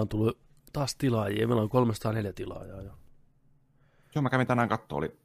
[0.00, 0.38] meillä on tullut
[0.72, 1.48] taas tilaajia.
[1.48, 2.92] Meillä on 304 tilaajaa jo.
[4.14, 5.20] Joo, mä kävin tänään katsoa, oli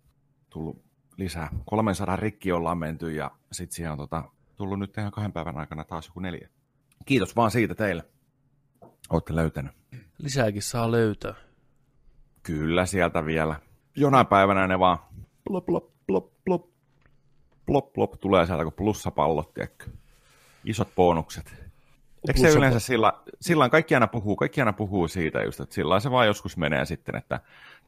[0.49, 0.83] tullut
[1.17, 1.49] lisää.
[1.65, 4.23] 300 rikki ollaan menty ja sitten siihen on tota,
[4.55, 6.49] tullut nyt ihan kahden päivän aikana taas joku neljä.
[7.05, 8.03] Kiitos vaan siitä teille.
[9.09, 9.71] Olette löytänyt.
[10.17, 11.33] Lisääkin saa löytää.
[12.43, 13.59] Kyllä sieltä vielä.
[13.95, 14.97] Jonain päivänä ne vaan
[15.43, 16.69] plop, plop, plop, plop,
[17.65, 19.85] plop, plop, tulee sieltä kuin plussapallot, tiedätkö?
[20.65, 21.64] Isot bonukset.
[22.27, 25.99] Eikö se yleensä sillä, sillä kaikki aina puhuu, kaikki aina puhuu siitä just, että sillä
[25.99, 27.39] se vaan joskus menee sitten, että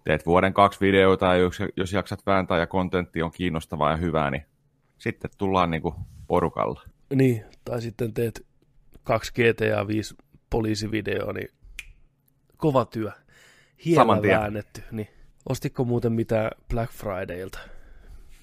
[0.04, 4.32] teet vuoden kaksi videoita ja jos, jos jaksat vääntää ja kontentti on kiinnostavaa ja hyvää,
[4.32, 4.46] niin
[4.98, 5.96] sitten tullaan niinku
[6.28, 6.82] porukalla.
[7.16, 8.46] Niin, tai sitten teet
[9.04, 10.16] kaksi GTA 5
[10.50, 11.50] poliisivideoa, niin
[12.58, 13.12] kova työ.
[13.86, 14.84] Hieman väännetty.
[14.92, 15.08] Niin.
[15.50, 17.60] Ostitko muuten mitä Black Fridaylta?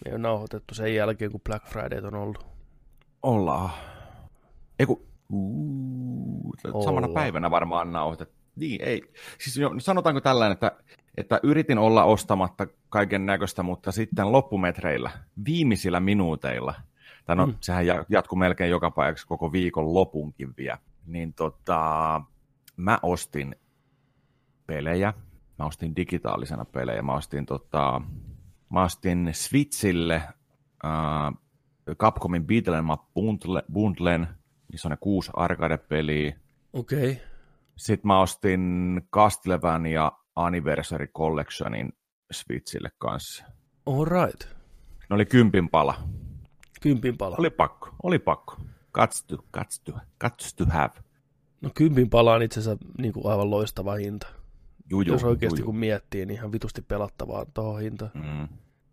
[0.04, 2.47] Me on nauhoitettu sen jälkeen, kun Black Friday on ollut.
[3.22, 3.70] Ollaan.
[4.78, 5.06] Eiku,
[6.84, 8.34] samana päivänä varmaan nauhoitettu.
[8.56, 9.02] Niin, ei.
[9.38, 10.72] Siis sanotaanko tällainen, että,
[11.16, 15.10] että yritin olla ostamatta kaiken näköistä, mutta sitten loppumetreillä,
[15.46, 16.74] viimeisillä minuuteilla,
[17.24, 17.54] tai no, mm.
[17.60, 22.20] sehän jatkuu melkein joka paikaksi koko viikon lopunkin vielä, niin tota,
[22.76, 23.56] mä ostin
[24.66, 25.14] pelejä,
[25.58, 28.00] mä ostin digitaalisena pelejä, mä ostin, tota,
[28.70, 30.22] mä ostin Switchille
[30.84, 31.38] uh,
[31.96, 33.02] Capcomin Beatlemap
[33.72, 34.28] Bundlen,
[34.75, 36.36] missä on ne kuusi arcade-peliä.
[36.72, 37.11] Okei.
[37.11, 37.25] Okay.
[37.77, 41.92] Sitten mä ostin Castlevania Anniversary Collectionin
[42.33, 43.44] Switchille kanssa.
[43.86, 44.48] All right.
[45.11, 45.94] Ne oli kympin pala.
[46.81, 47.36] Kympin pala.
[47.39, 48.56] Oli pakko, oli pakko.
[48.94, 50.92] Cuts to, cuts to, cuts to have.
[51.61, 54.27] No kympin pala on itse asiassa niin kuin aivan loistava hinta.
[54.91, 55.66] Juju, Jos oikeasti juju.
[55.66, 58.11] kun miettii, niin ihan vitusti pelattavaa tuohon hintaan.
[58.14, 58.48] Mm.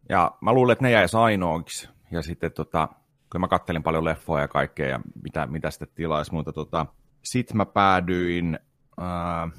[0.10, 1.90] Ja mä luulen, että ne jäisi ainoaksi.
[2.12, 2.90] Ja sitten tota,
[3.32, 6.86] kun mä kattelin paljon leffoja ja kaikkea ja mitä, mitä sitten tilaisi, mutta tota,
[7.24, 8.60] sitten mä päädyin,
[8.98, 9.50] ää,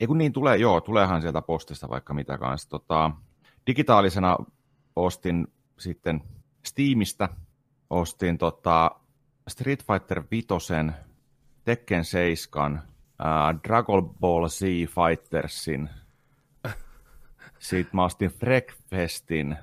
[0.00, 2.70] ei kun niin tulee, joo, tuleehan sieltä postista vaikka mitä kanssa.
[2.70, 3.10] Tota,
[3.66, 4.36] digitaalisena
[4.96, 5.46] ostin
[5.78, 6.22] sitten
[6.66, 7.28] Steamista,
[7.90, 8.90] ostin tota
[9.48, 10.46] Street Fighter 5,
[11.64, 12.82] Tekken 7,
[13.18, 15.90] ää, Dragon Ball Z Fightersin,
[17.58, 19.56] sitten mä ostin Freakfestin,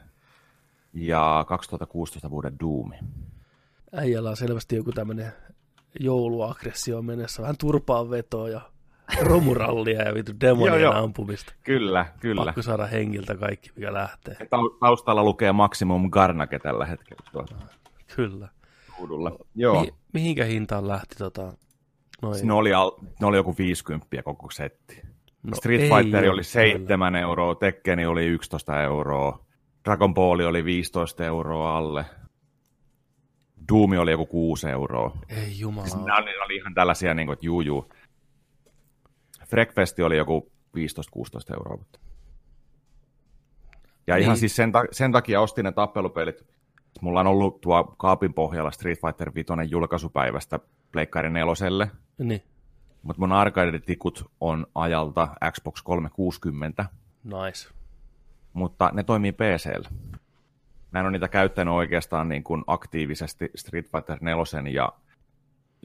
[0.94, 2.96] ja 2016 vuoden Doomi.
[3.94, 5.32] Äijällä on selvästi joku tämmöinen
[6.00, 8.62] jouluaggressio mennessä, vähän turpaan vetoa ja
[9.22, 11.04] romurallia ja vitu demonien joo, joo.
[11.04, 11.54] ampumista.
[11.64, 12.46] Kyllä, kyllä.
[12.46, 14.38] Pakko saada hengiltä kaikki, mikä lähtee.
[14.80, 17.24] Taustalla lukee Maximum Garnake tällä hetkellä.
[17.32, 17.66] Tuolla.
[18.16, 18.48] Kyllä.
[19.00, 19.32] Ruudulla.
[19.56, 19.82] Joo.
[19.82, 21.54] Mi- mihinkä hintaan lähti tota,
[22.22, 22.48] noin?
[22.48, 25.02] Ne oli, al- ne oli joku 50 koko setti.
[25.44, 27.22] No, Street Fighter oli 7 kyllä.
[27.22, 29.46] euroa, Tekkeni oli 11 euroa,
[29.86, 32.06] Dragon Ball oli 15 euroa alle.
[33.70, 35.18] Doom oli joku 6 euroa.
[35.30, 35.88] Ei jumala.
[35.88, 37.90] Siis nämä oli, oli ihan tällaisia, niin kuin, että juu, juu.
[39.48, 41.78] Freakfesti oli joku 15-16 euroa.
[41.78, 42.00] Mutta...
[44.08, 44.24] Ja niin.
[44.24, 46.46] ihan siis sen, ta- sen takia ostin ne tappelupelit.
[47.02, 50.60] Mulla on ollut tuo kaapin pohjalla Street Fighter 5 julkaisupäivästä
[50.92, 51.92] Pleikkari neloselle.
[52.18, 52.42] Niin.
[53.04, 56.86] Mutta mun arcade-tikut on ajalta Xbox 360.
[57.24, 57.81] Nice
[58.54, 59.90] mutta ne toimii PCllä.
[60.92, 64.94] Mä en ole niitä käyttänyt oikeastaan niin kuin aktiivisesti Street Fighter 4 ja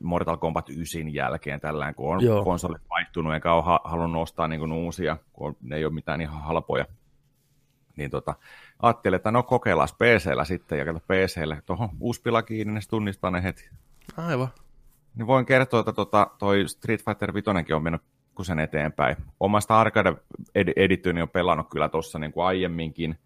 [0.02, 2.44] Mortal Kombat 9 jälkeen tällään, kun on Joo.
[2.44, 6.42] konsolit vaihtunut, enkä ole halunnut ostaa niin kuin uusia, kun ne ei ole mitään ihan
[6.42, 6.86] halpoja.
[7.96, 8.34] Niin tota,
[8.82, 12.88] ajattelin, että no kokeillaan PCllä sitten, ja kato PClle tuohon uusi pila kiinni, niin se
[12.88, 13.70] tunnistaa ne heti.
[14.16, 14.48] Aivan.
[15.14, 18.02] Niin voin kertoa, että tota, toi Street Fighter 5 on mennyt
[18.36, 19.16] pikkusen eteenpäin.
[19.40, 20.16] Omasta arcade
[20.54, 23.18] edityni on pelannut kyllä tuossa niin kuin aiemminkin.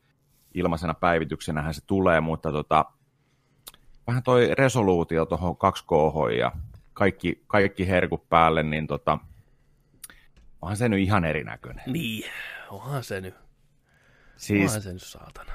[0.55, 2.85] Ilmaisena päivityksenähän se tulee, mutta tota,
[4.07, 6.53] vähän toi resoluutio tuohon 2K ja
[6.93, 9.19] kaikki, kaikki herkut päälle, niin tota,
[10.63, 11.85] onhan se nyt ihan erinäköinen.
[11.87, 12.31] Niin,
[12.71, 13.35] onhan se nyt.
[14.37, 15.53] Siis, onhan se nyt saatana.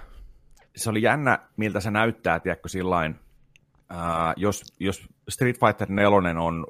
[0.75, 3.19] Se oli jännä, miltä se näyttää, tiedätkö, sillain,
[3.90, 6.68] ää, jos, jos Street Fighter 4 on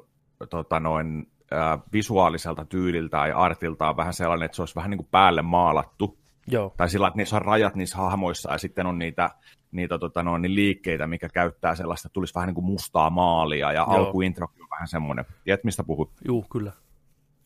[0.50, 5.08] tota, noin äh, visuaaliselta tyyliltä ja artiltaan vähän sellainen, että se olisi vähän niin kuin
[5.10, 6.18] päälle maalattu.
[6.46, 6.74] Joo.
[6.76, 9.30] Tai sillä, että niissä on rajat niissä hahmoissa ja sitten on niitä,
[9.72, 13.84] niitä tota, no, niin liikkeitä, mikä käyttää sellaista, tulisi vähän niin kuin mustaa maalia ja
[13.88, 15.24] alkuintro on vähän semmoinen.
[15.44, 16.10] Tiedät, mistä puhut?
[16.24, 16.72] Juu, kyllä.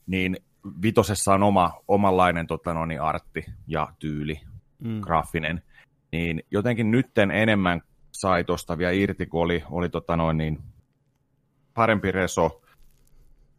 [0.07, 0.37] Niin
[0.83, 4.41] vitosessa on oma, omanlainen tota, no, niin artti ja tyyli,
[4.79, 5.01] mm.
[5.01, 5.63] graafinen.
[6.13, 7.83] Niin jotenkin nytten enemmän
[8.13, 10.59] sai tuosta vielä irti, kun oli, oli tota, noin, niin
[11.75, 12.63] parempi reso,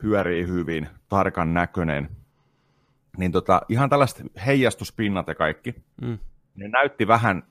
[0.01, 2.09] pyörii hyvin, tarkan näköinen.
[3.18, 5.75] Niin tota, ihan tällaiset heijastuspinnat ja kaikki.
[6.01, 6.18] Mm.
[6.56, 7.44] Ne näytti vähän,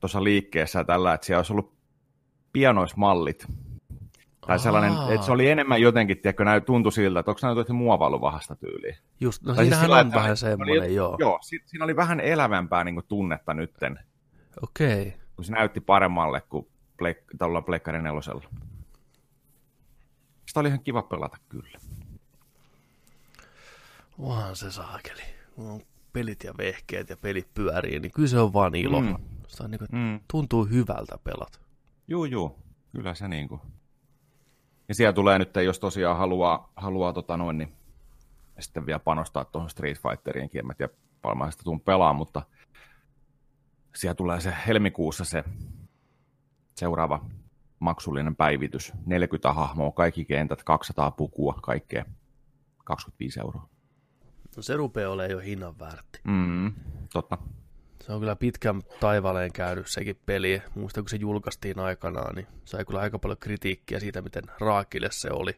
[0.00, 1.74] tuossa liikkeessä tällä, että siellä olisi ollut
[2.52, 3.46] pianoismallit.
[4.46, 7.74] Tai sellainen, että se oli enemmän jotenkin, tiedätkö, näy, tuntui siltä, että onko se jotenkin
[7.74, 8.96] muovailu vahasta tyyliä.
[9.20, 11.16] Just, no tai siinähän siis on vähän semmoinen, oli, joo.
[11.20, 13.98] Joo, siinä oli vähän elävämpää niin kuin tunnetta nytten.
[14.62, 15.02] Okei.
[15.02, 15.12] Okay.
[15.36, 18.44] Kun se näytti paremmalle kuin plek, tuolla Pleikkari nelosella.
[20.54, 21.78] Sitä oli ihan kiva pelata kyllä.
[24.18, 25.22] Onhan se saakeli.
[25.56, 25.80] On
[26.12, 29.00] pelit ja vehkeet ja pelit pyörii, niin kyllä se on vaan ilo.
[29.00, 29.16] Mm.
[29.46, 30.20] Sitä on niin kuin, mm.
[30.30, 31.60] tuntuu hyvältä pelat.
[32.08, 32.58] Juu, juu.
[32.92, 33.60] Kyllä se niin kuin.
[34.88, 37.72] Ja siellä tulee nyt, jos tosiaan haluaa, haluaa tota noin, niin
[38.60, 40.92] sitten vielä panostaa tuohon Street Fighteriinkin, en mä tiedä,
[41.22, 42.42] paljon sitä tuun pelaa, mutta
[43.94, 45.44] siellä tulee se helmikuussa se
[46.74, 47.24] seuraava
[47.84, 48.92] maksullinen päivitys.
[49.06, 52.04] 40 hahmoa, kaikki kentät, 200 pukua, kaikkea.
[52.84, 53.68] 25 euroa.
[54.56, 56.20] No se rupeaa olemaan jo hinnan väärti.
[56.24, 56.72] Mm,
[57.12, 57.38] totta.
[58.02, 60.62] Se on kyllä pitkän taivaleen käynyt sekin peli.
[60.74, 65.30] Muistan, kun se julkaistiin aikanaan, niin sai kyllä aika paljon kritiikkiä siitä, miten raakille se
[65.30, 65.56] oli.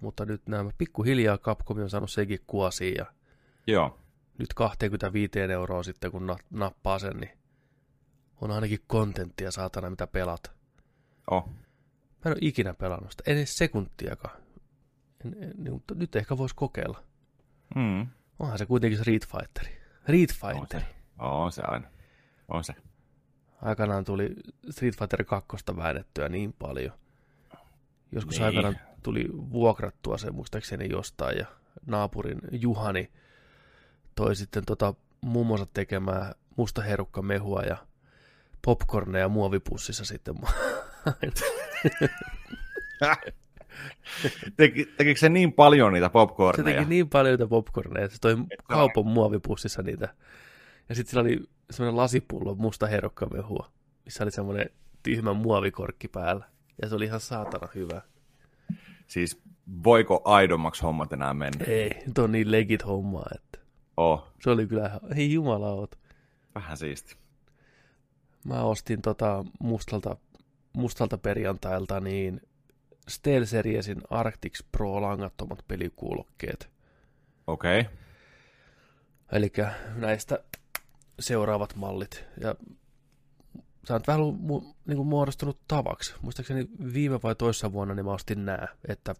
[0.00, 3.06] Mutta nyt nämä pikkuhiljaa Capcom on saanut sekin kuosiin ja
[3.66, 3.98] Joo.
[4.38, 7.38] nyt 25 euroa sitten, kun nappaa sen, niin
[8.40, 10.57] on ainakin kontenttia saatana, mitä pelat.
[11.30, 11.48] Oh.
[11.48, 14.36] Mä en ole ikinä pelannut sitä, en edes sekuntiakaan.
[15.24, 17.02] En, en, niin, mutta nyt ehkä voisi kokeilla.
[17.74, 18.06] Mm.
[18.38, 19.78] Onhan se kuitenkin Street Fighteri.
[20.02, 20.84] Street Fighteri.
[20.84, 21.88] On se, on se aina.
[22.48, 22.74] On se.
[23.62, 24.34] Aikanaan tuli
[24.70, 26.92] Street Fighter 2 väännettyä niin paljon.
[28.12, 28.44] Joskus niin.
[28.44, 31.46] aikanaan tuli vuokrattua se muistaakseni jostain ja
[31.86, 33.10] naapurin Juhani
[34.14, 36.34] toi sitten tota mummonsa tekemää
[36.86, 37.76] herukka mehua ja
[38.64, 40.34] popcorneja muovipussissa sitten.
[44.56, 46.70] Teki, tekikö se niin paljon niitä popcorneja?
[46.70, 49.12] Se teki niin paljon niitä popcorneja, että se toi Et kaupan on.
[49.12, 50.14] muovipussissa niitä.
[50.88, 51.40] Ja sitten sillä oli
[51.70, 53.70] semmoinen lasipullo musta herukkamehua,
[54.04, 54.70] missä oli semmoinen
[55.02, 56.44] tyhmä muovikorkki päällä.
[56.82, 58.02] Ja se oli ihan saatana hyvä.
[59.06, 59.40] Siis
[59.84, 61.64] voiko aidommaksi hommat enää mennä?
[61.64, 63.58] Ei, nyt on niin legit hommaa, että...
[63.96, 64.28] Oh.
[64.42, 65.98] Se oli kyllä, hei jumala oot.
[66.54, 67.16] Vähän siisti.
[68.44, 70.16] Mä ostin tota mustalta,
[70.72, 72.40] mustalta perjantailta niin
[73.08, 76.70] SteelSeriesin Arctics Pro langattomat pelikuulokkeet.
[77.46, 77.80] Okei.
[77.80, 77.92] Okay.
[79.32, 79.52] Eli
[79.94, 80.44] näistä
[81.20, 82.24] seuraavat mallit.
[82.40, 82.54] Ja
[83.88, 86.14] sä oot vähän mu, niin kuin muodostunut tavaksi.
[86.22, 89.14] Muistaakseni viime vai toissa vuonna niin mä ostin nää, että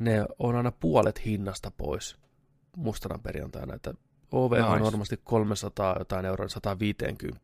[0.00, 2.16] ne on aina puolet hinnasta pois
[2.76, 3.94] mustana perjantaina, että
[4.32, 4.64] OV nice.
[4.64, 7.40] on normaalisti 300 jotain euroa 150,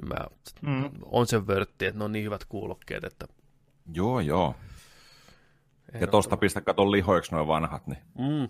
[0.00, 0.26] niin mä
[0.62, 0.90] mm.
[1.02, 3.26] on sen vörtti, että ne on niin hyvät kuulokkeet, että...
[3.94, 4.54] Joo, joo.
[6.00, 8.48] Ja tosta pistä katon lihoiksi noin vanhat, niin mm.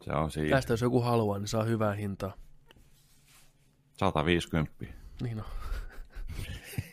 [0.00, 0.56] se on siinä.
[0.56, 2.32] Tästä jos joku haluaa, niin saa hyvää hintaa.
[3.92, 4.72] 150.
[5.22, 5.44] Niin on.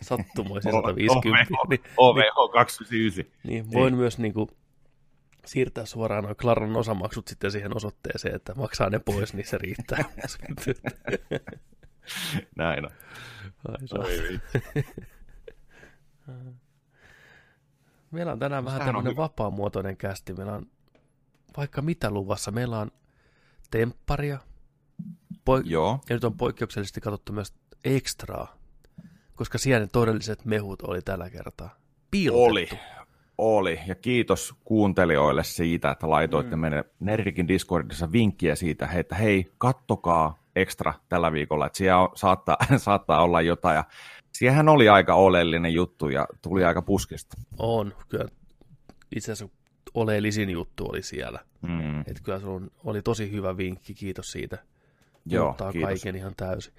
[0.01, 1.89] Sattumoisin 150.
[1.97, 3.33] OVH 29.
[3.43, 3.99] Niin, voin niin.
[3.99, 4.49] myös niin kuin,
[5.45, 10.05] siirtää suoraan noin Klaran osamaksut sitten siihen osoitteeseen, että maksaa ne pois, niin se riittää.
[12.55, 12.91] Näin on.
[13.67, 14.39] Ai
[18.11, 20.33] Meillä on tänään vähän tämmöinen vapaamuotoinen kästi.
[20.33, 20.65] Meillä on
[21.57, 22.51] vaikka mitä luvassa.
[22.51, 22.91] Meillä on
[23.71, 24.39] tempparia.
[25.33, 25.99] Poik- Joo.
[26.09, 27.53] Ja nyt on poikkeuksellisesti katsottu myös
[27.85, 28.55] ekstraa,
[29.35, 31.75] koska siellä ne todelliset mehut oli tällä kertaa.
[32.11, 32.43] Piilotettu.
[32.43, 32.69] Oli.
[33.37, 36.59] Oli, ja kiitos kuuntelijoille siitä, että laitoitte mm.
[36.59, 42.57] meille Nerdikin Discordissa vinkkiä siitä, että hei, kattokaa ekstra tällä viikolla, että siellä on, saattaa,
[42.77, 43.83] saattaa olla jotain, ja
[44.33, 47.37] siihen oli aika oleellinen juttu, ja tuli aika puskista.
[47.57, 48.25] On, kyllä
[49.15, 49.55] itse asiassa
[49.93, 51.39] oleellisin juttu oli siellä.
[51.61, 51.99] Mm.
[51.99, 54.57] Että kyllä sun oli tosi hyvä vinkki, kiitos siitä.
[55.25, 55.89] Joo, kiitos.
[55.89, 56.73] kaiken ihan täysin.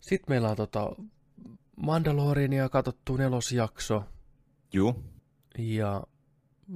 [0.00, 0.96] Sitten meillä on tota
[1.76, 4.04] Mandaloriania katsottu nelosjakso.
[4.72, 4.94] Joo.
[5.58, 6.02] Ja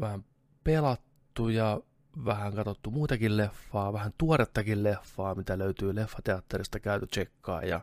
[0.01, 0.25] vähän
[0.65, 1.81] pelattu ja
[2.25, 7.81] vähän katsottu muutakin leffaa, vähän tuorettakin leffaa, mitä löytyy leffateatterista käyty tsekkaa ja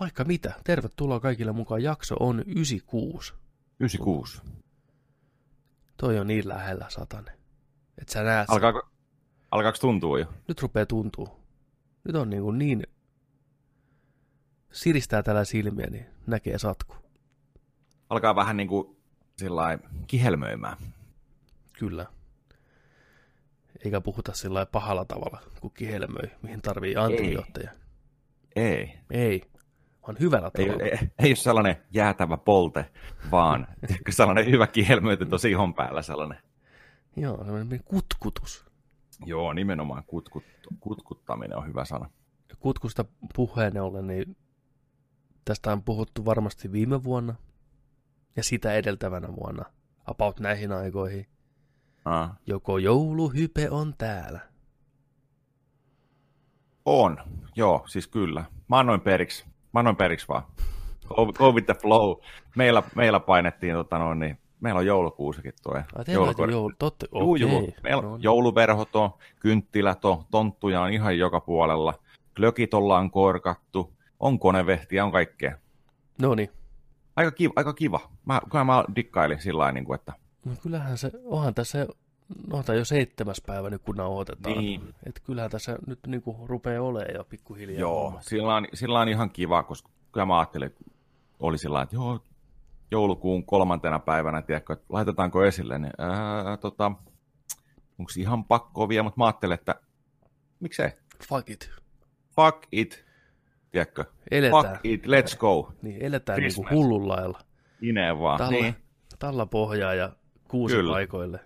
[0.00, 0.54] vaikka mitä.
[0.64, 1.82] Tervetuloa kaikille mukaan.
[1.82, 3.34] Jakso on 96.
[3.80, 4.42] 96.
[5.96, 7.32] Toi on niin lähellä, satane.
[7.98, 8.88] Et sä näet Alkaako,
[9.50, 10.26] alkaako tuntua jo?
[10.48, 11.36] Nyt rupeaa tuntua.
[12.04, 12.86] Nyt on niin, kuin niin
[14.72, 17.04] siristää tällä silmiä, niin näkee satku
[18.14, 18.96] alkaa vähän niin kuin
[19.36, 20.76] sillä kihelmöimään.
[21.72, 22.06] Kyllä.
[23.84, 27.70] Eikä puhuta sillä pahalla tavalla, kun kihelmöi, mihin tarvii antibiootteja.
[28.56, 28.64] Ei.
[28.66, 29.00] Ei.
[29.10, 29.42] Ei,
[30.06, 30.84] vaan hyvällä tavalla.
[30.84, 32.90] Ei, ei, ei ole sellainen jäätävä polte,
[33.30, 33.66] vaan
[34.10, 36.38] sellainen hyvä kihelmöity tosi ihon päällä sellainen.
[37.16, 38.66] Joo, sellainen kutkutus.
[39.26, 40.44] Joo, nimenomaan kutkut,
[40.80, 42.10] kutkuttaminen on hyvä sana.
[42.58, 43.04] Kutkusta
[43.34, 44.36] puheen ollen, niin
[45.44, 47.34] tästä on puhuttu varmasti viime vuonna,
[48.36, 49.64] ja sitä edeltävänä vuonna,
[50.06, 51.26] about näihin aikoihin,
[52.04, 52.30] Ah.
[52.46, 54.40] joko jouluhype on täällä.
[56.84, 57.18] On,
[57.56, 58.44] joo, siis kyllä.
[58.68, 59.44] Mä annoin periksi.
[59.74, 60.42] Mä annoin periksi vaan.
[61.08, 62.16] Go, go with the flow.
[62.56, 65.74] Meillä, meillä painettiin, tota noin, niin meillä on joulukuusikin tuo.
[66.50, 67.06] Joulu, totta,
[67.40, 67.72] Juu.
[67.82, 68.22] Meillä on No niin.
[68.22, 71.94] jouluverhot on, kynttilät on, tonttuja on ihan joka puolella.
[72.36, 75.58] Glökit ollaan korkattu, on konevehtiä, on kaikkea.
[76.22, 76.50] No niin.
[77.16, 77.52] Aika kiva.
[77.56, 78.00] Aika kiva.
[78.24, 80.12] Mä, kyllä mä dikkailin sillä lailla, niin kuin, että
[80.44, 81.86] No kyllähän se, onhan tässä,
[82.50, 84.58] no tämä jo seitsemäs päivä nyt kun nauhoitetaan.
[84.58, 84.94] Niin.
[85.06, 87.80] Että kyllähän tässä nyt niinku rupeaa olemaan jo pikkuhiljaa.
[87.80, 90.84] joo, sillä on, sillä on ihan kiva, koska kyllä mä ajattelin, että
[91.40, 92.20] oli sillä että joo,
[92.90, 96.86] joulukuun kolmantena päivänä, tiedätkö, että laitetaanko esille, niin ää, tota,
[97.98, 99.74] onko ihan pakko vielä, mutta mä ajattelin, että
[100.60, 100.90] miksei,
[101.28, 101.70] Fuck it.
[102.36, 103.04] fuck it,
[103.70, 104.64] tiedätkö, Eletään.
[104.64, 106.70] fuck it, let's go, Niin, eletään niinku Christmas.
[106.78, 107.40] hullun lailla.
[107.82, 108.76] ineen vaan, Talla, niin.
[109.18, 110.12] talla pohjaa ja
[110.54, 110.92] kuusi Kyllä.
[110.92, 111.40] paikoille.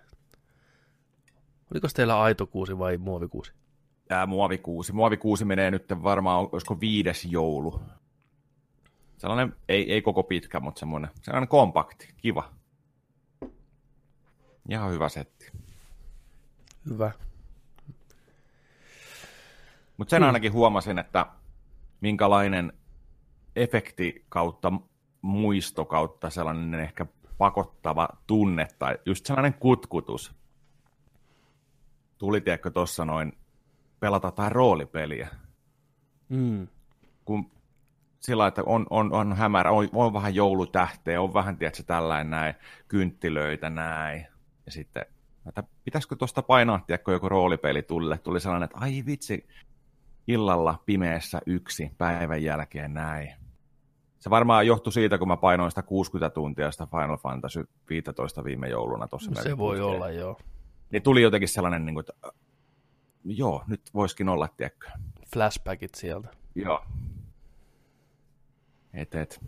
[1.71, 3.53] Oliko teillä aito kuusi vai muovikuusi?
[4.07, 4.93] Tämä muovikuusi.
[4.93, 7.81] Muovikuusi menee nyt varmaan, olisiko viides joulu.
[9.17, 12.51] Sellainen, ei, ei koko pitkä, mutta semmoinen, sellainen kompakti, kiva.
[14.69, 15.51] Ihan hyvä setti.
[16.89, 17.11] Hyvä.
[19.97, 21.25] Mutta sen ainakin huomasin, että
[22.01, 22.73] minkälainen
[23.55, 24.71] efekti kautta
[25.21, 27.05] muisto kautta sellainen ehkä
[27.39, 30.35] pakottava tunne tai just sellainen kutkutus.
[32.17, 33.37] Tuli, tiedätkö, tuossa noin
[33.99, 35.29] pelata jotain roolipeliä.
[36.29, 36.67] Mm.
[37.25, 37.51] kun
[38.19, 42.53] sillä että on, on, on hämärä, on, on vähän joulutähteä, on vähän, tiedätkö, tällainen näin,
[42.87, 44.27] kynttilöitä näin.
[44.65, 45.05] Ja sitten,
[45.47, 48.17] että pitäisikö tuosta painaa, tiedätkö, joku roolipeli tulle.
[48.17, 49.47] Tuli sellainen, että ai vitsi,
[50.27, 53.38] illalla pimeässä yksi päivän jälkeen näin.
[54.19, 58.69] Se varmaan johtui siitä, kun mä painoin sitä 60 tuntia sitä Final Fantasy 15 viime
[58.69, 59.31] jouluna tuossa.
[59.43, 60.37] Se voi olla, joo.
[60.91, 62.31] Niin tuli jotenkin sellainen, niin kuin, että äh,
[63.25, 64.87] joo, nyt voisikin olla, tiedätkö.
[65.33, 66.29] Flashbackit sieltä.
[66.55, 66.85] Joo.
[68.93, 69.39] Et, et,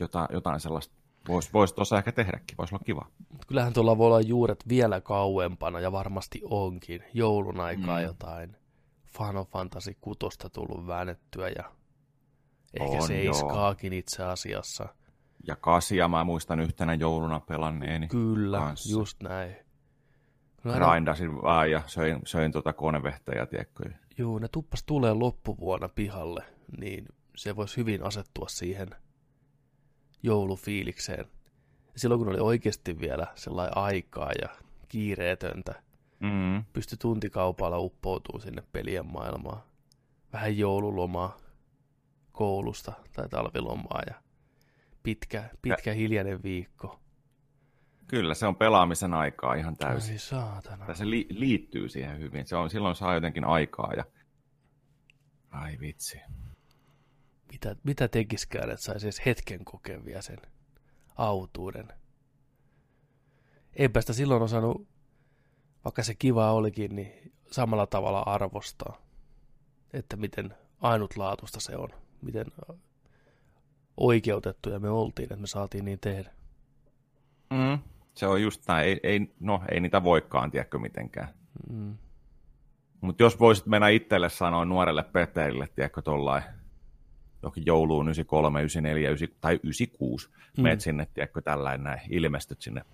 [0.00, 0.94] jotain, jotain sellaista
[1.28, 3.06] voisi vois tuossa ehkä tehdäkin, voisi olla kiva.
[3.46, 7.04] Kyllähän tuolla voi olla juuret vielä kauempana, ja varmasti onkin.
[7.14, 8.04] Joulun aikaa Mm.
[8.04, 8.56] jotain
[9.18, 10.18] Final Fantasy 6
[10.52, 11.64] tullut väännettyä, ja
[12.80, 14.88] ehkä On, seiskaakin itse asiassa.
[15.48, 18.08] Ja kasia mä muistan yhtenä jouluna pelanneeni.
[18.08, 18.92] Kyllä, kanssa.
[18.98, 19.56] just näin.
[20.64, 23.90] No Grindasin vaan ja söin, söin tuota konevehtejä, tiedätkö.
[24.18, 26.44] juu, ne tuppas tulee loppuvuonna pihalle,
[26.80, 28.88] niin se voisi hyvin asettua siihen
[30.22, 31.24] joulufiilikseen.
[31.96, 34.48] Silloin kun oli oikeasti vielä sellainen aikaa ja
[34.88, 35.82] kiireetöntä,
[36.20, 36.64] Mm.
[36.72, 39.62] pystyi tuntikaupalla uppoutumaan sinne pelien maailmaan.
[40.32, 41.36] Vähän joululomaa
[42.32, 44.14] koulusta tai talvilomaa ja
[45.02, 47.00] pitkä, pitkä hiljainen viikko.
[48.08, 50.12] Kyllä, se on pelaamisen aikaa ihan täysin.
[50.12, 50.86] Ai saatana.
[50.86, 52.46] Tai se li- liittyy siihen hyvin.
[52.46, 54.04] Se on, silloin saa jotenkin aikaa ja...
[55.50, 56.20] Ai vitsi.
[57.52, 60.38] Mitä, mitä tekiskään, että saisi edes hetken kokevia sen
[61.16, 61.88] autuuden.
[63.72, 64.88] Eipä sitä silloin osannut,
[65.84, 68.96] vaikka se kiva olikin, niin samalla tavalla arvostaa,
[69.92, 71.88] että miten ainutlaatuista se on,
[72.22, 72.46] miten
[73.96, 76.30] oikeutettuja me oltiin, että me saatiin niin tehdä.
[77.50, 77.78] Mm.
[78.14, 78.88] Se on just näin.
[78.88, 81.28] Ei, ei, no, ei niitä voikaan, tiedätkö mitenkään.
[81.70, 81.96] Mm.
[83.00, 86.42] Mutta jos voisit mennä itselle sanoa nuorelle Peterille, tiedätkö, tollain
[87.42, 90.34] jokin jouluun 93, 94 9, tai 96, mm.
[90.56, 90.62] Mm.
[90.62, 92.84] meet sinne, tiedätkö, tällainen näin, ilmestyt sinne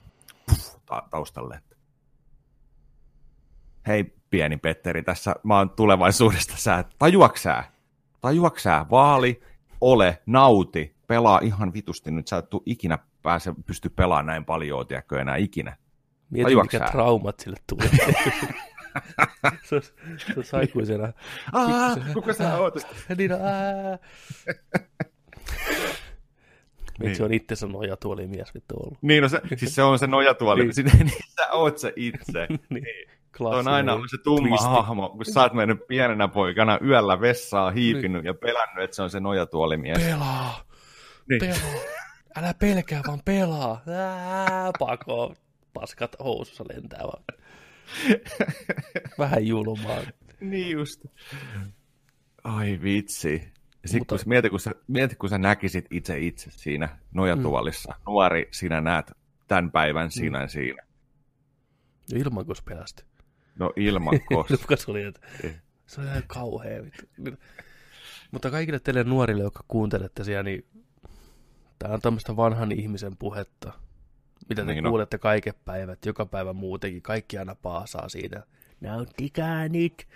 [0.46, 1.54] puff, ta- taustalle.
[1.54, 1.76] Että.
[3.86, 7.72] Hei, pieni Petteri, tässä mä oon tulevaisuudesta, sä, tajuaksää,
[8.20, 9.40] tajuaksää, vaali,
[9.80, 14.86] ole, nauti, pelaa ihan vitusti, nyt sä et tuu ikinä pääse, pysty pelaamaan näin paljon,
[14.86, 15.76] tiedätkö, enää ikinä.
[16.30, 17.88] Mieti, Tajuatko mikä traumat sille tulee.
[19.68, 21.12] se olisi, se olisi aikuisena.
[21.52, 22.74] Aa, kuka sä oot?
[23.18, 23.30] Niin,
[27.00, 27.16] Niin.
[27.16, 28.98] se on itse se nojatuoli mies vittu ollut?
[29.02, 30.72] Niin, no se, siis se on se nojatuoli, Niin.
[30.76, 31.06] niin.
[31.06, 32.46] niin sä oot se itse.
[32.68, 32.86] niin.
[33.36, 34.66] Se on Klassinen aina ollut se tumma twisti.
[34.68, 39.10] hahmo, kun sä oot mennyt pienenä poikana yöllä vessaan hiipinyt ja pelännyt, että se on
[39.10, 40.02] se nojatuolimies.
[40.02, 40.64] Pelaa!
[41.28, 41.40] Niin.
[41.40, 41.80] Pelaa!
[42.36, 43.82] Älä pelkää, vaan pelaa!
[43.88, 45.34] Ää, pako!
[45.72, 47.24] Paskat housussa lentää vaan.
[49.18, 49.98] Vähän julmaa.
[50.40, 51.04] Niin just.
[52.44, 53.52] Ai vitsi.
[53.84, 57.92] Sitten Mutta- kun, mieti, kun sä, mieti, kun sä näkisit itse itse siinä nojatuolissa.
[57.92, 58.02] Mm.
[58.06, 59.12] Nuori, sinä näet
[59.48, 60.48] tämän päivän sinä mm.
[60.48, 60.82] siinä.
[62.14, 63.04] Ilman, kun pelästy.
[63.58, 64.76] No ilman koska.
[64.76, 65.20] Se oli, että
[65.86, 66.82] se on ihan kauhea.
[66.84, 67.06] vittu.
[68.30, 70.66] Mutta kaikille teille nuorille, jotka kuuntelette siellä, niin
[71.78, 73.72] Tämä on tämmöistä vanhan ihmisen puhetta,
[74.48, 75.20] mitä te niin kuulette no.
[75.20, 77.02] kaiken päivät, joka päivä muutenkin.
[77.02, 78.46] Kaikki aina paasaa siitä.
[78.80, 80.08] Nauttikaa nyt.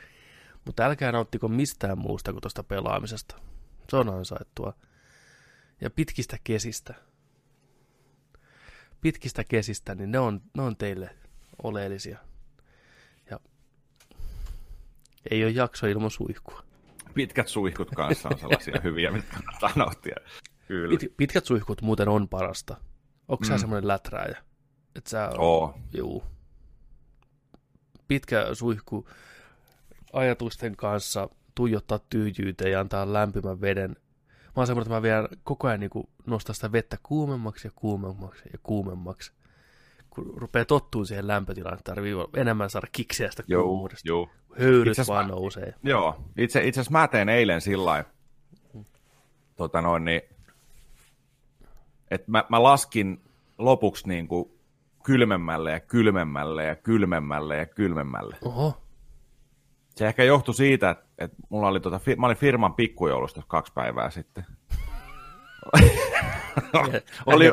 [0.64, 3.37] Mutta älkää nauttiko mistään muusta kuin tuosta pelaamisesta.
[3.90, 4.75] Se on ansaittua.
[5.80, 6.94] Ja pitkistä kesistä.
[9.00, 11.16] Pitkistä kesistä, niin ne on, ne on teille
[11.62, 12.18] oleellisia.
[15.31, 16.62] Ei ole jakso ilman suihkua.
[17.14, 20.17] Pitkät suihkut kanssa on sellaisia hyviä, mitä kannattaa nauttia.
[20.69, 20.99] Kyllä.
[20.99, 22.76] Pit, pitkät suihkut muuten on parasta.
[23.29, 23.49] Onko mm.
[23.49, 24.38] sä semmoinen läträäjä?
[24.95, 25.79] Et sä, Oo.
[25.93, 26.25] Juu.
[28.09, 29.09] Pitkä suihku
[30.12, 33.91] ajatusten kanssa tuijottaa tyhjyyteen ja antaa lämpimän veden.
[34.45, 35.91] Mä oon semmoinen, että mä vielä koko ajan niin
[36.26, 39.33] nostaa sitä vettä kuumemmaksi ja kuumemmaksi ja kuumemmaksi.
[40.11, 44.09] Kun rupeaa tottuun siihen lämpötilaan, että tarvii enemmän saada kiksiä sitä kuumuudesta.
[44.09, 44.29] Joo,
[44.61, 45.75] Höyryt vaan mä, nousee.
[45.82, 48.04] Joo, itse, itse asiassa mä tein eilen sillä
[49.56, 50.23] tota noin, niin,
[52.11, 53.23] että mä, mä laskin
[53.59, 54.50] lopuksi niin kuin
[55.02, 58.37] kylmemmälle ja kylmemmälle ja kylmemmälle ja kylmemmälle.
[58.44, 58.82] Oho.
[59.97, 64.11] Se ehkä johtui siitä, että, että mulla oli tota, mä olin firman pikkujoulusta kaksi päivää
[64.11, 64.47] sitten.
[67.26, 67.52] oli,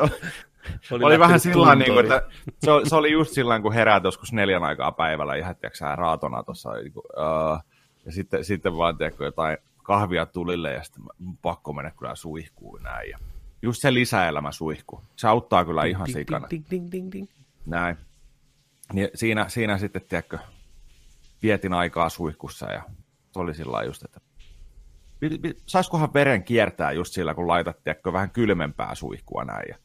[0.90, 2.22] oli, oli vähän sillä niin kuin, että
[2.58, 6.42] se oli, se oli just sillä kun heräät joskus neljän aikaa päivällä ihan, tiedätkö raatona
[6.42, 6.72] tuossa.
[6.72, 7.64] Niin uh,
[8.06, 11.02] ja sitten, sitten vaan, tiedätkö, jotain kahvia tulille ja sitten
[11.42, 13.10] pakko mennä kyllä suihkuun näin.
[13.10, 13.18] Ja
[13.62, 15.02] just se lisäelämä suihku.
[15.16, 16.46] Se auttaa kyllä ihan ding, sikana.
[16.50, 17.28] Ding, ding, ding, ding.
[17.66, 17.96] Näin.
[18.92, 20.38] Niin siinä, siinä sitten, tiedätkö,
[21.42, 22.82] vietin aikaa suihkussa ja
[23.32, 24.20] se oli sillä just, että
[25.66, 29.68] saisikohan veren kiertää just sillä, kun laitat tiedätkö, vähän kylmempää suihkua näin.
[29.68, 29.76] Ja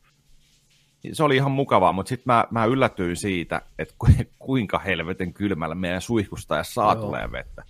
[1.13, 3.95] se oli ihan mukavaa, mutta sitten mä, mä yllätyin siitä, että
[4.39, 7.63] kuinka helveten kylmällä meidän suihkusta ja saa tulee vettä.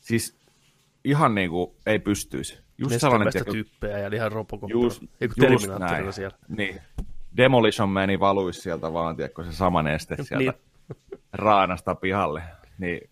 [0.00, 0.38] Siis
[1.04, 2.58] ihan niin kuin ei pystyisi.
[2.78, 4.70] Just sellainen tiedä, typpeä ja ihan Robocop.
[4.70, 5.02] Just,
[5.50, 6.12] just näin.
[6.12, 6.36] Siellä.
[6.48, 6.80] Niin.
[7.36, 10.52] Demolition meni valuisi sieltä vaan, tiedätkö, se sama neste sieltä niin.
[11.32, 12.42] raanasta pihalle.
[12.78, 13.10] Niin,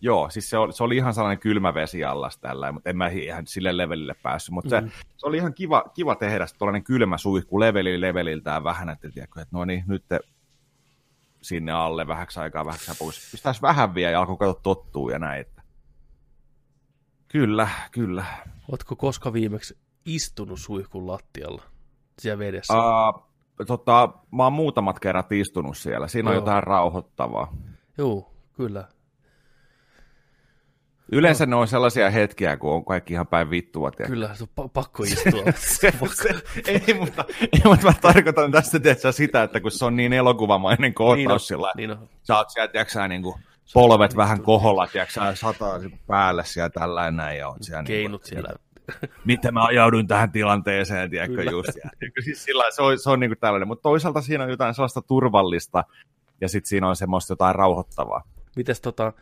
[0.00, 3.08] joo, siis se oli, se oli ihan sellainen kylmä vesi allas tällä, mutta en mä
[3.08, 4.52] ihan sille levelille päässyt.
[4.52, 4.88] Mutta mm.
[4.88, 9.40] se, se, oli ihan kiva, kiva tehdä tuollainen kylmä suihku leveli leveliltään vähän, että, tiedätkö,
[9.40, 10.20] että no niin, nyt te
[11.42, 13.28] sinne alle vähäksi aikaa, vähäksi pois.
[13.30, 15.40] Pistäisi vähän vielä ja alkoi katsoa tottuu ja näin.
[15.40, 15.62] Että...
[17.28, 18.24] Kyllä, kyllä.
[18.70, 21.62] Oletko koska viimeksi istunut suihkun lattialla
[22.18, 22.74] siellä vedessä?
[22.74, 23.30] Uh,
[23.66, 26.08] tota, mä oon muutamat kerrat istunut siellä.
[26.08, 26.38] Siinä Joo.
[26.38, 27.54] on jotain rauhoittavaa.
[27.98, 28.88] Joo, kyllä.
[31.12, 31.50] Yleensä no.
[31.50, 33.90] ne on sellaisia hetkiä, kun on kaikki ihan päin vittua.
[33.90, 34.08] Tiedä.
[34.08, 35.44] Kyllä, se on pakko istua.
[35.56, 39.96] se, se, ei, mutta, ei, mutta mä tarkoitan tästä tietysti sitä, että kun se on
[39.96, 43.34] niin elokuvamainen kohtaus niin sillä, niin sä oot sieltä, tiedätkö, niin kuin,
[43.74, 47.82] polvet vähän koholla, tiedätkö, sataa päälle siellä tällainen näin, ja on siellä.
[47.82, 48.52] Keinut niin, siellä.
[49.24, 51.50] Miten mä ajauduin tähän tilanteeseen, tiedätkö, Kyllä.
[51.50, 51.70] just.
[51.84, 51.90] Ja,
[52.24, 55.02] siis sillä, se on, se on niin kuin tällainen, mutta toisaalta siinä on jotain sellaista
[55.02, 55.84] turvallista,
[56.40, 58.22] ja sitten siinä on semmoista jotain rauhoittavaa.
[58.56, 59.12] Mites tota,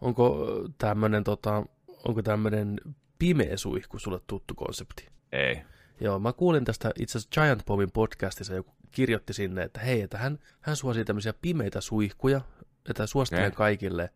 [0.00, 0.46] onko
[0.78, 1.66] tämmöinen tota,
[2.04, 2.80] onko tämmöinen
[3.18, 5.08] pimeä suihku sulle tuttu konsepti?
[5.32, 5.62] Ei.
[6.00, 10.18] Joo, mä kuulin tästä itse asiassa Giant Bombin podcastissa, joku kirjoitti sinne, että hei, että
[10.18, 12.40] hän, hän suosii tämmöisiä pimeitä suihkuja,
[12.90, 13.56] että suosittelen okay.
[13.56, 14.10] kaikille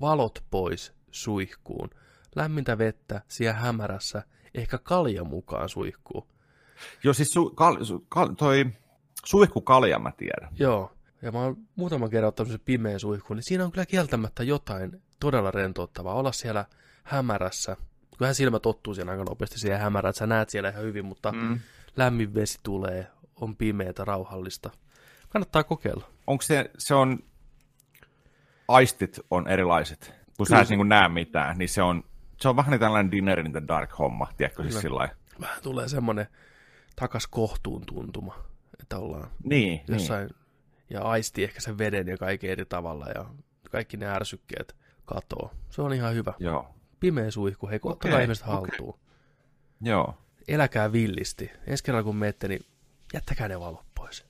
[0.00, 1.90] valot pois suihkuun.
[2.36, 4.22] Lämmintä vettä siellä hämärässä,
[4.54, 6.26] ehkä kalja mukaan suihkuun.
[7.04, 8.66] Joo, siis su, kal, su, kal, toi
[9.24, 10.50] suihkukalja mä tiedän.
[10.58, 10.92] Joo,
[11.22, 15.02] ja mä oon muutaman kerran ottanut se pimeän suihkuun, niin siinä on kyllä kieltämättä jotain
[15.24, 16.14] todella rentouttavaa.
[16.14, 16.64] Olla siellä
[17.04, 17.76] hämärässä.
[18.18, 21.32] Kyllähän silmä tottuu siellä aika nopeasti siihen hämärään, että sä näet siellä ihan hyvin, mutta
[21.32, 21.60] mm.
[21.96, 23.06] lämmin vesi tulee,
[23.36, 24.70] on pimeätä, rauhallista.
[25.28, 26.10] Kannattaa kokeilla.
[26.26, 27.18] Onko se, se on,
[28.68, 32.04] aistit on erilaiset, kun Kyllä sä et niin näe mitään, niin se on,
[32.40, 35.08] se on vähän niin tällainen dinner in the dark homma, tiedätkö siis sillä
[35.40, 36.26] Vähän tulee semmoinen
[36.96, 38.34] takas kohtuun tuntuma,
[38.80, 39.82] että ollaan niin, niin.
[39.88, 40.36] jossain, niin.
[40.90, 43.24] ja aisti ehkä sen veden ja kaiken eri tavalla, ja
[43.70, 45.50] kaikki ne ärsykkeet katoo.
[45.70, 46.32] Se on ihan hyvä.
[46.38, 46.74] Joo.
[47.00, 48.54] Pimeä suihku, hei, ottakaa okay, ihmiset okay.
[48.54, 48.98] haltuun.
[49.80, 50.18] Joo.
[50.48, 51.50] Eläkää villisti.
[51.66, 52.64] Ensi kerralla kun menette, niin
[53.14, 54.26] jättäkää ne valot pois.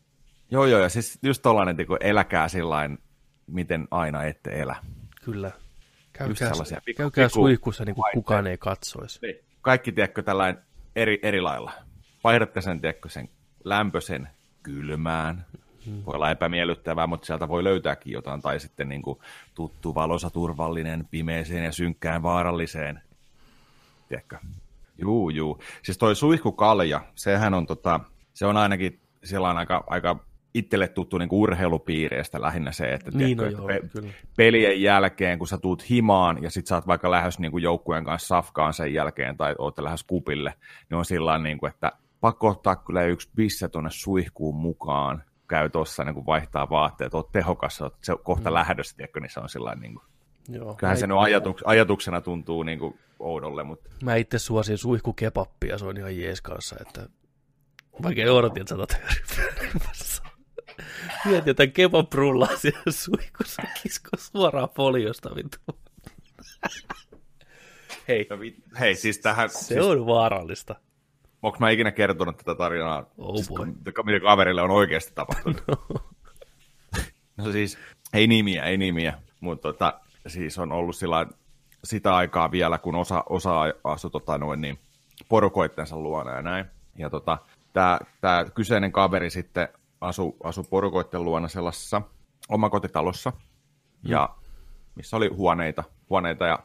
[0.50, 2.98] Joo, joo, ja siis just tollainen, kun eläkää sillain,
[3.46, 4.76] miten aina ette elä.
[5.24, 5.50] Kyllä.
[6.12, 6.52] Käykää,
[6.84, 9.18] pikku, käykää pikku, suihkussa niin kuin kukaan ei katsoisi.
[9.22, 9.36] Niin.
[9.60, 10.62] Kaikki, tiedätkö, tällainen
[10.96, 11.72] eri, eri lailla.
[12.24, 13.28] Vaihdatte sen, tiedätkö, sen
[13.64, 14.28] lämpöisen
[14.62, 15.46] kylmään,
[15.86, 16.02] Hmm.
[16.06, 19.18] Voi olla epämiellyttävää, mutta sieltä voi löytääkin jotain, tai sitten niin kuin
[19.54, 23.00] tuttu, valosa, turvallinen, pimeeseen ja synkkään, vaaralliseen.
[24.08, 24.38] Tiedätkö?
[24.98, 25.60] Juu, juu.
[25.82, 28.00] Siis toi suihkukalja, sehän on, tota,
[28.34, 30.18] se on ainakin sellainen aika, aika
[30.54, 34.12] itselle tuttu niin urheilupiireistä lähinnä se, että niin, tiedätkö, no joo, pe- kyllä.
[34.36, 38.28] pelien jälkeen, kun sä tuut himaan ja sit sä oot vaikka lähes niin joukkueen kanssa
[38.28, 40.54] safkaan sen jälkeen tai oot lähes kupille,
[40.90, 45.70] niin on sillä niin kuin, että pakko ottaa kyllä yksi bisse tuonne suihkuun mukaan, käy
[45.70, 48.54] tuossa niin vaihtaa vaatteet, oot tehokas, oot se kohta mm.
[48.54, 50.04] lähdössä, tiedätkö, niin se on sillä niin kuin,
[50.48, 53.64] Joo, Kyllähän se ajatuks, ajatuksena tuntuu niin kuin oudolle.
[53.64, 53.90] Mutta...
[54.02, 57.08] Mä itse suosin suihkukepappia, se on ihan jees kanssa, että
[58.02, 59.00] vaikka odotin, että sä otat
[61.24, 65.58] Mietin jotain kebabrullaa siellä suihkussa, kisko suoraan foliosta vittu.
[68.08, 68.26] Hei.
[68.30, 69.50] No, vi- hei, siis tähän...
[69.50, 69.80] Se siis...
[69.80, 70.74] on vaarallista.
[71.44, 73.50] Onko mä ikinä kertonut tätä tarinaa, oh siis,
[74.04, 75.62] mitä kaverille on oikeasti tapahtunut?
[75.68, 75.76] no.
[77.36, 77.78] no siis,
[78.12, 81.26] ei nimiä, ei nimiä, mutta tota, siis on ollut sillä
[81.84, 84.78] sitä aikaa vielä, kun osa, osa asui tota, noin, niin,
[85.28, 86.64] porukoittensa luona ja näin.
[86.98, 87.38] Ja tota,
[87.72, 89.68] tämä kyseinen kaveri sitten
[90.00, 92.02] asui asu porukoitten luona sellaisessa
[92.48, 94.10] omakotitalossa, mm.
[94.10, 94.36] ja
[94.94, 96.58] missä oli huoneita, huoneita ja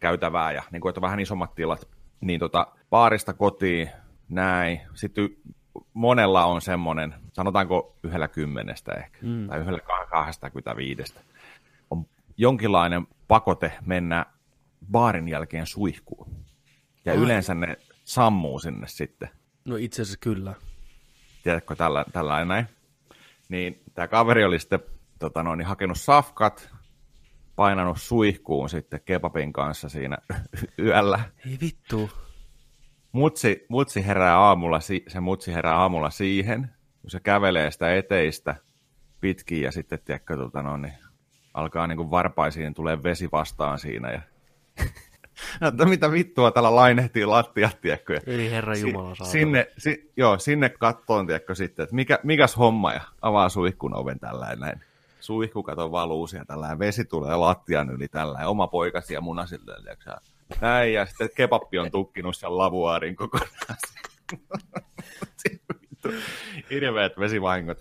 [0.00, 1.88] käytävää ja niin kuin, että vähän isommat tilat.
[2.20, 3.90] Niin tota, baarista kotiin,
[4.28, 4.80] näin.
[4.94, 5.28] Sitten
[5.94, 9.48] monella on semmoinen, sanotaanko yhdellä kymmenestä ehkä, mm.
[9.48, 11.20] tai yhdellä kahdesta viidestä,
[11.90, 14.26] on jonkinlainen pakote mennä
[14.90, 16.30] baarin jälkeen suihkuun.
[17.04, 17.18] Ja Ai.
[17.18, 19.28] yleensä ne sammuu sinne sitten.
[19.64, 20.54] No itse asiassa kyllä.
[21.42, 22.66] Tiedätkö, tällä, tällä näin.
[23.48, 24.80] Niin tämä kaveri oli sitten
[25.18, 26.70] tota noin, niin hakenut safkat,
[27.56, 30.18] painanut suihkuun sitten kebabin kanssa siinä
[30.78, 31.20] yöllä.
[31.46, 32.10] Ei vittu.
[33.16, 38.54] Mutsi, mutsi herää aamulla, se mutsi herää aamulla siihen, kun se kävelee sitä eteistä
[39.20, 40.92] pitkin ja sitten, tiedätkö, tota no, niin
[41.54, 44.20] alkaa niin kuin varpaisiin, tulee vesi vastaan siinä ja
[45.68, 48.20] että mitä vittua täällä lainehtii lattiat, tiedätkö?
[48.26, 52.92] Eli Herra Jumala si- Sinne, si- joo, sinne kattoon, tiedätkö, sitten, että mikä, mikäs homma,
[52.92, 54.80] ja avaa suihkun oven tällä näin.
[55.20, 60.10] Suihku kato valuu siellä tällä vesi tulee lattian yli tällä oma poikasi ja munasille, tiedätkö?
[60.60, 63.50] Näin, ja sitten kebappi on tukkinut sen lavuaarin kokonaan.
[66.70, 67.78] Hirveät vesivahingot.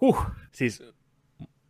[0.00, 0.22] Huh.
[0.52, 0.82] Siis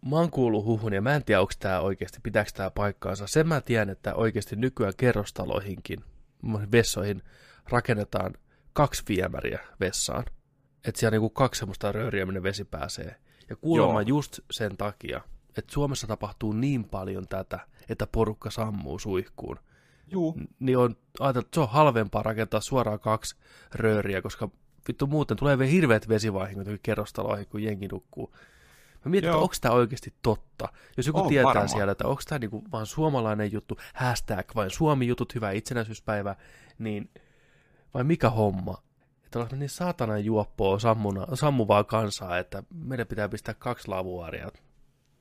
[0.06, 3.26] mä oon kuullut huhun ja mä en tiedä, onko tämä oikeasti, pitääkö tämä paikkaansa.
[3.26, 6.04] Sen mä tiedän, että oikeasti nykyään kerrostaloihinkin,
[6.72, 7.22] vessoihin,
[7.68, 8.34] rakennetaan
[8.72, 10.24] kaksi viemäriä vessaan.
[10.84, 13.16] Että siellä on niinku kaksi semmoista rööriä, minne vesi pääsee.
[13.50, 14.08] Ja kuulemma Joo.
[14.08, 15.20] just sen takia,
[15.58, 19.58] että Suomessa tapahtuu niin paljon tätä, että porukka sammuu suihkuun.
[20.10, 20.36] Juu.
[20.60, 23.36] Niin on ajateltu, että se on halvempaa rakentaa suoraan kaksi
[23.74, 24.48] rööriä, koska
[24.88, 28.34] vittu muuten tulee vielä hirveät vesivahingot kerrostaloihin, kun jengi nukkuu.
[29.04, 30.68] Mä mietin, että onko tämä oikeasti totta.
[30.96, 31.68] Jos joku on tietää varma.
[31.68, 36.36] siellä, että onko tämä niinku vaan suomalainen juttu, hashtag vain Suomi-jutut, hyvä itsenäisyyspäivä,
[36.78, 37.10] niin
[37.94, 38.82] vai mikä homma?
[39.24, 44.48] Että ollaan niin saatanan juoppoa sammuna, sammuvaa kansaa, että meidän pitää pistää kaksi lavuaaria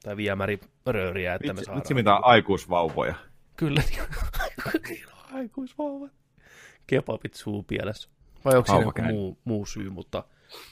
[0.03, 1.79] tai viemärirööriä, että vitsi, me saadaan...
[1.79, 3.15] Vitsi mitä aikuisvauvoja.
[3.57, 6.11] Kyllä, niin aikuisvauvat.
[6.87, 8.09] Kebabit suupielessä.
[8.45, 10.23] Vai onko siinä joku muu, muu syy, mutta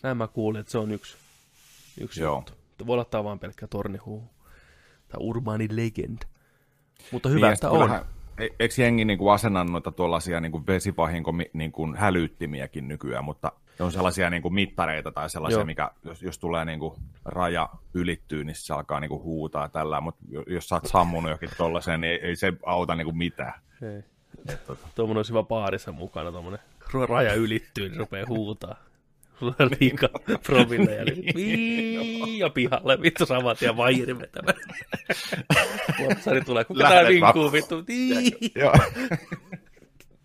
[0.03, 1.17] näin mä kuulin, että se on yksi,
[2.01, 2.35] yksi Joo.
[2.35, 2.53] juttu.
[2.87, 4.23] Voi olla tämä vain pelkkä tornihuu.
[5.07, 6.21] Tai urbaani legend.
[7.11, 7.91] Mutta hyvä, niin, että on.
[8.37, 13.25] E- eikö jengi niin kuin asennannut noita tuollaisia niin kuin vesivahinko niin kuin hälyttimiäkin nykyään,
[13.25, 13.51] mutta
[13.83, 15.65] on sellaisia niin kuin mittareita tai sellaisia, Joo.
[15.65, 16.93] mikä jos, jos tulee niin kuin
[17.25, 21.49] raja ylittyy, niin se alkaa niin kuin huutaa tällä, mutta jos sä oot sammunut jokin
[21.57, 23.53] tollaiseen, niin ei, ei se auta niin kuin mitään.
[23.81, 24.03] Ei.
[24.67, 24.87] Tota.
[24.95, 26.59] Tuommoinen olisi hyvä paarissa mukana, tuommoinen
[27.07, 28.75] raja ylittyy, niin rupeaa huutaa.
[29.39, 30.09] Sulla on liikaa
[30.45, 34.57] promilleja, niin ja pihalle vittu samat ja vairi vetämään.
[35.97, 37.75] Portsari tulee, kuka tää vinkuu vittu?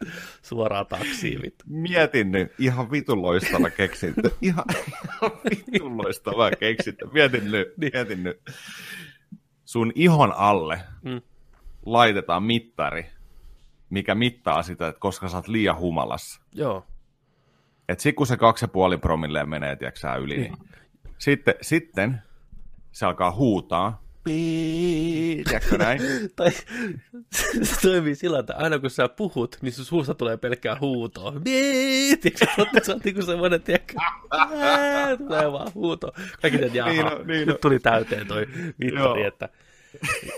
[0.43, 1.65] Suoraan taksiin vittu.
[1.69, 4.31] Mietin nyt, ihan vitun loistava keksintö.
[4.43, 7.07] Ihan, ihan vitun loistava keksintö.
[7.13, 7.93] Mietin nyt, niin.
[7.95, 8.41] mietin nyt.
[9.65, 11.23] Sun ihon alle mm.
[11.87, 13.07] laitetaan mittari,
[13.91, 16.41] mikä mittaa sitä, että koska sä oot liian humalassa.
[16.53, 16.87] Joo.
[17.89, 20.53] Että sitten kun se kaksi ja puoli promilleen menee, tiedätkö yli, niin.
[20.53, 20.69] niin
[21.19, 22.23] sitten, sitten
[22.93, 26.01] se alkaa huutaa, tiedätkö näin?
[26.37, 26.51] tai
[27.63, 31.33] se toimii sillä että aina kun sä puhut, niin sun suusta tulee pelkkää huutoa.
[31.45, 32.47] Tiedätkö,
[32.83, 33.95] sä oot niinku semmoinen, tiedätkö,
[35.19, 36.13] tulee vaan huuto.
[36.43, 38.47] Kaikki sen, jaha, niin no, niin nyt tuli täyteen toi
[38.79, 39.49] mittari, että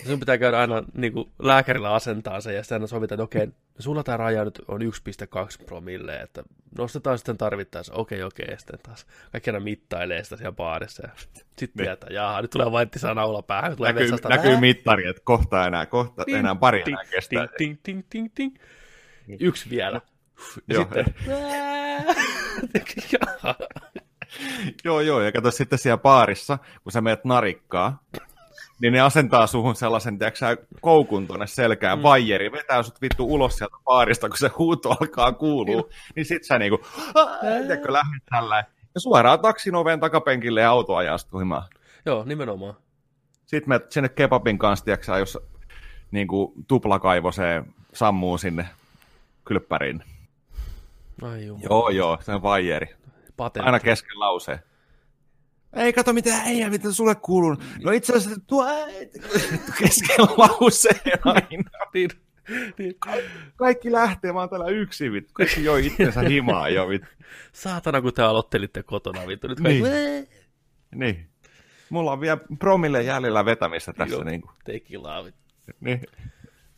[0.06, 3.48] sun pitää käydä aina niin kuin lääkärillä asentaa se ja sitten aina sovitaan, että okei,
[3.78, 4.86] sulla tämä raja nyt on 1,2
[5.66, 6.42] promille, että
[6.78, 11.12] nostetaan sitten tarvittaessa, okei, okei, ja sitten taas kaikki aina mittailee sitä siellä baarissa, ja
[11.16, 11.86] sitten niin.
[11.86, 15.86] tietää, jaha, nyt tulee vaittisaa naula päähän, tulee näkyy, vetsasta, näkyy mittari, että kohta enää,
[15.86, 17.46] kohta ting, enää pari ting, enää kestää.
[17.46, 18.56] Ting, ting, ting, ting, ting.
[19.40, 20.00] Yksi vielä.
[20.68, 20.84] Ja joo.
[20.84, 21.04] sitten...
[24.84, 28.02] joo, joo, ja kato sitten siellä baarissa, kun sä meet narikkaa,
[28.82, 32.02] niin ne asentaa suhun sellaisen, tiedätkö, koukun tuonne selkään, mm.
[32.02, 36.58] vaijeri, vetää sut vittu ulos sieltä baarista, kun se huuto alkaa kuulua, niin sit sä
[36.58, 36.80] niinku,
[37.40, 38.64] tiedätkö, lähdet tällä
[38.94, 41.68] ja suoraan taksin oven takapenkille ja auto ajaa himaan.
[42.06, 42.74] Joo, nimenomaan.
[43.46, 45.38] Sitten me sinne kebabin kanssa, tiedätkö, jos
[46.10, 48.68] niin kuin tuplakaivoseen sammuu sinne
[49.44, 50.04] kylppäriin.
[51.22, 51.60] Ai juu.
[51.62, 52.94] Joo, joo, se on vaijeri.
[53.36, 53.66] Patentti.
[53.66, 54.58] Aina kesken lauseen.
[55.72, 57.56] Ei kato mitä ei, mitä sulle kuuluu.
[57.84, 58.64] No itse asiassa tuo
[59.78, 61.70] kesken lauseen aina.
[61.94, 62.10] niin,
[62.78, 62.94] niin.
[63.56, 65.32] Kaikki lähtee, mä oon täällä yksin, vittu.
[65.32, 67.08] Kaikki joi itsensä himaa jo, vittu.
[67.52, 69.48] Saatana, kun te aloittelitte kotona, vittu.
[69.48, 69.82] Nyt kaikki...
[69.82, 70.28] Niin.
[70.94, 71.28] niin.
[71.90, 74.14] Mulla on vielä promille jäljellä vetämistä tässä.
[74.14, 74.52] Joo, niin kuin.
[74.64, 75.40] tekilaa, vittu.
[75.80, 76.00] Niin.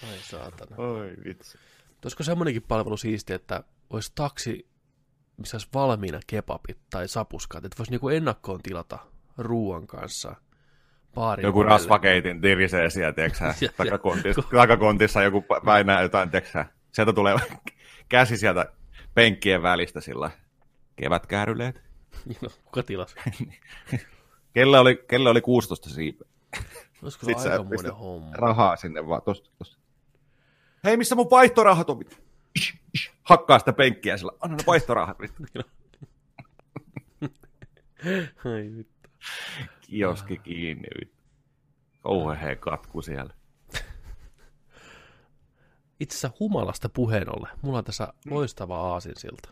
[0.03, 0.77] Ai saatana.
[0.77, 1.59] Oi vitsi.
[2.05, 4.67] Olisiko semmoinenkin palvelu siisti, että olisi taksi,
[5.37, 8.99] missä olisi valmiina kebabit tai sapuskat, että voisi niinku ennakkoon tilata
[9.39, 10.37] ruoan kanssa
[11.15, 11.73] baarin Joku ovelle.
[11.73, 17.37] rasvakeitin tirisee siellä, tiedätkö takakontissa, takakontissa joku päinää jotain, tiedätkö Sieltä tulee
[18.09, 18.73] käsi sieltä
[19.15, 20.31] penkkien välistä sillä
[20.97, 21.83] kevätkääryleet.
[22.43, 23.17] No, kuka tilasi?
[24.55, 26.29] kelle, oli, kelle oli 16 siipeä?
[27.03, 28.37] Olisiko se aikamoinen homma?
[28.37, 29.79] Rahaa sinne vaan, tosta, tosta.
[30.85, 32.05] Hei, missä mun vaihtorahat on?
[33.23, 35.19] Hakkaa sitä penkkiä sillä, anna ne vaihtorahat.
[38.45, 39.11] Ai vittu.
[39.81, 40.89] Kioski kiinni.
[42.03, 43.35] Kauhean katku siellä.
[46.01, 47.59] Itse asiassa humalasta puheen ollen.
[47.63, 49.51] Mulla on tässä loistava aasinsilta.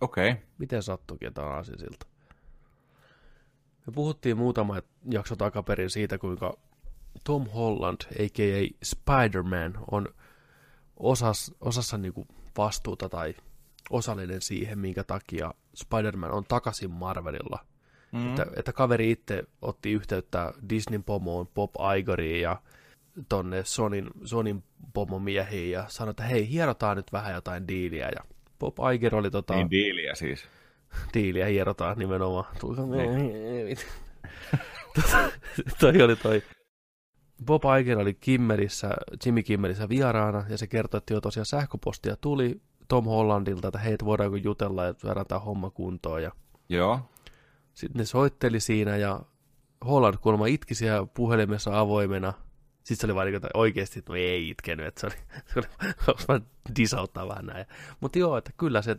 [0.00, 0.30] Okei.
[0.30, 0.42] Okay.
[0.58, 2.06] Miten sattuukin, että on aasinsilta?
[3.86, 6.58] Me puhuttiin muutama jakso takaperin siitä, kuinka
[7.24, 8.76] Tom Holland, a.k.a.
[8.84, 10.08] Spider-Man, on
[11.02, 12.26] osas, osassa niinku
[12.58, 13.34] vastuuta tai
[13.90, 17.58] osallinen siihen, minkä takia Spider-Man on takaisin Marvelilla.
[18.12, 18.28] Mm.
[18.28, 22.62] Että, että kaveri itse otti yhteyttä Disneyn pomoon, Bob Igoriin ja
[23.28, 28.08] tonne Sonin, Sonin pomomiehiin ja sanoi, että hei, hierotaan nyt vähän jotain diiliä.
[28.14, 28.24] Ja
[28.58, 29.54] Bob Iger oli tota...
[29.54, 30.44] Niin diiliä siis.
[31.14, 32.44] Diiliä hierotaan nimenomaan.
[32.90, 33.78] Niin.
[35.80, 36.42] toi oli toi
[37.44, 38.90] Bob Iger oli Kimmerissä,
[39.26, 43.96] Jimmy Kimmerissä vieraana, ja se kertoi, että jo tosiaan sähköpostia tuli Tom Hollandilta, että hei,
[44.04, 46.22] voidaanko jutella ja saadaan homma kuntoon.
[46.22, 46.32] Ja
[46.68, 47.00] Joo.
[47.74, 49.20] Sitten ne soitteli siinä, ja
[49.86, 52.32] Holland kuulemma itki siellä puhelimessa avoimena.
[52.84, 55.14] Sitten se oli vain niin, oikeasti, että no ei itkenyt, että se oli,
[55.54, 57.66] se oli vaan disauttaa vähän näin.
[58.00, 58.96] Mutta joo, että kyllä se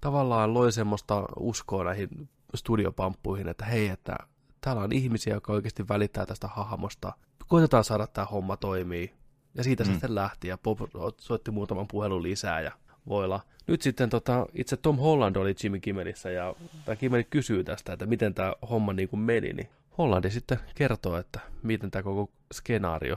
[0.00, 2.08] tavallaan loi semmoista uskoa näihin
[2.54, 4.16] studiopamppuihin, että hei, että
[4.60, 7.12] täällä on ihmisiä, jotka oikeasti välittää tästä hahmosta.
[7.54, 9.14] Koitetaan saada tämä homma toimii.
[9.54, 9.90] Ja siitä mm.
[9.92, 10.78] sitten lähti ja Bob
[11.18, 12.72] soitti muutaman puhelun lisää ja
[13.08, 13.40] voilla.
[13.66, 18.06] Nyt sitten tota, itse Tom Holland oli Jimmy Kimmelissä ja tämä Kimmeli kysyy tästä, että
[18.06, 19.52] miten tämä homma niin kuin meni.
[19.52, 23.16] Niin Hollandi sitten kertoo, että miten tämä koko skenaario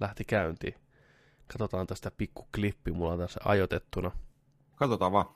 [0.00, 0.74] lähti käyntiin.
[1.46, 4.10] Katsotaan tästä pikku klippi, mulla on tässä ajoitettuna.
[4.76, 5.26] Katsotaan vaan.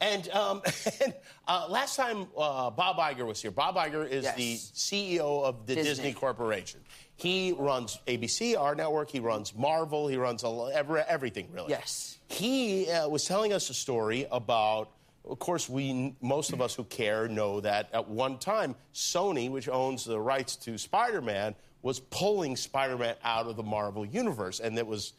[0.00, 0.62] And, um,
[1.04, 1.14] and
[1.46, 4.36] uh, last time uh, Bob Iger was here, Bob Iger is yes.
[4.36, 5.90] the CEO of the Disney.
[5.90, 6.12] Disney.
[6.12, 6.80] Corporation.
[7.16, 9.10] He runs ABC, our network.
[9.10, 10.06] He runs Marvel.
[10.06, 11.70] He runs every, everything, really.
[11.70, 12.18] Yes.
[12.28, 14.90] He uh, was telling us a story about.
[15.28, 19.68] Of course, we most of us who care know that at one time Sony, which
[19.68, 24.86] owns the rights to Spider-Man, was pulling Spider-Man out of the Marvel universe, and it
[24.86, 25.12] was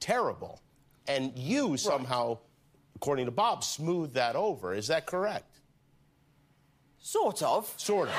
[0.00, 0.60] terrible.
[1.08, 2.28] And you somehow.
[2.30, 2.38] Right
[3.04, 4.72] according to Bob, smooth that over.
[4.72, 5.60] Is that correct?
[7.02, 7.70] Sort of.
[7.76, 8.14] Sort of.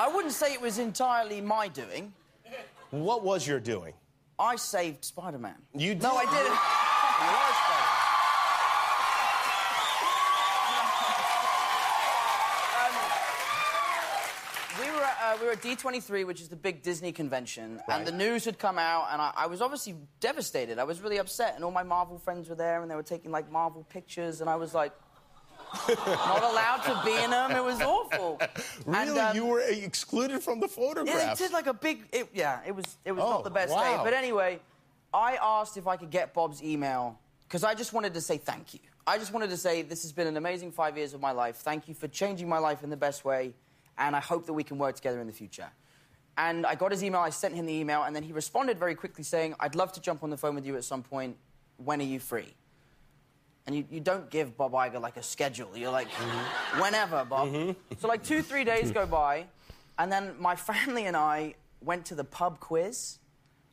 [0.00, 2.12] I wouldn't say it was entirely my doing.
[2.90, 3.94] What was your doing?
[4.36, 5.54] I saved Spider Man.
[5.76, 6.02] You did?
[6.02, 6.58] No, I didn't.
[15.22, 17.98] uh, we were at D23, which is the big Disney convention, right.
[17.98, 20.78] and the news had come out, and I, I, was obviously devastated.
[20.78, 23.32] I was really upset, and all my Marvel friends were there, and they were taking
[23.32, 24.92] like Marvel pictures, and I was like,
[25.88, 27.50] not allowed to be in them.
[27.50, 28.40] It was awful.
[28.86, 31.16] Really, and, um, you were excluded from the photograph.
[31.16, 32.04] Yeah, it did like a big.
[32.12, 32.84] It, yeah, it was.
[33.04, 33.82] It was oh, not the best wow.
[33.82, 34.00] day.
[34.04, 34.60] But anyway,
[35.12, 38.74] I asked if I could get Bob's email because I just wanted to say thank
[38.74, 38.80] you.
[39.06, 41.56] I just wanted to say this has been an amazing five years of my life.
[41.56, 43.54] Thank you for changing my life in the best way
[43.98, 45.68] and I hope that we can work together in the future.
[46.38, 48.94] And I got his email, I sent him the email, and then he responded very
[48.94, 51.36] quickly saying, I'd love to jump on the phone with you at some point.
[51.76, 52.54] When are you free?
[53.66, 55.76] And you, you don't give Bob Iger like a schedule.
[55.76, 56.80] You're like, mm-hmm.
[56.80, 57.48] whenever, Bob.
[57.48, 57.94] Mm-hmm.
[58.00, 59.46] So, like, two, three days go by,
[59.98, 63.18] and then my family and I went to the pub quiz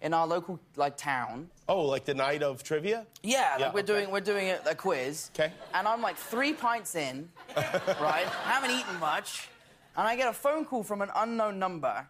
[0.01, 1.49] in our local like town.
[1.67, 3.05] Oh, like the night of trivia?
[3.23, 3.87] Yeah, yeah we're okay.
[3.87, 5.31] doing we're doing a, a quiz.
[5.35, 5.51] Okay.
[5.73, 8.25] And I'm like three pints in, right?
[8.43, 9.49] Haven't eaten much,
[9.97, 12.07] and I get a phone call from an unknown number,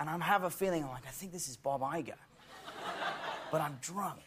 [0.00, 2.14] and I have a feeling, like, I think this is Bob Iger.
[3.50, 4.20] But I'm drunk.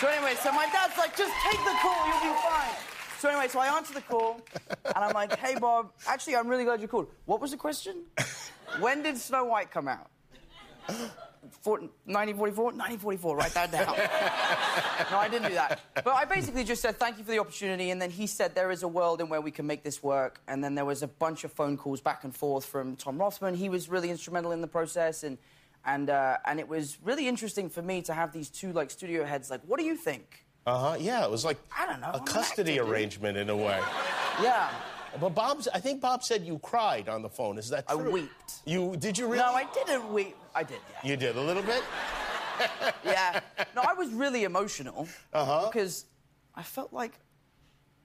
[0.00, 2.76] so anyway, so my dad's like, just take the call, you'll be fine.
[3.18, 4.40] So anyway, so I answer the call,
[4.84, 7.06] and I'm like, hey, Bob, actually, I'm really glad you called.
[7.24, 8.02] What was the question?
[8.80, 10.10] when did Snow White come out?
[11.42, 12.64] 1944?
[12.64, 13.86] 1944, write that down.
[15.10, 15.80] no, I didn't do that.
[15.94, 17.90] But I basically just said, thank you for the opportunity.
[17.90, 20.40] And then he said, there is a world in where we can make this work.
[20.46, 23.54] And then there was a bunch of phone calls back and forth from Tom Rothman.
[23.54, 25.24] He was really instrumental in the process.
[25.24, 25.36] And,
[25.84, 29.24] and, uh, and it was really interesting for me to have these two, like, studio
[29.24, 30.44] heads, like, what do you think?
[30.64, 31.24] Uh-huh, yeah.
[31.24, 33.80] It was like I don't know, a I'm custody actor, arrangement in a way.
[34.40, 34.70] Yeah.
[35.20, 37.58] But Bob's, I think Bob said you cried on the phone.
[37.58, 38.08] Is that true?
[38.08, 38.52] I weeped.
[38.64, 39.38] You, did you really?
[39.38, 40.36] No, I didn't weep.
[40.54, 41.10] I did, yeah.
[41.10, 41.82] You did a little bit?
[43.04, 43.40] yeah.
[43.74, 45.68] No, I was really emotional Uh-huh.
[45.70, 46.04] because
[46.54, 47.12] I felt like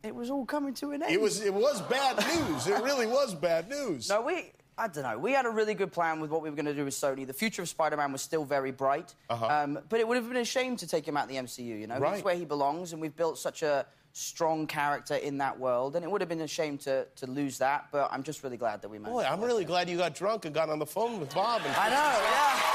[0.04, 1.12] it was all coming to an end.
[1.12, 2.68] It was, it was bad news.
[2.68, 4.10] It really was bad news.
[4.10, 4.52] No, we.
[4.80, 5.18] I don't know.
[5.18, 7.26] We had a really good plan with what we were going to do with Sony.
[7.26, 10.38] The future of Spider-Man was still very bright, Uh um, but it would have been
[10.38, 11.66] a shame to take him out of the MCU.
[11.80, 12.04] You know, Uh-huh.
[12.04, 12.16] Right.
[12.18, 16.04] he's where he belongs, and we've built such a strong character in that world, and
[16.06, 17.86] it would have been a shame to, to lose that.
[17.92, 19.14] But I'm just really glad that we managed.
[19.14, 19.68] Boy, I'm really it.
[19.68, 21.62] glad you got drunk and got on the phone with Bob.
[21.66, 22.20] And I know.
[22.32, 22.60] Yeah.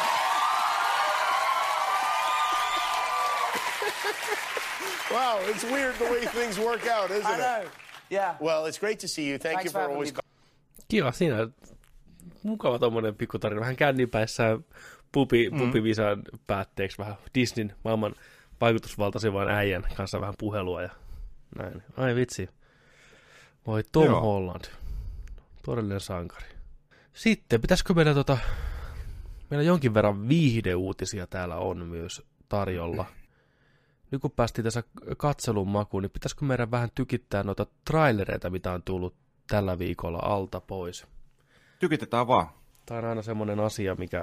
[5.12, 7.68] Wow, it's weird the way things work out, isn't I it?
[8.10, 8.34] Yeah.
[8.40, 9.38] Well, it's great to see you.
[9.38, 10.20] Thank Thanks you for for always me.
[10.88, 11.48] Kiva siinä.
[12.42, 13.60] Mukava tommonen pikkutarina.
[13.60, 14.58] Vähän kännipäissä
[15.12, 15.58] pubi, Mm.
[15.58, 18.14] pubivisan päätteeksi vähän Disneyn maailman
[18.60, 20.90] vaikutusvaltaisimman äijän kanssa vähän puhelua ja
[21.58, 21.82] näin.
[21.96, 22.48] Ai vitsi.
[23.66, 24.20] Voi Tom Joo.
[24.20, 24.64] Holland.
[25.64, 26.46] Todellinen sankari.
[27.12, 28.38] Sitten, pitäisikö meillä tota...
[29.50, 33.06] Meillä jonkin verran viihdeuutisia täällä on myös tarjolla.
[34.10, 34.82] Nyt kun päästiin tässä
[35.16, 39.14] katselun makuun, niin pitäisikö meidän vähän tykittää noita trailereita, mitä on tullut
[39.46, 41.06] tällä viikolla alta pois?
[41.78, 42.48] Tykitetään vaan.
[42.86, 44.22] Tämä on aina semmoinen asia, mikä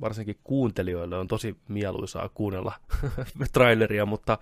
[0.00, 2.72] varsinkin kuuntelijoille on tosi mieluisaa kuunnella
[3.52, 4.38] traileria, mutta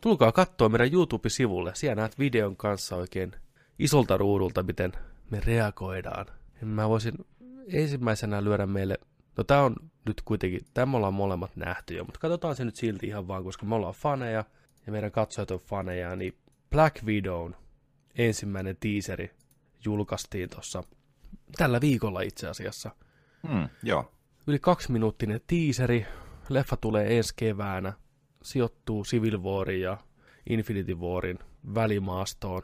[0.00, 1.74] tulkaa katsoa meidän YouTube-sivulle.
[1.74, 3.32] Siellä näet videon kanssa oikein
[3.78, 4.92] isolta ruudulta, miten
[5.30, 6.26] me reagoidaan.
[6.62, 7.14] Mä voisin
[7.72, 8.98] ensimmäisenä lyödä meille,
[9.36, 12.76] no tää on nyt kuitenkin, tämä me ollaan molemmat nähty jo, mutta katsotaan se nyt
[12.76, 14.44] silti ihan vaan, koska me ollaan faneja
[14.86, 16.34] ja meidän katsojat on faneja, niin
[16.70, 17.54] Black Widown
[18.14, 19.30] ensimmäinen teaseri
[19.84, 20.82] julkaistiin tuossa
[21.56, 22.90] tällä viikolla itse asiassa.
[23.48, 24.12] Hmm, joo.
[24.46, 26.06] Yli kaksi minuuttinen tiiseri.
[26.48, 27.92] Leffa tulee ensi keväänä.
[28.42, 29.98] Sijoittuu Civil Warin ja
[30.48, 31.38] Infinity Warin
[31.74, 32.62] välimaastoon.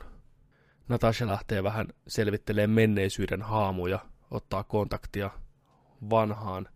[0.89, 3.99] Natasha lähtee vähän selvittelemään menneisyyden haamuja,
[4.31, 5.31] ottaa kontaktia
[6.11, 6.69] vanhaan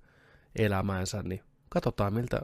[0.56, 2.40] elämäänsä, niin katsotaan miltä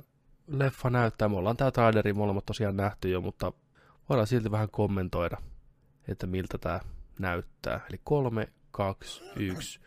[0.47, 1.29] leffa näyttää.
[1.29, 3.53] Me ollaan tää traileri molemmat tosiaan nähty jo, mutta
[4.09, 5.37] voidaan silti vähän kommentoida,
[6.09, 6.81] että miltä tämä
[7.19, 7.81] näyttää.
[7.88, 9.81] Eli 3, 2, 1,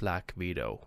[0.00, 0.78] Black Widow.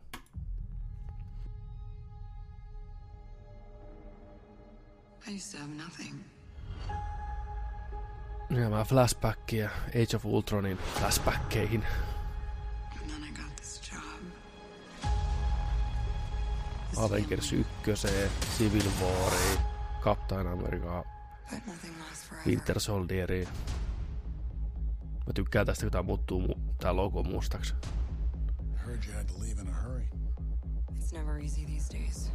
[5.29, 6.23] I used to have nothing.
[8.49, 11.83] Ja mä flashbackia Age of Ultronin flashbackeihin.
[12.91, 14.23] And then I got this job.
[16.97, 17.67] Avengers 1,
[18.57, 19.59] Civil Wariin,
[20.03, 21.03] Captain America.
[22.45, 23.47] Winter Soldieriin.
[25.27, 27.73] Mä tykkään tästä, kun tää muuttuu mu- tää logo mustaksi.
[28.85, 30.07] Heard you had to leave in a hurry.
[30.99, 32.31] It's never easy these days.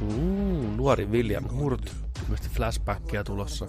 [0.00, 3.66] Mm, nuori William Hurt, ilmeisesti flashbackia tulossa.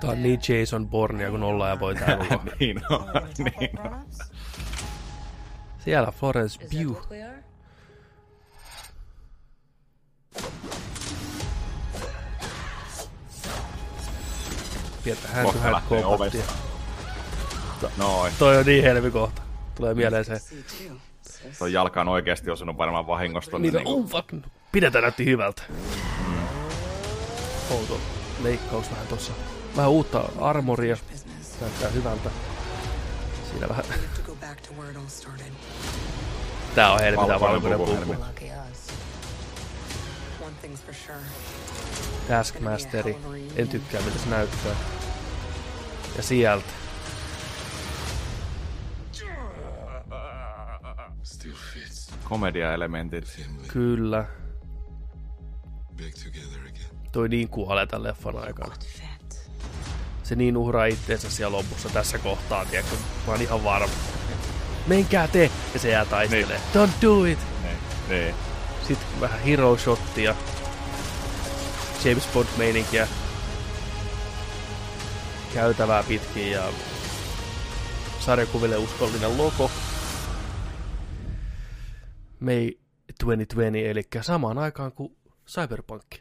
[0.00, 2.42] Tää on niin Jason Bournia kun ollaan ja voi tää koko.
[2.60, 3.04] niin on,
[3.38, 4.04] niin on.
[5.78, 7.08] Siellä Florence Pugh.
[15.04, 16.44] Pientä hand lähtee combatia.
[17.96, 18.32] Noin.
[18.38, 19.42] Toi on niin helmikohta.
[19.74, 20.40] Tulee mieleen se.
[21.58, 23.58] Toi jalka on oikeasti osunut varmaan vahingosta.
[23.58, 24.34] Niitä, Niin, oh fuck.
[24.72, 25.62] Pidetään näytti hyvältä.
[27.70, 28.00] Outo
[28.42, 29.32] leikkaus vähän tossa.
[29.76, 30.96] Vähän uutta armoria.
[31.60, 32.30] Näyttää hyvältä.
[33.50, 33.84] Siinä vähän.
[36.74, 38.16] Tää on helmi, tää Valkoinen sure.
[42.28, 43.16] Taskmasteri.
[43.56, 44.76] En tykkää miltä se näyttää.
[46.16, 46.83] Ja sieltä.
[52.34, 53.40] Komediaelementit.
[53.68, 54.24] Kyllä.
[57.12, 58.74] Toi niin kuolee tämän leffan aikana.
[60.22, 62.96] Se niin uhraa itteensä siellä lopussa tässä kohtaa, tiedätkö?
[63.26, 63.94] Mä oon ihan varma.
[64.86, 65.50] Menkää te!
[65.74, 66.60] Ja se jää taistelee.
[66.74, 67.38] Don't do it!
[67.62, 67.78] Niin.
[68.08, 68.34] niin.
[68.88, 70.34] Sitten vähän hero shottia.
[72.04, 73.08] James Bond meininkiä.
[75.54, 76.62] käytävää pitkin ja
[78.20, 79.70] sarjakuville uskollinen logo.
[82.44, 82.70] May
[83.20, 85.16] 2020, eli samaan aikaan kuin
[85.46, 86.14] Cyberpunk.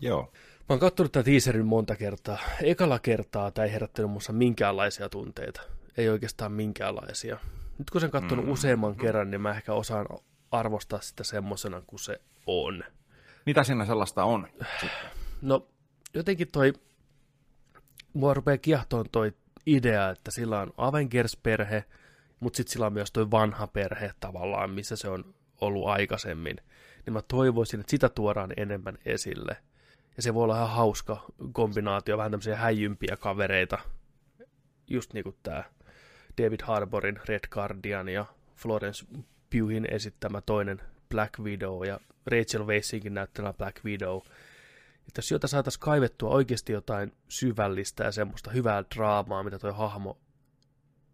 [0.00, 0.32] Joo.
[0.58, 2.38] Mä oon katsonut tätä teaserin monta kertaa.
[2.62, 5.60] Ekalla kertaa tämä ei herättänyt muussa minkäänlaisia tunteita.
[5.96, 7.38] Ei oikeastaan minkäänlaisia.
[7.78, 8.52] Nyt kun sen katsonut mm.
[8.52, 10.06] useamman kerran, niin mä ehkä osaan
[10.50, 12.84] arvostaa sitä semmosena kuin se on.
[13.46, 14.48] Mitä siinä sellaista on?
[15.42, 15.68] No,
[16.14, 16.72] jotenkin toi,
[18.12, 19.32] mua rupeaa kiehtoon toi
[19.66, 21.84] idea, että sillä on Avengers-perhe,
[22.40, 26.56] mutta sitten sillä on myös toi vanha perhe tavallaan, missä se on ollut aikaisemmin.
[27.06, 29.56] Niin mä toivoisin, että sitä tuodaan enemmän esille.
[30.16, 33.78] Ja se voi olla ihan hauska kombinaatio, vähän tämmöisiä häijympiä kavereita.
[34.90, 35.64] Just niin kuin tämä
[36.42, 38.26] David Harborin Red Guardian ja
[38.56, 39.06] Florence
[39.50, 44.20] Pughin esittämä toinen Black Widow ja Rachel Weisinkin näyttämä Black Widow.
[45.08, 50.18] Että jos jotain saataisiin kaivettua oikeasti jotain syvällistä ja semmoista hyvää draamaa, mitä tuo hahmo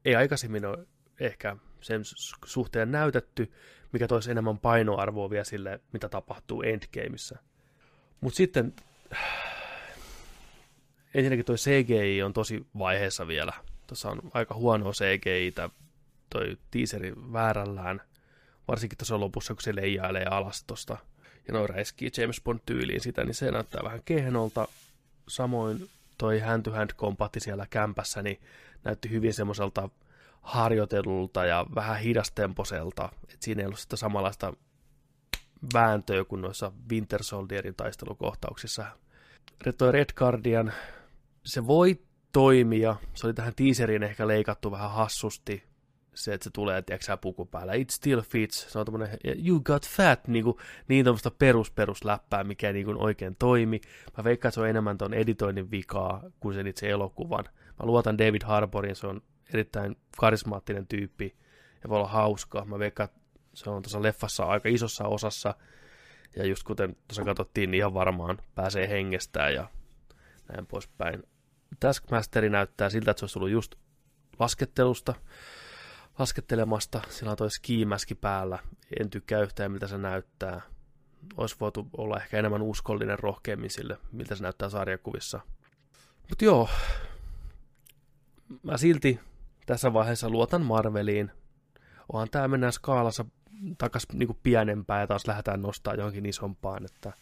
[0.05, 0.87] ei aikaisemmin ole
[1.21, 2.01] ehkä sen
[2.45, 3.53] suhteen näytetty,
[3.93, 7.39] mikä toisi enemmän painoarvoa vielä sille, mitä tapahtuu Endgameissa.
[8.21, 8.75] Mutta sitten
[11.15, 13.53] ensinnäkin toi CGI on tosi vaiheessa vielä.
[13.87, 15.55] Tuossa on aika huono CGI,
[16.31, 18.03] toi teaseri väärällään,
[18.69, 20.97] varsinkin tuossa lopussa, kun se leijailee alas tosta
[21.49, 24.69] ja noin räiskii James Bond-tyyliin sitä, niin se näyttää vähän kehnolta.
[25.29, 28.41] Samoin toi hand-to-hand kompatti siellä kämpässä, niin
[28.85, 29.89] näytti hyvin semmoiselta
[30.41, 34.53] harjoitellulta ja vähän hidastemposelta, että siinä ei ollut sitä samanlaista
[35.75, 38.87] vääntöä kuin noissa Winter Soldierin taistelukohtauksissa.
[39.79, 40.73] Toi Red Guardian,
[41.45, 41.99] se voi
[42.33, 45.71] toimia, se oli tähän teaseriin ehkä leikattu vähän hassusti,
[46.15, 47.75] se, että se tulee, tiedätkö puku päällä.
[47.75, 48.73] It still fits.
[48.73, 50.57] Se on tämmöinen, you got fat, niin, kuin,
[50.89, 53.81] niin tämmöistä perus, perusläppää, mikä ei niin kuin oikein toimi.
[54.17, 57.45] Mä veikkaan, että se on enemmän tuon editoinnin vikaa kuin sen itse elokuvan.
[57.45, 59.23] Mä luotan David Harborin, se on
[59.55, 61.37] erittäin karismaattinen tyyppi
[61.83, 62.65] ja voi olla hauska.
[62.65, 63.09] Mä veikkaan,
[63.55, 65.55] se on tuossa leffassa aika isossa osassa.
[66.37, 69.71] Ja just kuten tuossa katsottiin, niin ihan varmaan pääsee hengestään ja
[70.53, 71.23] näin poispäin.
[71.81, 73.75] Taskmasteri näyttää siltä, että se olisi tullut just
[74.39, 75.15] laskettelusta
[76.19, 77.01] laskettelemasta.
[77.09, 78.59] Sillä on toi skiimäski päällä.
[79.01, 80.61] En tykkää yhtään, miltä se näyttää.
[81.37, 85.41] Olisi voitu olla ehkä enemmän uskollinen rohkeammin sille, miltä se näyttää sarjakuvissa.
[86.29, 86.69] Mutta joo,
[88.63, 89.21] mä silti
[89.71, 91.31] tässä vaiheessa luotan Marveliin.
[92.13, 93.25] Onhan tämä mennään skaalassa
[93.79, 97.13] takas niinku pienempään ja taas lähdetään nostaa johonkin isompaan, että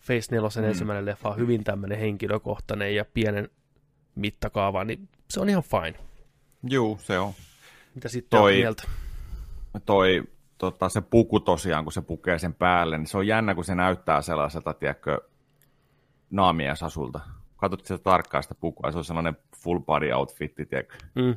[0.00, 0.64] Face 4 mm.
[0.64, 3.48] ensimmäinen leffa on hyvin tämmöinen henkilökohtainen ja pienen
[4.14, 5.98] mittakaava, niin se on ihan fine.
[6.70, 7.32] Juu, se on.
[7.94, 8.82] Mitä sitten toi, on mieltä?
[9.86, 10.22] Toi,
[10.58, 13.74] tota, se puku tosiaan, kun se pukee sen päälle, niin se on jännä, kun se
[13.74, 15.20] näyttää sellaiselta, tiedätkö,
[16.30, 17.20] naamiesasulta.
[17.56, 20.96] Katsot sitä tarkkaan sitä pukua, se on sellainen full body outfitti, tiedätkö?
[21.14, 21.34] Mm.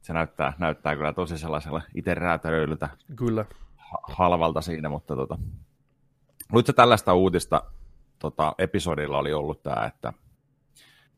[0.00, 2.88] Se näyttää, näyttää kyllä tosi sellaisella itse räätälöilyltä.
[3.16, 3.44] Kyllä.
[4.02, 5.38] halvalta siinä, mutta tota...
[6.52, 7.62] Luitko tällaista uutista,
[8.18, 10.12] tota, episodilla oli ollut tämä, että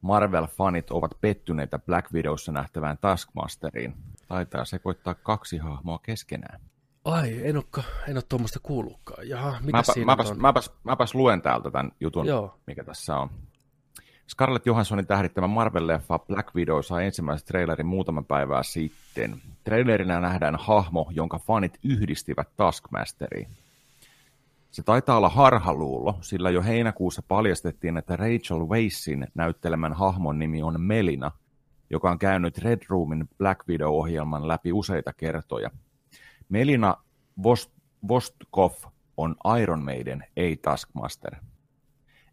[0.03, 3.95] Marvel-fanit ovat pettyneitä Black Widowssa nähtävään Taskmasteriin.
[4.29, 6.61] Taitaa sekoittaa kaksi hahmoa keskenään.
[7.05, 9.29] Ai, en, ole, en ole tuommoista kuullutkaan.
[9.29, 10.41] Jaha, mitä mäpä, siinä mäpäs, on?
[10.41, 12.59] Mäpäs, mäpäs luen täältä tämän jutun, Joo.
[12.67, 13.31] mikä tässä on.
[14.31, 19.43] Scarlett Johanssonin tähdittämä Marvel-leffa Black Widow sai ensimmäisen trailerin muutama päivää sitten.
[19.65, 23.49] Trailerina nähdään hahmo, jonka fanit yhdistivät Taskmasteriin.
[24.71, 30.81] Se taitaa olla harhaluulo, sillä jo heinäkuussa paljastettiin, että Rachel Weisin näyttelemän hahmon nimi on
[30.81, 31.31] Melina,
[31.91, 35.71] joka on käynyt Red Roomin Black Widow-ohjelman läpi useita kertoja.
[36.49, 36.97] Melina
[37.41, 38.73] Vost- Vostkov
[39.17, 41.37] on Iron Maiden, ei Taskmaster.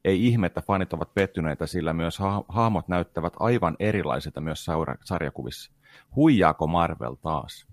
[0.07, 4.65] Ei ihme, että fanit ovat pettyneitä, sillä myös ha- hahmot näyttävät aivan erilaisilta myös
[5.03, 5.71] sarjakuvissa.
[6.15, 7.67] Huijaako Marvel taas?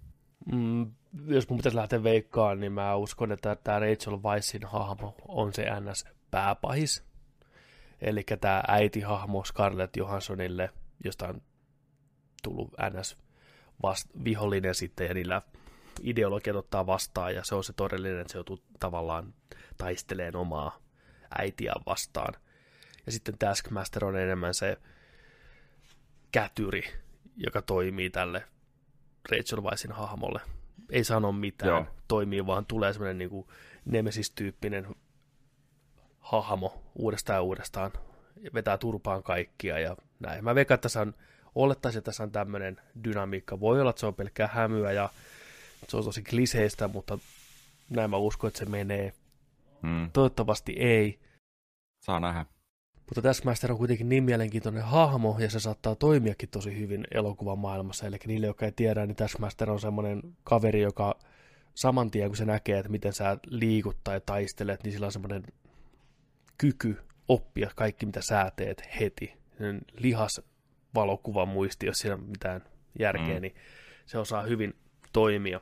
[0.52, 0.92] Mm,
[1.26, 5.66] jos mun pitäisi lähteä veikkaan, niin mä uskon, että tämä Rachel Weissin hahmo on se
[5.80, 7.04] NS pääpahis.
[8.00, 10.70] Eli tämä äitihahmo Scarlett Johanssonille,
[11.04, 11.42] josta on
[12.42, 13.16] tullut NS
[13.82, 15.42] vast, vihollinen sitten, ja niillä
[16.02, 19.34] ideologiat ottaa vastaan, ja se on se todellinen, että se joutuu tavallaan
[19.78, 20.83] taisteleen omaa
[21.38, 22.34] äitiä vastaan.
[23.06, 24.76] Ja sitten Taskmaster on enemmän se
[26.32, 26.82] kätyri,
[27.36, 28.44] joka toimii tälle
[29.30, 30.40] Rachel Weissin hahmolle.
[30.90, 31.86] Ei sano mitään, Joo.
[32.08, 33.46] toimii, vaan tulee semmoinen niin
[33.84, 34.94] Nemesis-tyyppinen
[36.20, 37.92] hahmo uudestaan ja uudestaan.
[38.54, 40.44] Vetää turpaan kaikkia ja näin.
[40.44, 41.14] Mä veikkaan, että tässä on,
[41.54, 43.60] olettaisin, että tässä on tämmöinen dynamiikka.
[43.60, 45.08] Voi olla, että se on pelkkää hämyä ja
[45.88, 47.18] se on tosi kliseistä, mutta
[47.90, 49.12] näin mä uskon, että se menee.
[49.82, 50.10] Hmm.
[50.12, 51.18] Toivottavasti ei.
[52.04, 52.46] Saa nähdä.
[52.96, 58.06] Mutta Taskmaster on kuitenkin niin mielenkiintoinen hahmo, ja se saattaa toimiakin tosi hyvin elokuvan maailmassa.
[58.06, 61.18] Eli niille, jotka ei tiedä, niin Taskmaster on semmoinen kaveri, joka
[61.74, 65.42] saman tien, kun se näkee, että miten sä liikut tai taistelet, niin sillä on semmoinen
[66.58, 66.96] kyky
[67.28, 69.34] oppia kaikki, mitä sä teet heti.
[69.92, 70.40] Lihas
[70.94, 72.64] valokuvan muisti, jos siinä on mitään
[72.98, 73.40] järkeä, mm.
[73.42, 73.54] niin
[74.06, 74.74] se osaa hyvin
[75.12, 75.60] toimia.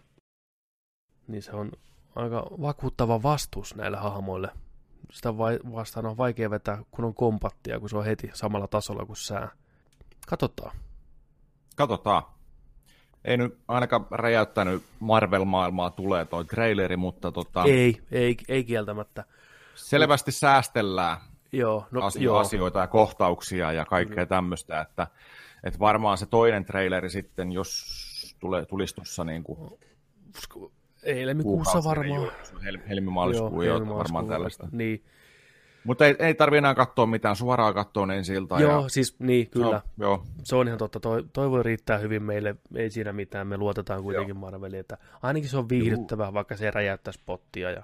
[1.29, 1.73] Niin se on
[2.17, 4.49] aika vakuuttava vastuus näille hahmoille.
[5.11, 5.39] Sitä
[5.73, 9.49] vastaan on vaikea vetää, kun on kompattia, kun se on heti samalla tasolla kuin sää.
[10.29, 10.77] Katsotaan.
[11.77, 12.23] Katsotaan.
[13.25, 17.65] Ei nyt ainakaan räjäyttänyt Marvel-maailmaa tulee toi traileri, mutta tota...
[17.65, 19.25] Ei, ei, ei kieltämättä.
[19.75, 21.17] Selvästi säästellään
[21.53, 22.39] joo, no, asio- joo.
[22.39, 25.07] asioita ja kohtauksia ja kaikkea tämmöistä, että,
[25.65, 29.79] että varmaan se toinen traileri sitten, jos tulee, tulisi tuossa niin kuin
[31.03, 32.29] ei helmikuussa varmaan.
[32.65, 34.69] Hel, helmimaalskuu jo, varmaan tällaista.
[34.73, 35.05] Niin.
[35.85, 38.61] Mutta ei, ei tarvi enää katsoa mitään, suoraan katsoa ensi iltaa.
[38.61, 38.89] Joo, ja...
[38.89, 39.83] siis niin, kyllä.
[39.97, 40.25] No, joo.
[40.43, 41.01] Se on ihan totta.
[41.01, 43.47] Toi, toi voi riittää hyvin meille, ei siinä mitään.
[43.47, 46.35] Me luotetaan kuitenkin Marveliin, että ainakin se on viihdyttävää, Juhu.
[46.35, 47.71] vaikka se räjäyttäisi pottia.
[47.71, 47.83] Ja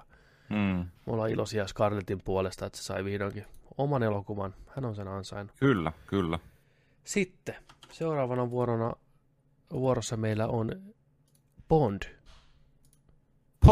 [0.49, 0.85] mm.
[1.05, 3.45] Me ollaan iloisia Scarletin puolesta, että se sai vihdoinkin
[3.77, 4.55] oman elokuvan.
[4.67, 5.55] Hän on sen ansainnut.
[5.59, 6.39] Kyllä, kyllä.
[7.03, 7.55] Sitten
[7.91, 8.93] seuraavana vuorona,
[9.73, 10.71] vuorossa meillä on
[11.69, 12.18] Bond.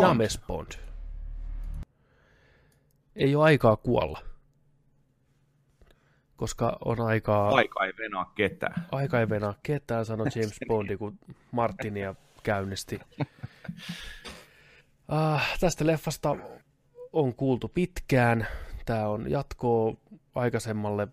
[0.01, 0.07] Bond.
[0.07, 0.71] James Bond.
[3.15, 4.19] Ei ole aikaa kuolla.
[6.35, 7.49] Koska on aikaa...
[7.49, 8.85] Aika ei venaa ketään.
[8.91, 11.19] Aika ei venaa ketään, sanoi James Bondi, kun
[11.51, 12.99] Martinia käynnisti.
[15.11, 16.35] Uh, tästä leffasta
[17.13, 18.47] on kuultu pitkään.
[18.85, 19.93] Tämä on jatkoa
[20.35, 21.07] aikaisemmalle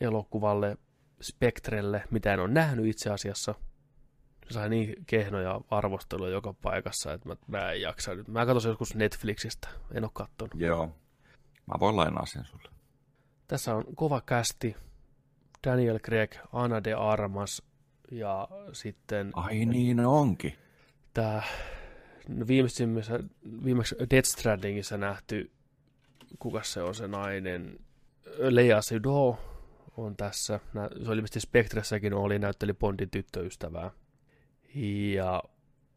[0.00, 0.76] elokuvalle
[1.20, 3.54] Spektrelle, mitä en ole nähnyt itse asiassa.
[4.48, 8.28] Se sai niin kehnoja arvosteluja joka paikassa, että mä, mä en jaksa nyt.
[8.28, 10.54] Mä katsoin joskus Netflixistä, en ole katsonut.
[10.54, 10.86] Joo,
[11.66, 12.68] mä voin lainaa sen sulle.
[13.46, 14.76] Tässä on kova kästi.
[15.66, 17.62] Daniel Craig, Ana de Armas
[18.10, 19.30] ja sitten...
[19.32, 20.54] Ai niin onkin.
[21.14, 21.42] Tämä
[22.46, 23.20] viimeisimmässä,
[23.64, 25.50] viimeksi Death Strandingissa nähty,
[26.38, 27.78] kuka se on se nainen,
[28.38, 29.38] Lea Seydoux
[29.96, 30.60] on tässä.
[30.72, 33.90] Se oli ilmeisesti Spectressäkin oli, näytteli Bondin tyttöystävää.
[35.14, 35.42] Ja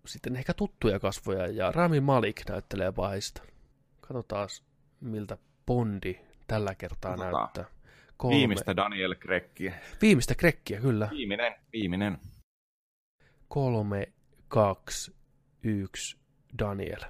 [0.05, 3.41] sitten ehkä tuttuja kasvoja, ja Rami Malik näyttelee pahista.
[4.01, 4.49] Katsotaan,
[5.01, 7.33] miltä Bondi tällä kertaa Katsotaan.
[7.43, 7.65] näyttää.
[8.17, 8.37] Kolme.
[8.37, 9.73] Viimeistä Daniel Krekkiä.
[10.01, 11.09] Viimeistä Krekkiä, kyllä.
[11.11, 12.17] Viimeinen, viimeinen.
[13.47, 14.07] Kolme,
[14.47, 15.15] kaksi,
[15.63, 16.17] yksi,
[16.59, 17.01] Daniel.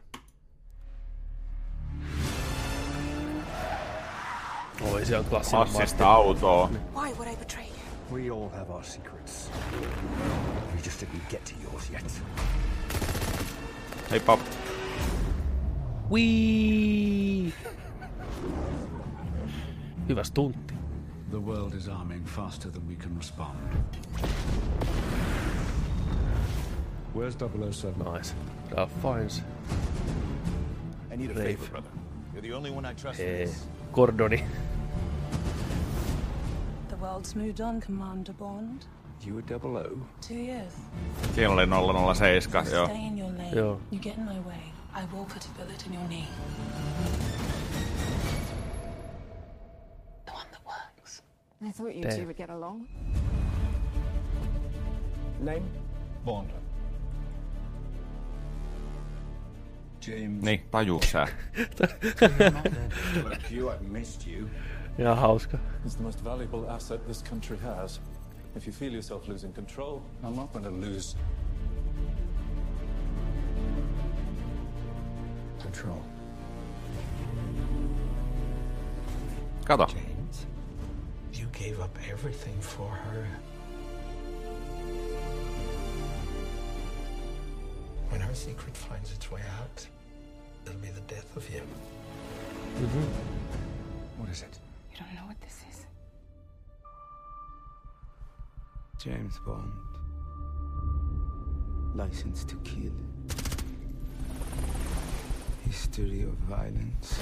[4.91, 6.70] Oi, se on klassinen Klassista autoa.
[6.95, 7.70] Why would I betray?
[8.12, 9.49] We all have our secrets.
[10.76, 12.03] We just didn't get to yours yet.
[14.09, 14.39] Hei Pop.
[16.09, 17.53] Wii.
[20.09, 20.74] Hyvä stuntti.
[21.32, 23.57] The world is arming faster than we can respond.
[27.16, 28.14] Where's 007?
[28.14, 28.36] Nice.
[28.76, 29.41] Ralph Fiennes.
[31.14, 31.59] I need a Rafe.
[31.59, 31.89] favor, brother.
[32.34, 33.43] You're the only one I trust hey.
[33.43, 33.49] Eh,
[33.93, 34.43] Gordoni.
[37.12, 38.86] The world's moved on, Commander Bond.
[39.22, 39.99] You were double O?
[40.22, 40.72] Two years.
[41.36, 41.66] Siinä oli
[42.16, 42.86] 007, joo.
[42.86, 43.53] Stay in your lane.
[43.53, 43.82] Joo.
[43.91, 44.64] You get in my way.
[44.93, 46.26] I will put a bullet in your knee.
[50.26, 51.22] The one that works.
[51.62, 52.16] I thought you Damn.
[52.16, 52.88] two would get along.
[55.41, 55.64] Name?
[56.26, 56.49] Bond.
[59.99, 60.43] James.
[60.43, 61.28] Niin, tajuuksää.
[64.97, 65.57] Ja hauska.
[65.85, 67.99] It's the most valuable asset this country has.
[68.55, 71.15] If you feel yourself losing control, I'm not going to lose
[75.61, 76.01] control.
[79.65, 79.85] Kato.
[79.85, 80.45] James,
[81.33, 83.25] you gave up everything for her.
[88.09, 89.87] When her secret finds its way out,
[90.65, 91.61] it'll be the death of you.
[92.75, 94.21] Mm-hmm.
[94.21, 94.59] What is it?
[94.91, 95.85] You don't know what this is.
[99.03, 99.71] James Bond.
[101.95, 102.93] License to kill.
[105.65, 107.19] History of violence.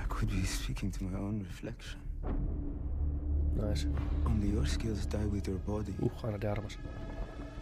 [0.00, 2.00] I could be speaking to my own reflection.
[3.56, 3.86] Nice.
[4.26, 5.94] Only your skills die with your body.
[6.22, 6.76] Ana de Armas.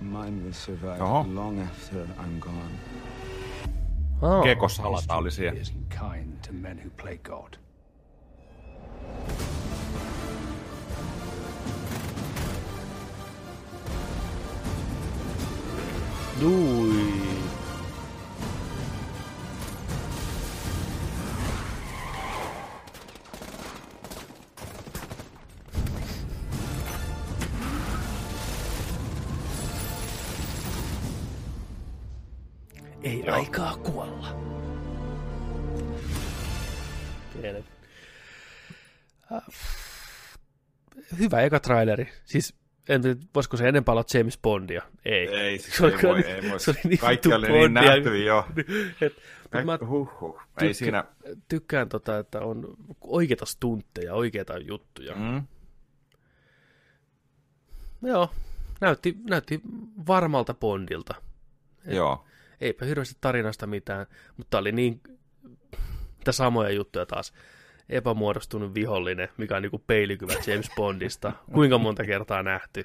[0.00, 1.22] Mine will survive Oho.
[1.24, 2.78] long after I'm gone.
[4.22, 4.42] Oh.
[4.42, 5.60] Kekosalata oli siellä.
[41.37, 42.09] Hyvä eka traileri.
[42.24, 42.55] Siis
[42.89, 44.83] en tiedä, voisiko se enempää olla James Bondia?
[45.05, 45.28] Ei.
[45.28, 46.61] Ei, siis se, ei, voi, niin, ei voi.
[46.61, 48.47] Se oli niin Kaikki oli niin nähty jo.
[49.01, 49.16] Et,
[49.53, 51.05] Mä, mä huh, Ei tykkä, siinä...
[51.49, 55.14] tykkään, tota, että on oikeita stuntteja, oikeita juttuja.
[55.14, 55.47] Mm.
[58.03, 58.30] Joo,
[58.80, 59.61] näytti, näytti
[60.07, 61.14] varmalta Bondilta.
[61.87, 62.24] Et, Joo.
[62.61, 64.07] Eipä hirveästi tarinasta mitään,
[64.37, 65.01] mutta oli niin
[66.18, 67.33] mitä samoja juttuja taas.
[67.89, 71.33] Epämuodostunut vihollinen, mikä on niinku peilikyvä James Bondista.
[71.53, 72.85] Kuinka monta kertaa nähty?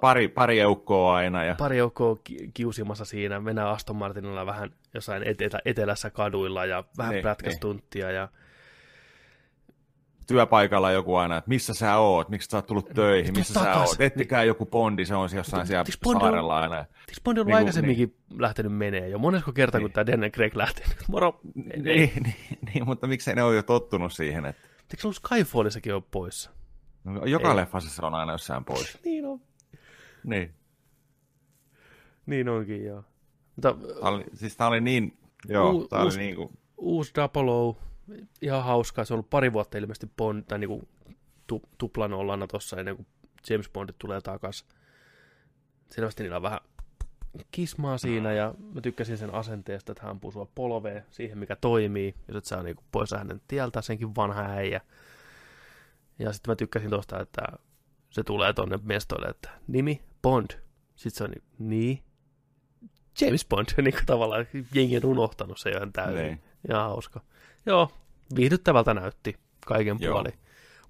[0.00, 1.44] Pari, pari eukkoa aina.
[1.44, 1.54] Ja...
[1.54, 2.18] Pari eukkoa
[2.54, 3.40] kiusimassa siinä.
[3.40, 8.06] Mennään Aston Martinilla vähän jossain etelä, etelässä kaduilla ja vähän niin, prätkästunttia.
[8.06, 8.16] Niin.
[8.16, 8.28] Ja
[10.26, 14.00] työpaikalla joku aina, että missä sä oot, miksi sä oot tullut töihin, missä sä oot,
[14.00, 15.84] ettikää joku Bondi, se on jossain siellä
[16.18, 16.76] saarella aina.
[16.78, 18.42] Eikö Bondi on niin aikaisemminkin niin.
[18.42, 19.84] lähtenyt menee jo, monesko kerta, niin.
[19.84, 21.40] kun tämä Daniel Craig lähtee, moro.
[21.54, 24.62] Niin, niin, niin, niin, mutta miksei ne ole jo tottunut siihen, että...
[24.66, 26.50] Eikö ollut Skyfallissakin ole poissa?
[27.04, 28.98] No, joka leffassa se on aina jossain pois.
[29.04, 29.40] niin on.
[30.24, 30.54] Niin.
[32.26, 33.04] Niin onkin, joo.
[33.56, 35.18] Mutta, tää oli, siis tää oli niin,
[35.48, 36.48] joo, uusi, oli niin kuin...
[36.76, 37.78] Uusi Double O,
[38.42, 39.04] ihan hauskaa.
[39.04, 40.88] Se on ollut pari vuotta ilmeisesti Bond, tai niinku
[41.46, 43.06] tu, tuplan ollana tossa ennen kuin
[43.50, 44.68] James Bondit tulee takaisin.
[45.90, 46.60] Selvästi niillä on vähän
[47.50, 52.14] kismaa siinä, ja mä tykkäsin sen asenteesta, että hän ampuu sua polveen siihen, mikä toimii,
[52.28, 54.80] jos et saa niinku pois hänen tieltä, senkin vanha äijä.
[56.18, 57.42] Ja sitten mä tykkäsin tosta, että
[58.10, 60.50] se tulee tonne mestoille, että nimi Bond.
[60.96, 62.02] Sitten se on niin, niin
[63.20, 66.16] James Bond, niin kuin tavallaan jengi on unohtanut se ihan täysin.
[66.16, 66.42] Niin.
[66.68, 67.20] Ja hauska.
[67.66, 67.90] Joo,
[68.34, 70.14] viihdyttävältä näytti kaiken Joo.
[70.14, 70.30] puoli.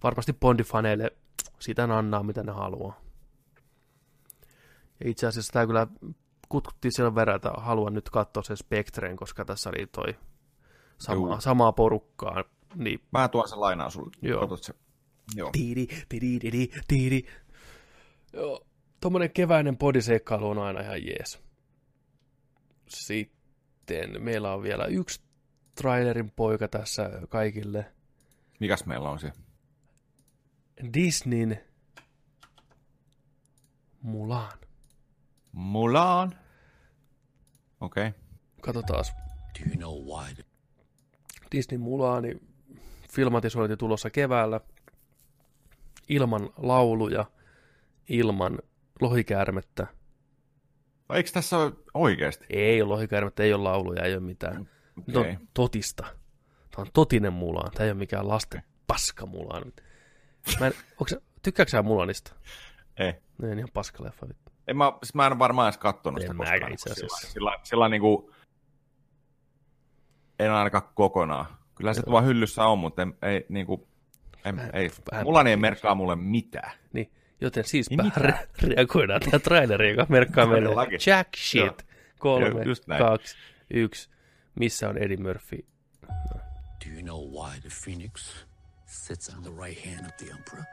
[0.03, 1.11] Varmasti Bondifaneille
[1.59, 3.01] sitä annaa, mitä ne haluaa.
[5.05, 5.87] Ja itse asiassa tämä kyllä
[6.49, 10.15] kutkuttiin sen verran, että haluan nyt katsoa sen Spectren, koska tässä oli toi
[10.99, 12.45] sama, samaa porukkaa.
[12.75, 13.01] Niin...
[13.13, 14.11] Mä tuon sen lainaa sulle.
[14.23, 14.57] Joo.
[14.57, 14.75] se.
[15.37, 15.51] Joo.
[15.53, 17.27] Tiiri, tiiri, tiiri, tiiri.
[18.33, 18.67] Joo.
[19.01, 21.41] Tuommoinen keväinen bodiseikkailu on aina ihan jees.
[22.89, 25.21] Sitten meillä on vielä yksi
[25.75, 27.93] trailerin poika tässä kaikille.
[28.61, 29.33] Mikäs meillä on se?
[30.95, 31.61] Disneyn
[34.03, 34.53] Mulan.
[35.53, 36.39] Mulan?
[37.81, 38.09] Okei.
[38.09, 38.21] Okay.
[38.61, 39.05] Katsotaan.
[39.59, 40.35] Do you know why?
[41.53, 42.41] Disney Mulani
[43.13, 44.61] filmatisointi tulossa keväällä
[46.09, 47.25] ilman lauluja,
[48.09, 48.59] ilman
[49.01, 49.87] lohikäärmettä.
[51.15, 52.47] Eikö tässä ole oikeasti?
[52.51, 54.69] Ei ole lohikäärmettä, ei ole lauluja, ei ole mitään.
[55.01, 55.33] Okay.
[55.33, 56.03] No, totista.
[56.71, 57.71] Tämä on totinen Mulan.
[57.73, 59.73] Tämä ei ole mikään lasten paska Mulan.
[60.61, 62.35] Mä en, onko, tykkääkö sä Mulanista?
[62.97, 63.15] Ei.
[63.39, 64.27] Ne on ihan paskaleffa.
[64.69, 66.73] En mä, siis mä en varmaan edes kattonut en sitä koskaan.
[66.73, 67.19] itse asiassa.
[67.19, 68.31] Sillä, sillä, sillä niin kuin,
[70.39, 71.47] en ainakaan kokonaan.
[71.75, 73.87] Kyllä se tuolla hyllyssä on, mutta ei, ei, niin kuin,
[74.45, 74.91] en, vähän, ei.
[75.11, 76.73] Vähän Mulla ei merkkaa mulle mitään.
[76.93, 80.69] Niin, joten siis niin re- reagoidaan tähän traileriin, joka merkkaa meille
[81.07, 81.87] Jack shit.
[82.19, 82.51] Kolme,
[82.99, 83.37] kaksi,
[83.71, 84.12] yksi.
[84.55, 85.65] Missä on Eddie Murphy?
[86.85, 88.31] Do you know why the Phoenix
[88.87, 90.65] sits on the right hand of the Emperor?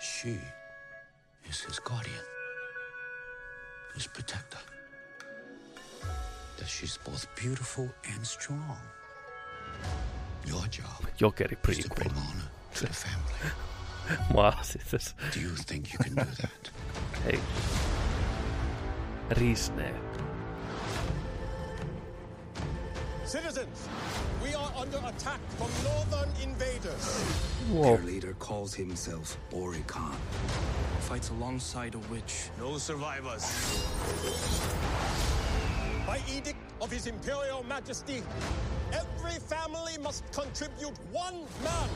[0.00, 0.38] She
[1.48, 2.24] is his guardian,
[3.94, 4.58] his protector.
[6.58, 8.78] That she's both beautiful and strong.
[10.46, 11.78] Your job Jokeri prequel.
[11.78, 13.52] is to bring honor to the family.
[14.62, 15.14] Siis.
[15.32, 16.70] Do you think you can do that?
[17.24, 17.38] Hei.
[19.30, 19.92] Risne.
[23.26, 23.88] Citizens,
[24.40, 27.24] we are under attack from northern invaders.
[27.72, 27.82] Whoa.
[27.82, 30.16] Their leader calls himself Ori Khan.
[31.00, 32.50] Fights alongside a witch.
[32.60, 33.42] No survivors.
[36.06, 38.22] By edict of His Imperial Majesty,
[38.92, 41.88] every family must contribute one man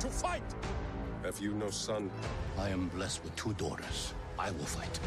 [0.00, 0.42] to fight.
[1.22, 2.10] Have you no son?
[2.58, 4.14] I am blessed with two daughters.
[4.36, 4.98] I will fight.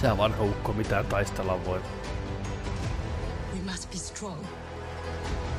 [0.00, 1.80] Se on vanha ukko, mitään taistella voi.
[3.54, 4.44] We must be strong.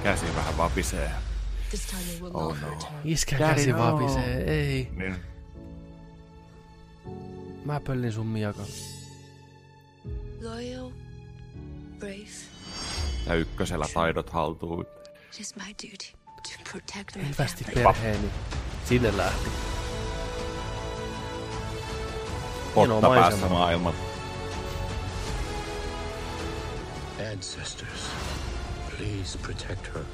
[0.03, 1.11] Käsi vähän vapisee.
[1.69, 2.89] This time we will oh, not no.
[3.03, 3.79] Iskä käsi no.
[3.79, 4.89] vapisee, ei.
[4.95, 5.15] Niin.
[7.65, 8.65] Mä pöllin sun miakan.
[10.43, 10.91] Loyal,
[11.99, 12.29] brave.
[13.25, 14.85] Ja ykkösellä taidot haltuun.
[15.33, 18.29] It is my duty to protect my Hyvästi perheeni.
[18.85, 19.49] Sinne lähti.
[22.75, 24.08] Potta päässä maailman.
[27.19, 28.09] Ancestors,
[28.91, 30.05] please protect her.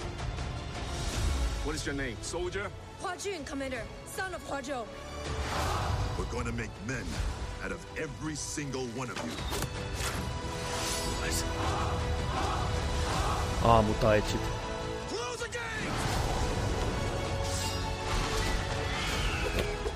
[1.64, 2.68] What is your name, soldier?
[2.99, 4.88] Hua Jun, Commander, son of Hua Zhou.
[6.18, 7.06] We're going to make men
[7.64, 9.32] out of every single one of you.
[13.62, 14.39] Aamutaitsit.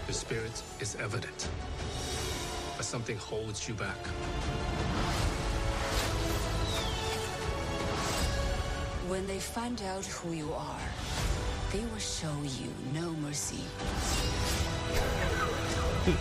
[0.06, 1.50] The spirit is evident,
[2.78, 3.98] but something holds you back.
[9.10, 10.88] When they find out who you are,
[11.74, 13.64] they will show you no mercy.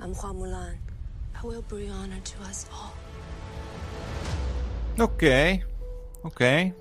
[0.00, 0.74] I'm Hua Mulan.
[1.40, 2.94] I will bring honor to us all.
[4.98, 5.62] Okay.
[6.24, 6.72] Okay.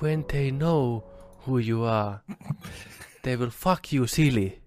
[0.00, 1.02] When they know
[1.46, 2.20] who you are,
[3.22, 4.60] they will fuck you silly.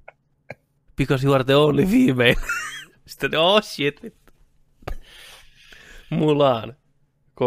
[0.95, 2.41] Because you are the only female.
[3.05, 4.13] Sitten, oh shit.
[6.09, 6.75] Mulan.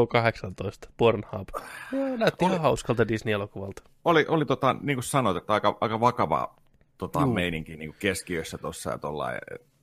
[0.05, 1.49] K18, Pornhub.
[1.93, 3.83] Joo, näytti oli, ihan hauskalta Disney-elokuvalta.
[4.05, 6.55] Oli, oli tota, niin kuin sanoit, että aika, aika vakava
[6.99, 9.29] tota, meininki niin kuin keskiössä tuossa ja tuolla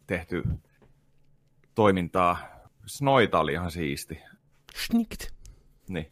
[0.07, 0.43] tehty
[1.76, 2.38] toimintaa.
[2.86, 4.20] Snoita oli ihan siisti.
[4.76, 5.34] Schnikt.
[5.88, 6.11] Niin.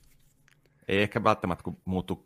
[0.87, 2.25] Ei ehkä välttämättä, kun muuttu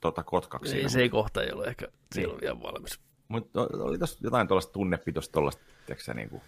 [0.00, 0.70] tota, kotkaksi.
[0.70, 1.10] Ei, siinä, se mutta...
[1.10, 2.40] kohta ei ole ehkä niin.
[2.40, 3.00] vielä valmis.
[3.28, 6.42] Mutta oli tuossa jotain tuollaista tunnepitosta tuollaista, tiedätkö niin kuin,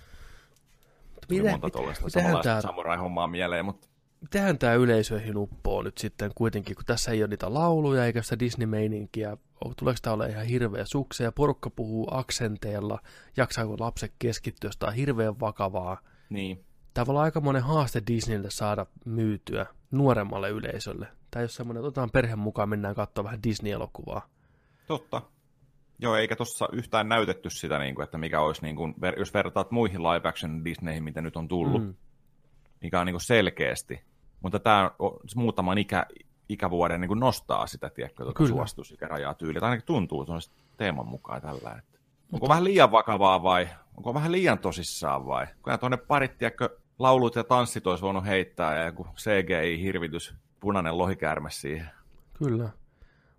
[1.28, 3.88] mitä, monta tuollaista samanlaista samurai-hommaa mieleen, mutta
[4.26, 8.38] mitähän tämä yleisöihin uppoo nyt sitten kuitenkin, kun tässä ei ole niitä lauluja eikä sitä
[8.38, 9.36] Disney-meininkiä.
[9.76, 12.98] Tuleeko tämä olla ihan hirveä sukse ja porukka puhuu aksenteilla,
[13.36, 16.00] jaksaako lapset keskittyä, jos tämä on hirveän vakavaa.
[16.30, 16.64] Niin.
[16.94, 21.06] Tämä voi olla aika monen haaste Disneylle saada myytyä nuoremmalle yleisölle.
[21.36, 24.28] Ei ole semmoinen, että otetaan perheen mukaan, mennään katsoa vähän Disney-elokuvaa.
[24.86, 25.22] Totta.
[25.98, 29.70] Joo, eikä tuossa yhtään näytetty sitä, niin kuin, että mikä olisi, niin kuin, jos vertaat
[29.70, 31.94] muihin live action Disneyhin, mitä nyt on tullut, mm.
[32.82, 34.00] mikä on niin kuin selkeästi.
[34.46, 34.90] Mutta tämä
[35.36, 36.06] muutaman ikä,
[36.48, 39.60] ikävuoden niin kuin nostaa sitä, tiedätkö, tuota suositusikärajaa tyyliä.
[39.60, 40.26] Tai ainakin tuntuu
[40.76, 41.70] teeman mukaan tällä.
[41.78, 42.32] Että Mutta...
[42.32, 45.46] Onko vähän liian vakavaa vai onko vähän liian tosissaan vai?
[45.62, 51.50] Kun tuonne parit, tiedätkö, laulut ja tanssit olisi voinut heittää ja joku CGI-hirvitys, punainen lohikäärme
[51.50, 51.90] siihen.
[52.38, 52.68] Kyllä.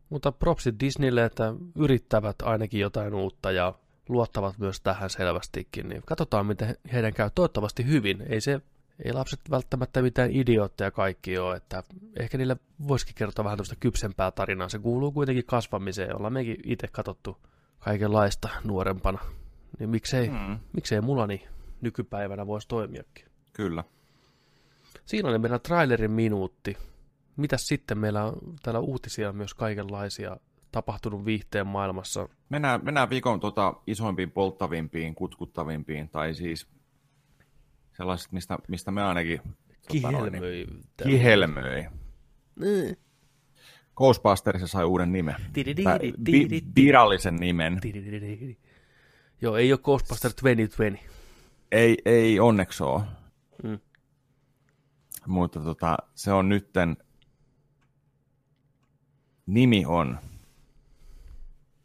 [0.10, 3.74] Mutta propsit Disneylle, että yrittävät ainakin jotain uutta ja
[4.10, 5.90] luottavat myös tähän selvästikin.
[5.90, 7.30] Niin katsotaan, miten heidän käy.
[7.36, 8.24] Toivottavasti hyvin.
[8.30, 8.62] Ei se
[9.06, 11.84] ei lapset välttämättä mitään idiootteja kaikki ole, että
[12.20, 14.70] ehkä niille voisikin kertoa vähän tämmöistä kypsempää tarinaa.
[14.70, 17.38] Se kuuluu kuitenkin kasvamiseen, ollaan mekin itse katsottu
[17.80, 19.20] kaikenlaista nuorempana.
[19.80, 20.60] Niin miksei, mm.
[20.74, 21.42] miksei mulla niin
[21.82, 23.26] nykypäivänä voisi toimiakin.
[23.54, 23.84] Kyllä.
[25.06, 26.78] Siinä oli meidän trailerin minuutti.
[27.36, 30.38] Mitäs sitten meillä on täällä uutisia myös kaikenlaisia
[30.72, 32.30] tapahtunut viihteen maailmassa?
[32.50, 36.68] Mennään, mennään viikon tota, isoimpiin, polttavimpiin, kutkuttavimpiin, tai siis
[37.98, 39.42] sellaiset, mistä, mistä me ainakin...
[39.92, 40.66] Kihelmöi.
[40.66, 41.86] Tota, niin, kihelmöi.
[42.56, 42.96] Mm.
[43.96, 45.36] Ghostbusters sai uuden nimen.
[46.26, 47.80] Vi, virallisen nimen.
[49.42, 51.06] Joo, ei ole Ghostbusters 2020.
[51.72, 53.02] Ei, ei onneksi ole.
[53.64, 53.80] Mm.
[55.28, 56.98] Mutta tota, se on nytten,
[59.46, 60.20] nimi on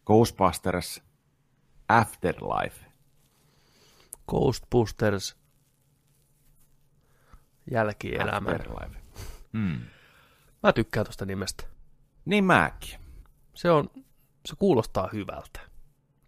[0.06, 1.02] Ghostbusters
[1.88, 2.86] Afterlife.
[4.28, 5.41] Ghostbusters
[7.70, 8.60] jälkielämän.
[9.52, 9.80] Mm.
[10.62, 11.64] Mä tykkään tuosta nimestä.
[12.24, 12.98] Niin mäkin.
[13.54, 13.90] Se, on,
[14.46, 15.60] se kuulostaa hyvältä.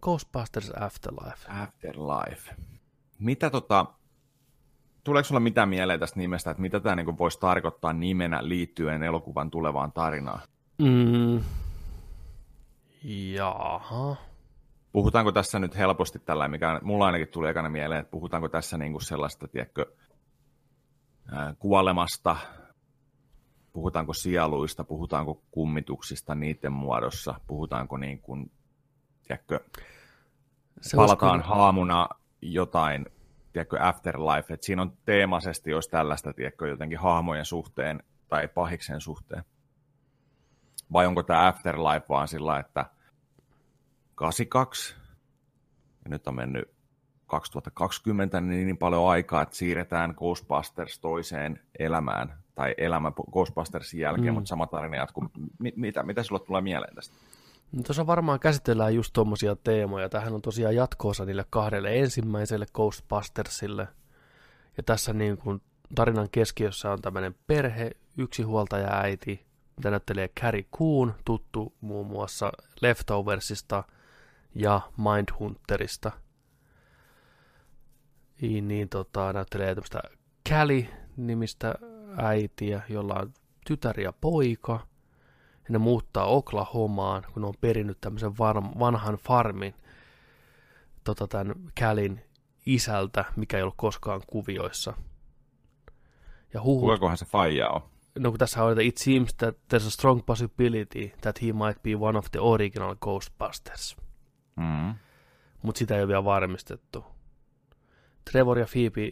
[0.01, 1.51] Ghostbusters Afterlife.
[1.51, 2.55] Afterlife.
[3.19, 3.85] Mitä tota,
[5.03, 9.51] tuleeko sulla mitään mieleen tästä nimestä, että mitä tämä niinku voisi tarkoittaa nimenä liittyen elokuvan
[9.51, 10.41] tulevaan tarinaan?
[10.77, 11.43] Mm.
[13.03, 14.15] Jaha.
[14.91, 18.99] Puhutaanko tässä nyt helposti tällä, mikä mulla ainakin tuli ekana mieleen, että puhutaanko tässä niinku
[18.99, 19.85] sellaista, tiedätkö,
[21.59, 22.35] kuolemasta,
[23.73, 28.51] puhutaanko sieluista, puhutaanko kummituksista niiden muodossa, puhutaanko niin kuin,
[29.27, 29.59] tiedätkö,
[30.81, 31.57] se palataan uskon...
[31.57, 32.09] haamuna
[32.41, 33.05] jotain,
[33.53, 39.43] tiedätkö, afterlife, että siinä on teemaisesti jos tällaista, tiedätkö, jotenkin hahmojen suhteen tai pahiksen suhteen.
[40.93, 42.85] Vai onko tämä afterlife vaan sillä, että
[44.15, 44.95] 82,
[46.03, 46.74] ja nyt on mennyt
[47.27, 54.33] 2020 niin, niin paljon aikaa, että siirretään Ghostbusters toiseen elämään, tai elämä Ghostbustersin jälkeen, mm.
[54.33, 55.23] mutta sama tarina jatkuu.
[55.23, 57.15] M- mitä, mitä sinulle tulee mieleen tästä?
[57.71, 60.09] No, tuossa varmaan käsitellään just tuommoisia teemoja.
[60.09, 63.87] Tähän on tosiaan jatkoosa niille kahdelle ensimmäiselle Ghostbustersille.
[64.77, 65.61] Ja tässä niin kuin
[65.95, 69.45] tarinan keskiössä on tämmöinen perhe, yksi huoltaja äiti,
[69.77, 72.51] mitä näyttelee Carrie Coon, tuttu muun muassa
[72.81, 73.83] Leftoversista
[74.55, 76.11] ja Mindhunterista–
[78.41, 80.01] niin, niin tota, näyttelee tämmöistä
[80.49, 81.75] Callie-nimistä
[82.17, 83.33] äitiä, jolla on
[83.67, 84.87] tytär ja poika.
[85.53, 88.37] Ja ne muuttaa Oklahomaan, kun ne on perinnyt tämmöisen
[88.79, 89.73] vanhan farmin.
[91.03, 92.21] tota, tämän Kälin
[92.65, 94.93] isältä, mikä ei ollut koskaan kuvioissa.
[96.53, 96.79] Ja huhu...
[96.79, 97.81] Kukakohan se faija on?
[98.19, 101.83] No kun tässä on, että it seems that there's a strong possibility that he might
[101.83, 103.97] be one of the original Ghostbusters.
[104.55, 104.95] Mm.
[105.61, 107.05] Mutta sitä ei ole vielä varmistettu.
[108.31, 109.09] Trevor ja Phoebe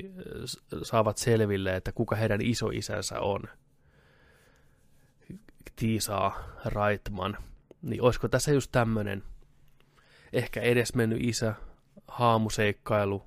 [0.83, 3.43] saavat selville, että kuka heidän isoisänsä on.
[5.75, 7.37] Tiisaa Reitman.
[7.81, 9.23] Niin olisiko tässä just tämmönen
[10.33, 11.53] ehkä edesmennyt isä,
[12.07, 13.25] haamuseikkailu,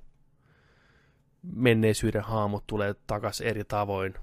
[1.41, 4.13] menneisyyden haamut tulee takas eri tavoin,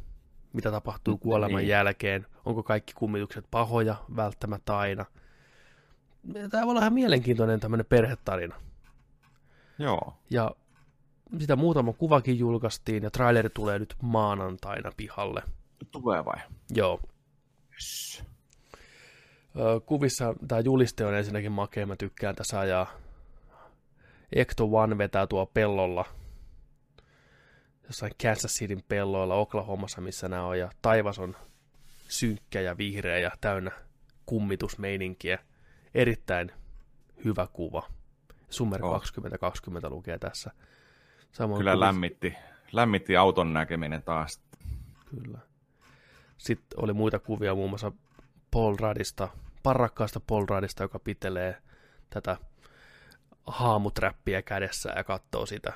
[0.53, 1.69] mitä tapahtuu kuoleman niin.
[1.69, 5.05] jälkeen, onko kaikki kummitukset pahoja välttämättä aina.
[6.51, 8.57] Tämä voi olla ihan mielenkiintoinen tämmöinen perhetarina.
[9.79, 10.17] Joo.
[10.31, 10.51] Ja
[11.41, 15.43] sitä muutama kuvakin julkaistiin ja traileri tulee nyt maanantaina pihalle.
[15.91, 16.41] Tulee vai?
[16.71, 17.01] Joo.
[17.73, 18.25] Yes.
[19.87, 22.91] Kuvissa tämä juliste on ensinnäkin makea, mä tykkään tässä ajaa.
[24.33, 26.05] Ecto One vetää tuo pellolla,
[27.85, 31.37] jossain Kansas Cityn pelloilla Oklahomassa, missä nämä on, ja taivas on
[32.09, 33.71] synkkä ja vihreä ja täynnä
[34.27, 35.39] kummitusmeininkiä.
[35.95, 36.53] Erittäin
[37.25, 37.89] hyvä kuva.
[38.51, 38.93] Summer oh.
[38.93, 40.51] 2020 lukee tässä.
[41.35, 42.35] Samoin Kyllä lämmitti,
[42.73, 44.41] lämmitti auton näkeminen taas.
[45.11, 45.39] Kyllä.
[46.39, 47.93] Sitten oli muita kuvia muun muassa
[48.51, 49.29] Paul Radista,
[49.63, 51.63] parrakkaasta Paul Radista, joka pitelee
[52.11, 52.37] tätä
[53.47, 55.73] haamuträppiä kädessä ja katsoo sitä.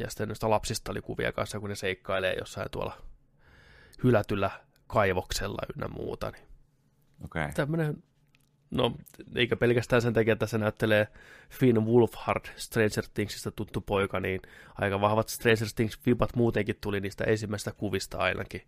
[0.00, 2.96] Ja sitten noista lapsista oli kuvia kanssa, kun ne seikkailee jossain tuolla
[4.04, 4.50] hylätyllä
[4.86, 6.30] kaivoksella ynnä muuta.
[6.30, 6.48] Niin
[7.24, 7.52] okay.
[7.54, 8.02] Tämmöinen,
[8.72, 8.96] no
[9.34, 11.08] eikä pelkästään sen takia, että se näyttelee
[11.50, 14.40] Finn Wolfhard Stranger Thingsista tuttu poika, niin
[14.74, 18.62] aika vahvat Stranger Things-vipat muutenkin tuli niistä ensimmäistä kuvista ainakin.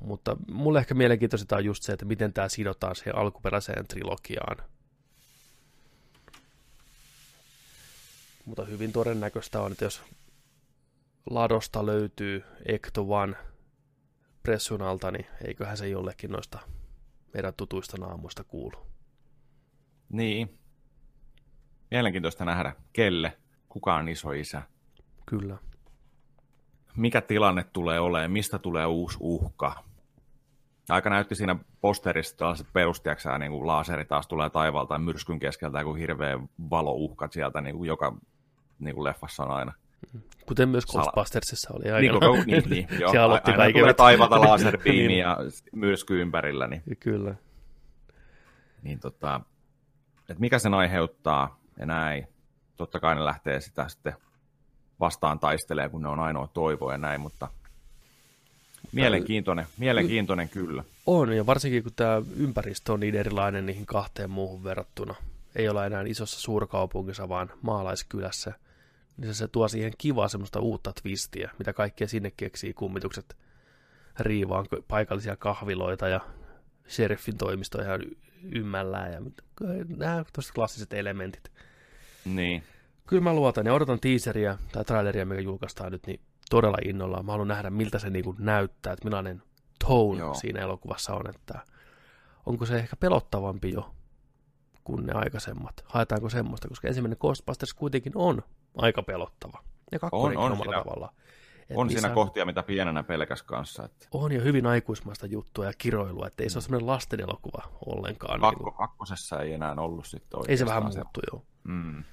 [0.00, 4.56] Mutta mulle ehkä mielenkiintoista on just se, että miten tämä sidotaan siihen alkuperäiseen trilogiaan.
[8.44, 10.02] Mutta hyvin todennäköistä on, että jos
[11.30, 13.36] ladosta löytyy Ecto One
[14.42, 16.75] pressun alta, niin eiköhän se jollekin noista
[17.36, 18.76] meidän tutuista naamuista kuulu.
[20.08, 20.58] Niin.
[21.90, 24.62] Mielenkiintoista nähdä, kelle, kuka on iso isä.
[25.26, 25.58] Kyllä
[26.96, 29.84] mikä tilanne tulee olemaan, mistä tulee uusi uhka.
[30.88, 35.84] Aika näytti siinä posterissa tällaiset perustiaksää, niin kuin laaseri taas tulee taivaalta ja myrskyn keskeltä,
[35.84, 36.38] kun hirveä
[36.70, 38.16] valouhka sieltä, niin kuin joka
[38.78, 39.72] niin kuin leffassa on aina.
[40.46, 42.00] Kuten myös Ghostbustersissa oli aina.
[42.00, 43.12] Niin, koko, niin, niin joo.
[43.12, 45.20] Se aloitti aina tulee taivalta laserbiimi niin.
[45.20, 45.38] ja
[45.72, 46.66] myrsky ympärillä.
[46.66, 47.34] Niin, Kyllä.
[48.82, 49.40] Niin tota,
[50.20, 52.28] että mikä sen aiheuttaa ja näin.
[52.76, 54.12] Totta kai ne lähtee sitä sitten
[55.00, 57.48] vastaan taistelee, kun ne on ainoa toivo ja näin, mutta
[58.92, 60.84] mielenkiintoinen, mielenkiintoinen kyllä.
[61.06, 65.14] On, ja varsinkin kun tämä ympäristö on niin erilainen niihin kahteen muuhun verrattuna.
[65.56, 68.52] Ei ole enää isossa suurkaupungissa, vaan maalaiskylässä.
[69.16, 73.36] Niin se, se tuo siihen kivaa semmoista uutta twistiä, mitä kaikkea sinne keksii kummitukset
[74.20, 76.20] riivaan paikallisia kahviloita ja
[76.88, 78.00] sheriffin toimistoja ihan
[78.52, 79.20] ymmällään ja
[79.96, 81.52] nämä klassiset elementit.
[82.24, 82.62] Niin
[83.06, 87.22] kyllä mä luotan ja odotan teaseria tai traileria, mikä julkaistaan nyt, niin todella innolla.
[87.22, 89.42] Mä haluan nähdä, miltä se niinku näyttää, että millainen
[89.86, 90.34] tone Joo.
[90.34, 91.58] siinä elokuvassa on, että
[92.46, 93.94] onko se ehkä pelottavampi jo
[94.84, 95.84] kuin ne aikaisemmat.
[95.86, 98.42] Haetaanko semmoista, koska ensimmäinen Ghostbusters kuitenkin on
[98.76, 99.62] aika pelottava.
[99.92, 101.12] Ja kakkonen on, on omalla siinä, tavalla.
[101.70, 103.84] Et on siinä kohtia, mitä pienenä pelkäs kanssa.
[103.84, 104.08] Että...
[104.12, 108.40] On jo hyvin aikuismaista juttua ja kiroilua, että ei se ole semmoinen lasten elokuva ollenkaan.
[108.40, 108.74] Kakko, niin kuin...
[108.74, 111.44] Kakkosessa ei enää ollut sitten Ei se vähän muuttu, joo.
[111.64, 112.04] Mm.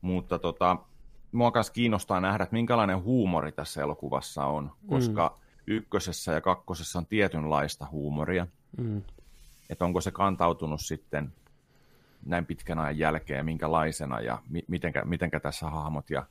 [0.00, 0.76] Mutta tota,
[1.32, 5.44] mua myös kiinnostaa nähdä, että minkälainen huumori tässä elokuvassa on, koska mm.
[5.66, 8.46] ykkösessä ja kakkosessa on tietynlaista huumoria.
[8.78, 9.02] Mm.
[9.70, 11.32] Että onko se kantautunut sitten
[12.26, 16.26] näin pitkän ajan jälkeen, minkälaisena ja mi- mitenkä, mitenkä tässä hahmot ja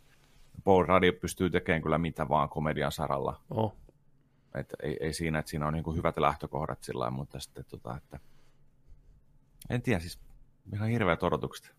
[0.63, 3.41] Paul Radio pystyy tekemään kyllä mitä vaan komedian saralla.
[3.49, 3.75] Oh.
[4.55, 8.19] Et ei, ei siinä, että siinä on niin hyvät lähtökohdat sillä mutta sitten tota, että
[9.69, 10.19] en tiedä, siis
[10.73, 11.75] ihan hirveät odotukset.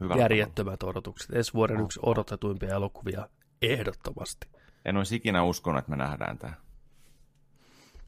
[0.00, 1.34] Hyvä järjettömät odotukset.
[1.34, 1.84] Ensi vuoden oh.
[1.84, 3.28] yksi odotetuimpia elokuvia
[3.62, 4.46] ehdottomasti.
[4.84, 6.54] En olisi ikinä uskonut, että me nähdään tämä.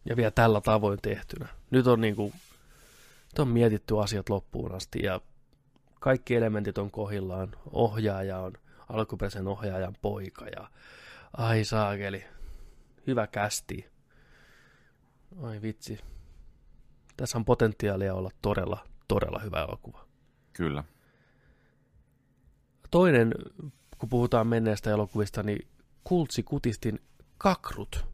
[0.05, 1.49] Ja vielä tällä tavoin tehtynä.
[1.71, 2.33] Nyt on, niin kuin,
[3.37, 5.21] nyt on mietitty asiat loppuun asti ja
[6.01, 7.57] kaikki elementit on kohillaan.
[7.73, 8.53] Ohjaaja on
[8.89, 10.71] alkuperäisen ohjaajan poika ja
[11.33, 12.25] ai saakeli,
[13.07, 13.87] hyvä kästi.
[15.43, 15.99] Ai vitsi.
[17.17, 20.05] Tässä on potentiaalia olla todella, todella hyvä elokuva.
[20.53, 20.85] Kyllä.
[22.91, 23.35] Toinen,
[23.99, 25.69] kun puhutaan menneestä elokuvista, niin
[26.05, 27.01] Kultsi Kutistin
[27.39, 28.07] Kakrut,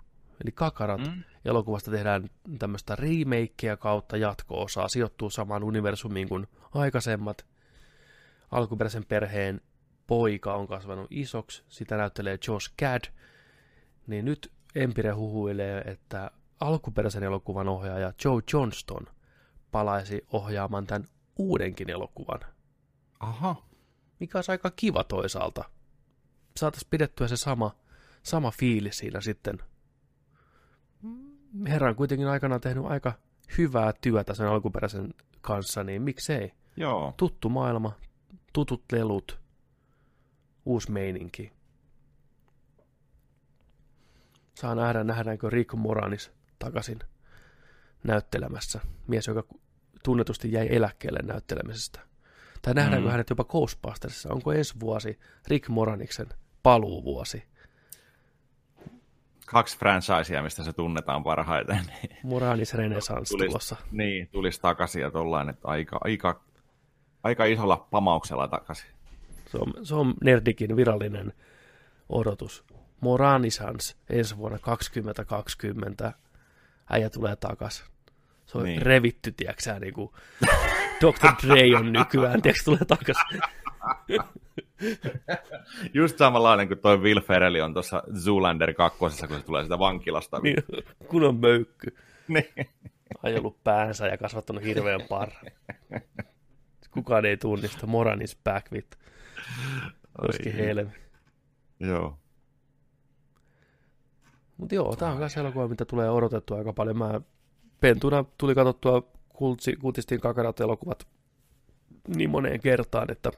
[0.45, 1.22] eli Kakarat, mm.
[1.45, 7.47] elokuvasta tehdään tämmöistä remakeä kautta jatko-osaa, sijoittuu samaan universumiin kuin aikaisemmat.
[8.51, 9.61] alkuperäisen perheen
[10.07, 13.05] poika on kasvanut isoksi, sitä näyttelee Josh Gad,
[14.07, 16.30] niin nyt Empire huhuilee, että
[16.61, 19.07] alkuperäisen elokuvan ohjaaja Joe Johnston
[19.70, 22.40] palaisi ohjaamaan tämän uudenkin elokuvan.
[23.20, 23.57] Aha.
[24.20, 25.64] Mikä olisi aika kiva toisaalta.
[26.57, 27.76] Saataisiin pidettyä se sama,
[28.22, 29.59] sama fiili siinä sitten.
[31.66, 33.12] Herra on kuitenkin aikana tehnyt aika
[33.59, 36.53] hyvää työtä sen alkuperäisen kanssa, niin miksei?
[36.76, 37.14] Joo.
[37.16, 37.96] Tuttu maailma,
[38.53, 39.40] tutut lelut,
[40.64, 41.53] uusi meininki.
[44.55, 46.98] Saa nähdä, nähdäänkö Rick Moranis takaisin
[48.05, 48.80] näyttelemässä.
[49.07, 49.44] Mies, joka
[50.03, 52.00] tunnetusti jäi eläkkeelle näyttelemisestä.
[52.62, 53.12] Tai nähdäänkö mm.
[53.12, 54.32] hänet jopa Ghostbustersissa?
[54.32, 56.26] Onko ensi vuosi Rick Moraniksen
[56.62, 57.44] paluuvuosi?
[59.53, 61.80] Kaksi franchisea, mistä se tunnetaan parhaiten.
[62.22, 63.76] Moranis Renaissance tulis, tulossa.
[63.90, 66.40] Niin, tulisi takaisin ja tollain, että aika, aika,
[67.22, 68.90] aika isolla pamauksella takaisin.
[69.46, 71.32] Se on, se on Nerdikin virallinen
[72.09, 72.64] odotus.
[73.00, 76.12] Moranisans ensi vuonna 2020.
[76.90, 77.84] Äijä tulee takas.
[78.46, 78.82] Se on niin.
[78.82, 80.11] revitty, tiedätkö niin kuin
[81.00, 81.46] Dr.
[81.46, 83.16] Dre on nykyään, tiedätkö, tulee takas.
[85.95, 90.39] Just samanlainen kuin toi Will Ferrell on tuossa Zoolander 2, kun se tulee sitä vankilasta.
[90.39, 90.57] Niin,
[91.09, 91.97] kun on möykky.
[92.28, 92.66] Niin.
[93.22, 95.47] Ajellut päänsä ja kasvattanut hirveän parran.
[96.91, 97.87] Kukaan ei tunnista.
[97.87, 98.99] Moran is back with.
[100.18, 100.91] Olisikin helmi.
[101.80, 102.18] Joo.
[104.57, 106.99] Mutta joo, tämä on myös elokuva, mitä tulee odotettua aika paljon.
[106.99, 107.20] Mä
[107.80, 111.07] pentuna tuli katsottua kultsi, kultistin kakarat elokuvat
[112.16, 113.30] niin moneen kertaan, että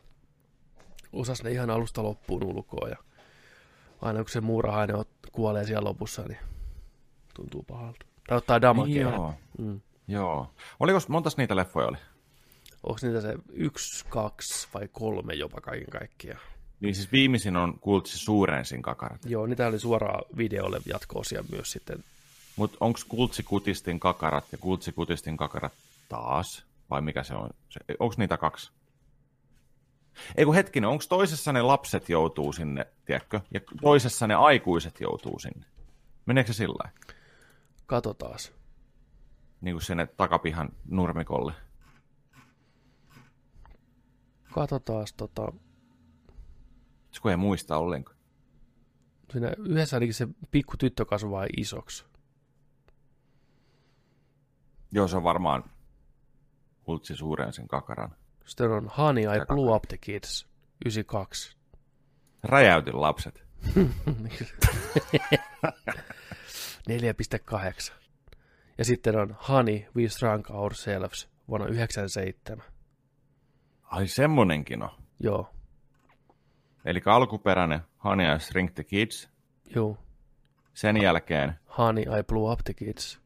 [1.15, 2.89] osas ne ihan alusta loppuun ulkoa.
[2.89, 2.97] Ja
[4.03, 4.97] aina kun se muurahainen
[5.33, 6.39] kuolee siellä lopussa, niin
[7.35, 8.07] tuntuu pahalta.
[8.29, 9.11] Tai ottaa damakea.
[9.11, 9.35] Joo.
[9.59, 9.81] Mm.
[10.09, 10.51] Joo.
[10.81, 11.97] Oliko, montas niitä leffoja oli?
[12.83, 16.41] Onko niitä se yksi, kaksi vai kolme jopa kaiken kaikkiaan?
[16.81, 19.25] Niin siis viimeisin on Kultsi suurensin kakarat.
[19.25, 22.05] Joo, niitä oli suoraan videolle jatko-osia myös sitten.
[22.57, 25.73] Mutta onko Kultsi kutistin kakarat ja Kultsi kutistin kakarat
[26.09, 26.65] taas?
[26.91, 27.51] Vai mikä se on?
[27.99, 28.73] Onko niitä kaksi?
[30.37, 33.41] Ei kun hetkinen, onko toisessa ne lapset joutuu sinne, tiedätkö?
[33.51, 35.67] Ja toisessa ne aikuiset joutuu sinne.
[36.27, 36.91] Meneekö se sillä
[37.87, 38.53] Kato taas.
[39.61, 41.53] Niin kuin sinne takapihan nurmikolle.
[44.55, 45.53] Kato taas tota...
[47.11, 48.17] Se kun ei muista ollenkaan.
[49.33, 52.05] Siinä yhdessä ainakin se pikku tyttö kasvaa isoksi.
[54.93, 55.65] Joo, se on varmaan
[56.87, 58.17] hultsi suuren sen kakaran.
[58.45, 60.47] Sitten on Honey, I Blew Up the Kids,
[60.85, 61.57] 92.
[62.45, 63.45] Räjäytin lapset.
[66.89, 67.93] 4,8.
[68.79, 72.65] Ja sitten on Honey, We Shrunk Ourselves vuonna 97.
[73.83, 74.91] Ai semmonenkin on.
[75.21, 75.51] Joo.
[76.85, 79.29] Eli alkuperäinen Honey, I Shrink the Kids.
[79.75, 79.99] Joo.
[80.75, 83.21] Sen jälkeen Honey, I Blew Up the Kids.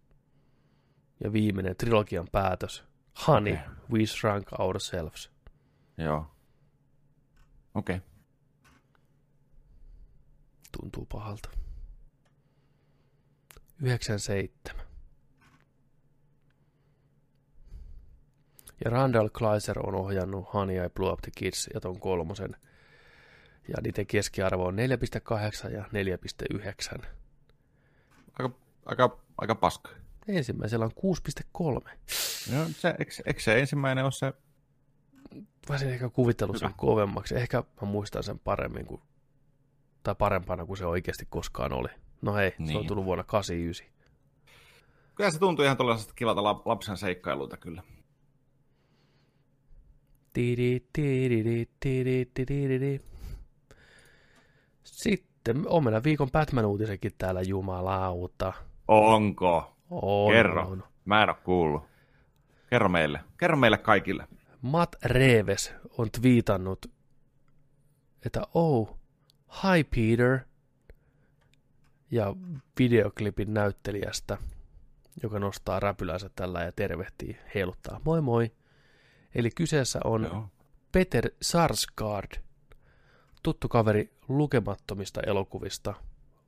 [1.24, 2.84] Ja viimeinen trilogian päätös.
[3.26, 3.66] Honey, okay.
[3.92, 5.30] We Shrunk Ourselves.
[5.98, 6.26] Joo.
[7.74, 7.96] Okei.
[7.96, 8.08] Okay.
[10.72, 11.48] Tuntuu pahalta.
[13.82, 14.88] 97.
[18.84, 22.56] Ja Randall Kleiser on ohjannut Honey I Blew Up the Kids ja ton kolmosen.
[23.68, 24.76] Ja niiden keskiarvo on
[25.66, 25.84] 4,8 ja
[26.98, 27.06] 4,9.
[28.38, 28.50] Aika,
[28.86, 29.90] aika, aika paska.
[30.28, 30.90] Ensimmäisellä on
[31.84, 31.90] 6,3.
[32.52, 34.32] No, se, eikö, eikö se ensimmäinen ole se?
[35.34, 37.34] Mä olisin ehkä kuvitellut sen kovemmaksi.
[37.36, 39.00] Ehkä mä muistan sen paremmin kuin,
[40.02, 41.88] tai parempana kuin se oikeasti koskaan oli.
[42.22, 42.68] No hei, niin.
[42.68, 42.88] se on niin.
[42.88, 43.98] tullut vuonna 89.
[45.14, 47.82] Kyllä se tuntuu ihan tuollaisesta kivalta lapsen seikkailulta kyllä.
[54.84, 58.52] Sitten on meillä viikon Batman-uutisenkin täällä jumalauta.
[58.88, 59.77] Onko?
[59.90, 60.62] On, Kerro.
[60.62, 60.84] On.
[61.04, 61.82] Mä en ole kuullut.
[62.70, 63.20] Kerro meille.
[63.36, 64.28] Kerro meille kaikille.
[64.62, 66.86] Matt Reeves on twiitannut,
[68.26, 68.98] että oh,
[69.62, 70.38] hi Peter,
[72.10, 72.36] ja
[72.78, 74.38] videoklipin näyttelijästä,
[75.22, 78.52] joka nostaa räpylänsä tällä ja tervehtii, heiluttaa moi moi.
[79.34, 80.48] Eli kyseessä on Joo.
[80.92, 82.42] Peter Sarsgaard,
[83.42, 85.94] tuttu kaveri lukemattomista elokuvista.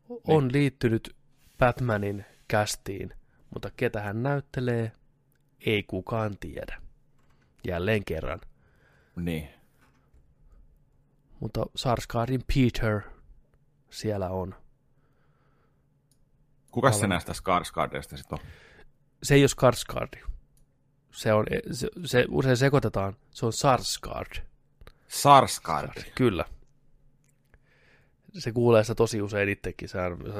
[0.08, 0.52] On niin.
[0.52, 1.16] liittynyt
[1.58, 3.14] Batmanin kästiin,
[3.54, 4.92] mutta ketä hän näyttelee,
[5.66, 6.82] ei kukaan tiedä.
[7.66, 8.40] Jälleen kerran.
[9.16, 9.48] Niin.
[11.40, 13.00] Mutta Sarsgaardin Peter
[13.90, 14.54] siellä on.
[16.70, 18.46] Kuka se näistä Skarsgardista sitten on?
[19.22, 20.24] Se ei ole Skarsgard.
[21.12, 23.16] Se, on, se, se usein sekoitetaan.
[23.30, 24.46] Se on Sarsgaard.
[25.08, 26.02] Sarsgaard.
[26.14, 26.44] Kyllä.
[28.32, 29.98] Se kuulee sitä tosi usein itsekin, se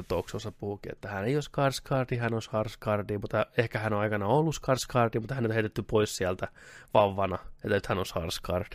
[0.09, 4.27] talkshowssa puhukin, että hän ei ole Skarsgardi, hän on Skarsgardi, mutta ehkä hän on aikana
[4.27, 6.49] ollut Skarsgardi, mutta hän on heitetty pois sieltä
[6.95, 8.73] vauvana, että nyt hän on Skarsgard.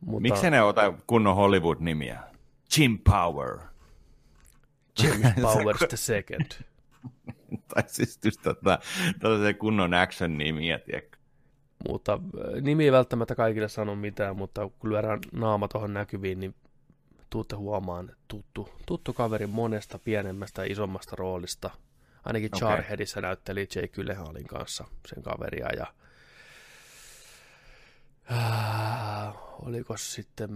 [0.00, 0.20] Mutta...
[0.20, 2.20] Miksi ne ota kunnon Hollywood-nimiä?
[2.78, 3.58] Jim Power.
[5.02, 6.46] James Powers the second.
[7.74, 8.78] tai siis just tota,
[9.20, 11.18] tällaisia kunnon action-nimiä, tiedätkö?
[11.88, 12.18] Mutta
[12.60, 16.54] nimi ei välttämättä kaikille sano mitään, mutta kun lyödään naama tuohon näkyviin, niin
[17.30, 21.70] tuutte huomaan tuttu, tuttu kaveri monesta pienemmästä ja isommasta roolista.
[22.24, 22.58] Ainakin okay.
[22.58, 25.86] Charheadissä näytteli Jake Gyllenhaalin kanssa sen kaveria ja
[28.32, 30.50] äh, oliko sitten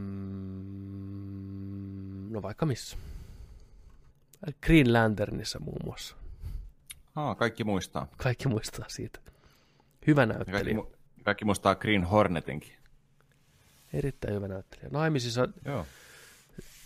[2.31, 2.97] no vaikka missä.
[4.67, 6.17] Green Lanternissa muun muassa.
[7.17, 8.07] Aa, kaikki muistaa.
[8.17, 9.21] Kaikki muistaa siitä.
[10.07, 10.75] Hyvä näyttelijä.
[10.75, 12.77] Kaikki, kaikki muistaa Green Hornetinkin.
[13.93, 14.89] Erittäin hyvä näyttelijä.
[14.93, 15.87] Naimisissa Joo.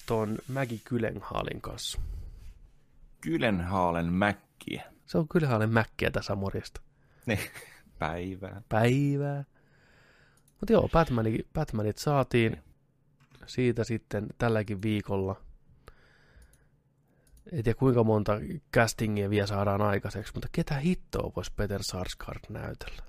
[0.06, 2.00] Tuon Maggie Kylenhaalin kanssa.
[3.20, 4.82] Kylenhaalen Mäkkiä.
[5.06, 6.80] Se on Kylenhaalen Mäkkiä tässä morjesta.
[7.26, 7.38] Niin,
[7.98, 8.62] päivää.
[8.68, 9.44] Päivää.
[10.60, 12.62] Mutta joo, Batmanit, Batmanit saatiin
[13.46, 15.46] siitä sitten tälläkin viikolla
[17.52, 18.32] en tiedä kuinka monta
[18.74, 23.02] castingia vielä saadaan aikaiseksi, mutta ketä hittoa voisi Peter Sarsgaard näytellä?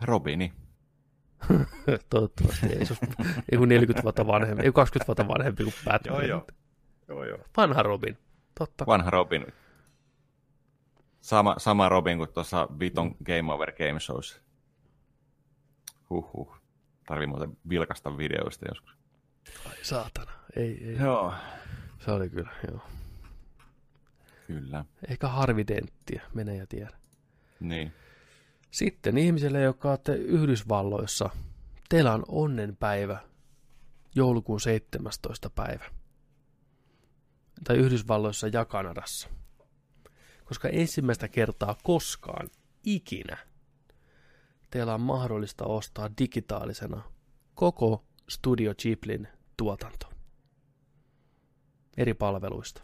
[0.00, 0.52] Robini.
[2.10, 2.86] Toivottavasti ei.
[2.86, 6.14] Se olisi 40 vuotta vanhempi, ei 20 vuotta vanhempi kuin Batman.
[6.14, 6.46] joo, joo.
[7.08, 7.38] joo, joo.
[7.56, 8.18] Vanha Robin,
[8.58, 8.86] totta.
[8.86, 9.46] Vanha Robin.
[11.20, 14.42] Sama, sama Robin kuin tuossa Viton Game Over Game Shows.
[16.10, 16.56] Huhhuh.
[17.06, 18.96] Tarvii muuten vilkasta videoista joskus.
[19.66, 20.32] Ai saatana.
[20.56, 20.96] Ei, ei.
[20.96, 21.34] Joo.
[21.98, 22.80] Se oli kyllä, joo.
[24.46, 24.84] Kyllä.
[25.08, 26.90] Eikä harvidenttiä, mene ja tiedä.
[27.60, 27.92] Niin.
[28.72, 31.30] Sitten ihmiselle, joka olette Yhdysvalloissa,
[31.88, 33.18] teillä on onnenpäivä
[34.14, 35.50] joulukuun 17.
[35.50, 35.84] päivä.
[37.64, 39.28] Tai Yhdysvalloissa ja Kanadassa.
[40.44, 42.48] Koska ensimmäistä kertaa koskaan
[42.84, 43.36] ikinä
[44.70, 47.02] teillä on mahdollista ostaa digitaalisena
[47.54, 50.06] koko Studio Ghiblin tuotanto
[51.96, 52.82] eri palveluista.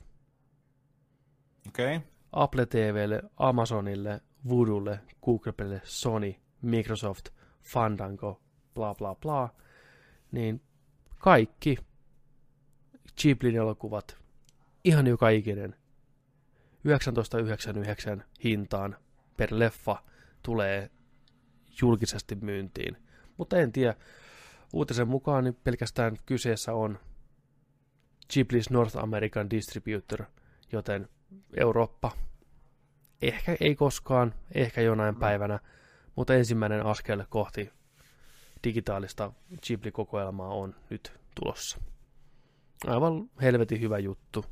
[1.69, 1.97] Okei.
[1.97, 2.09] Okay.
[2.33, 7.29] Apple TVlle, Amazonille, Voodoolle, Googlelle, Sony, Microsoft,
[7.63, 8.41] Fandango,
[8.75, 9.55] bla bla bla,
[10.33, 10.63] niin
[11.19, 11.77] kaikki
[13.23, 14.19] Ghiblin elokuvat,
[14.85, 15.77] ihan joka ikinen,
[18.19, 18.97] 19,99 hintaan
[19.37, 20.03] per leffa
[20.43, 20.91] tulee
[21.83, 22.97] julkisesti myyntiin.
[23.37, 23.95] Mutta en tiedä,
[24.73, 26.99] uutisen mukaan niin pelkästään kyseessä on
[28.33, 30.25] Ghibli's North American Distributor,
[30.73, 31.09] joten
[31.57, 32.13] Eurooppa
[33.23, 35.19] ehkä ei koskaan, ehkä jonain mm.
[35.19, 35.61] päivänä,
[36.17, 37.71] mutta ensimmäinen askel kohti
[38.65, 39.33] digitaalista
[39.67, 41.79] Ghibli-kokoelmaa on nyt tulossa.
[42.87, 44.45] Aivan helvetin hyvä juttu.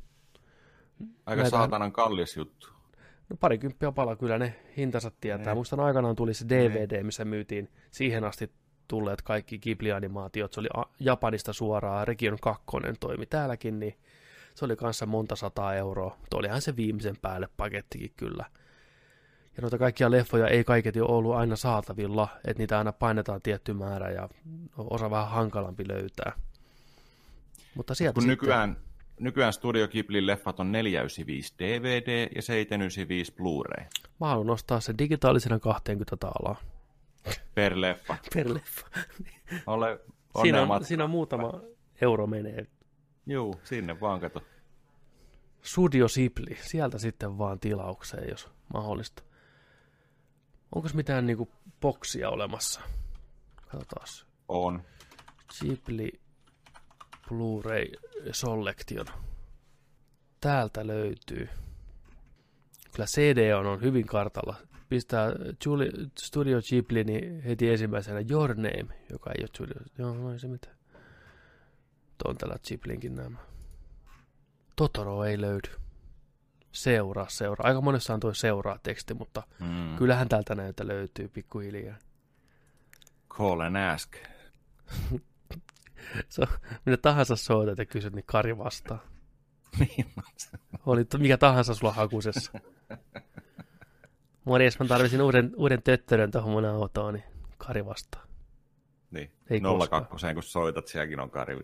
[1.25, 1.57] Aika Näitä...
[1.57, 2.67] saatanan kallis juttu.
[3.29, 5.45] No parikymppiä pala, kyllä ne hintansa tietää.
[5.45, 5.57] Niin.
[5.57, 7.05] Muistan aikanaan tuli se DVD, niin.
[7.05, 8.51] missä myytiin siihen asti
[8.87, 10.53] tulleet kaikki Ghibli-animaatiot.
[10.53, 10.69] Se oli
[10.99, 12.63] Japanista suoraan, Region 2
[12.99, 13.97] toimi täälläkin, niin
[14.55, 16.15] se oli kanssa monta sataa euroa.
[16.19, 18.45] Mutta olihan se viimeisen päälle pakettikin kyllä.
[19.57, 23.73] Ja noita kaikkia leffoja ei kaiketi ole ollut aina saatavilla, että niitä aina painetaan tietty
[23.73, 24.29] määrä ja
[24.77, 26.31] osa vähän hankalampi löytää.
[27.75, 28.31] Mutta sieltä Kun sitten...
[28.31, 28.77] nykyään,
[29.19, 33.85] nykyään Studio Ghiblin leffat on 495 DVD ja 795 Blu-ray.
[34.19, 36.55] Mä haluan nostaa sen digitaalisena 20 taalaa.
[37.55, 38.15] Per leffa.
[38.33, 38.87] per leffa.
[39.67, 39.99] Ole,
[40.41, 41.61] siinä, on, siinä on muutama
[42.01, 42.67] euro menee.
[43.25, 44.43] Juu, sinne vaan kato.
[45.61, 49.26] Studio Sipli, sieltä sitten vaan tilaukseen, jos mahdollista.
[50.75, 51.49] Onko mitään niinku
[51.81, 52.81] boksia olemassa?
[53.67, 54.07] Katsotaan.
[54.47, 54.81] On.
[55.59, 56.11] Ghibli
[57.27, 57.91] Blu-ray
[58.31, 59.05] Selection.
[60.41, 61.49] Täältä löytyy.
[62.91, 64.55] Kyllä CD on, on hyvin kartalla
[64.89, 65.31] pistää
[65.65, 69.75] Julie, Studio Ghibli niin heti ensimmäisenä Your Name, joka ei ole Studio...
[69.97, 70.77] Joo, no ei se mitään.
[72.17, 73.37] Tuo on tällä Ghiblinkin nämä.
[74.75, 75.86] Totoro ei löydy.
[76.77, 77.67] Seuraa, seuraa.
[77.67, 79.95] Aika monessa on tuo seuraa teksti, mutta mm.
[79.95, 81.97] kyllähän täältä näitä löytyy pikkuhiljaa.
[83.29, 84.15] Call and ask.
[86.29, 86.41] so,
[86.85, 88.99] mitä tahansa soitat ja kysyt, niin Kari vastaa.
[89.79, 90.05] Niin.
[90.85, 92.51] Oli mikä tahansa sulla hakusessa.
[94.45, 97.23] Morjes, mä tarvitsin uuden, uuden töttörön tuohon mun autoon, niin
[97.57, 98.23] Kari vastaa.
[99.11, 101.59] Niin, Ei 02, kun soitat, sielläkin on Kari.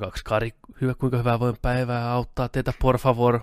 [0.00, 0.50] 02, Kari,
[0.80, 3.40] hyvä, kuinka hyvää voin päivää auttaa teitä, por favor.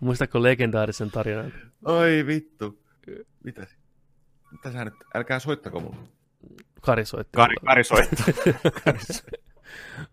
[0.00, 1.52] Muistatko legendaarisen tarinan?
[1.84, 2.82] Oi vittu.
[3.44, 3.66] Mitä?
[4.52, 4.94] Mitä sä nyt?
[5.14, 5.96] Älkää soittako mulle.
[6.80, 7.36] Kari soitti.
[7.36, 8.16] Kari, Kari soitti.
[8.84, 9.46] Kari soitti.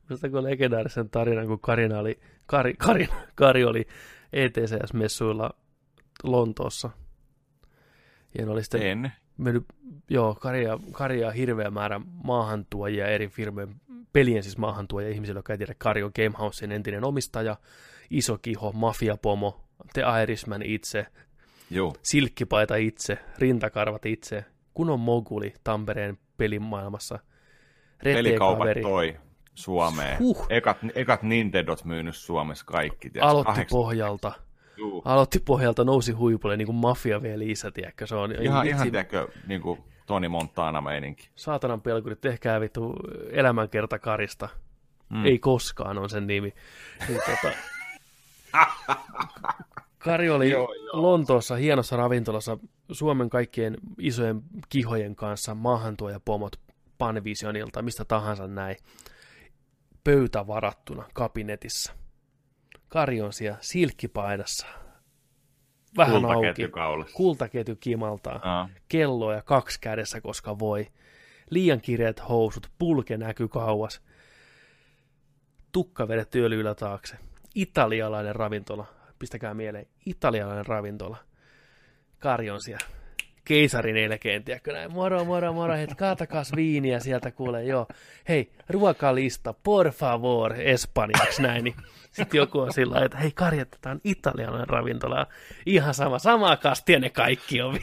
[0.10, 3.88] Muistatko legendaarisen tarinan, kun Karina oli, Kari, Kari, Kari oli
[4.34, 5.50] ETCS-messuilla
[6.24, 6.90] Lontoossa.
[8.38, 9.12] Ja ne oli sitten en.
[9.38, 9.66] Mennyt,
[10.10, 13.76] joo, Karia, Karia hirveä määrä maahantuojia eri firmojen,
[14.14, 17.58] pelien siis maahantuojia ihmisille, jotka ei tiedä, Kari on Gamehousein entinen omistaja,
[18.10, 21.06] iso kiho, mafiapomo, The Irishman itse,
[21.70, 21.94] Joo.
[22.02, 27.20] silkkipaita itse, rintakarvat itse, kun on moguli Tampereen pelimaailmassa.
[28.04, 29.18] Pelikaupat toi
[29.56, 30.20] Suomeen.
[30.20, 30.46] Huh.
[30.50, 33.12] Ekat, ekat Nintendot myynyt Suomessa kaikki.
[33.22, 33.78] Aloitti Kahdeksan.
[33.78, 34.32] pohjalta.
[34.78, 35.02] Juu.
[35.06, 38.08] Aloitti pohjalta, nousi huipulle, niin kuin mafia vielä isä, tiedätkö?
[38.08, 41.30] Se on, ihan, ihan tiedätkö, niin kuin Toni Montana meininki.
[41.36, 42.96] Saatanan pelkurit, tehkää vittu
[43.32, 44.50] elämänkerta karista.
[45.10, 45.26] Mm.
[45.26, 46.54] Ei koskaan on sen nimi.
[47.08, 47.56] Niin, tota,
[50.04, 51.02] Kari oli joo, joo.
[51.02, 52.58] Lontoossa hienossa ravintolassa
[52.92, 56.56] Suomen kaikkien isojen kihojen kanssa, maahantuojapomot
[56.98, 58.78] Panvisionilta, mistä tahansa näin,
[60.04, 61.94] pöytä varattuna kabinetissa.
[62.94, 64.68] Kari on siellä silkkipaidassa,
[65.98, 67.16] vähän Kultaketju auki, kaulassa.
[67.18, 70.88] kultaketju kimaltaa, kello ja kaksi kädessä, koska voi.
[71.50, 74.02] Liian kireät housut, pulke näkyy kauas.
[75.72, 77.18] Tukka vedetty öljyllä taakse.
[77.56, 78.86] Italialainen ravintola,
[79.20, 81.18] pistäkää mieleen, italialainen ravintola.
[82.20, 82.86] Kari on siellä
[83.46, 87.88] keisarin elkeen, tiedätkö näin, moro, moro, moro, heti kaatakas viiniä sieltä kuulee, joo,
[88.30, 91.76] hei, ruokalista, por favor, espanjaksi näin, niin
[92.12, 93.34] sitten joku on sillä että hei
[93.86, 95.28] on italialainen ravintola,
[95.66, 97.80] ihan sama, sama kastia ne kaikki on,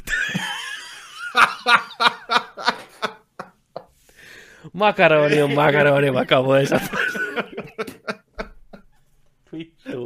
[4.72, 6.64] makaroni on makaroni, vaikka voi
[9.86, 10.04] Vittu.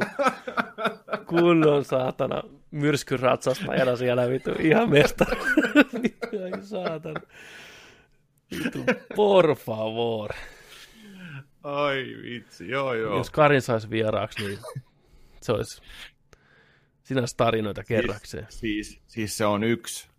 [1.25, 4.51] Kunnon saatana myrskyratsastajana siellä vittu.
[4.59, 5.39] Ihan mestari.
[6.03, 7.21] vittu, ai saatana.
[8.51, 8.79] Vittu,
[9.15, 10.31] por favor.
[11.63, 13.17] Ai vitsi, joo joo.
[13.17, 14.59] Jos Karin saisi vieraaksi, niin
[15.41, 15.81] se olisi
[17.03, 18.45] sinänsä tarinoita kerrakseen.
[18.49, 20.09] Siis, siis, siis se on yksi,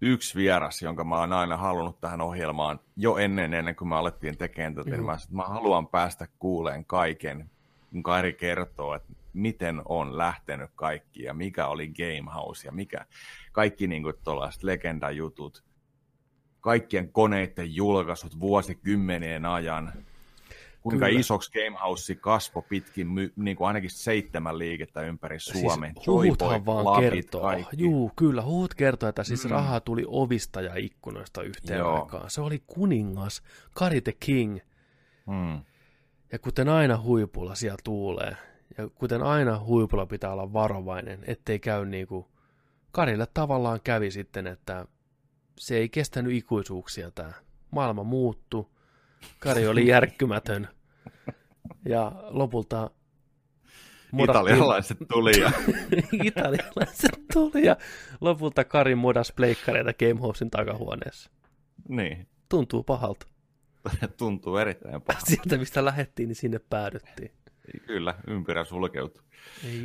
[0.00, 4.38] yksi vieras, jonka mä oon aina halunnut tähän ohjelmaan jo ennen, ennen kuin me alettiin
[4.38, 4.96] tekemään tätä.
[4.96, 5.04] Mm.
[5.04, 7.50] Mä, mä haluan päästä kuuleen kaiken,
[7.92, 13.06] kun Kari kertoo, että miten on lähtenyt kaikki ja mikä oli Gamehouse ja mikä,
[13.52, 15.64] kaikki niin kuin tuollaiset legendajutut,
[16.60, 19.92] kaikkien koneiden julkaisut vuosikymmenien ajan,
[20.80, 21.20] kuinka Kyllä.
[21.20, 25.92] isoksi Gamehouse kasvoi pitkin, niin kuin ainakin seitsemän liikettä ympäri Suomen.
[25.94, 27.40] Siis huhuthan vaan lapit, kertoo.
[27.40, 27.76] Kaikki.
[27.78, 29.50] Juu, kyllä, huhut kertoo, että siis mm.
[29.50, 32.02] rahaa tuli ovista ja ikkunoista yhteen Joo.
[32.02, 32.30] aikaan.
[32.30, 33.42] Se oli kuningas,
[33.74, 34.58] Kari the King.
[35.26, 35.60] Mm.
[36.32, 38.36] Ja kuten aina huipulla siellä tuulee,
[38.78, 42.26] ja kuten aina huipulla pitää olla varovainen, ettei käy niin kuin
[42.92, 44.86] Karille tavallaan kävi sitten, että
[45.58, 47.32] se ei kestänyt ikuisuuksia tämä.
[47.70, 48.70] Maailma muuttu,
[49.38, 50.68] Kari oli järkkymätön
[51.84, 52.90] ja lopulta
[54.22, 55.52] Italialaiset tuli ja...
[56.24, 57.76] Italialaiset tuli ja
[58.20, 61.30] lopulta Kari modas pleikkareita Gamehousein takahuoneessa.
[61.88, 62.28] Niin.
[62.48, 63.26] Tuntuu pahalta.
[64.18, 65.26] Tuntuu erittäin pahalta.
[65.26, 67.30] Sieltä mistä lähettiin, niin sinne päädyttiin.
[67.86, 69.22] Kyllä, ympyrä sulkeutui.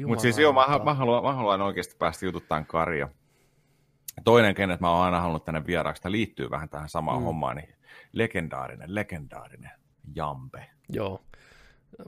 [0.07, 3.09] Mutta siis joo, mä, mä, haluan, mä haluan oikeasti päästä jututtaan Karia.
[4.23, 7.25] Toinen, kenet mä oon aina halunnut tänne vieraaksi, tämä liittyy vähän tähän samaan mm.
[7.25, 7.75] hommaan, niin
[8.11, 9.71] legendaarinen, legendaarinen
[10.15, 10.69] Jampe.
[10.89, 11.25] Joo,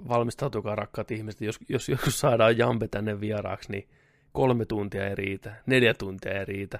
[0.07, 3.89] valmistautukaa rakkaat ihmiset, jos, jos joskus saadaan Jampe tänne vieraaksi, niin
[4.31, 6.79] kolme tuntia ei riitä, neljä tuntia ei riitä.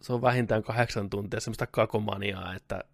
[0.00, 2.84] Se on vähintään kahdeksan tuntia semmoista kakomaniaa, että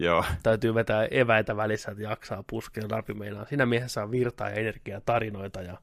[0.00, 0.24] Joo.
[0.42, 3.14] Täytyy vetää eväitä välissä, että jaksaa puskea läpi.
[3.14, 5.78] Meillä siinä miehessä on virtaa ja energiaa, tarinoita ja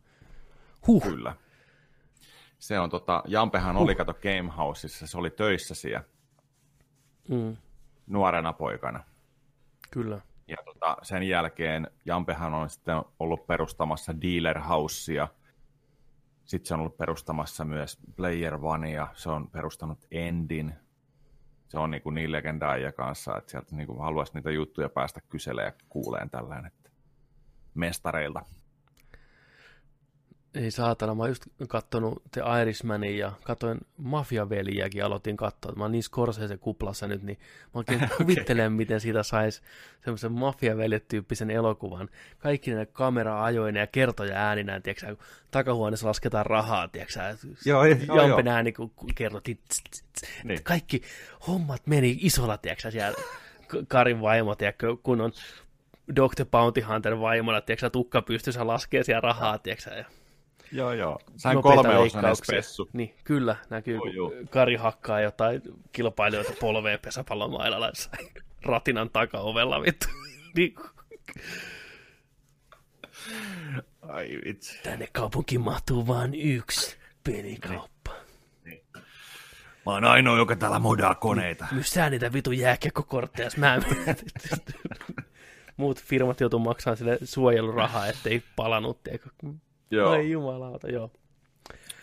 [0.87, 1.03] huh.
[1.03, 1.35] Kyllä.
[2.59, 3.83] Se on tota, Jampehan huh.
[3.83, 6.03] oli kato Gamehouseissa, se oli töissä siellä
[7.29, 7.57] mm.
[8.07, 9.03] nuorena poikana.
[9.91, 10.21] Kyllä.
[10.47, 15.27] Ja tota, sen jälkeen Jampehan on sitten ollut perustamassa Dealer Housea.
[16.45, 20.73] Sitten se on ollut perustamassa myös Player One ja se on perustanut Endin,
[21.67, 25.21] se on niin, kuin niin legendaajia kanssa, että sieltä niin kuin haluaisi niitä juttuja päästä
[25.29, 26.89] kyselemään ja kuuleen tällainen, että
[27.73, 28.45] mestareilta.
[30.57, 35.71] Ei saatana, mä oon just kattonut The Irishmanin ja katoin Mafiaveliäkin, aloitin katsoa.
[35.75, 38.17] Mä oon niin Scorsese kuplassa nyt, niin mä oikein okay.
[38.17, 39.61] kuvittelen, miten siitä saisi
[40.03, 42.09] semmoisen Mafiaveljet-tyyppisen elokuvan.
[42.39, 47.19] Kaikki ne kamera-ajoina ja kertoja ääninä, tiedätkö, kun takahuoneessa lasketaan rahaa, tiedätkö,
[47.65, 49.41] joo, joo, Jampen ääni, kun kertoo,
[50.43, 50.63] niin.
[50.63, 51.01] kaikki
[51.47, 53.17] hommat meni isolla, tiedätkö, siellä
[53.87, 55.31] Karin vaimo, tiedätkö, kun on
[56.15, 56.45] Dr.
[56.51, 60.05] Bounty Hunter vaimona, tiedätkö, tukka pystyssä laskee siellä rahaa, tiedätkö, ja
[60.71, 61.19] Joo, joo.
[61.35, 62.89] Sain kolme osainen spessu.
[62.93, 63.55] Niin, kyllä.
[63.69, 64.31] Näkyy, joo, joo.
[64.49, 65.61] Kari hakkaa jotain
[65.91, 67.91] kilpailijoita polveen pesäpallomailalla
[68.65, 70.07] ratinan takaovella vittu.
[70.55, 70.75] niin.
[74.01, 74.79] Ai vitsi.
[74.83, 78.11] Tänne kaupunkiin mahtuu vain yksi pelikauppa.
[78.65, 78.83] Niin.
[79.85, 81.65] Mä oon ainoa, joka täällä modaa koneita.
[81.71, 83.79] Mystää niitä vitun jääkiekkokortteja, mä
[85.77, 88.99] Muut firmat joutuu maksamaan sille suojelurahaa, ettei palanut.
[89.91, 90.11] Joo.
[90.11, 91.11] Ai jumalauta, joo.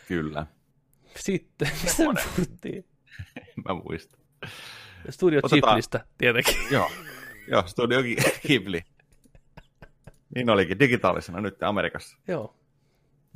[0.09, 0.47] Kyllä.
[1.17, 2.85] Sitten, mistä me puhuttiin?
[3.69, 4.21] mä muistan.
[5.11, 5.61] Studio Otetaan...
[5.61, 6.55] Ghiblistä, tietenkin.
[6.73, 6.91] Joo,
[7.49, 7.99] joo Studio
[8.47, 8.83] Ghibli.
[10.35, 12.19] Niin olikin, digitaalisena nyt Amerikassa.
[12.29, 12.57] Joo.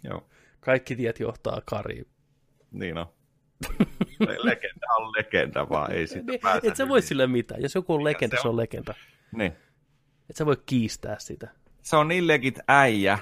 [0.05, 0.29] Joo.
[0.61, 2.07] Kaikki tiet johtaa Kariin.
[2.71, 3.07] Niin on.
[4.21, 6.69] legenda on legenda vaan, ei siitä niin, pääse.
[6.69, 7.63] Et sä voi sille mitään.
[7.63, 8.95] Jos joku on legenda, se on, se on legenda.
[9.33, 9.53] Niin.
[10.31, 11.49] Et sä voi kiistää sitä.
[11.83, 13.19] Se on niin legit äijä,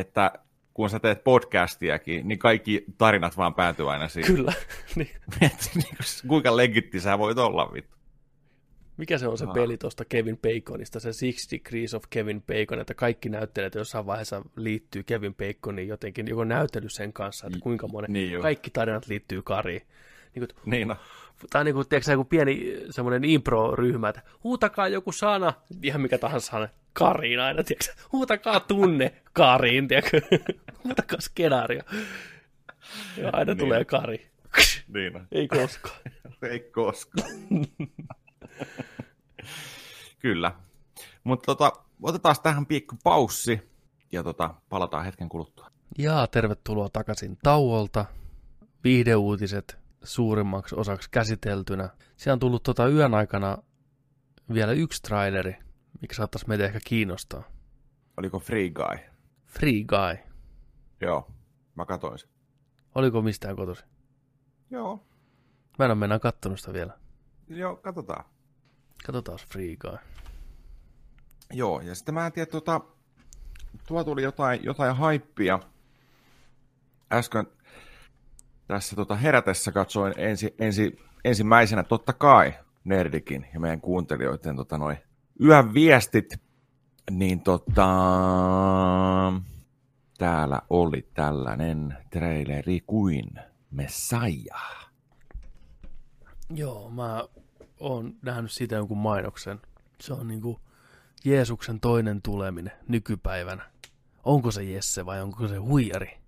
[0.00, 0.32] että
[0.74, 4.36] kun sä teet podcastiakin, niin kaikki tarinat vaan päätyy aina siihen.
[4.36, 4.52] Kyllä.
[4.96, 5.10] niin.
[5.40, 5.86] Niin
[6.28, 7.96] kuinka legitti sä voit olla, vittu.
[8.96, 9.52] Mikä se on se ah.
[9.52, 14.42] peli tuosta Kevin Baconista, se Six Degrees of Kevin Bacon, että kaikki näyttelijät jossain vaiheessa
[14.56, 19.42] liittyy Kevin Baconiin jotenkin, joko näytely sen kanssa, että kuinka monen, niin kaikki tarinat liittyy
[19.42, 19.82] Kariin.
[20.36, 20.96] Niin, kuin, niin no.
[21.50, 25.52] Tämä on niin kuin, tiedätkö, joku pieni semmoinen impro-ryhmä, että huutakaa joku sana,
[25.82, 30.20] ihan mikä tahansa sana, Kariin aina, tiedätkö, huutakaa tunne Kariin, tiedätkö,
[30.84, 31.82] huutakaa skenaario.
[33.16, 33.58] Ja aina niin.
[33.58, 34.30] tulee Kari.
[34.94, 35.20] Niin no.
[35.32, 36.00] Ei koskaan.
[36.50, 37.30] Ei koskaan.
[40.18, 40.52] Kyllä.
[41.24, 41.72] Mutta tota,
[42.02, 43.60] otetaan tähän piikku paussi
[44.12, 45.70] ja tota, palataan hetken kuluttua.
[45.98, 48.04] Ja tervetuloa takaisin tauolta.
[48.84, 51.88] Viihdeuutiset suurimmaksi osaksi käsiteltynä.
[52.16, 53.58] Siellä on tullut tota yön aikana
[54.54, 55.56] vielä yksi traileri,
[56.00, 57.42] mikä saattaisi meitä ehkä kiinnostaa.
[58.16, 58.98] Oliko Free Guy?
[59.46, 60.32] Free Guy.
[61.00, 61.30] Joo,
[61.74, 62.28] mä katoin sen.
[62.94, 63.84] Oliko mistään kotosi?
[64.70, 65.06] Joo.
[65.78, 66.98] Mä en ole mennä kattonut sitä vielä.
[67.48, 68.24] Joo, katsotaan.
[69.06, 69.98] Katsotaan Free Guy.
[71.52, 72.80] Joo, ja sitten mä en tiedä, tuota,
[73.86, 75.58] tuo tuli jotain, jotain haippia.
[77.12, 77.46] Äsken
[78.66, 84.96] tässä tota herätessä katsoin ensi, ensi, ensimmäisenä totta kai Nerdikin ja meidän kuuntelijoiden tota, noi
[85.40, 86.40] yön viestit,
[87.10, 87.88] niin tota,
[90.18, 93.30] täällä oli tällainen traileri kuin
[93.70, 94.90] Messiah.
[96.50, 97.24] Joo, mä
[97.80, 99.60] oon nähnyt siitä jonkun mainoksen.
[100.00, 100.60] Se on niinku
[101.24, 103.70] Jeesuksen toinen tuleminen nykypäivänä.
[104.24, 106.18] Onko se Jesse vai onko se huijari?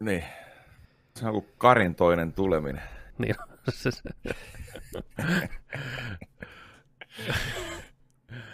[0.00, 0.24] Niin.
[1.16, 2.82] Se on kuin Karin toinen tuleminen.
[3.18, 3.34] Niin.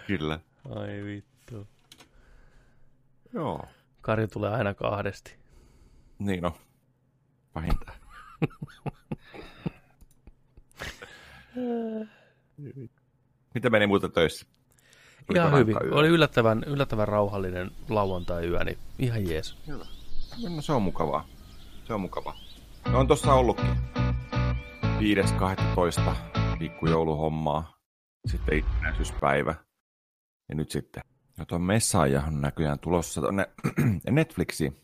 [0.06, 0.40] Kyllä.
[0.76, 1.68] Ai vittu.
[3.34, 3.64] Joo.
[4.00, 5.36] Kari tulee aina kahdesti.
[6.18, 6.52] Niin on.
[7.54, 7.98] Vähintään.
[13.54, 14.46] Mitä meni muuta töissä?
[15.28, 15.76] Oliko ihan hyvin.
[15.84, 15.94] Yö?
[15.94, 19.56] Oli yllättävän, yllättävän rauhallinen lauantai-yö, niin ihan jees.
[19.66, 19.86] Hyvä.
[20.56, 21.28] No se on mukavaa.
[21.86, 22.47] Se on mukavaa.
[22.92, 23.76] No on tossa ollutkin.
[24.98, 26.00] 5.12.
[26.58, 27.78] pikkujouluhommaa.
[28.26, 29.54] Sitten itsenäisyyspäivä.
[30.48, 31.02] Ja nyt sitten.
[31.38, 33.48] Ja tuon Messiah on näköjään tulossa tuonne
[34.10, 34.76] Netflixiin.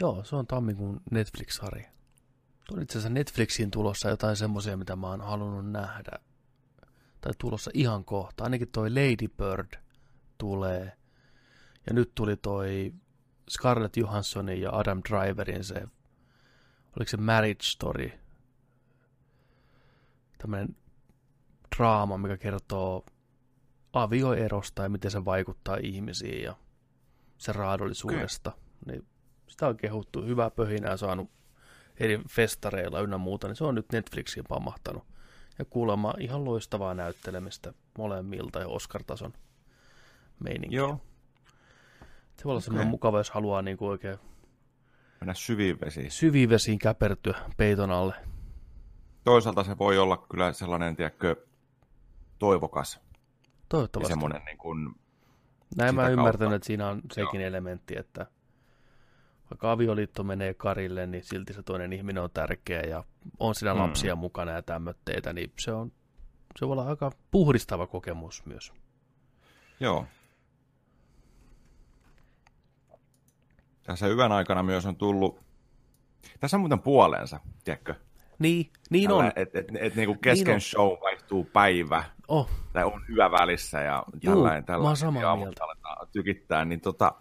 [0.00, 1.88] Joo, se on tammikuun Netflix-sarja.
[2.72, 6.18] On itse asiassa Netflixiin tulossa jotain semmoisia, mitä mä oon halunnut nähdä.
[7.20, 8.44] Tai tulossa ihan kohta.
[8.44, 9.78] Ainakin toi Lady Bird
[10.38, 10.92] tulee.
[11.86, 12.92] Ja nyt tuli toi
[13.50, 15.82] Scarlett Johanssonin ja Adam Driverin se,
[16.96, 18.10] oliko se Marriage Story,
[20.38, 20.76] tämmöinen
[21.76, 23.04] draama, mikä kertoo
[23.92, 26.56] avioerosta ja miten se vaikuttaa ihmisiin ja
[27.38, 28.50] sen raadollisuudesta.
[28.50, 28.62] Okay.
[28.86, 29.06] Niin
[29.48, 31.30] sitä on kehuttu, hyvää pöhinää saanut
[31.96, 35.04] eri festareilla ynnä muuta, niin se on nyt Netflixiin pamahtanut.
[35.58, 39.32] Ja kuulemma ihan loistavaa näyttelemistä molemmilta ja Oscar-tason
[40.44, 40.78] meininkiä.
[40.78, 41.00] Joo.
[42.36, 42.84] Se voi olla okay.
[42.84, 44.18] mukava, jos haluaa niin kuin oikein
[45.22, 46.10] mennä syviin vesiin.
[46.10, 48.14] Syviin vesiin käpertyä peiton alle.
[49.24, 51.36] Toisaalta se voi olla kyllä sellainen, tiedätkö,
[52.38, 53.00] toivokas.
[53.68, 54.12] Toivottavasti.
[54.12, 54.94] Ja semmoinen niin kuin
[55.76, 57.48] Näin mä ymmärtänyt, että siinä on sekin Joo.
[57.48, 58.26] elementti, että
[59.50, 63.04] vaikka avioliitto menee karille, niin silti se toinen ihminen on tärkeä ja
[63.38, 63.80] on siinä mm.
[63.80, 65.92] lapsia mukana ja tämmöitteitä, niin se on
[66.58, 68.72] se voi olla aika puhdistava kokemus myös.
[69.80, 70.06] Joo.
[73.82, 75.40] Tässä yön aikana myös on tullut,
[76.40, 77.94] tässä on muuten puoleensa, tiedätkö?
[78.38, 79.32] Niin, niin Tällä, on.
[79.36, 80.98] Että et, et, et, niinku kesken niin show on.
[81.00, 82.48] vaihtuu päivä, oh.
[82.72, 84.64] tai on yö välissä ja Juu, tällainen.
[84.64, 85.64] tällainen mä oon samaa mieltä.
[86.12, 87.12] tykittää, niin tota,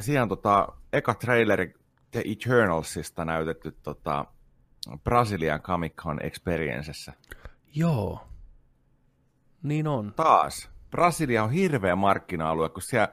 [0.00, 1.74] siihen tota, eka traileri
[2.10, 4.24] The Eternalsista näytetty tota,
[5.04, 7.12] Brasilian Comic Con Experiencessä.
[7.74, 8.26] Joo.
[9.62, 10.12] Niin on.
[10.16, 10.70] Taas.
[10.90, 13.08] Brasilia on hirveä markkina-alue, kun siellä,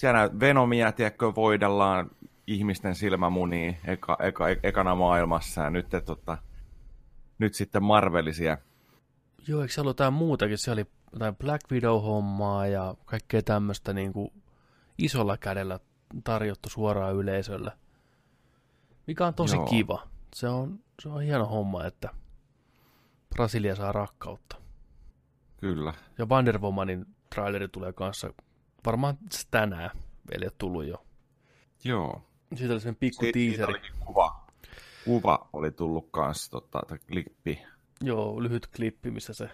[0.00, 2.10] siellä Venomia, tiedätkö, voidellaan
[2.46, 6.38] ihmisten silmämuniin eka, eka, ekana maailmassa, ja nyt, tota,
[7.38, 8.58] nyt sitten Marvelisia.
[9.46, 10.58] Joo, eikö se ollut jotain muutakin?
[10.58, 14.32] Se oli jotain Black Widow-hommaa ja kaikkea tämmöistä niin kuin
[14.98, 15.80] isolla kädellä
[16.24, 17.72] tarjottu suoraan yleisölle.
[19.06, 19.66] Mikä on tosi Joo.
[19.66, 20.06] kiva.
[20.34, 22.08] Se on, se on hieno homma, että
[23.34, 24.56] Brasilia saa rakkautta.
[25.56, 25.94] Kyllä.
[26.18, 28.32] Ja Wonder Womanin traileri tulee kanssa
[28.86, 29.18] varmaan
[29.50, 29.90] tänään.
[30.30, 31.04] Vielä ei tullut jo.
[31.84, 32.22] Joo.
[32.54, 33.80] Siitä oli sen pikku teaseri.
[34.06, 34.46] kuva.
[35.04, 37.62] Kuva oli tullut kanssa, tota, klippi.
[38.00, 39.50] Joo, lyhyt klippi, missä se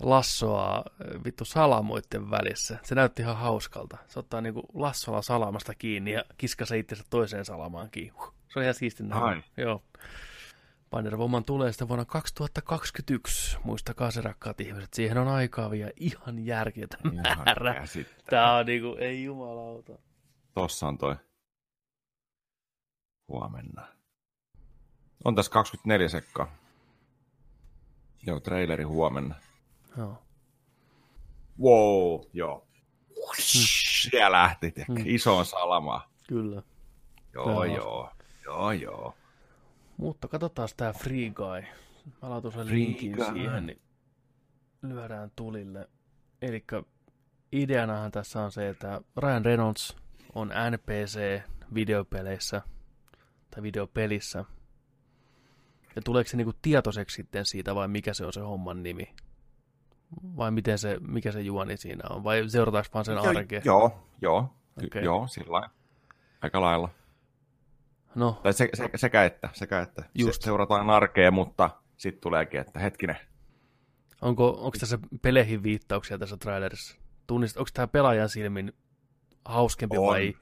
[0.00, 0.84] lassoa
[1.24, 2.78] vittu salamoitten välissä.
[2.82, 3.96] Se näytti ihan hauskalta.
[4.08, 6.24] Se ottaa niinku lassolla salamasta kiinni ja
[6.64, 8.20] se itsensä toiseen salamaan kiinni.
[8.48, 9.44] Se on ihan siisti näin.
[9.56, 9.82] Joo.
[10.94, 13.58] Wonder Woman tulee sitten vuonna 2021.
[13.64, 14.94] Muistakaa se rakkaat ihmiset.
[14.94, 17.86] Siihen on aikaa vielä ihan järketä määrä.
[18.30, 19.92] Tää on niinku, ei jumalauta.
[20.54, 21.16] Tossa on toi.
[23.28, 23.86] Huomenna.
[25.24, 26.56] On tässä 24 sekkaa.
[28.26, 29.34] Joo, traileri huomenna.
[29.96, 30.22] Joo.
[31.60, 32.66] Wow, joo.
[33.38, 34.96] Siellä lähti, mm.
[35.04, 36.00] isoon salamaan.
[36.28, 36.62] Kyllä.
[37.34, 38.10] Joo, joo.
[38.44, 39.14] Joo, joo.
[39.96, 41.62] Mutta katsotaan tämä Free Guy.
[42.22, 43.80] Mä laitan sen linkin siihen, niin
[44.82, 45.88] lyödään tulille.
[46.42, 46.64] Eli
[47.52, 49.96] ideanahan tässä on se, että Ryan Reynolds
[50.34, 51.42] on NPC
[51.74, 52.62] videopeleissä
[53.50, 54.44] tai videopelissä.
[55.96, 59.14] Ja tuleeko se niinku tietoiseksi sitten siitä vai mikä se on se homman nimi?
[60.36, 62.24] Vai miten se, mikä se juoni siinä on?
[62.24, 63.62] Vai seurataanko vaan sen arkeen?
[63.64, 64.54] Joo, joo,
[64.86, 65.02] okay.
[65.02, 65.70] joo, sillä
[66.40, 66.88] Aika lailla.
[68.14, 68.40] No.
[68.42, 70.02] Tai se, se, sekä että, sekä että.
[70.14, 70.42] Just.
[70.42, 73.16] Se, seurataan arkea, mutta sitten tuleekin, että hetkinen.
[74.22, 76.96] Onko, onko tässä peleihin viittauksia tässä trailerissa?
[77.26, 78.72] Tunnist, onko tämä pelaajan silmin
[79.44, 80.06] hauskempi on.
[80.06, 80.34] vai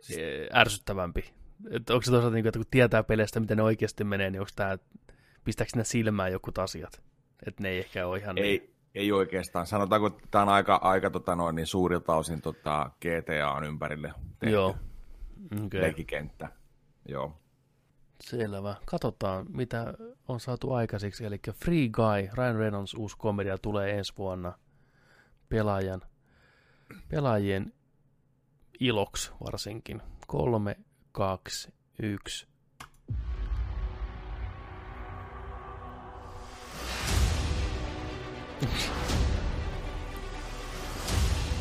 [0.00, 0.20] siis...
[0.54, 1.34] ärsyttävämpi?
[1.70, 4.50] Että onko se toisaalta, niin että kun tietää peleistä, miten ne oikeasti menee, niin onko
[4.56, 4.78] tämä,
[5.44, 7.02] pistääkö sinne silmään joku asiat?
[7.46, 8.76] Että ne ei ehkä ole ihan ei, niin.
[8.94, 9.66] Ei oikeastaan.
[9.66, 14.12] Sanotaanko, että tämä on aika, aika tota noin, niin suurilta osin tota GTA on ympärille
[14.38, 14.76] tehty Joo.
[15.66, 15.80] Okay.
[15.80, 16.48] leikikenttä.
[17.08, 17.32] Joo.
[18.20, 18.74] Selvä.
[18.84, 19.94] Katsotaan, mitä
[20.28, 21.24] on saatu aikaiseksi.
[21.24, 24.58] Eli Free Guy, Ryan Reynolds uusi komedia tulee ensi vuonna
[25.48, 26.02] pelaajan,
[27.08, 27.72] pelaajien
[28.80, 30.02] iloksi varsinkin.
[30.26, 30.76] Kolme,
[31.12, 32.46] kaksi, yksi.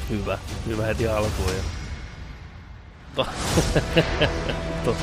[0.09, 1.84] Hyvä, hyvä heti alkuun.
[3.15, 3.31] Totta.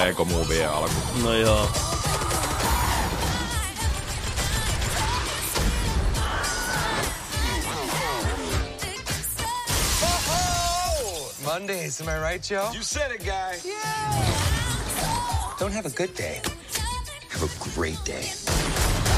[0.00, 1.20] Lego Movie alku.
[1.22, 1.89] No joo.
[11.90, 12.70] Mondays, am I right, Joe?
[12.72, 13.58] You said it, guy.
[13.64, 15.54] Yeah.
[15.58, 16.40] Don't have a good day.
[17.30, 18.30] Have a great day.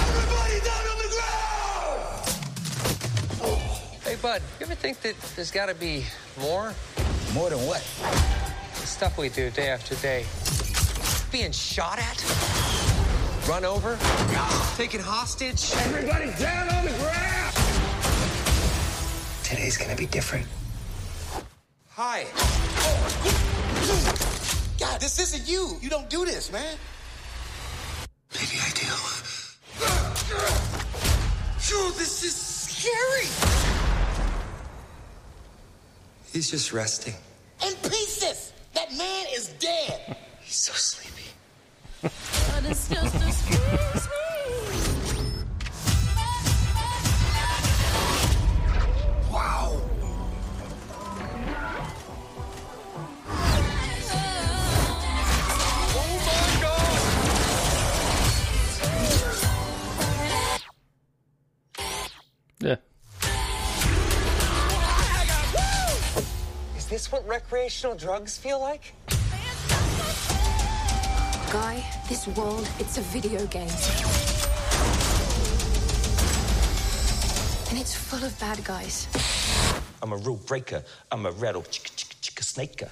[0.08, 1.08] Everybody down on the
[3.44, 4.00] ground!
[4.04, 6.06] Hey, bud, you ever think that there's got to be
[6.40, 6.72] more?
[7.34, 7.82] More than what?
[8.80, 10.24] The stuff we do day after day.
[11.30, 12.24] Being shot at?
[13.48, 13.98] Run over?
[14.76, 15.74] Taken hostage?
[15.74, 17.54] Everybody down on the ground!
[19.44, 20.46] Today's gonna be different.
[21.90, 22.24] Hi.
[24.78, 25.76] God, this isn't you.
[25.80, 26.76] You don't do this, man.
[28.34, 28.86] Maybe I do.
[31.68, 33.28] Dude, this is scary.
[36.32, 37.14] He's just resting.
[37.64, 38.52] In pieces.
[38.74, 40.16] That man is dead.
[40.40, 41.12] He's so sleepy.
[66.92, 68.92] This what recreational drugs feel like?
[71.50, 73.70] Guy, this world, it's a video game.
[77.70, 79.08] And it's full of bad guys.
[80.02, 80.84] I'm a rule breaker.
[81.10, 82.90] I'm a rattle chicka chicka chicka snaker.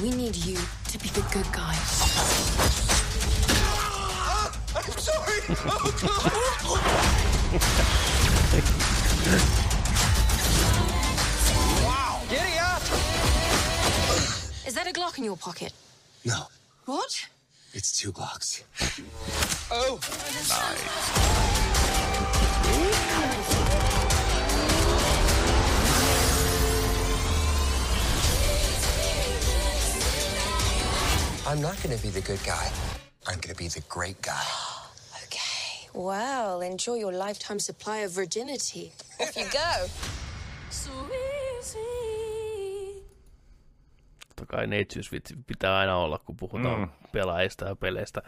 [0.00, 0.58] We need you
[0.90, 1.74] to be the good guy.
[4.76, 5.40] I'm sorry.
[5.58, 5.90] Oh,
[9.48, 9.62] wow.
[14.86, 15.72] that a Glock in your pocket?
[16.24, 16.46] No,
[16.84, 17.28] What?
[17.72, 18.62] it's two blocks.
[19.70, 19.98] Oh.
[31.48, 32.70] I'm not going to be the good guy.
[33.26, 34.42] I'm going to be the great guy.
[35.24, 35.88] Okay.
[35.92, 38.92] Well, enjoy your lifetime supply of virginity.
[39.20, 39.86] Off you go.
[40.70, 40.90] So
[41.58, 42.05] easy.
[44.36, 46.88] Totta kai neitsyysvitsi pitää aina olla, kun puhutaan Mm.
[47.12, 48.22] pelaajista ja peleistä.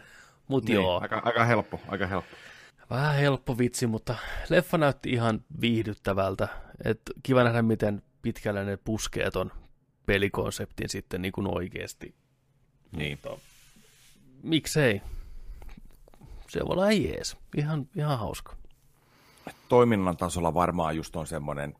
[0.48, 2.36] Mut Niin, joo, aika, aika helppo, aika helppo.
[2.90, 4.14] vähän helppo vitsi, mutta
[4.48, 6.48] leffa näytti ihan viihdyttävältä.
[6.84, 9.52] Et kiva nähdä, miten pitkälle ne puskee ton
[10.06, 12.14] pelikonseptin sitten niin kuin oikeasti.
[12.96, 13.18] Niin.
[13.24, 13.40] Mutta
[14.42, 15.02] miksei?
[16.48, 17.36] Se voi olla jees.
[17.56, 18.56] Ihan, ihan hauska.
[19.68, 21.74] Toiminnan tasolla varmaan just on semmoinen,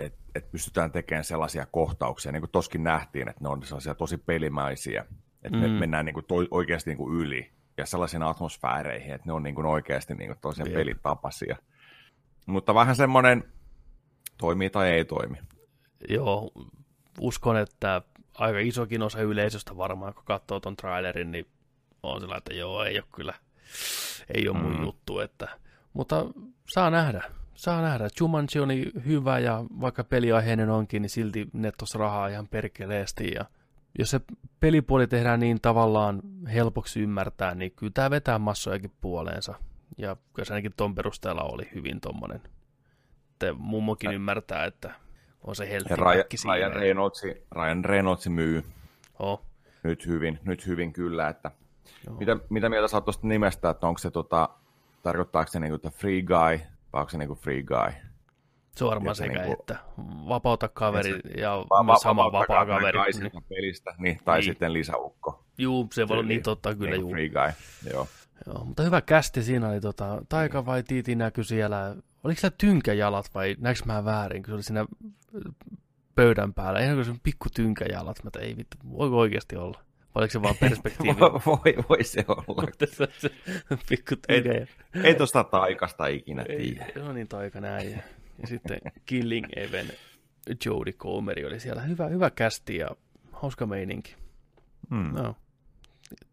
[0.00, 4.16] että et pystytään tekemään sellaisia kohtauksia, niin kuin toskin nähtiin, että ne on sellaisia tosi
[4.16, 5.06] pelimäisiä,
[5.42, 5.62] että mm.
[5.62, 9.42] me mennään niin kuin toi, oikeasti niin kuin yli ja sellaisiin atmosfääreihin, että ne on
[9.42, 11.56] niin kuin oikeasti niin kuin tosiaan pelitapaisia.
[12.46, 13.44] Mutta vähän semmoinen,
[14.38, 15.36] toimii tai ei toimi.
[16.08, 16.50] Joo,
[17.20, 18.02] uskon, että
[18.34, 21.46] aika isokin osa yleisöstä varmaan, kun katsoo ton trailerin, niin
[22.02, 23.34] on sillä, että joo, ei ole kyllä,
[24.34, 24.82] ei ole mun Mm.
[24.82, 25.48] juttu, että,
[25.92, 26.26] mutta
[26.74, 27.22] saa nähdä,
[27.60, 28.08] saa nähdä.
[28.20, 28.68] Jumanji on
[29.06, 33.44] hyvä ja vaikka peliaiheinen onkin, niin silti nettos rahaa ihan perkeleesti ja
[33.98, 34.20] jos se
[34.60, 36.20] pelipuoli tehdään niin tavallaan
[36.54, 39.54] helpoksi ymmärtää, niin kyllä tämä vetää massojakin puoleensa.
[39.98, 42.40] Ja kyllä se ainakin ton perusteella oli hyvin tommonen.
[43.32, 44.94] Että mummokin ymmärtää, että
[45.44, 46.54] on se heltti Ryan, siinä.
[46.54, 47.22] Ryan, Reynolds,
[47.52, 48.64] Ryan Reynolds myy
[49.18, 49.42] Oh.
[49.82, 51.50] nyt hyvin, nyt hyvin kyllä, että
[52.18, 54.48] mitä, mitä mieltä sä oot tuosta nimestä, että onko se tota,
[55.02, 56.58] tarkoittaako se niinku the free guy,
[56.92, 57.92] vai onko se niinku free guy?
[58.76, 59.76] Se on varmaan sekä, niinku- että
[60.28, 62.98] vapauta kaveri Et se- ja va- sama vapaa kaveri.
[63.20, 63.44] Niin.
[63.48, 64.44] pelistä, niin, tai Niin.
[64.44, 65.44] sitten lisäukko.
[65.58, 67.10] Juu, se voi olla niin totta kyllä, Niinku juu.
[67.10, 67.52] Free guy,
[67.92, 68.08] joo.
[68.46, 73.30] Joo, mutta hyvä kästi siinä oli, tota, Taika vai Tiiti näkyi siellä, oliko se tynkäjalat
[73.34, 74.86] vai näinkö mä väärin, kun se oli siinä
[76.14, 79.80] pöydän päällä, ihan kuin se pikku tynkäjalat, mä ei vittu, voiko oikeasti olla?
[80.14, 81.20] Oliko se vaan perspektiivi?
[81.20, 82.66] voi, voi, voi se olla.
[83.88, 84.68] pikku ei, tynkäjalat.
[85.04, 86.86] ei tuosta taikasta ikinä Ei, tiedä.
[86.94, 87.90] se on niin taika näin.
[87.92, 89.86] Ja, sitten Killing Even,
[90.66, 91.82] Jodie Comeri oli siellä.
[91.82, 92.88] Hyvä, hyvä kästi ja
[93.32, 94.16] hauska meininki.
[94.90, 95.12] Hmm.
[95.14, 95.36] No.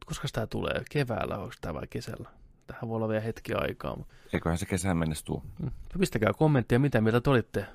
[0.05, 0.81] Koska tämä tulee?
[0.91, 2.29] Keväällä, onko tämä vai kesällä?
[2.67, 3.95] Tähän voi olla vielä hetki aikaa.
[3.95, 5.43] mutta- Eiköhän se kesän mennessä tuu.
[5.63, 5.71] Mm.
[5.99, 7.65] Pistäkää kommenttia, mitä mieltä te olitte.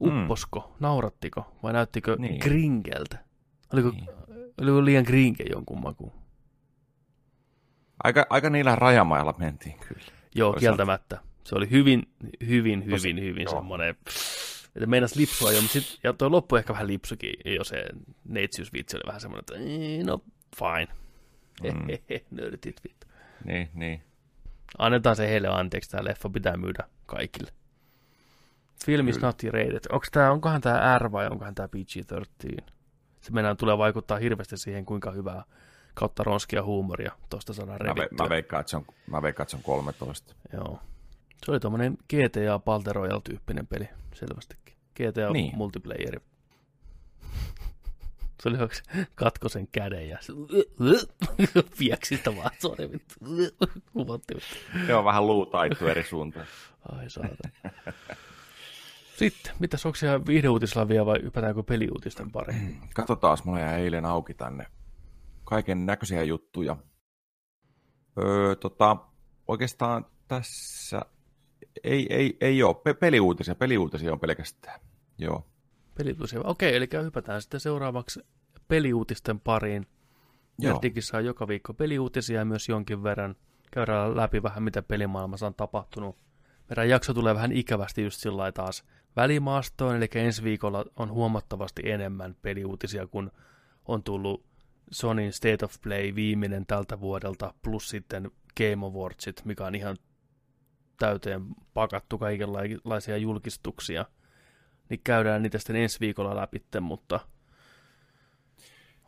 [0.00, 2.40] Upposko, naurattiko vai näyttikö Niin.
[2.40, 3.18] gringeltä?
[3.72, 3.92] Oliko,
[4.60, 6.12] oliko liian gringe jonkun makuun?
[8.04, 10.02] Aika, aika niillä rajamailla mentiin kyllä.
[10.34, 10.60] Joo, Toisaalta.
[10.60, 11.18] kieltämättä.
[11.44, 12.02] Se oli hyvin,
[12.46, 13.54] hyvin, hyvin, Tosi- hyvin joo.
[13.54, 17.84] semmoinen, että meinas lipsua jo, mutta sit, ja toi loppu ehkä vähän lipsukin, jo se
[18.28, 20.18] neitsyysvitsi oli vähän semmoinen, että "Ee, no
[20.56, 20.88] fine.
[21.62, 21.80] Mm.
[21.88, 23.06] Hehehe, nörtit vittu.
[23.44, 24.02] Niin, niin.
[24.78, 27.50] Annetaan se heille anteeksi, tämä leffa pitää myydä kaikille.
[28.86, 29.28] Film is Kyllä.
[29.28, 29.80] not rated.
[29.92, 32.64] Onks tää, onkohan tämä R vai onkohan tämä PG-13?
[33.20, 35.44] Se mennään tulee vaikuttaa hirveästi siihen, kuinka hyvää
[35.94, 38.24] kautta ronskia huumoria tuosta saadaan Mä, ve, revittyä.
[38.24, 40.34] mä, veikkaan, että se on, mä veikkaan, että se on 13.
[40.52, 40.78] Joo.
[41.44, 44.74] Se oli tuommoinen GTA Battle Royale-tyyppinen peli, selvästikin.
[44.94, 45.56] GTA Niin.
[45.56, 46.18] multiplayeri.
[48.42, 50.32] Se oli oikein katko sen käden ja se
[51.78, 53.14] pieksi sitä vaan, sori vittu.
[53.92, 54.34] Kuvotti.
[54.86, 56.46] Se on vähän luutaittu eri suuntaan.
[56.92, 57.52] Ai saatana.
[59.16, 62.80] Sitten, mitäs onko siellä viihdeuutisilla vielä vai ypätäänkö peliuutisten pariin?
[62.94, 64.66] Katsotaan, mulla jäi eilen auki tänne
[65.44, 66.76] kaiken näköisiä juttuja.
[68.18, 68.96] Öö, tota,
[69.48, 71.02] oikeastaan tässä
[71.84, 74.80] ei, ei, ei ole Pe- peliuutisia, peliuutisia on pelkästään.
[75.18, 75.46] Joo.
[75.94, 76.40] Peliuutisia.
[76.44, 78.20] Okei, eli hypätään sitten seuraavaksi
[78.68, 79.86] peliuutisten pariin.
[80.58, 80.72] Joo.
[80.72, 83.36] Nerdikissä on joka viikko peliuutisia ja myös jonkin verran.
[83.70, 86.16] Käydään läpi vähän, mitä pelimaailmassa on tapahtunut.
[86.68, 88.84] Meidän jakso tulee vähän ikävästi just sillä lailla taas
[89.16, 93.32] välimaastoon, eli ensi viikolla on huomattavasti enemmän peliuutisia, kun
[93.88, 94.44] on tullut
[94.90, 99.96] Sonin State of Play viimeinen tältä vuodelta, plus sitten Game Awardsit, mikä on ihan
[100.98, 101.42] täyteen
[101.74, 104.04] pakattu kaikenlaisia julkistuksia.
[104.88, 107.20] Niin käydään niitä sitten ensi viikolla läpi, mutta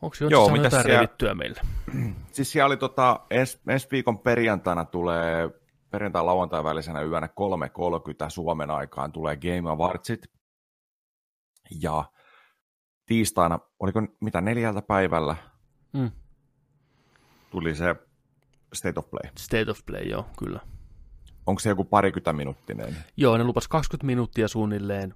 [0.01, 1.61] onko jo Joo, jotain siellä- revittyä meille?
[2.31, 5.49] Siis siellä oli tota, ens, ensi viikon perjantaina tulee
[5.93, 10.25] perjantai-lauantai välisenä yönä 3.30 Suomen aikaan tulee Game Awardsit.
[11.81, 12.05] Ja
[13.05, 15.35] tiistaina, oliko mitä neljältä päivällä,
[15.93, 16.11] Mm.
[17.51, 17.95] tuli se
[18.73, 19.31] State of Play.
[19.37, 20.59] State of Play, joo, kyllä.
[21.45, 22.95] Onko se joku parikymmentä minuuttinen?
[23.17, 25.15] Joo, ne lupas 20 minuuttia suunnilleen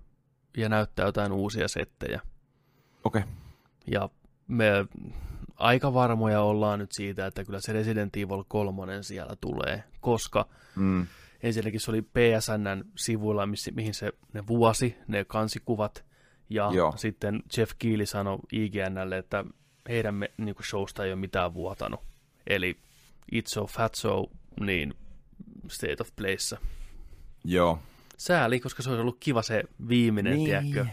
[0.58, 2.22] ja näyttää jotain uusia settejä.
[3.04, 3.22] Okei.
[3.22, 3.34] Okay.
[3.91, 4.10] Ja
[4.48, 4.72] me
[5.58, 11.08] aika varmoja ollaan nyt siitä, että kyllä se Resident Evil 3 siellä tulee, koska Mm.
[11.44, 16.06] ensinnäkin se oli PSNn sivuilla, missä, mihin se ne vuosi, ne kansikuvat,
[16.50, 16.94] ja Joo.
[16.98, 19.44] sitten Jeff Keely sanoi IGNlle, että
[19.90, 22.00] heidän me, niin showsta ei ole mitään vuotanut.
[22.48, 22.78] Eli
[23.36, 24.26] It's So Fat So,
[24.60, 24.94] niin
[25.68, 26.58] State of Playssä.
[27.44, 27.80] Joo.
[28.18, 30.86] Sääli, koska se olisi ollut kiva se viimeinen, Niin, tiedätkö?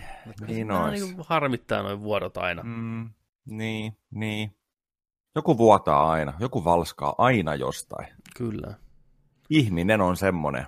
[0.47, 2.63] niin niin harmittaa noin vuodot aina.
[2.63, 3.11] Mm,
[3.45, 4.57] niin, niin.
[5.35, 8.07] Joku vuotaa aina, joku valskaa aina jostain.
[8.37, 8.75] Kyllä.
[9.51, 10.67] Ihminen on semmoinen.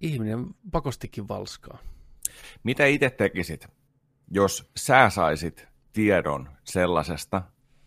[0.00, 1.78] Ihminen pakostikin valskaa.
[2.64, 3.68] Mitä itse tekisit,
[4.30, 7.42] jos sä saisit tiedon sellaisesta,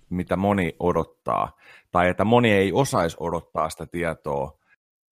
[0.10, 1.58] mitä moni odottaa,
[1.92, 4.60] tai että moni ei osaisi odottaa sitä tietoa,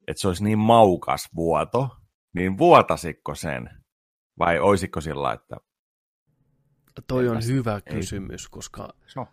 [0.08, 1.90] että se olisi niin maukas vuoto,
[2.34, 3.70] niin vuotasitko sen?
[4.40, 5.58] Vai olisiko sillä, että
[7.08, 7.96] Toi on hyvä ei.
[7.96, 9.24] kysymys, koska No.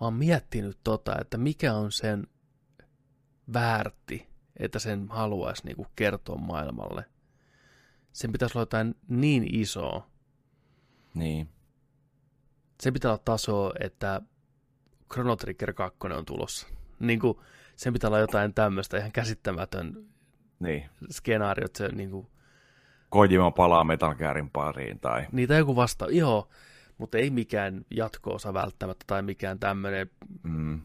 [0.00, 2.26] mä oon miettinyt tota, että mikä on sen
[3.52, 7.04] väärti, että sen haluaisi niinku kertoa maailmalle.
[8.12, 10.06] Sen pitäisi olla jotain niin isoa.
[11.14, 11.48] Niin.
[12.82, 14.22] Se pitää olla taso, että
[15.12, 16.66] Chrono Trigger 2 on tulossa.
[16.98, 17.38] Niin kuin,
[17.76, 20.06] sen pitää olla jotain tämmöistä ihan käsittämätön
[20.60, 20.90] Niin.
[21.10, 22.26] skenaario, että se niin kuin,
[23.10, 25.26] Kojima palaa Metal Gearin pariin tai...
[25.32, 26.48] niitä joku vasta, joo,
[26.98, 30.10] mutta ei mikään jatko-osa välttämättä tai mikään tämmöinen.
[30.42, 30.80] Mm.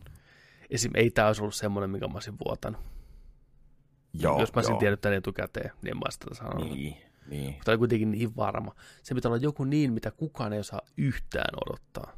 [0.69, 0.91] Esim.
[0.95, 2.81] ei tämä olisi ollut semmoinen, mikä mä olisin vuotanut.
[4.13, 4.79] Joo, Jos mä olisin joo.
[4.79, 6.69] tiennyt tämän etukäteen, niin en mä tätä sanonut.
[6.69, 6.97] Niin,
[7.29, 7.53] niin.
[7.53, 8.75] Mutta oli kuitenkin niin varma.
[9.03, 12.11] Se pitää olla joku niin, mitä kukaan ei osaa yhtään odottaa.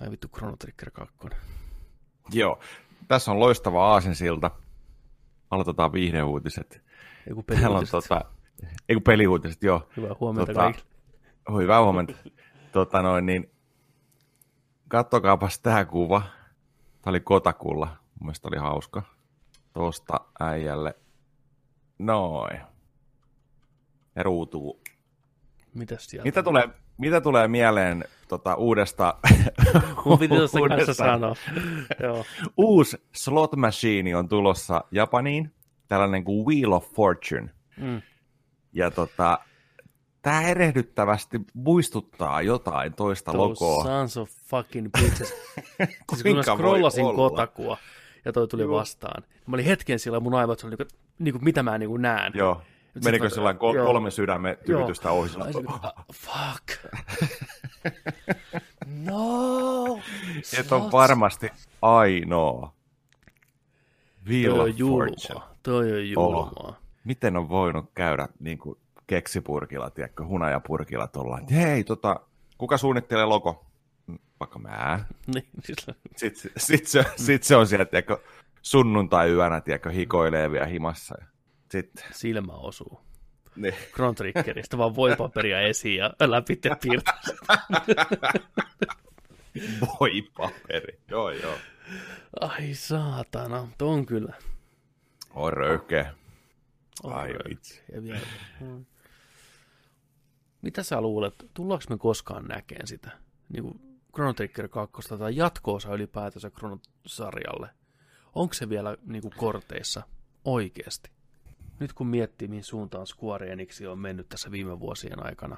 [0.00, 1.14] Ai vittu, Chrono Trigger 2.
[2.32, 2.60] Joo.
[3.08, 4.50] Tässä on loistava aasinsilta.
[5.50, 6.82] Aloitetaan viihdeuutiset.
[7.28, 8.08] Joku Täällä on peliuutiset.
[8.08, 8.24] tota...
[8.88, 9.88] Ei kun peliuutiset, joo.
[9.96, 10.86] Hyvää huomenta kaikille.
[11.62, 12.12] Hyvää huomenta.
[12.72, 13.50] Tota noin, niin...
[14.88, 16.22] Kattokaapas tää kuva.
[17.02, 17.86] Tää oli Kotakulla.
[17.86, 19.02] Mun mielestä oli hauska.
[19.72, 20.94] Tosta äijälle.
[21.98, 22.60] Noin.
[24.16, 24.80] Ja ruutuu.
[25.74, 26.24] Mitäs sieltä?
[26.24, 26.68] Mitä tulee,
[26.98, 29.14] mitä tulee mieleen tota, uudesta...
[30.04, 31.34] Tuossa kanssa uudesta- sanoa.
[32.02, 32.24] Joo.
[32.56, 35.54] Uusi slot machine on tulossa Japaniin.
[35.88, 37.50] Tällainen kuin Wheel of Fortune.
[37.76, 38.02] Mm.
[38.72, 39.38] Ja tota,
[40.22, 43.84] tämä erehdyttävästi muistuttaa jotain toista Those logoa.
[43.84, 45.28] sons of fucking bitches.
[45.78, 47.16] siis kun mä scrollasin olla?
[47.16, 47.76] Kotakua
[48.24, 48.70] ja toi tuli Joo.
[48.76, 49.22] vastaan.
[49.46, 52.32] Mä olin hetken sillä mun aivot oli niinku, niinku mitä mä niinku näen.
[52.36, 52.62] Joo.
[53.04, 55.18] Menikö mä- sellainen kol- kolme sydämen tykytystä Joo.
[55.18, 55.28] ohi?
[55.28, 55.44] Sillä-
[55.82, 56.94] ah, Fuck.
[59.04, 60.00] no.
[60.58, 61.50] Et on varmasti
[61.82, 62.72] ainoa.
[64.28, 65.54] Wheel Toi on julmaa.
[65.62, 66.04] Toi on Oh.
[66.04, 66.76] julmaa.
[67.04, 68.78] Miten on voinut käydä niin kuin
[69.14, 71.38] keksipurkilla, tiedätkö, hunajapurkilla tuolla.
[71.52, 72.20] Hei, tota,
[72.58, 73.66] kuka suunnittelee logo?
[74.06, 75.04] Mm, Vaikka mä.
[75.34, 78.18] Niin, sillä- Sitten sit se, sit se on siellä, tiedätkö,
[78.62, 81.14] sunnuntai-yönä, tiedätkö, hikoilee vielä himassa.
[81.70, 83.00] Sitten, Silmä osuu.
[83.56, 83.74] niin.
[83.94, 87.20] Chrono Triggeristä vaan voipaperia esiin ja läpi ja piirtää.
[90.00, 90.98] Voi paperi.
[91.08, 91.54] Joo, joo.
[92.40, 94.34] Ai saatana, on kyllä.
[95.34, 96.14] On röyhkeä.
[97.02, 97.82] On Ai vitsi.
[97.92, 98.20] Ja vielä-
[98.60, 98.84] Mm.
[100.62, 103.10] Mitä sä luulet, tullaanko me koskaan näkeen sitä?
[103.48, 103.80] Niin kuin
[104.14, 107.70] Chrono Trigger 2 tai jatko-osa ylipäätänsä Chrono-sarjalle.
[108.34, 110.02] Onko se vielä niin kuin korteissa
[110.44, 111.10] oikeasti?
[111.80, 115.56] Nyt kun miettii, mihin suuntaan Square Enix on mennyt tässä viime vuosien aikana.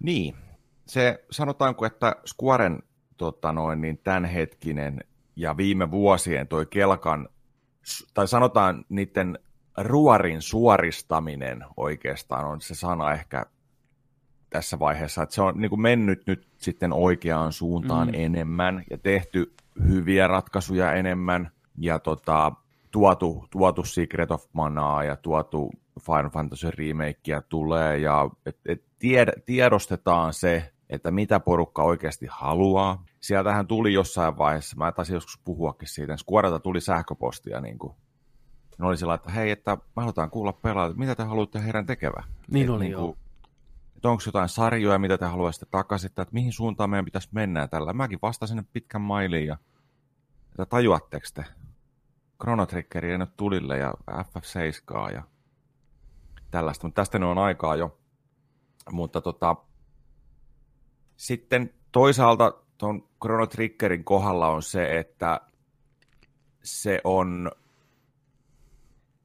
[0.00, 0.36] Niin.
[0.86, 2.82] Se sanotaanko, että Squaren
[3.16, 5.00] tota noin, niin tämänhetkinen
[5.36, 7.28] ja viime vuosien toi kelkan,
[8.14, 9.38] tai sanotaan niiden
[9.76, 13.46] ruorin suoristaminen oikeastaan on se sana ehkä
[14.50, 18.14] tässä vaiheessa, että se on niin kuin mennyt nyt sitten oikeaan suuntaan Mm.
[18.14, 18.20] mm.
[18.24, 19.54] enemmän ja tehty
[19.88, 22.52] hyviä ratkaisuja enemmän ja tota,
[22.90, 25.70] tuotu, tuotu Secret of Manaa ja tuotu
[26.00, 33.04] Final Fantasy remakea tulee ja et, et tied, tiedostetaan se, että mitä porukka oikeasti haluaa.
[33.20, 37.92] Sieltähän tuli jossain vaiheessa, mä taisin joskus puhuakin siitä, Squarelta tuli sähköpostia niin kuin,
[38.78, 42.24] ne oli sillä, että hei, että me halutaan kuulla pelaajat, mitä te haluatte heidän tekevän.
[42.50, 43.16] Niin Et oli, niinku, joo.
[43.98, 47.92] Että onko jotain sarjoja, mitä te haluaisitte takaisin, että mihin suuntaan meidän pitäisi mennä tällä.
[47.92, 49.56] Mäkin vastasin pitkän mailiin ja
[50.48, 51.44] että tajuatteko te?
[52.42, 52.66] Chrono
[53.18, 55.22] nyt tulille ja FF7 ja
[56.50, 57.98] tällaista, mutta tästä nyt on aikaa jo.
[58.90, 59.56] Mutta tota,
[61.16, 65.40] sitten toisaalta tuon Chrono Triggerin kohdalla on se, että
[66.62, 67.52] se on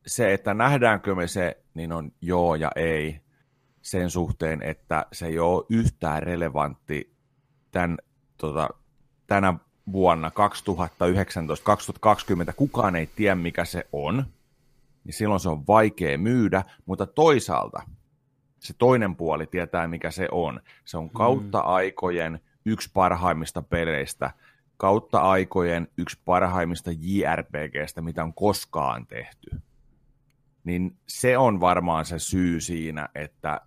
[0.07, 3.22] se, että nähdäänkö me se, niin on joo ja ei
[3.83, 7.15] sen suhteen, että se ei ole yhtään relevantti
[7.71, 7.97] tämän,
[8.37, 8.69] tota,
[9.27, 9.53] tänä
[9.91, 10.31] vuonna
[12.49, 12.53] 2019-2020.
[12.55, 14.25] Kukaan ei tiedä, mikä se on,
[15.03, 17.81] niin silloin se on vaikea myydä, mutta toisaalta
[18.59, 20.61] se toinen puoli tietää, mikä se on.
[20.85, 21.67] Se on kautta mm.
[21.67, 24.31] aikojen yksi parhaimmista peleistä,
[24.77, 29.49] kautta aikojen yksi parhaimmista JRPGstä, mitä on koskaan tehty.
[30.63, 33.61] Niin se on varmaan se syy siinä, että,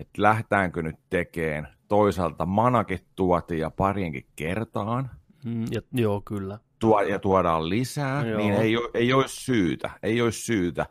[0.00, 5.10] että lähtäänkö nyt tekemään toisaalta manaket tuotiin ja parienkin kertaan.
[5.44, 6.58] Mm, ja, joo, kyllä.
[6.78, 8.38] Tuo, ja tuodaan lisää, joo.
[8.38, 9.90] niin ei, ei olisi syytä.
[10.02, 10.86] Ei olisi syytä.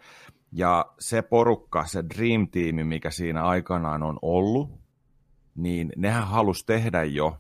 [0.52, 4.70] Ja se porukka, se Dream Team, mikä siinä aikanaan on ollut,
[5.56, 7.38] niin nehän halusi tehdä jo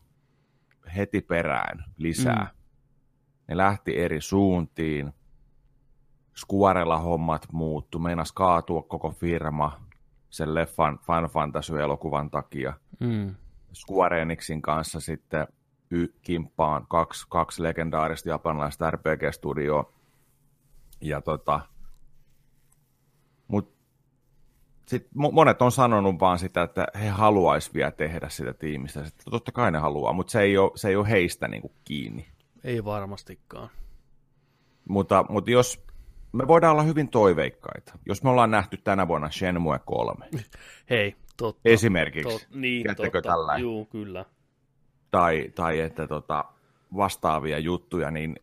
[0.95, 2.43] heti perään lisää.
[2.53, 2.63] Mm.
[3.47, 5.13] Ne lähti eri suuntiin.
[6.37, 9.81] Squarella hommat muuttu, meinas kaatua koko firma
[10.33, 12.73] sen leffan Final Fantasy-elokuvan takia.
[12.99, 13.35] Mm.
[13.73, 15.47] Square Enixin kanssa sitten
[15.91, 19.93] y- kimppaan kaksi, kaksi legendaarista japanilaista RPG-studioa.
[21.01, 21.59] Ja tota,
[23.47, 23.73] mut
[24.85, 29.05] sit monet on sanonut vaan sitä, että he haluaisi vielä tehdä sitä tiimistä.
[29.05, 32.27] Sitten totta kai ne haluaa, mutta se ei ole, se ei ole heistä niinku kiinni.
[32.63, 33.69] Ei varmastikaan.
[34.89, 35.85] Mutta, mutta jos
[36.33, 40.25] me voidaan olla hyvin toiveikkaita, jos me ollaan nähty tänä vuonna Shenmue 3.
[40.89, 41.61] Hei, totta.
[41.65, 42.39] Esimerkiksi.
[42.39, 43.21] Tot, niin, totta.
[43.21, 43.57] tällä?
[43.57, 44.25] Juu, kyllä.
[45.11, 46.45] Tai, tai että tota,
[46.95, 48.35] vastaavia juttuja, niin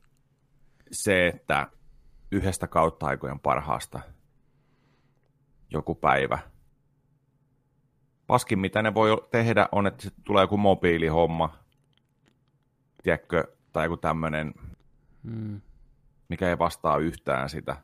[0.91, 1.67] se, että
[2.31, 4.01] yhdestä kautta aikojen parhaasta
[5.71, 6.39] joku päivä.
[8.27, 11.59] Paskin, mitä ne voi tehdä, on, että tulee joku mobiilihomma,
[13.03, 14.55] tiedätkö, tai joku tämmöinen,
[15.25, 15.61] hmm.
[16.31, 17.77] Mikä ei vastaa yhtään sitä,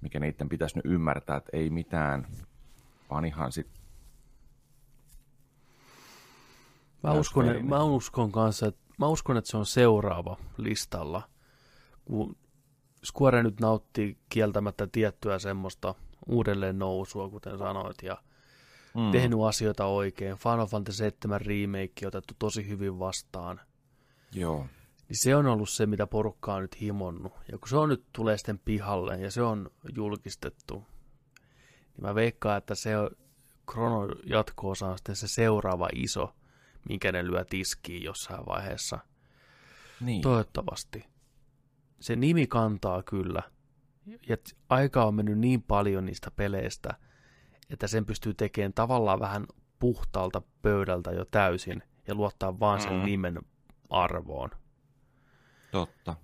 [0.00, 2.26] mikä niiden pitäisi nyt ymmärtää, että ei mitään,
[3.10, 3.86] vaan ihan sitten
[7.02, 11.22] Mä uskon, että, mä uskon kanssa, että mä uskon, että se on seuraava listalla,
[12.04, 12.36] kun
[13.04, 15.94] Square nyt nauttii kieltämättä tiettyä semmoista
[16.26, 18.16] uudelleen nousua, kuten sanoit, ja
[18.94, 19.10] mm.
[19.10, 20.36] tehnyt asioita oikein.
[20.36, 23.60] Final Fantasy 7 remake otettu tosi hyvin vastaan.
[24.32, 24.66] Joo.
[25.08, 27.32] Niin se on ollut se, mitä porukka on nyt himonnut.
[27.52, 30.86] Ja kun se on nyt tulee sitten pihalle ja se on julkistettu,
[31.96, 32.90] niin mä veikkaan, että se
[33.70, 36.34] Chrono jatko-osa on sitten se seuraava iso,
[36.88, 38.98] minkä ne lyö tiskiin jossain vaiheessa.
[40.00, 40.22] Niin.
[40.22, 41.04] Toivottavasti.
[42.00, 43.42] Se nimi kantaa kyllä–
[44.28, 44.36] ja
[44.68, 46.94] aika on mennyt niin paljon niistä peleistä,
[47.70, 49.46] että sen pystyy tekemään tavallaan vähän
[49.78, 53.04] puhtaalta pöydältä jo täysin ja luottaa vaan sen mm.
[53.04, 53.38] nimen
[53.90, 54.50] arvoon.
[55.76, 56.16] Totta.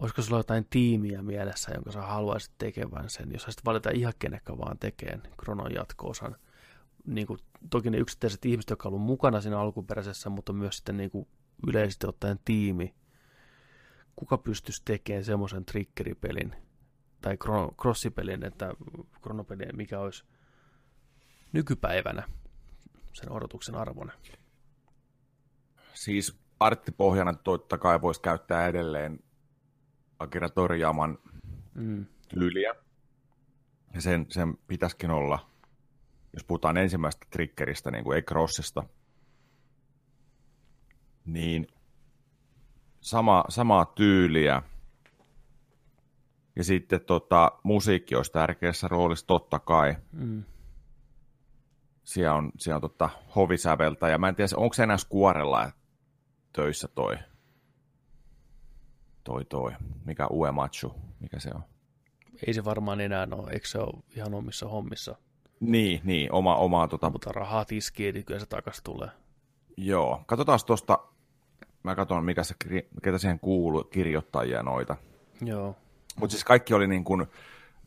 [0.00, 4.58] Olisiko sulla jotain tiimiä mielessä, jonka sä haluaisit tekevän sen, jos sä valita ihan kenekkä
[4.58, 6.36] vaan tekeen Kronon jatko-osan?
[7.06, 7.38] Niin kuin,
[7.70, 11.28] toki ne yksittäiset ihmiset, jotka ovat mukana siinä alkuperäisessä, mutta myös sitten niin kuin
[11.66, 12.94] yleisesti ottaen tiimi,
[14.16, 16.54] kuka pystyisi tekemään semmoisen triggeripelin
[17.20, 17.36] tai
[17.80, 18.74] crossipelin, että
[19.22, 20.24] kronopeli, mikä olisi
[21.52, 22.28] nykypäivänä
[23.12, 24.12] sen odotuksen arvona.
[25.94, 29.20] Siis arttipohjana totta kai voisi käyttää edelleen
[30.18, 31.18] Akira Toriyaman
[31.74, 32.06] mm.
[32.28, 32.74] tyyliä.
[33.94, 35.50] Ja sen, sen pitäisikin olla,
[36.32, 38.84] jos puhutaan ensimmäisestä triggeristä, niin kuin ei crossista,
[41.24, 41.66] niin
[43.00, 44.62] sama, samaa tyyliä.
[46.56, 49.96] Ja sitten tota, musiikki olisi tärkeässä roolissa totta kai.
[50.12, 50.44] Mm.
[52.04, 55.72] Siellä on, siellä on tota, hovisäveltä, ja mä en tiedä, onko se enää Squarella
[56.52, 57.16] töissä toi,
[59.24, 59.72] toi, toi,
[60.04, 61.62] mikä Uematsu, mikä se on?
[62.46, 65.16] Ei se varmaan enää ole, eikö se ole ihan omissa hommissa?
[65.60, 67.10] Niin, niin, oma, oma tota...
[67.10, 69.08] Mutta rahaa tiskiin, niin kyllä se takas tulee.
[69.76, 70.98] Joo, katsotaan tuosta
[71.82, 72.54] mä katson, mikä se,
[73.02, 74.96] ketä siihen kuuluu, kirjoittajia noita.
[75.40, 75.76] Joo.
[76.16, 77.20] Mutta siis kaikki oli niin kuin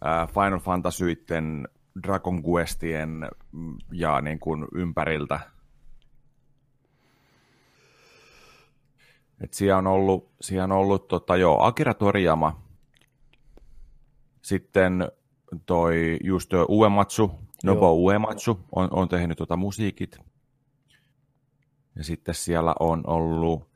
[0.06, 1.68] äh, Final Fantasyitten,
[2.04, 5.40] Dragon Questien mm, ja niin kuin ympäriltä.
[9.44, 12.62] Et siellä on ollut, siellä on ollut tota, joo, Akira Toriyama,
[14.42, 15.12] sitten
[15.66, 17.32] toi just Uematsu,
[17.64, 17.94] Nobo joo.
[17.96, 20.18] Uematsu on, on tehnyt tota musiikit.
[21.96, 23.72] Ja sitten siellä on ollut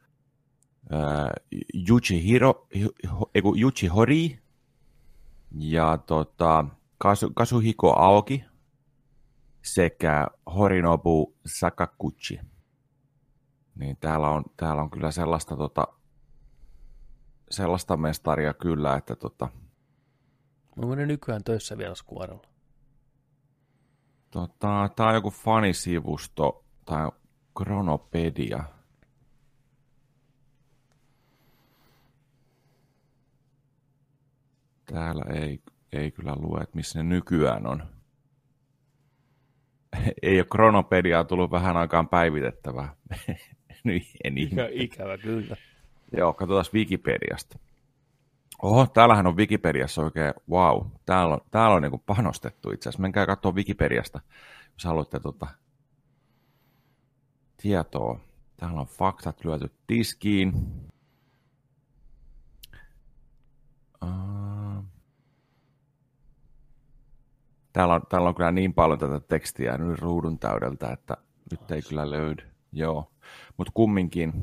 [1.89, 2.67] Yuji, Hiro,
[3.35, 4.39] eiku, Yuji Hori
[5.59, 6.65] ja tota,
[6.97, 8.43] Kasu, Kasuhiko Aoki
[9.63, 12.39] sekä Horinobu Sakaguchi.
[13.75, 15.87] Niin täällä on, täällä on kyllä sellaista, tota,
[17.49, 19.49] sellaista mestaria kyllä, että tota...
[20.77, 22.47] Onko ne nykyään töissä vielä skuarella?
[24.31, 27.11] Tota, tää on joku fanisivusto tai
[27.57, 28.63] Kronopedia.
[34.85, 37.83] Täällä ei, ei kyllä lue, että missä ne nykyään on.
[40.21, 42.95] ei ole Kronopediaa tullut vähän aikaan päivitettävää.
[43.89, 45.55] niin, en Ikä, ikävä kyllä.
[46.17, 47.59] Joo, katsotaan Wikipediasta.
[48.61, 53.01] Oho, täällähän on Wikipediassa oikein, wow, täällä on, täällä on niin panostettu itse asiassa.
[53.01, 54.19] Menkää katsoa Wikipediasta,
[54.73, 55.47] jos haluatte tota,
[57.61, 58.19] tietoa.
[58.57, 60.53] Täällä on faktat lyöty tiskiin.
[67.73, 71.17] Täällä on, täällä on kyllä niin paljon tätä tekstiä nyt ruudun täydeltä, että
[71.51, 72.54] nyt ei kyllä löydy.
[72.75, 73.11] Joo,
[73.57, 74.33] mutta kumminkin.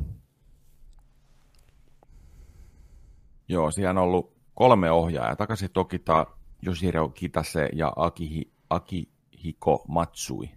[3.48, 5.36] Joo, siellä on ollut kolme ohjaajaa.
[5.36, 6.26] Takaisin Tokita,
[6.66, 10.50] Yoshiro Kitase ja Akihi, Akihiko Matsui.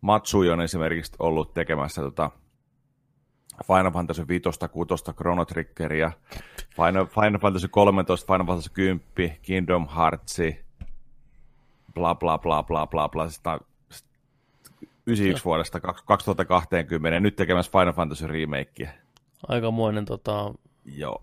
[0.00, 2.30] Matsui on esimerkiksi ollut tekemässä tota
[3.66, 4.42] Final Fantasy 5,
[4.72, 6.12] 6, Chrono Triggeria,
[6.76, 10.38] Final, Final Fantasy 13, Final Fantasy 10, Kingdom Hearts,
[11.94, 13.60] bla bla bla bla bla bla, sitä
[15.10, 18.92] 91 vuodesta 2020, nyt tekemässä Final Fantasy remakeä.
[19.48, 20.54] Aikamoinen tota...
[20.84, 21.22] Joo.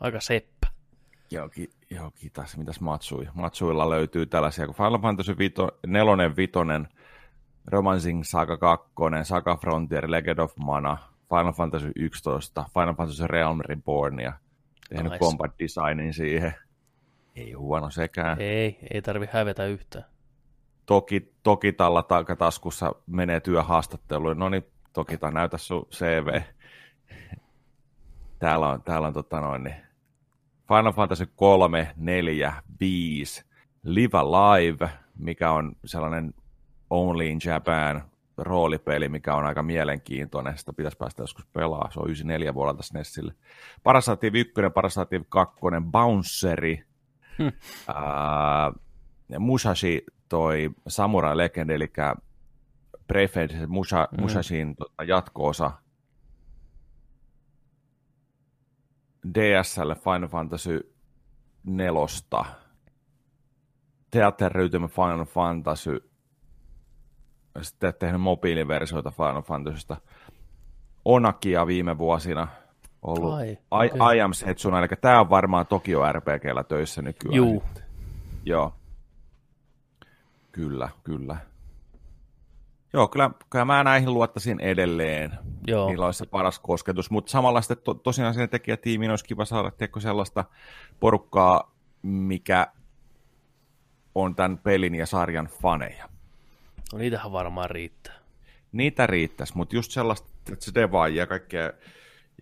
[0.00, 0.66] Aika seppä.
[1.30, 2.56] Joo, ki, joo kiitos.
[2.56, 3.28] Mitäs Matsui?
[3.34, 5.54] Matsuilla löytyy tällaisia kuin Final Fantasy 5,
[5.86, 6.52] 4, 5,
[7.66, 8.88] Romancing Saga 2,
[9.22, 10.98] Saga Frontier, Legend of Mana,
[11.28, 14.32] Final Fantasy 11, Final Fantasy Realm Reborn ja
[14.88, 15.24] tehnyt nice.
[15.24, 16.54] combat designin siihen.
[17.36, 18.40] Ei huono sekään.
[18.40, 20.04] Ei, ei tarvi hävetä yhtään.
[20.88, 24.38] Toki, toki tällä takataskussa menee työhaastatteluun.
[24.38, 26.40] No niin, toki näytä sun CV.
[28.38, 29.76] Täällä on, täällä on tota noin, niin
[30.68, 33.44] Final Fantasy 3, 4, 5,
[33.82, 36.34] Live Alive, mikä on sellainen
[36.90, 38.02] Only in Japan
[38.38, 40.58] roolipeli, mikä on aika mielenkiintoinen.
[40.58, 41.90] Sitä pitäisi päästä joskus pelaa.
[41.90, 43.34] Se on 94 vuodelta SNESille.
[43.82, 45.60] Parasatiiv 1, Parasatiiv 2,
[45.90, 46.84] Bounceri,
[47.38, 47.52] hmm.
[47.88, 51.92] uh, Musashi toi Samurai Legend, eli
[53.06, 54.22] Prefed Musa, hmm.
[54.22, 55.70] Musashin tota, jatko-osa
[59.34, 60.94] DSL Final Fantasy
[61.64, 62.00] 4,
[64.10, 66.08] teatteriytymä Final Fantasy
[67.62, 69.96] sitten tehnyt mobiiliversioita Final Fantasysta.
[71.04, 72.48] Onakia viime vuosina
[73.02, 74.14] ollut Ai, okay.
[74.14, 77.34] I, I Am Setsuna, eli tämä on varmaan Tokio RPGllä töissä nykyään.
[77.34, 77.62] Juu.
[78.44, 78.74] Joo.
[80.58, 81.36] Kyllä, kyllä.
[82.92, 85.32] Joo, kyllä, kyllä mä näihin luottaisin edelleen.
[85.66, 85.88] Joo.
[85.88, 89.70] Niillä olisi se paras kosketus, mutta samalla sitten to, tosiaan sinne tekijätiimiin olisi kiva saada
[89.70, 90.44] tiedätkö, sellaista
[91.00, 92.66] porukkaa, mikä
[94.14, 96.08] on tämän pelin ja sarjan faneja.
[96.92, 98.14] No niitähän varmaan riittää.
[98.72, 101.72] Niitä riittäisi, mutta just sellaista, että se devaajia ja kaikkea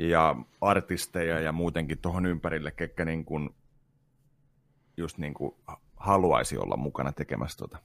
[0.00, 3.50] ja artisteja ja muutenkin tuohon ympärille, ketkä niin kuin,
[4.96, 5.54] just niin kuin
[5.96, 7.78] haluaisi olla mukana tekemässä tuota.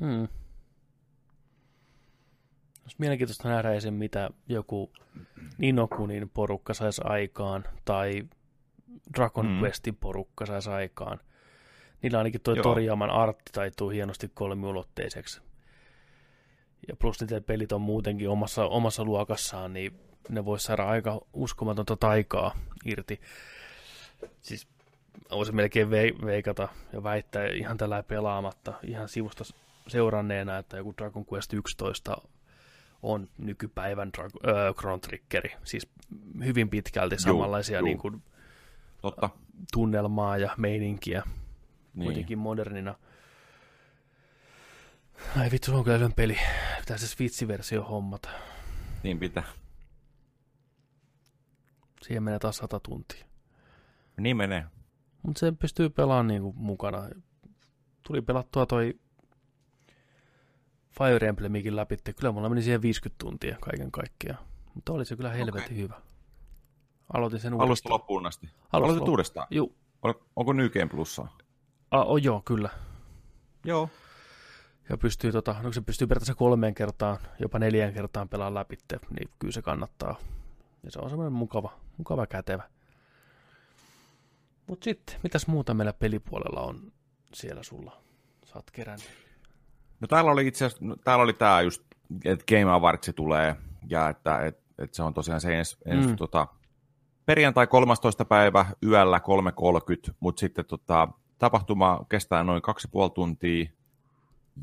[0.00, 0.28] Hmm.
[2.82, 3.94] Olisi mielenkiintoista nähdä esim.
[3.94, 4.92] mitä joku
[5.58, 8.22] Ninokunin porukka saisi aikaan, tai
[9.14, 9.62] Dragon hmm.
[9.62, 11.20] Questin porukka saisi aikaan–
[12.04, 15.40] Niillä ainakin tuo Torjaman artti taittuu hienosti kolmiulotteiseksi.
[16.88, 21.96] Ja plus niitä pelit on muutenkin omassa, omassa luokassaan, niin ne voisi saada aika uskomatonta
[21.96, 23.20] taikaa irti.
[24.40, 24.68] Siis
[25.30, 25.90] voisin melkein
[26.24, 29.44] veikata ja väittää ihan tällä pelaamatta, ihan sivusta
[29.88, 32.16] seuranneena, että joku Dragon Quest 11
[33.02, 35.50] on nykypäivän Drag- äh, Chrono Triggeri.
[35.64, 35.88] Siis
[36.44, 37.86] hyvin pitkälti samanlaisia juu, juu.
[37.86, 38.22] Niin kuin,
[39.02, 39.30] Totta.
[39.72, 41.22] tunnelmaa ja meininkiä
[41.94, 42.04] niin.
[42.04, 42.94] kuitenkin modernina.
[45.36, 46.38] Ai vittu, se on kyllä peli.
[46.80, 48.28] Pitää se Switch-versio hommata.
[49.02, 49.44] Niin pitää.
[52.02, 53.24] Siihen menee taas sata tuntia.
[54.16, 54.64] Niin menee.
[55.22, 57.08] Mutta se pystyy pelaamaan niinku mukana.
[58.02, 58.98] Tuli pelattua toi
[60.98, 61.96] Fire Emblemikin läpi.
[62.16, 64.38] Kyllä mulla meni siihen 50 tuntia kaiken kaikkiaan.
[64.74, 65.76] Mutta oli se kyllä helvetin okay.
[65.76, 66.00] hyvä.
[67.12, 67.68] Aloitin sen uudestaan.
[67.68, 68.48] Alusta loppuun asti.
[68.72, 69.46] Aloitit uudestaan?
[69.50, 69.70] Joo.
[70.36, 71.36] Onko New Game Plussaa?
[71.90, 72.70] Ah, oh, joo, kyllä.
[73.64, 73.88] Joo.
[74.88, 78.78] ja pystyy, tota, no se pystyy periaatteessa kolmeen kertaan, jopa neljään kertaan pelaamaan läpi,
[79.10, 80.16] niin kyllä se kannattaa.
[80.82, 82.62] Ja se on semmoinen mukava, mukava kätevä.
[84.66, 86.92] Mutta sitten, mitäs muuta meillä pelipuolella on
[87.32, 88.02] siellä sulla?
[88.44, 89.23] Saat kerännyt.
[90.00, 91.82] No täällä oli itse asiassa, no, täällä oli tää just,
[92.24, 93.56] että Game Awards tulee,
[93.88, 96.16] ja että et, et se on tosiaan se ens, ens mm.
[96.16, 96.46] tota,
[97.26, 98.24] perjantai 13.
[98.24, 99.20] päivä yöllä
[100.08, 101.08] 3.30, mutta sitten tota,
[101.38, 103.66] tapahtuma kestää noin kaksi puoli tuntia,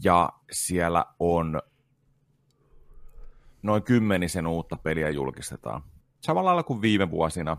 [0.03, 1.61] ja siellä on
[3.61, 5.83] noin kymmenisen uutta peliä julkistetaan.
[6.21, 7.57] Samalla lailla kuin viime vuosina.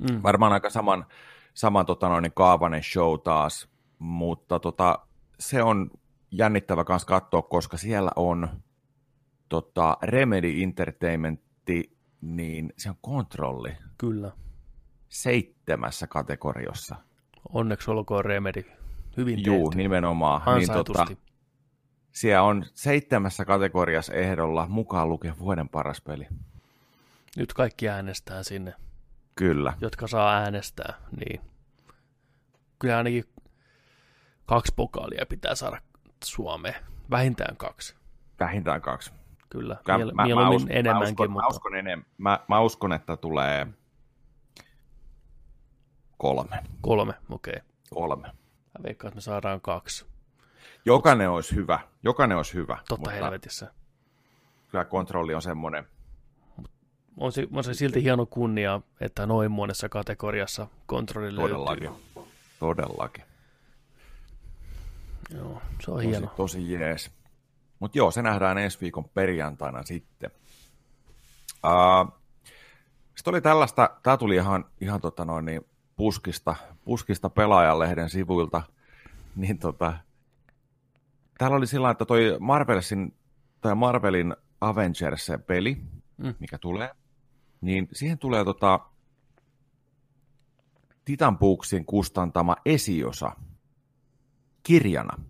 [0.00, 0.22] Mm.
[0.22, 1.06] Varmaan aika saman,
[1.54, 3.68] saman tota noin, kaavainen show taas,
[3.98, 4.98] mutta tota,
[5.38, 5.90] se on
[6.36, 8.48] jännittävä kanssa katsoa, koska siellä on
[9.48, 13.76] tota, Remedy Entertainmentti, niin se on kontrolli.
[13.98, 14.32] Kyllä.
[15.08, 16.96] Seitsemässä kategoriassa.
[17.52, 18.64] Onneksi olkoon Remedy.
[19.16, 20.58] Hyvin Juu, nimenomaan.
[20.58, 21.06] Niin, tota,
[22.12, 26.26] siellä on seitsemässä kategoriassa ehdolla mukaan lukee vuoden paras peli.
[27.36, 28.74] Nyt kaikki äänestää sinne.
[29.34, 29.72] Kyllä.
[29.80, 31.40] Jotka saa äänestää, niin.
[32.78, 33.24] Kyllä ainakin
[34.46, 35.80] kaksi pokaalia pitää saada
[36.24, 36.74] Suomeen.
[37.10, 37.94] Vähintään kaksi.
[38.40, 39.12] Vähintään kaksi.
[39.50, 40.96] Kyllä, Miel- mä, mieluummin mä uskon, enemmänkin.
[40.96, 41.42] Mä uskon, mutta...
[41.42, 43.66] mä, uskon enem- mä, mä uskon, että tulee
[46.18, 46.64] kolme.
[46.80, 47.52] Kolme, okei.
[47.56, 47.68] Okay.
[47.90, 48.28] Kolme.
[48.78, 50.06] Mä veikkaan, että me saadaan kaksi.
[50.84, 51.34] Jokainen Mut...
[51.34, 51.80] olisi hyvä.
[52.02, 52.76] Jokainen olisi hyvä.
[52.76, 53.72] Totta mutta helvetissä.
[54.70, 55.88] Kyllä kontrolli on semmoinen.
[57.16, 61.90] On se, on se silti hieno kunnia, että noin monessa kategoriassa kontrolli Todellakin.
[61.90, 62.24] löytyy.
[62.58, 63.24] Todellakin.
[65.30, 66.26] Joo, se on tosi, hieno.
[66.36, 67.10] Tosi jees.
[67.78, 70.30] Mutta joo, se nähdään ensi viikon perjantaina sitten.
[71.64, 72.18] Uh,
[73.14, 78.62] sitten oli tällaista, tämä tuli ihan, ihan tota noin, niin puskista, puskista pelaajalehden sivuilta,
[79.36, 79.94] niin tota,
[81.38, 83.14] täällä oli sillä että toi Marvelsin,
[83.60, 85.76] tai Marvelin Avengers-peli,
[86.16, 86.34] mm.
[86.38, 86.90] mikä tulee,
[87.60, 88.80] niin siihen tulee tota
[91.04, 93.32] Titan Booksin kustantama esiosa
[94.64, 95.22] kirjana.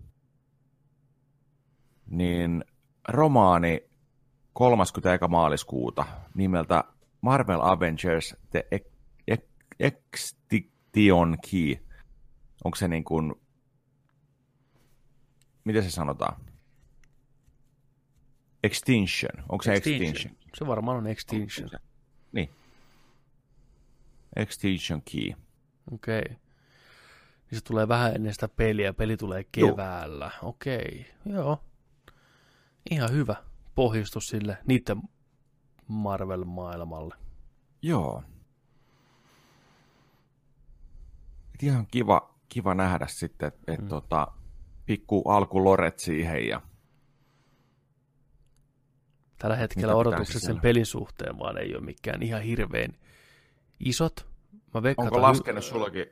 [2.05, 2.63] Niin
[3.07, 3.89] romaani
[4.53, 5.27] 30.
[5.27, 6.05] maaliskuuta
[6.35, 6.83] nimeltä
[7.21, 8.67] Marvel Avengers The
[9.79, 11.75] Extinction Key.
[12.63, 13.33] Onko se niin kuin,
[15.63, 16.41] miten se sanotaan?
[18.63, 19.45] Extinction.
[19.49, 20.09] Onko se extinction?
[20.09, 20.49] extinction?
[20.53, 21.69] Se varmaan on extinction.
[22.31, 22.49] Niin.
[24.35, 25.31] Extinction Key.
[25.91, 26.19] Okei.
[26.19, 26.44] Okay.
[27.51, 28.93] Niin se tulee vähän ennen sitä peliä.
[28.93, 30.31] Peli tulee keväällä.
[30.41, 30.49] Joo.
[30.49, 31.11] Okei.
[31.25, 31.63] Joo.
[32.91, 33.35] Ihan hyvä
[33.75, 35.01] pohjustus sille niiden
[35.87, 37.15] Marvel-maailmalle.
[37.81, 38.23] Joo.
[41.53, 43.87] Et ihan kiva, kiva nähdä sitten, että et, mm.
[43.87, 44.27] tota,
[44.85, 46.61] pikku alku loret siihen ja
[49.37, 52.93] Tällä hetkellä odotukset sen pelin suhteen vaan ei ole mikään ihan hirveän
[53.79, 54.27] isot.
[54.73, 56.05] Mä Onko laskenut hy- sullakin?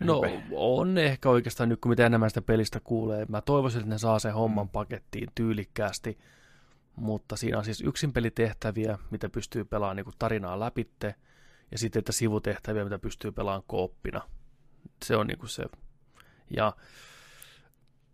[0.00, 0.22] No
[0.52, 3.26] on ehkä oikeastaan nyt kun mitä enemmän sitä pelistä kuulee.
[3.28, 4.70] Mä toivoisin, että ne saa sen homman mm.
[4.70, 6.18] pakettiin tyylikkäästi.
[6.96, 11.14] Mutta siinä on siis yksin pelitehtäviä, mitä pystyy pelaamaan niin tarinaa läpitte.
[11.70, 14.20] Ja sitten että sivutehtäviä, mitä pystyy pelaamaan kooppina.
[15.04, 15.64] Se on niin kuin se.
[16.56, 16.76] Ja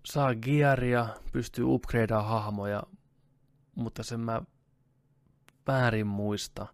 [0.05, 2.82] saa gearia, pystyy upgradeaamaan hahmoja,
[3.74, 4.43] mutta sen mä
[5.66, 6.66] väärin muista,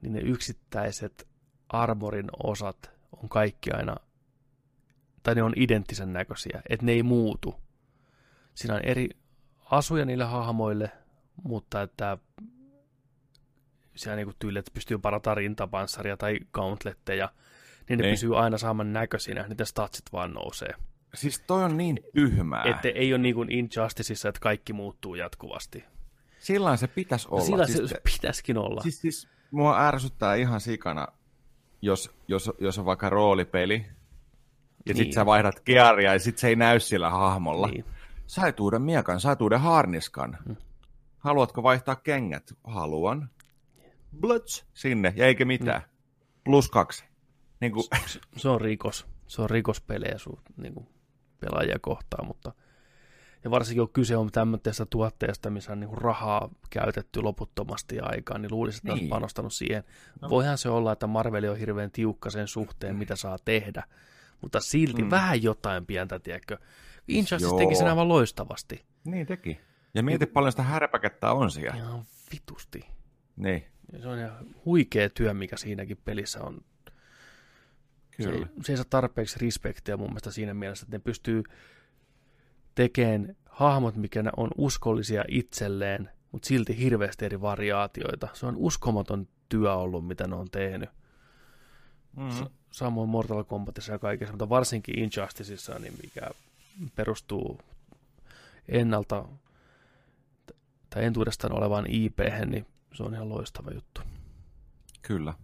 [0.00, 1.28] niin ne yksittäiset
[1.68, 2.90] armorin osat
[3.22, 3.96] on kaikki aina,
[5.22, 7.54] tai ne on identtisen näköisiä, että ne ei muutu.
[8.54, 9.08] Siinä on eri
[9.70, 10.90] asuja niille hahmoille,
[11.44, 12.18] mutta että
[13.96, 17.32] siellä niinku tyyli, että pystyy parata rintapanssaria tai gauntletteja,
[17.88, 18.12] niin ne niin.
[18.12, 20.74] pysyy aina saman näköisinä, niitä statsit vaan nousee.
[21.14, 22.62] Siis toi on niin tyhmää.
[22.64, 25.84] Että ei ole niin kuin Injusticeissa, että kaikki muuttuu jatkuvasti.
[26.38, 27.44] Sillä se pitäisi olla.
[27.44, 28.82] Sillä siis, se pitäisikin olla.
[28.82, 31.08] Siis, siis mua ärsyttää ihan sikana,
[31.82, 33.86] jos, jos, jos on vaikka roolipeli,
[34.86, 34.96] ja niin.
[34.96, 37.66] sitten sä vaihdat gearia, ja sitten se ei näy sillä hahmolla.
[37.66, 37.84] Niin.
[38.26, 40.38] Sait uuden miekan, sait uuden harniskan.
[40.44, 40.56] Hmm.
[41.18, 42.54] Haluatko vaihtaa kengät?
[42.64, 43.30] Haluan.
[44.20, 45.80] Bluts sinne, ja eikä mitään.
[45.80, 45.90] Hmm.
[46.44, 47.04] Plus kaksi.
[47.60, 47.84] Niin kuin...
[48.06, 49.06] se, se on rikos.
[49.26, 50.88] Se on rikospelejä suht, niin
[51.40, 52.52] pelaajia kohtaan, mutta–
[53.44, 58.52] ja varsinkin kun kyse on tämmöisestä tuotteesta, missä on niin rahaa käytetty loputtomasti aikaan, niin
[58.52, 59.04] luulisin, että niin.
[59.04, 59.84] on panostanut siihen.
[60.20, 60.30] No.
[60.30, 63.82] Voihan se olla, että Marveli on hirveän tiukka sen suhteen, mitä saa tehdä,
[64.40, 65.10] mutta silti mm.
[65.10, 66.58] vähän jotain pientä, tiedätkö?
[67.08, 68.84] Injustice teki sen aivan loistavasti.
[69.04, 69.60] Niin teki.
[69.94, 71.76] Ja mieti niin, paljon sitä härpäkettä on siellä.
[71.76, 72.86] Ihan vitusti.
[73.36, 73.64] Niin.
[73.92, 76.60] Ja se on ihan huikea työ, mikä siinäkin pelissä on.
[78.16, 78.46] Kyllä.
[78.46, 81.42] Se, se ei saa tarpeeksi respektiä mun mielestä siinä mielessä, että ne pystyy
[82.74, 88.28] tekemään hahmot, mikä ne on uskollisia itselleen, mutta silti hirveästi eri variaatioita.
[88.32, 90.90] Se on uskomaton työ ollut, mitä ne on tehnyt.
[92.16, 92.46] Mm-hmm.
[92.70, 96.30] Samoin Mortal Kombatissa ja kaikessa, mutta varsinkin Injusticeissa, niin mikä
[96.96, 97.60] perustuu
[98.68, 99.24] ennalta
[100.90, 104.00] tai entuudestaan olevaan IP, niin se on ihan loistava juttu.
[105.02, 105.34] Kyllä.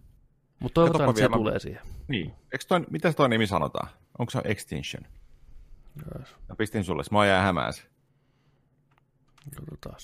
[0.59, 1.37] Mutta toivotaan, että se vielä...
[1.37, 1.81] tulee siihen.
[2.07, 2.33] Niin.
[2.51, 3.89] Eikö toi, mitä se toi nimi sanotaan?
[4.19, 5.03] Onko se Extinction?
[6.19, 6.35] Yes.
[6.49, 7.81] Mä pistin sulle, mä jää hämään se.
[9.55, 9.99] Katsotaan.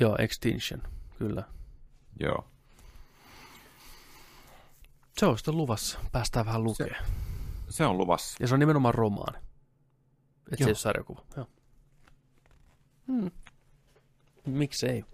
[0.00, 0.82] Joo, Extinction,
[1.18, 1.42] kyllä.
[2.20, 2.44] Joo.
[5.18, 5.98] Se on sitten luvassa.
[6.12, 7.04] Päästään vähän lukemaan.
[7.68, 8.36] Se, se on luvassa.
[8.40, 9.38] Ja se on nimenomaan romaani.
[10.52, 11.22] Et se ei ole sarjakuva.
[11.36, 11.46] Joo.
[13.06, 13.30] Hmm.
[14.46, 15.04] Miksei?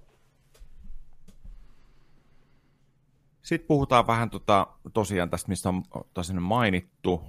[3.42, 5.82] Sitten puhutaan vähän tota, tosiaan tästä, mistä on
[6.14, 7.22] tosiaan mainittu.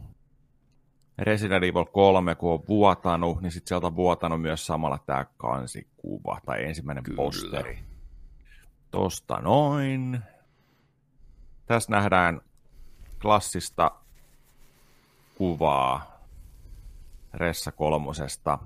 [1.18, 6.40] Resident Evil 3, kun on vuotanut, niin sitten sieltä on vuotanut myös samalla tämä kansikuva
[6.46, 7.16] tai ensimmäinen Kyllä.
[7.16, 7.89] posteri.
[8.92, 10.20] Tosta noin.
[11.66, 12.42] Tässä nähdään
[13.22, 13.92] klassista
[15.36, 16.20] kuvaa
[17.34, 18.60] Ressa kolmosesta.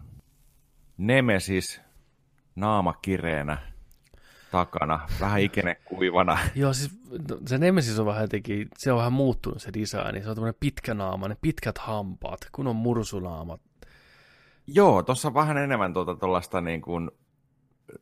[0.98, 1.82] Nemesis,
[2.56, 3.74] naama kireenä
[4.54, 5.42] takana, vähän
[5.86, 6.38] kuivana.
[6.56, 6.92] Joo, siis
[7.30, 10.24] no, se Nemesis on vähän jotenkin, se on vähän muuttunut se design.
[10.24, 13.62] Se on tämmöinen pitkä naama, ne pitkät hampaat, kun on mursunaamat.
[14.68, 17.12] Joo, tuossa vähän enemmän tuota tuollaista niin kuin,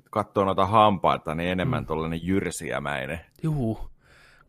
[0.09, 1.87] katsoo noita hampaita, niin enemmän mm.
[1.87, 3.21] tuollainen jyrsiämäinen.
[3.43, 3.79] Juu,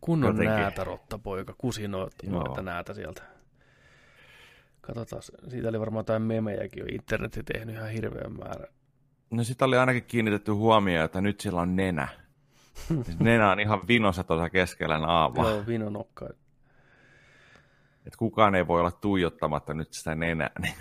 [0.01, 0.57] kunnon Jotenkin.
[0.57, 3.23] näätärotta poika, kusi noita näätä sieltä.
[4.81, 8.67] Katsotaan, siitä oli varmaan jotain memejäkin jo internetti tehnyt ihan hirveän määrä.
[9.31, 12.09] No sitä oli ainakin kiinnitetty huomioon, että nyt sillä on nenä.
[13.05, 15.51] Siis nenä on ihan vinossa tuossa keskellä naavaa.
[15.51, 16.29] Joo, vinonokka.
[18.07, 20.51] Et kukaan ei voi olla tuijottamatta nyt sitä nenää.
[20.59, 20.75] Niin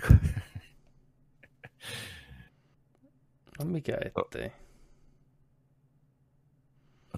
[3.58, 4.52] no mikä ettei.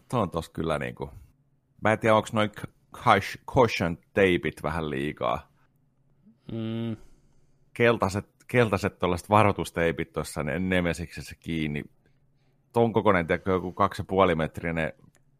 [0.09, 1.11] Tuo on tossa kyllä niinku...
[1.83, 2.51] Mä en tiedä, onko noin
[3.55, 5.53] caution teipit vähän liikaa.
[6.53, 6.97] Mm.
[7.75, 11.85] Keltaiset, keltaiset tuollaiset varoitusteipit tuossa Nemesiksessä kiinni.
[12.73, 14.93] Ton kokoinen, tiedätkö, joku kaksi ja puoli metrinen,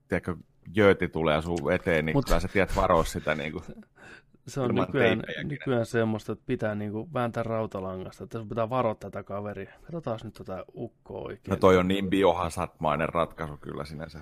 [0.09, 0.37] tiedätkö,
[0.75, 2.25] jööti tulee sun eteen, niin Mut...
[2.25, 3.65] kyllä sä tiedät varoa sitä niin kuin,
[4.47, 8.95] Se on nykyään, nykyään semmoista, että pitää niin kuin vääntää rautalangasta, että sun pitää varoa
[8.95, 9.73] tätä kaveria.
[9.83, 11.51] Katsotaan nyt tätä ukkoa oikein.
[11.51, 14.21] No toi on niin biohazardmainen ratkaisu kyllä sinänsä.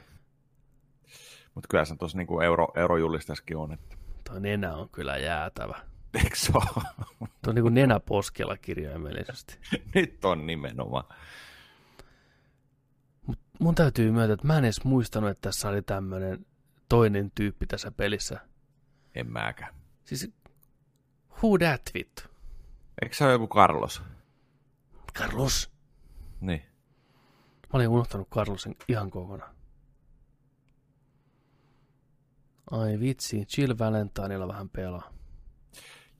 [1.54, 3.72] Mutta kyllä se tuossa niin euro, eurojullistaskin on.
[3.72, 3.96] Että...
[4.30, 5.78] Tuo nenä on kyllä jäätävä.
[6.14, 6.84] Eikö se ole?
[7.18, 9.58] Tuo on niin kuin nenä poskella kirjaimellisesti.
[9.94, 11.04] Nyt on nimenomaan.
[13.26, 16.46] Mut mun täytyy myöntää, että mä en edes muistanut, että tässä oli tämmöinen
[16.88, 18.40] toinen tyyppi tässä pelissä.
[19.14, 19.81] En mäkään.
[20.04, 20.32] Siis,
[21.42, 22.22] who that vittu?
[23.02, 24.02] Eikö se ole joku Carlos?
[25.18, 25.72] Carlos?
[26.40, 26.62] Niin.
[27.62, 29.54] Mä olin unohtanut Carlosen ihan kokonaan.
[32.70, 35.12] Ai vitsi, Jill Valentineilla vähän pelaa.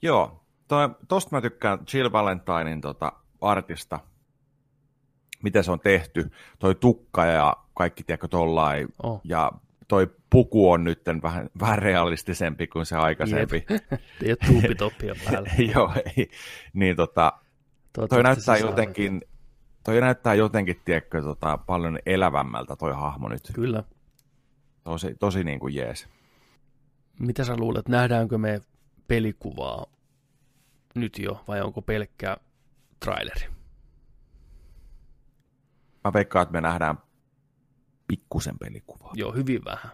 [0.03, 4.01] Joo, toi, tosta mä tykkään Jill Valentinein tota, artista,
[5.43, 6.31] miten se on tehty.
[6.59, 8.89] Toi tukka ja kaikki, tiedätkö, tollain.
[9.03, 9.21] Oh.
[9.25, 9.53] Ja
[9.93, 13.64] toi puku on nyt vähän, vähän realistisempi kuin se aikaisempi.
[14.23, 15.51] Ei ole tuupitoppia päällä.
[15.74, 16.31] Joo, ei.
[16.73, 17.32] Niin tota,
[17.93, 19.23] toi näyttää jotenkin,
[19.85, 23.43] toi näyttää jotenkin, tiedätkö, tota, paljon elävämmältä toi hahmo nyt.
[23.52, 23.85] Kyllä.
[24.85, 26.09] Tosi, tosi niin kuin jees.
[27.19, 28.60] Mitä sä luulet, nähdäänkö me
[29.09, 29.86] pelikuvaa
[30.94, 32.36] nyt jo, vai onko pelkkä
[33.01, 33.47] traileri?
[36.05, 36.98] Mä veikkaan, että me nähdään
[38.13, 39.13] pikkusen pelikuvaa.
[39.15, 39.91] Joo, hyvin vähän.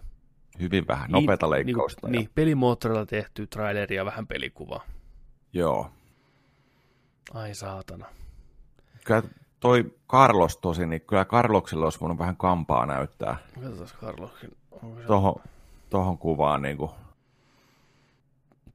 [0.61, 2.09] Hyvin vähän, nopeata niin, leikkausta.
[2.09, 2.31] Niin, ja...
[2.35, 4.85] pelimoottorilla tehty traileri ja vähän pelikuvaa.
[5.53, 5.91] Joo.
[7.35, 8.07] Ai saatana.
[9.05, 9.23] Kyllä
[9.61, 13.37] toi Carlos tosi, niin kyllä Carloksella olisi voinut vähän kampaa näyttää.
[13.63, 14.51] Katsotaan Carloksen.
[15.07, 15.35] Tuohon,
[15.91, 16.91] tohon kuvaan niin kuin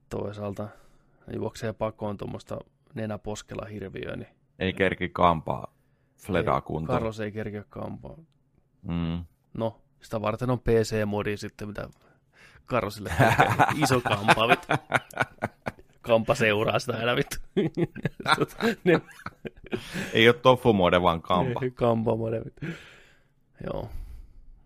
[0.08, 0.68] toisaalta
[1.32, 2.58] juoksee pakoon tuommoista
[2.94, 4.28] nenäposkella hirviöä, niin...
[4.58, 5.74] Ei kerki kampaa
[6.16, 6.96] Fledaa kuntoon.
[6.96, 8.16] Carlos ei kerki kampaa.
[8.82, 9.24] Mm.
[9.54, 11.88] No, sitä varten on PC-modi sitten, mitä
[12.66, 13.12] Carlosille
[13.82, 14.78] iso kampa,
[16.00, 17.36] Kampa seuraa sitä aina vittu.
[20.12, 21.60] ei ole tofu-mode, vaan kampa.
[21.74, 22.42] Kampa-mode.
[23.64, 23.90] Joo.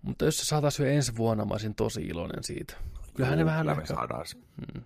[0.03, 2.75] Mutta jos se saataisiin jo ensi vuonna, mä olisin tosi iloinen siitä.
[3.15, 3.67] Kyllähän Juu, ne vähän...
[3.67, 4.25] Kyllä me saadaan
[4.57, 4.83] hmm.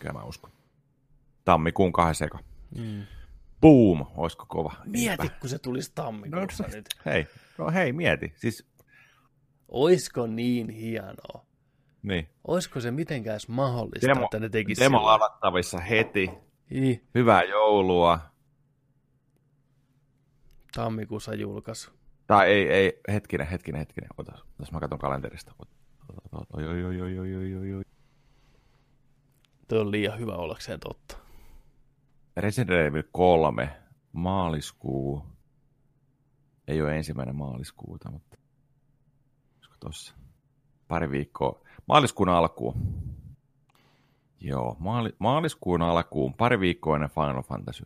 [0.00, 0.50] Kyllä mä uskon.
[1.44, 2.38] Tammikuun kahden eka.
[2.76, 3.02] Mm.
[3.60, 4.72] Boom, olisiko kova.
[4.84, 5.38] Mieti, Eipä.
[5.40, 6.88] kun se tulisi tammikuussa no, nyt.
[7.06, 7.26] Hei,
[7.58, 8.32] no hei, mieti.
[8.36, 8.69] Siis
[9.70, 11.46] oisko niin hienoa?
[12.02, 12.28] Niin.
[12.46, 15.12] Oisko se mitenkään mahdollista, demo, että ne tekisivät Demo sillä?
[15.12, 16.30] avattavissa heti.
[16.70, 17.00] I.
[17.14, 18.18] Hyvää joulua.
[20.74, 21.90] Tammikuussa julkaisu.
[22.26, 24.10] Tai ei, ei, hetkinen, hetkinen, hetkinen.
[24.18, 25.52] Otas, otas mä katson kalenterista.
[26.56, 27.82] Oi, oi, oi, oi, oi, oi, oi.
[29.68, 31.16] Tuo on liian hyvä ollakseen totta.
[32.36, 33.70] Resident Evil 3,
[34.12, 35.22] maaliskuu.
[36.68, 38.36] Ei ole ensimmäinen maaliskuuta, mutta
[39.80, 40.14] tossa?
[40.88, 41.60] Pari viikkoa.
[41.86, 42.74] Maaliskuun alkuun.
[44.40, 46.34] Joo, maali, maaliskuun alkuun.
[46.34, 47.84] Pari viikkoa ennen Final Fantasy.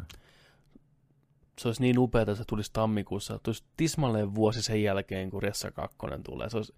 [1.58, 3.38] Se olisi niin upeaa, että se tulisi tammikuussa.
[3.42, 6.50] Tulisi tismalleen vuosi sen jälkeen, kun Ressa 2 tulee.
[6.50, 6.74] Se olisi...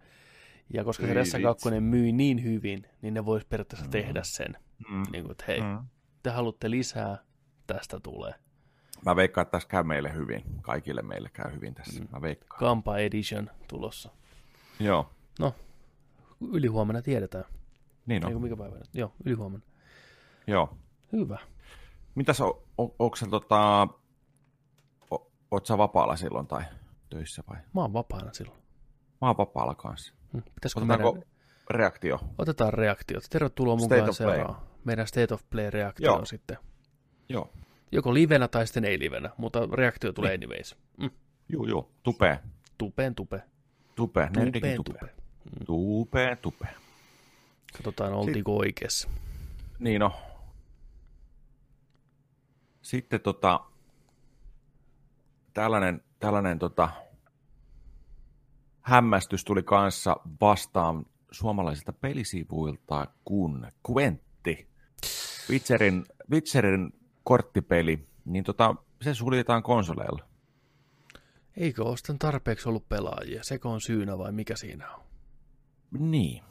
[0.74, 1.44] Ja koska se Ei Ressa vitsi.
[1.70, 4.56] 2 myi niin hyvin, niin ne vois periaatteessa tehdä sen.
[4.90, 5.02] Mm.
[5.12, 5.86] Niin kuin, että hei, Mm.
[6.22, 7.18] te haluatte lisää,
[7.66, 8.34] tästä tulee.
[9.04, 10.42] Mä veikkaan, että tässä käy meille hyvin.
[10.62, 12.00] Kaikille meille käy hyvin tässä.
[12.00, 12.08] Mm.
[12.12, 12.58] Mä veikkaan.
[12.58, 14.10] Kampa Edition tulossa.
[14.80, 15.10] Joo.
[15.40, 15.54] No,
[16.52, 17.44] ylihuomenna tiedetään.
[18.06, 18.30] Niin on.
[18.30, 18.76] Eiku mikä päivä?
[18.94, 19.66] Joo, ylihuomenna.
[20.46, 20.76] Joo.
[21.12, 21.38] Hyvä.
[22.14, 23.88] Mitäs, on, on, onko se tota,
[25.10, 26.64] o, oot sä vapaalla silloin tai
[27.10, 27.56] töissä vai?
[27.74, 28.58] Mä oon vapaana silloin.
[29.20, 30.14] Mä oon vapaalla kanssa.
[30.32, 30.42] Hmm.
[30.54, 31.28] Pitäisikö Otetaanko meidän...
[31.70, 32.20] reaktio?
[32.38, 33.24] Otetaan reaktiot.
[33.30, 34.56] Tervetuloa State mukaan seuraan.
[34.84, 36.24] Meidän State of Play-reaktio Joo.
[36.24, 36.56] sitten.
[37.28, 37.52] Joo.
[37.92, 40.44] Joko livenä tai sitten ei livenä, mutta reaktio tulee Niin.
[40.50, 40.76] anyways.
[40.96, 41.10] Mm.
[41.48, 41.90] Juu, juu.
[42.02, 42.38] Tupee.
[42.78, 43.42] Tupeen tupe.
[43.96, 44.30] Tupe.
[44.36, 44.98] Nerdikin tupe.
[44.98, 45.12] tupe.
[45.66, 46.68] Tupee, tupe.
[47.72, 49.08] Katsotaan, oltiinko oikeassa.
[49.78, 50.12] Niin no.
[52.82, 53.60] Sitten tota,
[55.54, 56.88] tällainen, tällainen tota,
[58.80, 64.68] hämmästys tuli kanssa vastaan suomalaisilta pelisivuilta kuin Quentti.
[65.50, 66.92] Witcherin, Witcherin
[67.24, 70.35] korttipeli, niin tota, se suljetaan konsoleilla.
[71.56, 73.44] Eikö ole sitten tarpeeksi ollut pelaajia?
[73.44, 75.00] Seko on syynä vai mikä siinä on?
[75.98, 76.42] Niin.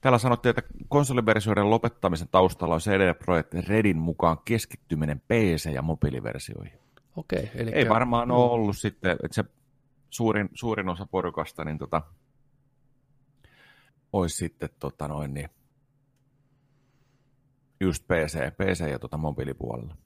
[0.00, 6.78] Täällä sanottiin, että konsoliversioiden lopettamisen taustalla on CD Projekt Redin mukaan keskittyminen PC- ja mobiiliversioihin.
[7.16, 7.70] Okei, eli...
[7.70, 9.44] Ei varmaan ole ollut sitten, että se
[10.10, 12.02] suurin, suurin osa porukasta niin tota,
[14.12, 15.48] olisi sitten tota noin, niin,
[17.80, 19.96] just PC, PC ja tota mobiilipuolella.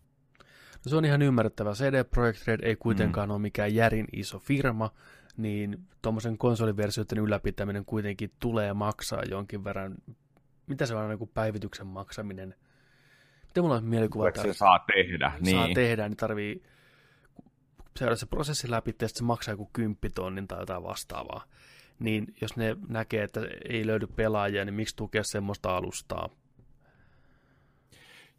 [0.84, 1.72] No se on ihan ymmärrettävä.
[1.72, 3.32] CD Projekt Red ei kuitenkaan mm.
[3.32, 4.90] ole mikään järin iso firma,
[5.36, 9.94] niin tuommoisen konsoliversioiden ylläpitäminen kuitenkin tulee maksaa jonkin verran.
[10.66, 12.54] Mitä se on aina kuin päivityksen maksaminen?
[13.46, 15.74] Miten mulla on mielikuva, Että se saa tehdä, saa niin.
[15.74, 16.62] tehdä, niin tarvii
[17.96, 21.44] seurata se prosessi läpi, ja sitten se maksaa joku kymppitonnin tai jotain vastaavaa.
[21.98, 26.28] Niin jos ne näkee, että ei löydy pelaajia, niin miksi tukea semmoista alustaa?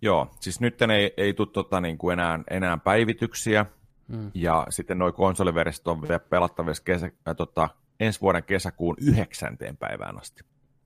[0.03, 3.65] Joo, siis nyt ei, ei tule tota, niin kuin enää, enää päivityksiä,
[4.07, 4.31] Mm.
[4.33, 7.69] ja sitten nuo konsoliversiot on vielä pelattavissa kesä, äh, tota,
[7.99, 10.43] ensi vuoden kesäkuun yhdeksänteen päivään asti.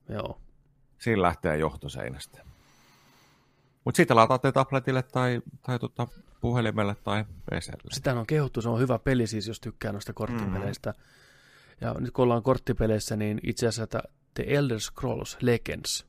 [0.08, 0.40] Joo.
[0.98, 2.44] Siinä lähtee johtoseinästä.
[3.84, 6.08] Mutta siitä lataatte tabletille tai, tai tota,
[6.40, 7.90] puhelimelle tai PClle.
[7.92, 10.90] Sitähän on kehuttu, se on hyvä peli siis, jos tykkää noista korttipeleistä.
[10.90, 10.96] Mm.
[11.80, 14.00] Ja nyt kun ollaan korttipeleissä, niin itse asiassa
[14.34, 16.06] The Elder Scrolls Legends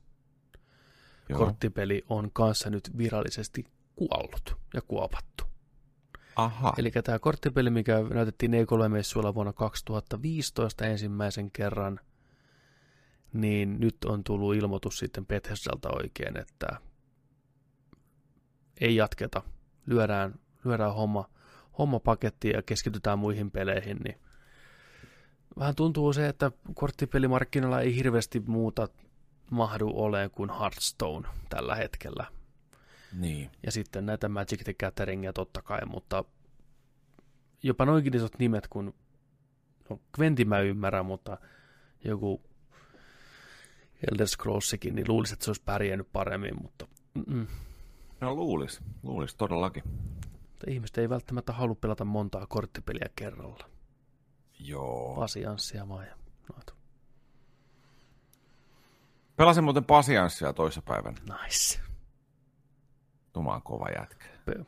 [1.30, 1.38] Joo.
[1.38, 3.64] korttipeli on kanssa nyt virallisesti
[3.96, 5.44] kuollut ja kuopattu.
[6.36, 6.72] Aha.
[6.78, 12.00] Eli tämä korttipeli, mikä näytettiin E3-messuilla vuonna 2015 ensimmäisen kerran,
[13.32, 16.80] niin nyt on tullut ilmoitus sitten Bethesdalta oikein, että
[18.80, 19.42] ei jatketa,
[19.86, 20.34] lyödään,
[20.64, 21.28] lyödään homma,
[21.78, 24.20] homma pakettiin ja keskitytään muihin peleihin, niin
[25.58, 28.88] vähän tuntuu se, että korttipelimarkkinoilla ei hirveästi muuta
[29.50, 32.26] mahdu oleen kuin Hearthstone tällä hetkellä.
[33.12, 33.50] Niin.
[33.62, 36.24] Ja sitten näitä Magic the Gatheringia totta kai, mutta
[37.62, 38.94] jopa noinkin isot nimet kuin,
[39.90, 41.38] no Quentin mä ymmärrän, mutta
[42.04, 42.42] joku
[44.12, 47.46] Elder Scrollsikin, niin luulisin, että se olisi pärjännyt paremmin, mutta mm-mm.
[48.20, 49.82] No luulis, luulis todellakin.
[50.50, 53.70] Mutta ihmiset ei välttämättä halua pelata montaa korttipeliä kerralla.
[54.58, 55.14] Joo.
[55.16, 56.16] Pasianssia vaan ja
[56.52, 56.79] noita.
[59.40, 61.16] Pelasin muuten pasianssia toissapäivänä.
[61.42, 61.80] Nice.
[63.32, 64.26] Tumaan kova jätkä.
[64.44, 64.66] Pe-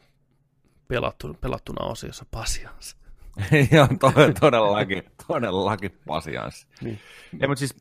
[0.88, 2.96] pelattu, pelattuna osiossa pasianssi.
[3.74, 6.66] Joo, to, todellakin, todellakin pasianssi.
[6.80, 6.98] Niin.
[7.40, 7.76] Ei, mutta siis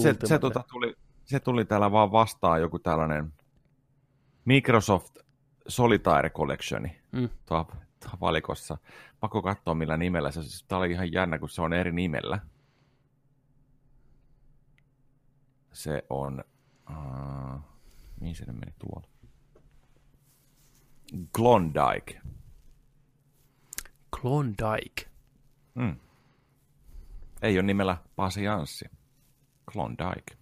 [0.00, 0.94] se, se, tota, tuli,
[1.24, 3.32] se tuli täällä vaan vastaan joku tällainen
[4.44, 5.18] Microsoft
[5.68, 7.28] Solitaire Collectioni Mm.
[7.46, 7.64] tuo,
[8.00, 8.78] tuo valikossa.
[9.20, 12.38] Pakko katsoa millä nimellä se siis, Tämä oli ihan jännä, kun se on eri nimellä.
[15.74, 16.44] Se on...
[16.90, 17.60] Uh,
[18.20, 19.08] mihin se meni tuolla?
[21.36, 22.20] Klondike.
[24.20, 25.10] Klondike.
[25.74, 25.96] Mm.
[27.42, 28.84] Ei ole nimellä Pasianssi.
[29.72, 30.36] Klondike.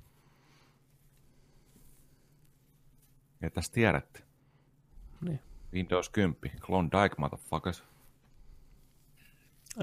[3.41, 4.23] Ja tässä tiedätte.
[5.21, 5.41] Niin.
[5.73, 6.37] Windows 10,
[6.67, 7.85] Klondike, motherfuckers.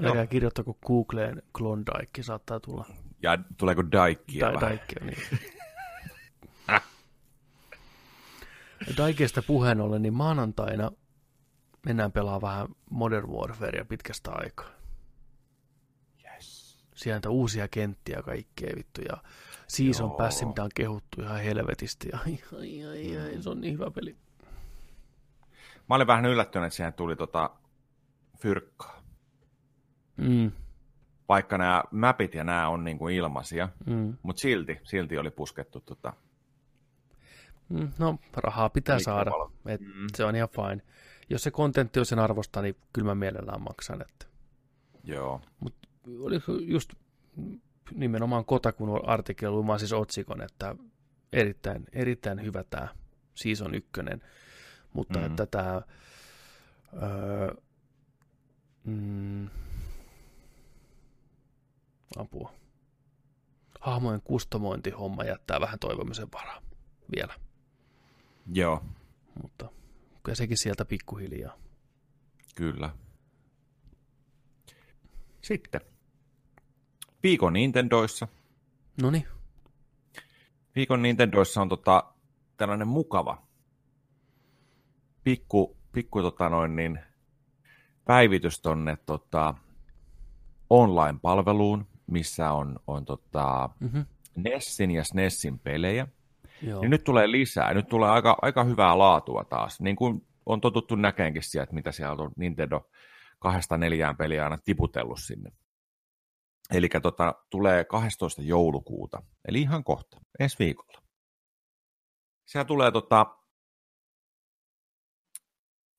[0.02, 2.86] Älkää kirjoittako Googleen Klondike, saattaa tulla
[3.22, 5.18] ja tuleeko Daikia Tai Daikia, niin.
[8.96, 10.90] Daikeista puheen ollen, niin maanantaina
[11.86, 14.70] mennään pelaa vähän Modern Warfarea pitkästä aikaa.
[16.24, 16.78] Yes.
[16.94, 19.16] Sieltä uusia kenttiä kaikkea vittu ja
[19.68, 22.08] Season Pass, mitä on kehuttu ihan helvetisti.
[22.12, 24.16] Ja, ai, ai, ai, ai, se on niin hyvä peli.
[25.88, 27.50] Mä olin vähän yllättynyt, että siihen tuli tota
[28.38, 29.02] fyrkkaa.
[30.16, 30.52] Mm.
[31.30, 34.16] Vaikka nämä mapit ja nämä on niinku ilmaisia, Mm.
[34.22, 36.12] mutta silti, silti oli puskettu tota.
[37.68, 39.30] Mm, No, rahaa pitää saada.
[39.66, 40.06] Et Mm.
[40.16, 40.82] Se on ihan fine.
[41.28, 44.02] Jos se kontentti on sen arvosta, niin kyllä mä mielellään maksan.
[44.02, 44.26] Että.
[45.04, 45.40] Joo.
[45.60, 45.74] Mut
[46.20, 46.92] oliko just
[47.94, 50.74] nimenomaan Kotakun artikkeli luomaan siis otsikon, että
[51.32, 52.88] erittäin, erittäin hyvä tämä
[53.34, 54.22] season ykkönen,
[54.92, 55.26] mutta Mhm.
[55.26, 55.82] että tämä
[57.02, 57.54] öö,
[58.84, 59.48] mm,
[62.16, 62.54] apua.
[63.80, 66.62] Hahmojen kustomointihomma jättää vähän toivomisen varaa
[67.16, 67.34] vielä,
[68.52, 68.84] Joo,
[69.42, 69.68] mutta
[70.22, 71.56] kyllä sekin sieltä pikkuhiljaa.
[72.54, 72.90] kyllä.
[75.42, 75.80] Sitten.
[77.22, 78.28] Viikon Nintendoissa.
[79.02, 79.26] Noniin.
[80.76, 82.14] Viikon Nintendoissa on tota,
[82.56, 83.50] tällainen mukava
[85.24, 87.00] pikku, pikku tota noin niin,
[88.04, 89.54] päivitys tonne tota,
[90.70, 94.00] online-palveluun, missä on, on tota, Mhm.
[94.36, 96.06] Nessin ja SNESin pelejä.
[96.62, 96.80] Joo.
[96.80, 97.74] Niin nyt tulee lisää.
[97.74, 99.80] Nyt tulee aika, aika hyvää laatua taas.
[99.80, 102.90] Niin kuin on totuttu näkeenkin sieltä, mitä siellä on Nintendo
[103.38, 105.52] kahdesta neljään peliä aina tiputellut sinne.
[106.72, 108.42] Eli tota, tulee 12.
[108.42, 111.02] joulukuuta, eli ihan kohta, ensi viikolla.
[112.44, 113.26] Siellä tulee, tota,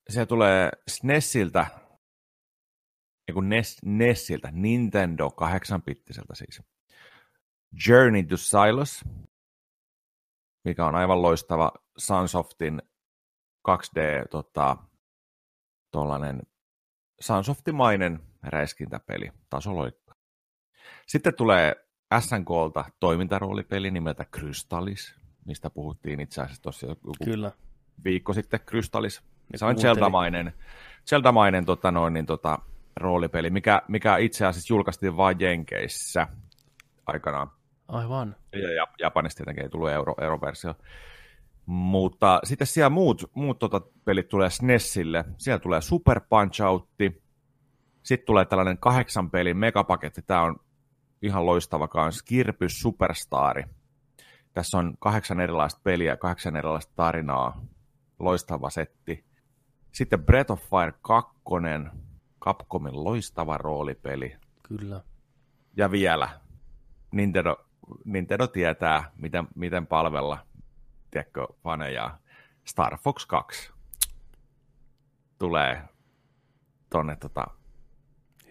[0.09, 1.65] siellä tulee SNESiltä,
[3.32, 6.62] ei kun NES, NESiltä, Nintendo 8-bittiseltä siis.
[7.88, 9.06] Journey to Silos,
[10.64, 12.82] mikä on aivan loistava Sunsoftin
[13.70, 14.78] 2D tota,
[15.91, 16.41] tollanen
[17.22, 20.16] Sunsoftimainen räiskintäpeli, tasoloikka.
[21.08, 21.76] Sitten tulee
[22.20, 27.52] SNKlta toimintaroolipeli nimeltä Crystallis, mistä puhuttiin itse asiassa tuossa joku Kyllä.
[28.03, 29.22] viikko sitten Crystallis.
[29.56, 29.76] Se on
[31.06, 32.60] Zelda-mainen tota noin, niin, tota,
[32.95, 36.27] roolipeli, mikä, mikä itse asiassa julkaistiin vain Jenkeissä
[37.05, 37.51] aikanaan.
[37.88, 38.35] Aivan.
[38.53, 40.76] Ja, ja Japanista tietenkin ei tullut euro, euroversio.
[41.65, 45.26] Mutta sitten siellä muut, muut tota pelit tulee SNESille.
[45.38, 47.23] Siellä tulee Super Punch Outti.
[48.03, 50.22] Sitten tulee tällainen kahdeksan pelin megapaketti.
[50.22, 50.59] Tämä on
[51.22, 52.23] ihan loistava kans.
[52.23, 53.63] Kirpys Superstari.
[54.53, 57.65] Tässä on kahdeksan erilaista peliä, kahdeksan erilaista tarinaa.
[58.19, 59.26] Loistava setti.
[59.91, 61.31] Sitten Breath of Fire 2.
[62.41, 64.38] Capcomin loistava roolipeli.
[64.63, 65.01] Kyllä.
[65.77, 66.30] Ja vielä
[67.11, 67.65] Nintendo,
[68.05, 70.45] Nintendo tietää, miten, miten palvella
[71.11, 72.18] tiedätkö, faneja.
[72.65, 73.72] Star Fox 2
[75.39, 75.81] tulee
[76.89, 77.47] tonne tota,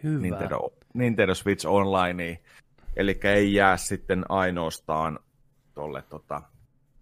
[0.03, 0.23] Hyvä.
[0.23, 2.39] Nintendo, Nintendo Switch Onlineen.
[2.97, 5.19] Eli ei jää sitten ainoastaan
[5.75, 6.43] tolle tota,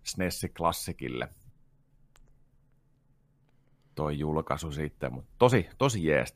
[0.05, 1.29] SNES Klassikille
[3.99, 6.35] toi julkaisu sitten, mutta tosi, tosi jees.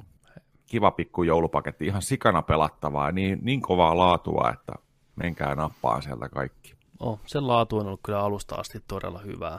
[0.72, 4.72] Kiva pikku joulupaketti, ihan sikana pelattavaa, niin, niin kovaa laatua, että
[5.16, 6.74] menkää nappaan sieltä kaikki.
[7.00, 9.58] Oh, sen laatu on ollut kyllä alusta asti todella hyvää.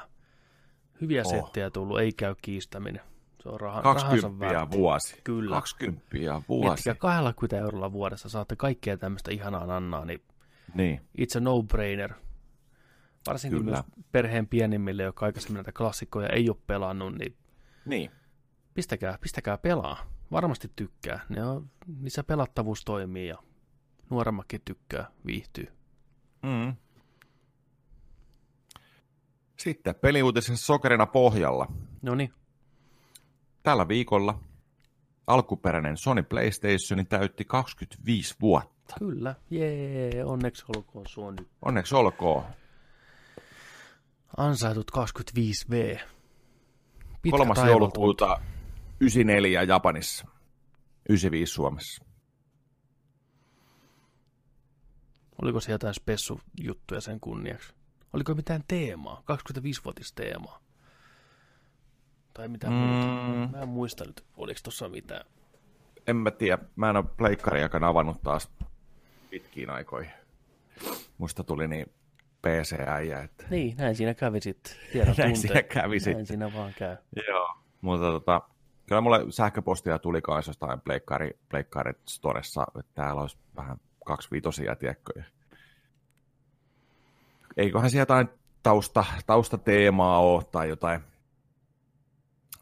[1.02, 1.32] Hyviä Oh.
[1.32, 3.02] settejä tullut, ei käy kiistäminen.
[3.44, 5.22] Se on raha, 20 rahansa vuosi.
[5.24, 5.56] Kyllä.
[5.56, 6.02] 20
[6.50, 6.66] vuosi.
[6.68, 10.22] Miettikää 20 eurolla vuodessa saatte kaikkea tämmöistä ihanaa nannaa, niin
[10.76, 11.02] Niin.
[11.20, 12.14] it's a no-brainer.
[13.28, 13.72] Varsinkin Kyllä.
[13.72, 17.36] myös perheen pienimmille, jotka aikaisemmin näitä klassikkoja ei ole pelannut, niin
[17.86, 18.12] Niin.
[18.74, 20.13] pistäkää, pistäkää pelaa.
[20.32, 21.20] Varmasti tykkää.
[21.30, 21.70] Ne on,
[22.00, 23.38] niissä pelattavuus toimii ja
[24.10, 25.68] nuoremmatkin tykkää, viihtyy.
[26.44, 26.76] Mm.
[29.60, 31.68] Sitten peliuutisen sokerina pohjalla.
[32.02, 32.34] No niin.
[33.64, 34.40] Tällä viikolla
[35.28, 38.96] alkuperäinen Sony PlayStation täytti 25 vuotta.
[39.00, 41.48] Kyllä, jee, onneksi olkoon Sony.
[41.62, 42.44] Onneksi olkoon.
[44.38, 46.00] Ansaitut 25V.
[47.22, 48.42] Pitkä Kolmas joulukuuta
[49.02, 50.28] 94 Japanissa.
[51.10, 52.04] 95 Suomessa.
[55.42, 57.74] Oliko se jotain spessujuttuja sen kunniaksi?
[58.14, 59.24] Oliko mitään teemaa?
[59.32, 60.60] 25-vuotis teemaa?
[62.34, 62.80] Tai mitään Mm.
[62.80, 63.52] muuta?
[63.58, 65.26] Mä en muista nyt, oliko tuossa mitään.
[66.08, 66.58] En mä tiedä.
[66.76, 68.52] Mä en ole pleikkariakaan avannut taas
[69.30, 70.12] pitkiin aikoihin.
[71.18, 71.86] Musta tuli niin
[72.42, 73.20] PC-äijä.
[73.20, 73.46] Että...
[73.50, 74.74] Niin, näin siinä kävi sitten.
[75.18, 76.14] Näin siinä kävi sitten.
[76.14, 76.98] Näin siinä vaan käy.
[77.28, 78.42] Joo, mutta tota,
[78.86, 84.76] kyllä mulle sähköpostia tuli kanssa jostain Pleikkari, Pleikkari Storessa, että täällä olisi vähän kaksi viitosia,
[84.76, 85.24] tiedätkö.
[87.58, 88.30] Eiköhän siellä jotain
[88.64, 91.02] tausta, taustateemaa ole tai jotain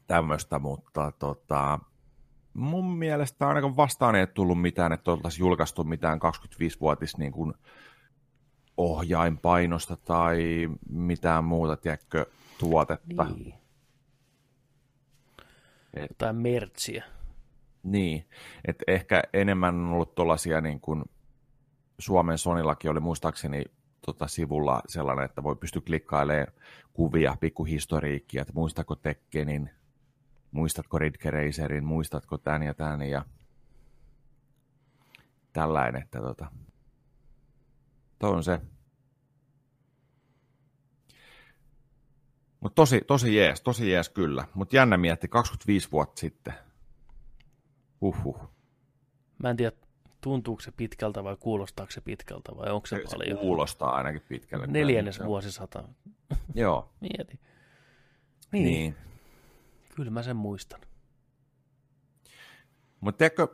[0.08, 1.80] tämmöistä, mutta tota,
[2.54, 7.54] mun mielestä ainakaan vastaan ei tullut mitään, että oltaisiin julkaistu mitään 25-vuotis niin kuin
[8.78, 12.26] ohjainpainosta tai mitään muuta, tiedätkö,
[12.60, 13.24] tuotetta.
[13.24, 13.61] Niin.
[15.94, 17.04] Et, Jotain mertsiä.
[17.84, 18.26] Niin,
[18.68, 21.04] että ehkä enemmän on ollut tuollaisia niin kuin
[22.00, 23.66] Suomen Sonillakin oli muistaakseni
[24.06, 26.54] tota, sivulla sellainen, että voi pysty klikkailemaan
[26.94, 29.70] kuvia, pikkuhistoriikkia, että muistatko Tekkenin,
[30.52, 33.26] muistatko Ridge Racerin, muistatko tämän ja tämän ja
[35.54, 36.52] tällainen, että tota,
[38.20, 38.60] toi on se.
[42.62, 44.48] Mutta tosi, tosi jees, tosi jees kyllä.
[44.54, 46.54] Mutta jännä mietti 25 vuotta sitten.
[48.02, 48.50] Uhuh.
[49.44, 49.72] Mä en tiedä,
[50.22, 53.38] tuntuuko se pitkältä vai kuulostaako se pitkältä vai onko se, se paljon?
[53.38, 54.68] kuulostaa ainakin pitkältä.
[54.68, 55.84] Neljännes vuosisata.
[56.56, 56.94] Joo.
[57.00, 57.40] Mieti.
[58.52, 58.66] Niin.
[58.66, 58.96] niin.
[59.96, 60.82] Kyllä mä sen muistan.
[63.02, 63.48] Mutta tiedätkö,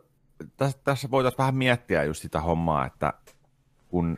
[0.57, 3.13] tässä, tässä voitaisiin vähän miettiä just sitä hommaa, että
[3.87, 4.17] kun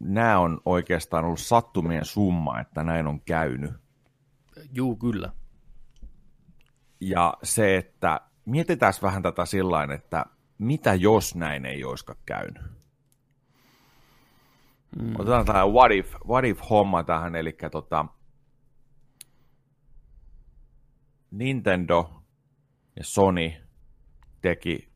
[0.00, 3.87] nämä on oikeastaan ollut sattumien summa, että näin on käynyt.
[4.72, 5.32] Juu, kyllä.
[7.00, 10.24] Ja se, että mietitään vähän tätä sillä että
[10.58, 12.62] mitä jos näin ei olisikaan käynyt?
[15.02, 15.14] Mm.
[15.18, 18.04] Otetaan tämä what if, what if homma tähän, eli tota,
[21.30, 22.22] Nintendo
[22.96, 23.52] ja Sony
[24.40, 24.88] teki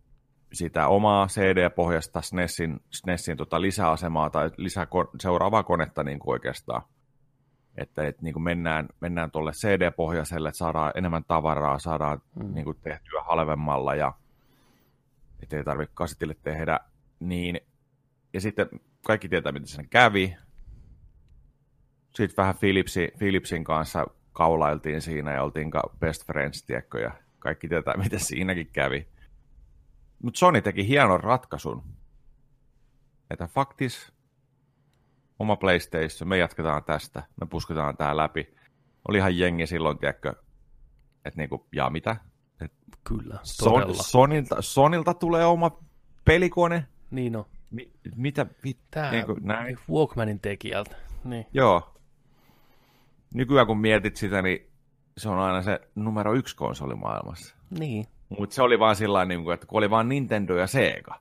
[0.53, 4.87] sitä omaa CD-pohjasta SNESin, SNESin tota lisäasemaa tai lisä,
[5.21, 6.83] seuraavaa konetta niin kuin oikeastaan.
[7.77, 12.55] Että et, niin kuin mennään, mennään tuolle CD-pohjaiselle, että saadaan enemmän tavaraa, saadaan mm.
[12.55, 14.13] niin kuin tehtyä halvemmalla ja
[15.53, 16.81] ei tarvitse kasetille tehdä.
[17.21, 17.61] Niin,
[18.33, 18.69] ja sitten
[19.07, 20.37] kaikki tietää, miten sen kävi.
[22.15, 27.97] Sitten vähän Philipsi, Philipsin kanssa kaulailtiin siinä ja oltiin best friends, tiedätkö, ja kaikki tietää,
[28.05, 29.09] miten siinäkin kävi.
[30.23, 31.85] Mutta Sony teki hienon ratkaisun,
[33.31, 34.12] että faktis
[35.43, 38.55] oma PlayStation, me jatketaan tästä, me pusketaan tää läpi.
[39.09, 40.35] Oli ihan jengi silloin, tiedätkö,
[41.25, 42.17] että niinku, ja mitä?
[42.61, 42.73] Et
[43.05, 45.79] Kyllä, Son, Sonilta, Sonilta tulee oma
[46.25, 46.87] pelikone.
[47.11, 47.45] Niin on.
[47.71, 48.47] Mi, mitä?
[48.65, 49.79] Vi, Tää niin kuin, näin.
[49.91, 50.97] Walkmanin tekijältä.
[51.25, 51.47] Niin.
[51.53, 51.95] Joo.
[53.35, 54.71] Nykyään kun mietit sitä, niin
[55.17, 57.57] se on aina se numero yksi konsoli maailmassa.
[57.79, 58.05] Niin.
[58.39, 61.21] Mutta se oli vaan sillä niin että kun oli vaan Nintendo ja Sega.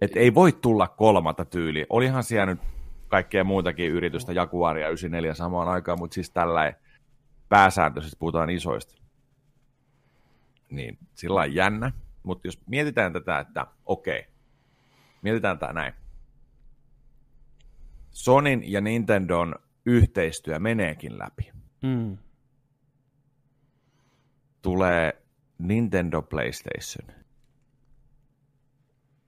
[0.00, 1.86] Että ei voi tulla kolmatta tyyli.
[1.90, 2.60] Olihan siellä nyt
[3.08, 6.72] kaikkea muutakin yritystä, Jaguaria 94 samaan aikaan, mutta siis tällä
[7.48, 8.94] pääsääntöisesti puhutaan isoista.
[10.70, 11.92] Niin sillä on jännä.
[12.22, 14.26] Mutta jos mietitään tätä, että okei,
[15.22, 15.94] mietitään tämä näin.
[18.10, 19.54] Sonin ja Nintendon
[19.86, 21.52] yhteistyö meneekin läpi.
[21.82, 22.18] Mm.
[24.62, 25.22] Tulee
[25.58, 27.24] Nintendo PlayStation.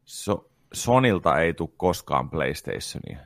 [0.05, 3.19] So, Sonilta ei tule koskaan PlayStationia.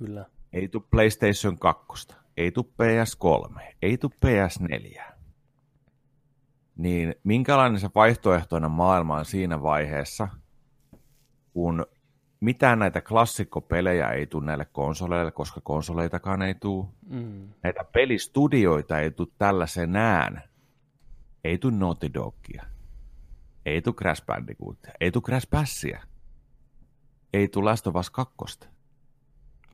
[0.00, 0.26] Kyllä.
[0.52, 5.02] Ei tule PlayStation 2, ei tule PS3, ei tule PS4.
[6.76, 10.28] Niin minkälainen se vaihtoehtoinen maailma on siinä vaiheessa,
[11.52, 11.86] kun
[12.40, 16.86] mitään näitä klassikkopelejä ei tule näille konsoleille, koska konsoleitakaan ei tule.
[17.06, 17.48] Mm.
[17.62, 20.42] Näitä pelistudioita ei tule tällaisenään
[21.44, 22.64] ei tule Naughty Dogia,
[23.66, 26.02] ei tule Crash Bandicootia, ei tule Crash Passia,
[27.32, 28.34] ei tule Last of Us 2.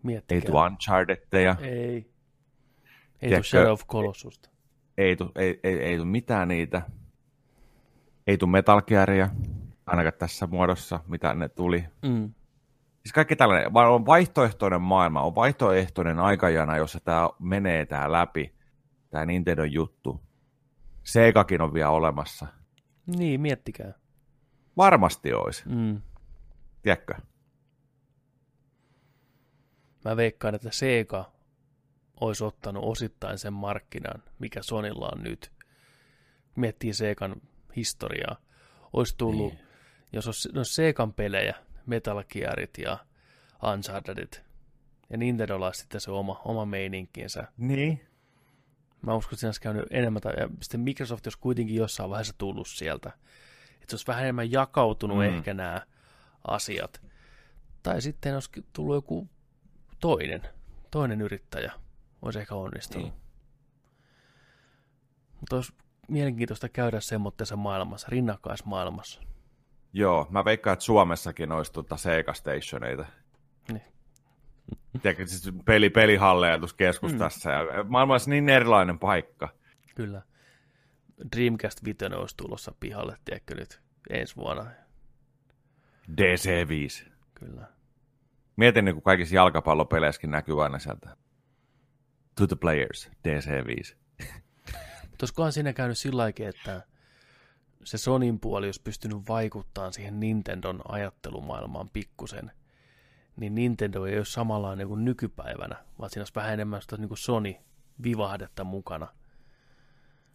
[0.06, 0.36] Miettikää.
[0.36, 1.56] Ei tule Unchartedteja.
[1.60, 2.10] Ei.
[3.22, 4.48] Ei tule Shadow of Colossusta.
[4.98, 6.82] Ei tule, ei, ei, ei tule mitään niitä.
[8.26, 9.30] Ei tule Metal Gearia,
[9.86, 11.84] ainakaan tässä muodossa, mitä ne tuli.
[12.02, 12.34] Mm.
[13.02, 18.54] Siis kaikki tällainen, vaan on vaihtoehtoinen maailma, on vaihtoehtoinen aikajana, jossa tämä menee tämä läpi,
[19.10, 20.20] tämä Nintendo juttu.
[21.02, 22.46] Segakin on vielä olemassa.
[23.16, 23.92] Niin, miettikää.
[24.76, 25.62] Varmasti olisi.
[25.68, 26.02] Mm.
[26.82, 27.14] Tiedätkö?
[30.06, 31.32] Mä veikkaan, että Sega
[32.20, 35.52] olisi ottanut osittain sen markkinan, mikä Sonilla on nyt.
[36.56, 37.36] Miettii Segan
[37.76, 38.36] historiaa.
[38.92, 39.66] Olisi tullut, niin.
[40.12, 41.54] jos olisi, olisi Segan pelejä,
[41.86, 42.98] Metal Gearit ja
[43.72, 44.42] Unchartedit,
[45.10, 47.52] ja Nintendo olisi sitten se oma, oma meininkinsä.
[47.56, 48.06] Niin.
[49.02, 52.68] Mä uskon, että siinä olisi käynyt enemmän, tai sitten Microsoft olisi kuitenkin jossain vaiheessa tullut
[52.68, 53.08] sieltä.
[53.74, 55.22] Että se olisi vähän enemmän jakautunut mm.
[55.22, 55.86] ehkä nämä
[56.48, 57.02] asiat.
[57.82, 59.28] Tai sitten olisi tullut joku
[60.00, 60.42] toinen,
[60.90, 61.72] toinen yrittäjä
[62.22, 63.08] olisi ehkä onnistunut.
[63.08, 63.20] Niin.
[65.40, 65.72] Mutta olisi
[66.08, 69.20] mielenkiintoista käydä semmoitteessa maailmassa, rinnakkaismaailmassa.
[69.92, 73.06] Joo, mä veikkaan, että Suomessakin olisi tuota Sega Stationeita.
[73.72, 73.82] Niin.
[75.02, 77.50] Tiedätkö, siis peli, pelihalleja tuossa keskustassa.
[77.50, 77.76] Mm.
[77.76, 79.48] Ja maailma olisi niin erilainen paikka.
[79.94, 80.22] Kyllä.
[81.36, 84.70] Dreamcast 5 olisi tulossa pihalle, tiedätkö nyt, ensi vuonna.
[86.10, 87.10] DC5.
[87.34, 87.75] Kyllä.
[88.56, 91.16] Mietin, niin kuin kaikissa jalkapallopeleissäkin näkyy aina sieltä.
[92.36, 93.96] To the players, DC5.
[95.02, 96.82] Mutta olisikohan siinä käynyt sillä että
[97.84, 102.52] se Sonin puoli olisi pystynyt vaikuttamaan siihen Nintendon ajattelumaailmaan pikkusen,
[103.36, 107.18] niin Nintendo ei ole samanlainen kuin nykypäivänä, vaan siinä olisi vähän enemmän sitä niin kuin
[107.18, 109.08] Sony-vivahdetta mukana.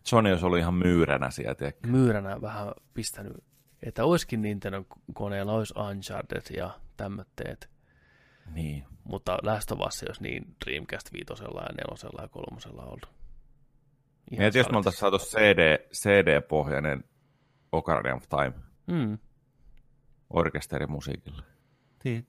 [0.03, 1.72] Sony olisi ollut ihan myyränä sieltä.
[1.88, 3.43] Myyränä vähän pistänyt,
[3.84, 7.70] että olisikin Nintendo koneella olisi Uncharted ja tämmöitteet.
[8.53, 8.85] Niin.
[9.03, 13.09] Mutta Last of Us olisi niin Dreamcast 5 ja 4 ja 3 ollut.
[14.38, 17.03] Mietin, jos me oltaisiin saatu CD, CD-pohjainen
[17.72, 18.53] Ocarina of Time.
[18.88, 19.18] Mm.
[20.30, 21.43] Orkesterimusiikilla.
[22.03, 22.27] Niin.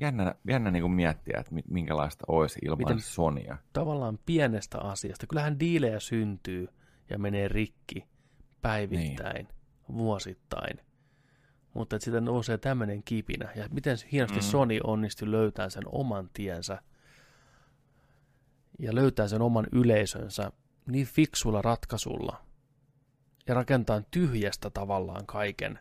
[0.00, 3.56] Jännä, jännä niin miettiä, että minkälaista olisi ilman Miten Sonia.
[3.72, 5.26] Tavallaan pienestä asiasta.
[5.26, 6.68] Kyllähän diilejä syntyy
[7.10, 8.04] ja menee rikki
[8.62, 9.96] päivittäin, niin.
[9.96, 10.80] vuosittain.
[11.74, 13.52] Mutta että siitä nousee tämmöinen kipinä.
[13.56, 14.42] Ja miten hienosti mm.
[14.42, 16.82] Sony onnistui löytämään sen oman tiensä
[18.78, 20.52] ja löytää sen oman yleisönsä
[20.86, 22.44] niin fiksulla ratkaisulla
[23.46, 25.78] ja rakentaa tyhjästä tavallaan kaiken.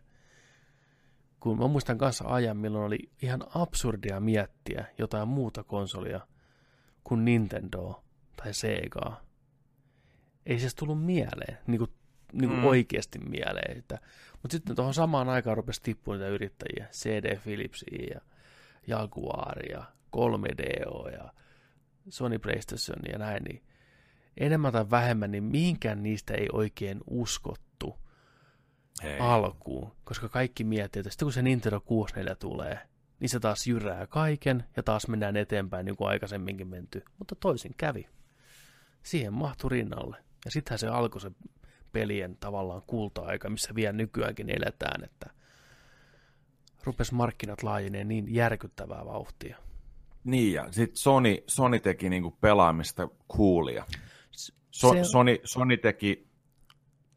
[1.39, 6.27] Kun mä muistan kanssa ajan, milloin oli ihan absurdia miettiä jotain muuta konsolia
[7.03, 8.03] kuin Nintendo
[8.35, 9.21] tai Sega.
[10.45, 11.91] Ei se tullut mieleen, niin kuin,
[12.33, 12.65] niin kuin mm.
[12.65, 13.77] oikeasti mieleen.
[13.77, 13.99] Että,
[14.41, 18.21] mutta sitten tuohon samaan aikaan rupesi tippumaan niitä yrittäjiä, CD Philipsia ja
[18.87, 19.83] Jaguar ja
[20.17, 21.33] 3DO ja
[22.09, 23.63] Sony PlayStation ja näin, niin
[24.37, 27.95] enemmän tai vähemmän, niin mihinkään niistä ei oikein uskottu
[29.03, 29.19] Hei.
[29.19, 32.79] alkuun, koska kaikki miettii, että sitten kun se Nintendo 64 tulee,
[33.19, 37.73] niin se taas jyrää kaiken ja taas mennään eteenpäin niin kuin aikaisemminkin menty, mutta toisin
[37.77, 38.09] kävi.
[39.03, 40.17] Siihen mahtui rinnalle.
[40.45, 41.31] Ja sittenhän se alkoi se
[41.99, 45.29] pelien tavallaan kulta-aika, missä vielä nykyäänkin eletään, että
[46.83, 49.57] rupesi markkinat laajenee niin järkyttävää vauhtia.
[50.23, 53.07] Niin, ja sitten Sony, Sony teki niinku pelaamista
[53.37, 53.85] coolia.
[54.71, 55.03] So, se...
[55.03, 56.27] Sony, Sony teki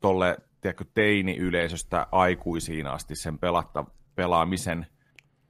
[0.00, 3.84] tolle tiedätkö, teini-yleisöstä aikuisiin asti sen pelatta,
[4.14, 4.86] pelaamisen,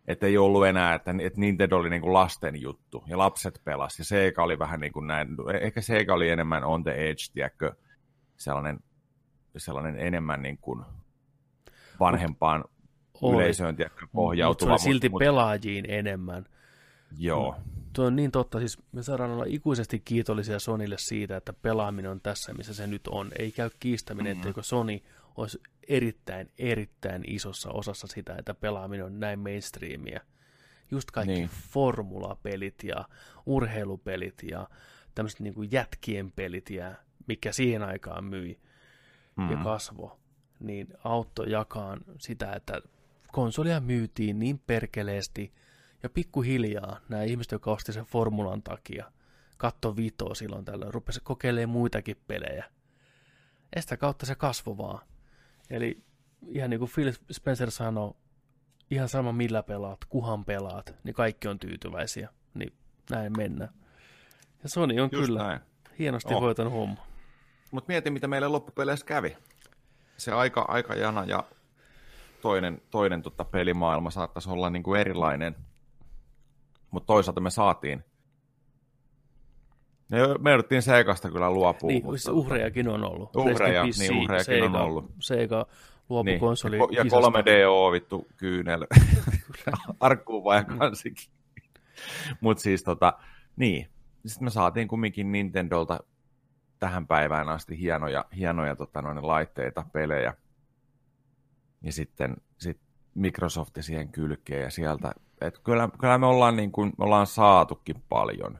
[0.07, 3.99] että ei ollut enää, että, että Nintendo oli niin kuin lasten juttu, ja lapset pelas,
[3.99, 5.29] ja Sega oli vähän niin kuin näin,
[5.61, 7.73] ehkä Sega oli enemmän on the edge, tiedätkö,
[8.37, 8.81] sellainen,
[9.57, 10.85] sellainen enemmän niin kuin
[12.01, 12.65] vanhempaan
[13.21, 13.37] oli.
[13.37, 13.77] yleisöön
[14.13, 14.71] pohjautuva.
[14.71, 16.47] Mutta se oli silti mutta, pelaajiin enemmän.
[17.19, 17.57] Joo.
[17.93, 22.21] Tuo on niin totta, siis me saadaan olla ikuisesti kiitollisia Sonille siitä, että pelaaminen on
[22.21, 23.31] tässä, missä se nyt on.
[23.39, 24.41] Ei käy kiistäminen, mm-hmm.
[24.41, 25.01] etteikö Sony
[25.37, 30.21] olisi erittäin, erittäin isossa osassa sitä, että pelaaminen on näin mainstreamia.
[30.91, 31.51] Just kaikki niin.
[31.71, 33.05] formulapelit ja
[33.47, 34.69] urheilupelit ja
[35.15, 36.95] tämmöiset niin jätkien pelit, ja
[37.27, 38.61] mikä siihen aikaan myi
[39.41, 39.59] mm-hmm.
[39.59, 40.21] ja kasvo,
[40.61, 42.81] niin auttoi jakaa sitä, että
[43.33, 45.53] konsolia myytiin niin perkeleesti–
[46.03, 49.13] ja pikkuhiljaa nämä ihmiset, jotka osti sen formulan takia,
[49.57, 52.65] katto vitoa silloin tällöin, rupesi kokeilemaan muitakin pelejä.
[53.77, 55.07] Ja sitä kautta se kasvoi vaan.
[55.71, 56.03] Eli
[56.49, 58.15] ihan niin kuin Phil Spencer sanoi,
[58.91, 62.29] ihan sama millä pelaat, kuhan pelaat, niin kaikki on tyytyväisiä.
[62.55, 62.73] Niin
[63.11, 63.75] näin mennään.
[64.63, 65.61] Ja Sony on Just kyllä näin.
[65.99, 66.41] hienosti oh.
[66.41, 67.07] hoitanut homma.
[67.71, 69.37] Mutta mieti, mitä meille loppupeleissä kävi.
[70.17, 71.45] Se aika, aika jana ja
[72.41, 75.57] toinen, toinen tota pelimaailma saattaisi olla niin kuin erilainen–
[76.91, 78.05] mutta toisaalta me saatiin.
[80.41, 81.89] Me jouduttiin Seikasta kyllä luopua.
[81.89, 82.33] Niin, mutta...
[82.33, 83.37] uhrejakin on ollut.
[83.37, 85.11] Uhreja, niin uhrejakin Sega, on ollut.
[85.19, 85.67] Sega
[86.09, 86.41] luopu niin.
[86.41, 88.87] konsoli Ja, ja 3DO vittu kyynel.
[90.01, 91.31] Arkkuun vai kansikin.
[92.41, 93.13] Mutta siis tota,
[93.57, 93.89] niin.
[94.27, 96.01] Sitten me saatiin kumminkin Nintendolta
[96.81, 100.35] tähän päivään asti hienoja, hienoja tota, noin laitteita, pelejä.
[101.83, 102.81] Ja sitten sit
[103.15, 108.03] Microsoft siihen kylkeen ja sieltä et kyllä, kyllä me ollaan, niin kuin, me ollaan saatukin
[108.09, 108.59] paljon.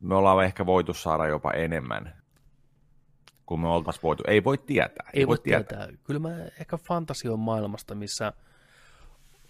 [0.00, 2.22] Me ollaan ehkä voitu saada jopa enemmän
[3.46, 4.22] kuin me oltaisiin voitu.
[4.26, 5.10] Ei voi tietää.
[5.12, 5.86] Ei, ei voi tietää.
[5.86, 6.02] tietää.
[6.04, 6.30] Kyllä mä
[6.60, 8.32] ehkä fantasion maailmasta, missä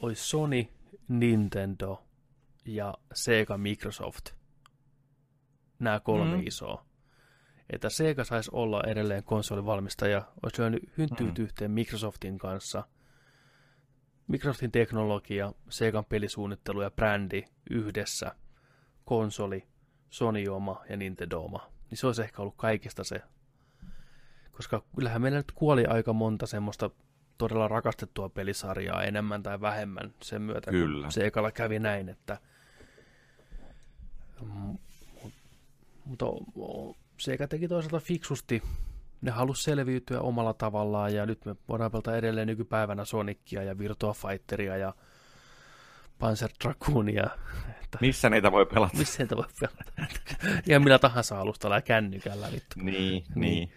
[0.00, 0.66] olisi Sony,
[1.08, 2.02] Nintendo
[2.64, 4.30] ja Sega Microsoft.
[5.78, 6.46] Nämä kolme mm.
[6.46, 6.84] isoa.
[7.72, 11.44] Että Sega saisi olla edelleen konsolivalmistaja, olisi löynyt hynttyyt mm.
[11.44, 12.84] yhteen Microsoftin kanssa.
[14.28, 18.34] Microsoftin teknologia, Segan pelisuunnittelu ja brändi yhdessä,
[19.04, 19.66] konsoli,
[20.10, 21.70] Sony oma ja Nintendo oma.
[21.90, 23.22] Niin se olisi ehkä ollut kaikista se.
[24.52, 26.90] Koska kyllähän meillä nyt kuoli aika monta semmoista
[27.38, 31.04] todella rakastettua pelisarjaa enemmän tai vähemmän sen myötä, Kyllä.
[31.04, 32.38] kun Segalla kävi näin, että
[36.04, 36.26] mutta
[37.22, 38.62] Sega teki toisaalta fiksusti.
[39.20, 44.12] Ne halusi selviytyä omalla tavallaan ja nyt me voidaan pelata edelleen nykypäivänä Sonicia ja Virtua
[44.12, 44.94] Fighteria ja
[46.18, 47.30] Panzer Dragoonia.
[47.82, 48.96] Että missä niitä voi pelata?
[48.96, 49.84] Missä niitä voi pelata?
[50.72, 52.52] ja millä tahansa alustalla ja kännykällä.
[52.52, 52.74] Vittu.
[52.76, 53.72] Niin, niin, niin.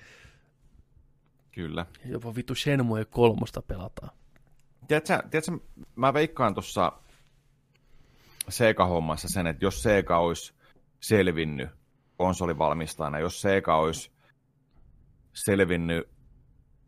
[1.51, 1.85] Kyllä.
[2.05, 4.11] Jopa vittu Shenmue kolmosta pelataan.
[4.87, 5.51] Tiedätkö, tiedätkö
[5.95, 6.91] mä veikkaan tuossa
[8.49, 10.53] Sega-hommassa sen, että jos Sega olisi
[10.99, 11.69] selvinnyt
[12.17, 14.11] konsolivalmistajana, jos Sega olisi
[15.33, 16.09] selvinnyt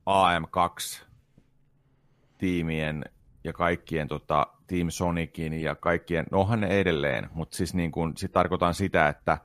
[0.09, 3.03] AM2-tiimien
[3.43, 8.13] ja kaikkien tota, Team Sonicin ja kaikkien, no onhan ne edelleen, mutta siis niin kun,
[8.17, 9.37] sit tarkoitan sitä, että,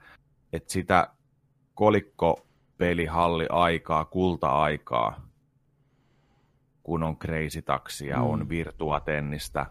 [0.52, 1.08] että sitä
[1.74, 2.46] kolikko
[2.78, 5.28] pelihalli aikaa, kulta-aikaa,
[6.82, 8.22] kun on Crazy Taxia, mm.
[8.22, 9.66] on Virtua Tennistä,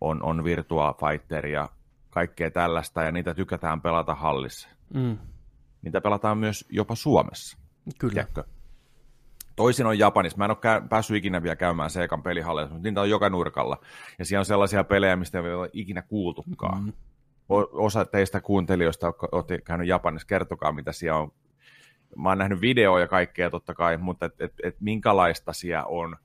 [0.00, 1.68] on, on Virtua Fighteria,
[2.10, 4.68] kaikkea tällaista, ja niitä tykätään pelata hallissa.
[4.94, 5.18] Mm.
[5.82, 7.58] Niitä pelataan myös jopa Suomessa.
[7.98, 8.12] Kyllä.
[8.12, 8.44] Tiedätkö?
[9.56, 10.38] Toisin on Japanissa.
[10.38, 13.80] Mä en ole päässyt ikinä vielä käymään Seikan pelihallissa, mutta niitä on joka nurkalla.
[14.18, 16.84] Ja siellä on sellaisia pelejä, mistä ei ole ikinä kuultukaan.
[16.84, 16.92] Mm.
[17.72, 21.32] Osa teistä kuuntelijoista olette käynyt Japanissa, kertokaa mitä siellä on.
[22.16, 26.16] Mä oon nähnyt videoja ja kaikkea totta kai, mutta et, et, et minkälaista siellä on,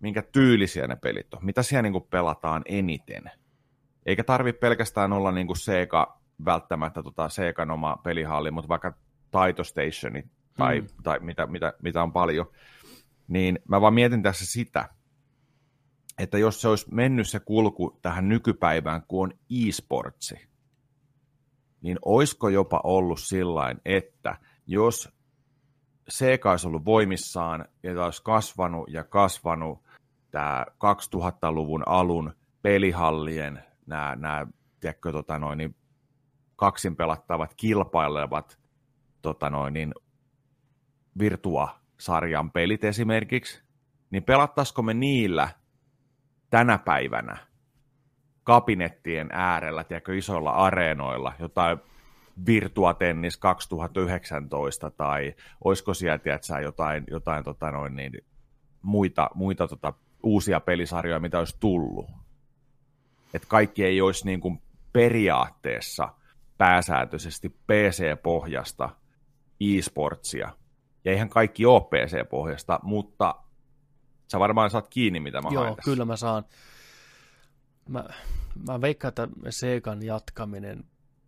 [0.00, 3.30] minkä tyylisiä ne pelit on, mitä siellä niin pelataan eniten.
[4.06, 8.94] Eikä tarvi pelkästään olla niin kuin Sega välttämättä tota Segan oma pelihalli, mutta vaikka
[9.30, 10.24] Taito Stationi
[10.56, 10.86] tai, mm.
[11.02, 12.46] tai mitä, mitä, mitä on paljon,
[13.28, 14.88] niin mä vaan mietin tässä sitä,
[16.18, 20.48] että jos se olisi mennyt se kulku tähän nykypäivään, kun on e-sportsi,
[21.82, 25.08] niin olisiko jopa ollut sillain, että jos
[26.08, 29.78] Sega olisi ollut voimissaan ja olisi kasvanut ja kasvanut
[30.30, 34.46] tämä 2000-luvun alun pelihallien nämä, nämä
[34.80, 35.76] tiedätkö, tota noin, niin
[36.62, 38.58] kaksin pelattavat kilpailevat
[39.22, 39.94] tota noin, niin
[41.18, 43.62] Virtua-sarjan pelit esimerkiksi,
[44.10, 45.48] niin pelattaisiko me niillä
[46.50, 47.36] tänä päivänä
[48.44, 51.78] kabinettien äärellä, tiedätkö, isoilla areenoilla, jotain
[52.46, 55.34] Virtua Tennis 2019 tai
[55.64, 58.12] olisiko siellä, tiedätkö, jotain, jotain tota noin, niin,
[58.82, 59.92] muita, muita tota,
[60.22, 62.10] uusia pelisarjoja, mitä olisi tullut.
[63.34, 66.08] Että kaikki ei olisi niin kuin periaatteessa–
[66.62, 68.90] pääsääntöisesti PC-pohjasta
[69.60, 70.56] e-sportsia.
[71.04, 73.34] Ja eihän kaikki ole PC-pohjasta, mutta
[74.32, 76.44] sä varmaan saat kiinni, mitä mä Joo, haen kyllä mä saan.
[77.88, 78.04] Mä,
[78.68, 80.84] mä veikkaan, että Segan jatkaminen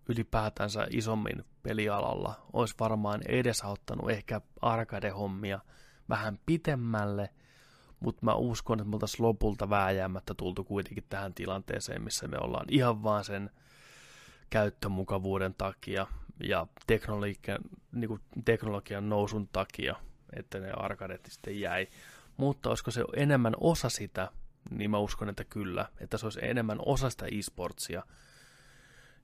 [0.09, 5.61] ylipäätänsä isommin pelialalla olisi varmaan edesauttanut ehkä arcade-hommia
[6.09, 7.31] vähän pitemmälle,
[8.01, 12.67] mutta mä uskon, että me oltaisiin lopulta vääjäämättä tultu kuitenkin tähän tilanteeseen, missä me ollaan
[12.71, 13.51] ihan vaan sen
[14.51, 16.07] käyttömukavuuden takia
[16.41, 17.59] ja teknologian,
[17.93, 19.97] niin kuin teknologian nousun takia,
[20.37, 21.87] että ne arkadeet sitten jäi.
[22.37, 24.31] Mutta olisiko se enemmän osa sitä,
[24.71, 28.03] niin mä uskon, että kyllä, että se olisi enemmän osa sitä e-sportsia.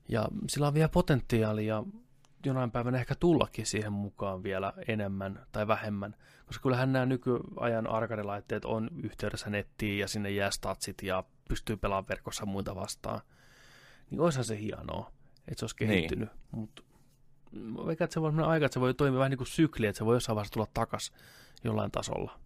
[0.09, 1.83] Ja sillä on vielä potentiaalia
[2.45, 8.65] jonain päivänä ehkä tullakin siihen mukaan vielä enemmän tai vähemmän, koska kyllähän nämä nykyajan arcade-laitteet
[8.65, 13.21] on yhteydessä nettiin ja sinne jää statsit ja pystyy pelaamaan verkossa muita vastaan.
[14.11, 15.11] Niin olisihan se hienoa
[15.47, 15.89] että se olisi niin.
[15.89, 16.29] kehittynyt.
[16.29, 16.59] Niin.
[16.59, 16.83] Mutta
[17.85, 20.05] vaikka että se voi aika, että se voi toimia vähän niin kuin sykli, että se
[20.05, 21.11] voi jossain vaiheessa tulla takas
[21.63, 22.39] jollain tasolla.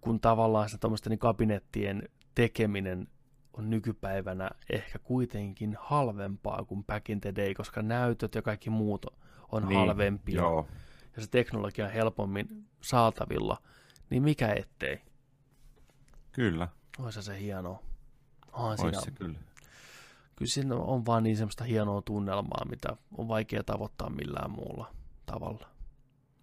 [0.00, 3.08] Kun tavallaan se niin kabinettien tekeminen
[3.52, 9.06] on nykypäivänä ehkä kuitenkin halvempaa kuin back in the day, koska näytöt ja kaikki muut
[9.52, 10.40] on niin, halvempia.
[10.40, 10.68] Joo.
[11.16, 13.62] Ja se teknologia on helpommin saatavilla,
[14.10, 15.00] niin mikä ettei?
[16.32, 16.68] Kyllä.
[16.98, 17.87] Olisi se hienoa.
[18.58, 19.34] On siinä, se kyllä
[20.38, 24.90] kyllä siinä on vaan niin semmoista hienoa tunnelmaa, mitä on vaikea tavoittaa millään muulla
[25.26, 25.68] tavalla.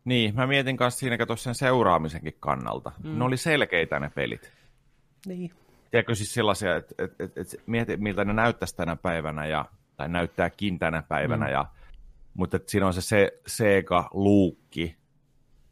[0.05, 2.91] Niin, mä mietin kanssa siinä kato sen seuraamisenkin kannalta.
[3.03, 3.17] Mm.
[3.17, 4.51] Ne oli selkeitä ne pelit.
[5.25, 5.51] Niin.
[5.91, 9.65] Tiedätkö siis sellaisia, että et, et, et mieti miltä ne näyttäisi tänä päivänä, ja,
[9.97, 11.51] tai näyttääkin tänä päivänä, mm.
[11.51, 11.65] ja,
[12.33, 14.95] mutta siinä on se, se Sega-luukki,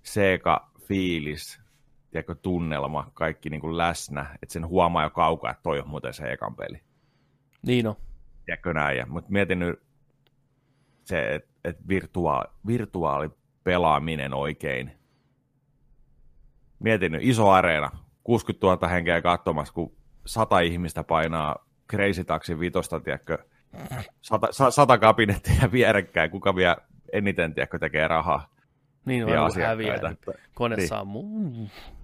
[0.04, 1.63] Sega-fiilis,
[2.14, 6.14] tiedätkö, tunnelma, kaikki niin kuin läsnä, että sen huomaa jo kaukaa, että toi on muuten
[6.14, 6.82] se ekan peli.
[7.66, 7.96] Niin on
[8.46, 9.12] tiedätkö näin.
[9.12, 9.80] Mutta mietin nyt
[11.06, 14.92] se, että et virtua- virtuaalipelaaminen oikein.
[16.80, 17.90] Mietin nyt, iso areena,
[18.24, 21.56] 60 000 henkeä katsomassa, kun sata ihmistä painaa
[21.90, 23.38] Crazy Taxin vitosta, tiedätkö,
[24.22, 26.78] sata, sa, sata kabinettia vierekkäin, kuka vielä
[27.14, 28.53] eniten, tiedätkö, tekee rahaa.
[29.06, 29.68] Niin, asiakkaita.
[29.68, 30.88] häviää, niin kone Niin.
[30.88, 31.50] sammuu.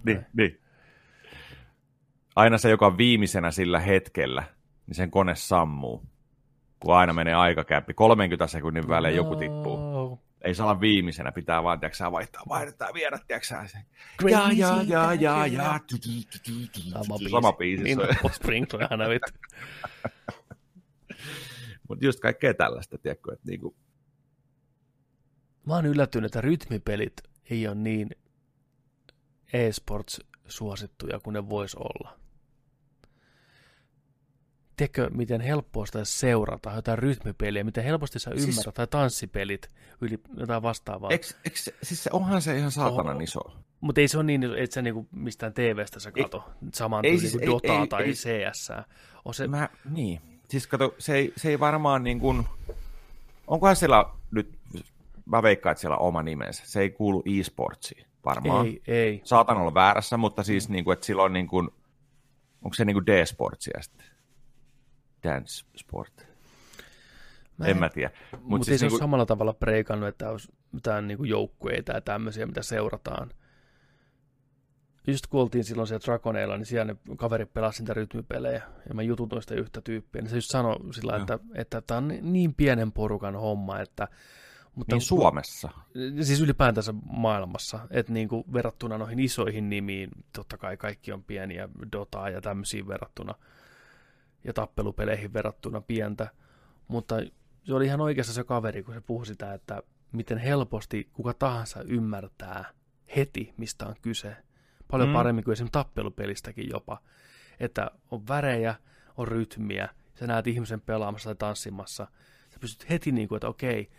[0.04, 0.60] Niin, niin.
[2.36, 4.42] Aina se, joka on viimeisenä sillä hetkellä,
[4.86, 6.02] niin sen kone sammuu.
[6.80, 7.94] Kun aina menee aikakäppi.
[7.94, 9.76] 30 sekunnin välein joku tippuu.
[9.76, 10.18] No.
[10.42, 13.78] Ei saa olla viimeisenä, pitää vaan, tiedätkö, vaihtaa, vaihdetaan, viedä, tiedätkö, se.
[14.30, 15.80] Ja, ja, ja, ja, ja.
[17.02, 17.30] Sama biisi.
[17.30, 17.82] Sama biisi.
[17.84, 17.98] Niin,
[18.90, 19.32] aina vittu.
[21.88, 23.76] Mutta just kaikkea tällaista, tiedätkö, että niinku,
[25.66, 27.12] Mä oon yllättynyt, että rytmipelit
[27.50, 28.10] ei ole niin
[29.52, 32.16] e-sports suosittuja kuin ne vois olla.
[34.76, 40.18] Tiedätkö, miten helppoa sitä seurata jotain rytmipeliä, miten helposti sä Siis- ymmärrät, tai tanssipelit, yli
[40.36, 41.10] jotain vastaavaa.
[41.10, 43.22] Eks, eks, siis se, onhan se ihan saatanan Oho.
[43.22, 43.40] iso.
[43.80, 47.32] Mutta ei se ole niin, että sä niinku mistään TV-stä sä kato saman ei siis-
[47.32, 48.68] kuin ei- Dotaa ei- tai ei- CS.
[49.24, 50.20] On se, Mä, niin.
[50.48, 52.46] Siis kato, se ei, se ei varmaan niin kuin,
[53.46, 54.58] onkohan siellä nyt,
[55.30, 56.62] mä veikkaan, että siellä on oma nimensä.
[56.66, 58.66] Se ei kuulu e-sportsiin varmaan.
[58.66, 59.20] Ei, ei.
[59.24, 61.68] Saatan olla väärässä, mutta siis niin kuin, että sillä on niin kuin,
[62.62, 64.06] onko se niin kuin D-sportsia sitten?
[65.24, 66.26] Dance sport.
[67.58, 68.10] Mä en mä tiedä.
[68.32, 71.92] Mutta Mut siis ei se niinku- ole samalla tavalla preikannut, että olisi mitään niinku joukkueita
[71.92, 73.30] ja tämmöisiä, mitä seurataan.
[75.06, 79.02] Just kun oltiin silloin siellä Dragoneilla, niin siellä ne kaverit pelasivat niitä rytmipelejä, ja mä
[79.02, 81.20] jututin sitä yhtä tyyppiä, niin se just sanoi sillä, Joo.
[81.20, 84.08] että, että tämä on ni- niin pienen porukan homma, että...
[84.74, 85.70] Mutta Niin Suomessa.
[86.20, 91.68] Siis ylipäätänsä maailmassa, että niin kuin verrattuna noihin isoihin nimiin, totta kai kaikki on pieniä,
[91.92, 93.34] Dotaa ja tämmöisiin verrattuna,
[94.44, 96.30] ja tappelupeleihin verrattuna pientä,
[96.88, 97.14] mutta
[97.64, 99.82] se oli ihan oikeassa se kaveri, kun se puhui sitä, että
[100.12, 102.64] miten helposti kuka tahansa ymmärtää
[103.16, 104.36] heti, mistä on kyse.
[104.90, 105.12] Paljon Mm.
[105.12, 105.14] mm.
[105.14, 107.00] paremmin kuin esimerkiksi tappelupelistäkin jopa.
[107.60, 108.74] Että on värejä,
[109.16, 112.06] on rytmiä, sä näet ihmisen pelaamassa tai tanssimassa.
[112.50, 113.90] Sä pystyt heti niin kuin, että okei,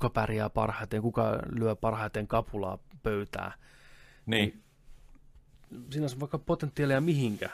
[0.00, 3.52] kuka pärjää parhaiten, kuka lyö parhaiten kapulaa pöytää.
[4.26, 4.62] Niin.
[5.90, 7.50] Siinä on vaikka potentiaalia mihinkä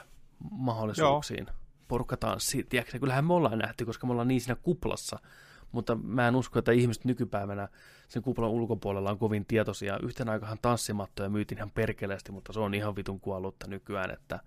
[0.51, 1.45] mahdollisuuksiin.
[1.47, 1.55] Joo.
[1.87, 5.19] Porukka tanssii, tiedätkö, kyllähän me ollaan nähty, koska me ollaan niin siinä kuplassa,
[5.71, 7.67] mutta mä en usko, että ihmiset nykypäivänä
[8.07, 9.99] sen kuplan ulkopuolella on kovin tietoisia.
[10.03, 14.39] Yhtenä aikahan tanssimattoja myytiin ihan perkeleesti, mutta se on ihan vitun kuollutta nykyään, että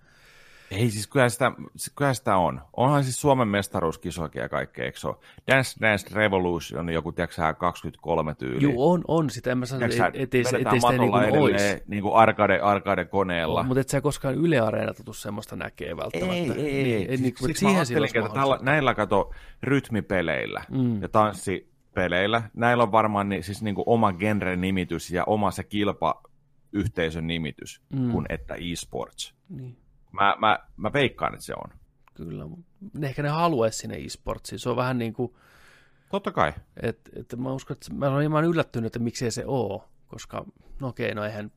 [0.71, 1.53] Ei siis, kyllä sitä,
[1.97, 2.61] kyllä sitä on.
[2.77, 5.17] Onhan siis Suomen mestaruuskisoakin ja kaikkea, eikö se ole?
[5.49, 8.63] Dance Dance Revolution on joku, tiedätkö sä, 23 tyyli.
[8.63, 9.51] Joo, on, on sitä.
[9.53, 13.05] En mä sano, et, ettei, vedetään ettei sitä niin kuin edelleen niin kuin arcade, arcade
[13.05, 13.63] koneella.
[13.63, 16.35] Mutta et sä koskaan Yle Areenalta tuu semmoista näkee välttämättä.
[16.35, 17.03] Ei, ei, niin, ei.
[17.03, 19.31] et Siis, niin, siksi siihen mä että tällä, näillä kato
[19.63, 21.03] rytmipeleillä Mm.
[21.03, 27.27] ja tanssipeleillä, näillä on varmaan ni, siis niin kuin oma genre-nimitys ja oma se kilpayhteisön
[27.27, 28.11] nimitys, Mm.
[28.13, 29.35] kuin että e-sports.
[29.49, 29.77] Niin.
[30.13, 31.71] Mä, mä, mä veikkaan, että se on.
[32.15, 32.65] Kyllä, mut
[33.03, 34.59] ehkä ne haluaisi sinne e-sportsiin.
[34.59, 35.35] Se on vähän niin kuin...
[36.11, 36.53] Totta kai.
[36.83, 40.45] Että et mä uskon, että mä olen hieman yllättynyt, että miksei se oo, koska
[40.81, 41.53] no okei, no eihän,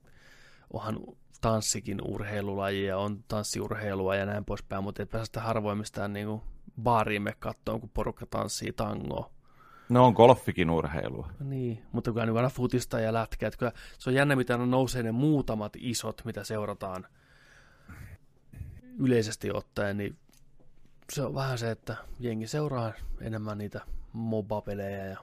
[0.74, 1.00] onhan
[1.42, 6.28] tanssikin urheilulaji ja on tanssiurheilua ja näin poispäin, mutta et päästä sitä harvoin mistään niin
[6.28, 6.42] kuin
[6.84, 9.30] baariin me kattoon, kun porukka tanssii tangoa.
[9.90, 11.30] No on golfikin urheilua.
[11.40, 13.48] Niin, mutta kyllä nyt aina futista ja lätkää.
[13.48, 17.08] Että kyllä se on jännä, mitä ne nousee ne muutamat isot, mitä seurataan
[19.00, 20.16] yleisesti ottaen, niin
[21.14, 22.92] se on vähän se, että jengi seuraa
[23.22, 23.82] enemmän niitä
[24.14, 25.18] MOBA-pelejä ja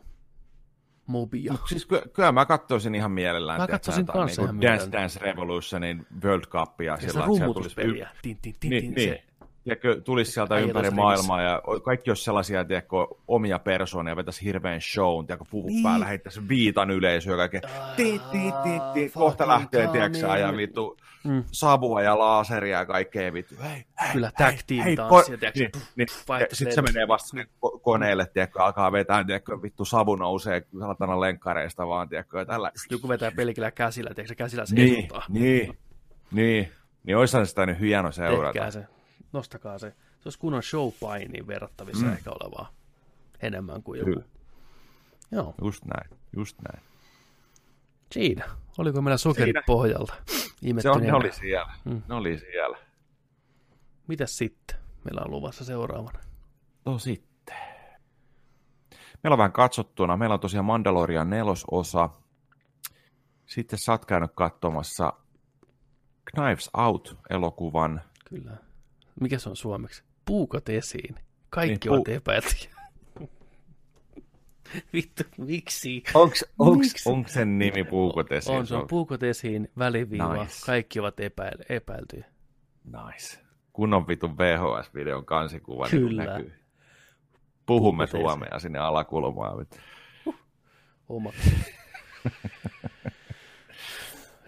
[1.07, 1.53] mobia.
[1.53, 3.61] Mut siis kyllä, kyllä mä katsoisin ihan mielellään.
[3.61, 4.93] Mä katsoisin kanssa niinku ihan Dance.
[4.99, 6.93] Dance Revolutionin World Cupia.
[6.93, 7.25] Ja sitä sillä,
[7.55, 7.75] tulisi-
[8.23, 9.09] Tin, tin, tin, niin, tin, niin.
[9.09, 9.25] se-
[9.65, 12.97] Tiedätkö, tulisi sieltä Äijä ympäri maailmaa ja kaikki olisi sellaisia tiedätkö,
[13.29, 15.75] omia persoonia, vetäisi hirveän shown, tiedätkö, puvut Niin.
[15.75, 15.83] niin.
[15.83, 17.61] päällä, heittäisi viitan yleisöä ja kaikkea.
[19.15, 21.45] Kohta lähtee, tiedätkö, ja vittu Mm.
[21.53, 23.55] savua ja laaseria ja kaikkea vittu.
[23.63, 26.09] Hei, hei, Kyllä tag team hei, tanssia, ko- niin, niin,
[26.53, 31.21] Sitten se menee vasta sinne ko- koneelle, tiedätkö, alkaa vetää, tiedätkö, vittu savu nousee saatana
[31.21, 32.73] lenkkareista vaan, tiedätkö, ja tällä.
[32.91, 35.25] Joku vetää pelkillä käsillä, tiedätkö, se käsillä se Niin, heiluttaa.
[35.29, 35.79] niin,
[36.33, 36.73] niin.
[37.05, 38.53] Niin olisihan sitä nyt hieno seurata.
[38.53, 38.85] Tehkää se,
[39.33, 39.91] nostakaa se.
[39.91, 42.13] Se olisi kunnon showpainiin verrattavissa Mm.
[42.13, 42.71] ehkä olevaa
[43.41, 44.11] enemmän kuin joku.
[44.11, 44.25] Kyllä.
[45.33, 45.55] Joo.
[45.63, 46.90] Just näin, just näin.
[48.13, 48.45] Siinä.
[48.79, 49.63] Oliko meillä sokerit Siinä.
[49.67, 50.15] pohjalta?
[50.81, 51.73] Se on, ne oli siellä.
[51.85, 52.03] Mm.
[52.09, 52.79] Ne oli siellä.
[54.09, 54.77] Mitäs sitten?
[55.05, 56.19] Meillä on luvassa seuraavana.
[56.85, 57.57] No sitten.
[59.23, 60.17] Meillä on vähän katsottuna.
[60.17, 62.11] Meillä on tosiaan Mandalorian nelososa.
[63.47, 65.13] Sitten sä oot käynyt katsomassa
[66.25, 68.01] Knives Out-elokuvan.
[68.29, 68.57] Kyllä.
[69.21, 70.03] Mikä se on suomeksi?
[70.25, 71.15] Puukot esiin.
[71.51, 72.71] Kaikki Niin, ovat puu- epäiltyjä.
[74.93, 76.03] Vittu, miksi?
[76.15, 78.59] Onks, onks, onks sen nimi puukotesiin?
[78.59, 80.35] On, se on puukotesiin väliviiva.
[80.35, 80.67] Nice.
[80.67, 82.25] Kaikki ovat epäil, epäiltyjä.
[82.85, 83.41] Nice.
[83.73, 86.25] Kunnon vitun VHS-videon kansikuva niin Kyllä.
[86.25, 86.53] näkyy.
[87.67, 89.67] Puhumme suomea sinne alakulmaan.
[91.09, 91.33] Oma.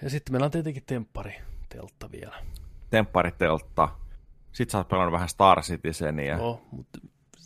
[0.02, 1.34] ja sitten meillä on tietenkin temppari
[1.68, 2.36] teltta vielä.
[2.91, 3.89] Temppariteltta.
[4.52, 6.36] Sitten sä oot pelannut vähän Star Citizenia.
[6.36, 6.99] No, mutta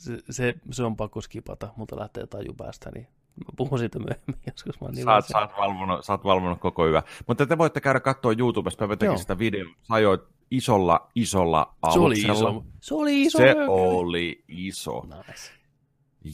[0.07, 4.37] se, se, se, on pakko skipata, mutta lähtee taju päästä, niin mä puhun siitä myöhemmin,
[4.53, 7.03] joskus mä niin Sä oot, sä, oot valvonut, sä oot valvonut koko yö.
[7.27, 9.75] Mutta te voitte käydä katsoa YouTubesta, mä tekin sitä videoa.
[9.83, 10.21] Sä ajoit
[10.51, 12.65] isolla, isolla Se oli iso.
[12.81, 13.39] Se oli iso.
[13.39, 15.03] Se oli iso.
[15.03, 15.53] Nice.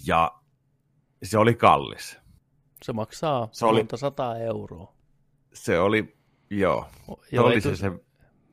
[0.06, 0.32] Ja
[1.22, 2.18] se oli kallis.
[2.82, 4.94] Se maksaa Se oli- monta sataa euroa.
[5.54, 6.16] Se oli,
[6.50, 6.86] joo.
[7.06, 7.92] Se joo, oli se, se,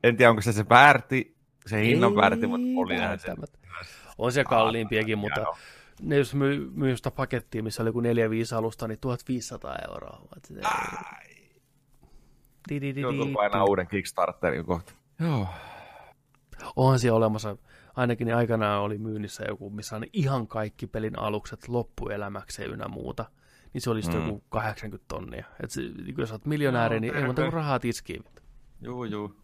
[0.04, 3.34] en tiedä onko se se väärti, se hinnan väärti, mutta oli näin se.
[4.18, 5.44] On se kalliimpiakin, mutta
[6.02, 8.04] ne jos myy, myy sitä pakettia, missä oli joku 4-5
[8.58, 10.20] alusta, niin 1500 euroa.
[12.96, 14.92] Joutuu di, painaa uuden Kickstarterin kohta.
[15.20, 15.46] Joo.
[16.76, 17.56] Onhan siellä olemassa,
[17.96, 23.24] ainakin niin aikanaan oli myynnissä joku, missä on ihan kaikki pelin alukset loppuelämäkseen ynnä muuta.
[23.72, 24.26] Niin se oli sitten Mm.
[24.26, 25.44] joku 80 tonnia.
[25.62, 28.24] Et se, niin kun sä oot miljonääri, Joo, niin ei muuta kuin rahaa tiskiin.
[28.80, 29.34] Juu, juu.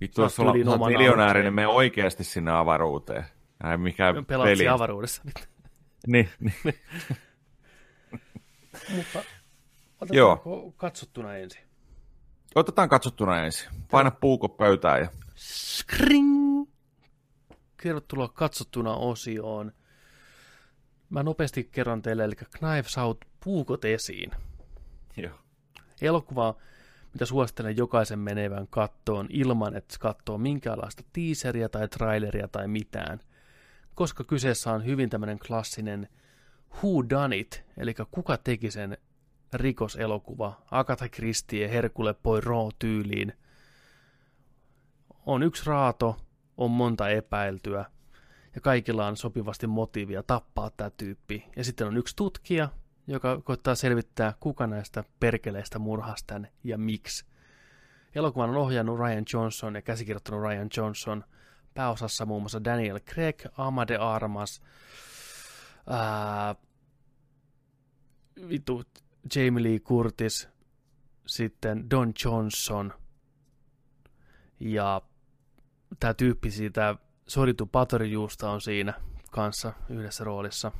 [0.00, 3.24] Vittu, jos sulla oman miljonääri, niin mene oikeasti sinne avaruuteen.
[3.70, 4.68] Ei mikään Pelaat peli.
[4.68, 5.22] avaruudessa.
[6.06, 6.54] Niin, niin.
[8.96, 9.24] Mutta
[10.10, 10.32] Joo.
[10.32, 11.60] otetaanko katsottuna ensin?
[12.54, 13.68] Otetaan katsottuna ensin.
[13.90, 16.68] Paina puuko pöytään ja Skring!
[17.82, 19.72] Tervetuloa katsottuna osioon.
[21.10, 24.30] Mä nopeasti kerron teille, eli Knives Out puukot esiin.
[25.16, 25.38] Joo.
[26.00, 26.54] Elokuva,
[27.12, 33.20] mitä suosittelen jokaisen menevän kattoon ilman, että katsoo minkäänlaista teaseria tai traileria tai mitään.
[33.94, 36.08] Koska kyseessä on hyvin tämmöinen klassinen
[36.76, 38.98] Who Done It, eli kuka teki sen
[39.52, 43.32] rikoselokuva Agatha Christie Hercule Poirot tyyliin.
[45.26, 46.16] On yksi raato,
[46.56, 47.84] on monta epäiltyä,
[48.54, 51.48] ja kaikilla on sopivasti motiivia tappaa tämä tyyppi.
[51.56, 52.68] Ja sitten on yksi tutkija,
[53.06, 56.24] joka koittaa selvittää, kuka näistä perkeleistä murhasi
[56.64, 57.24] ja miksi.
[58.14, 61.24] Elokuvan on ohjannut Ryan Johnson ja käsikirjoittanut Ryan Johnson.
[61.74, 64.62] Pääosassa muun muassa Daniel Craig, Amade Armas,
[65.86, 66.54] ää,
[68.48, 68.82] vitu,
[69.36, 70.48] Jamie Lee Curtis,
[71.26, 72.92] sitten Don Johnson
[74.60, 75.02] ja
[76.00, 76.96] tämä tyyppi siitä
[77.28, 78.94] Soritu Patorijuusta on siinä
[79.30, 80.72] kanssa yhdessä roolissa.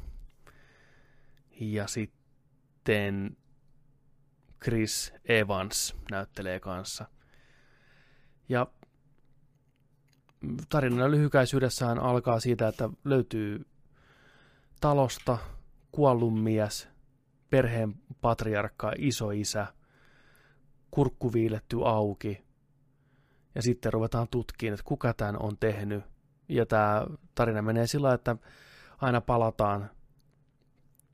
[1.61, 3.37] Ja sitten
[4.63, 7.07] Chris Evans näyttelee kanssa.
[8.49, 8.67] Ja
[10.69, 13.67] tarina lyhykäisyydessään alkaa siitä, että löytyy
[14.81, 15.39] talosta
[15.93, 16.89] kuollut mies,
[17.51, 19.67] perheen patriarkka, isoisä,
[20.91, 22.45] kurkku viiletty auki,
[23.55, 26.05] ja sitten ruvetaan tutkimaan, että kuka tämän on tehnyt.
[26.49, 28.37] Ja tämä tarina menee sillä, että
[29.01, 29.91] aina palataan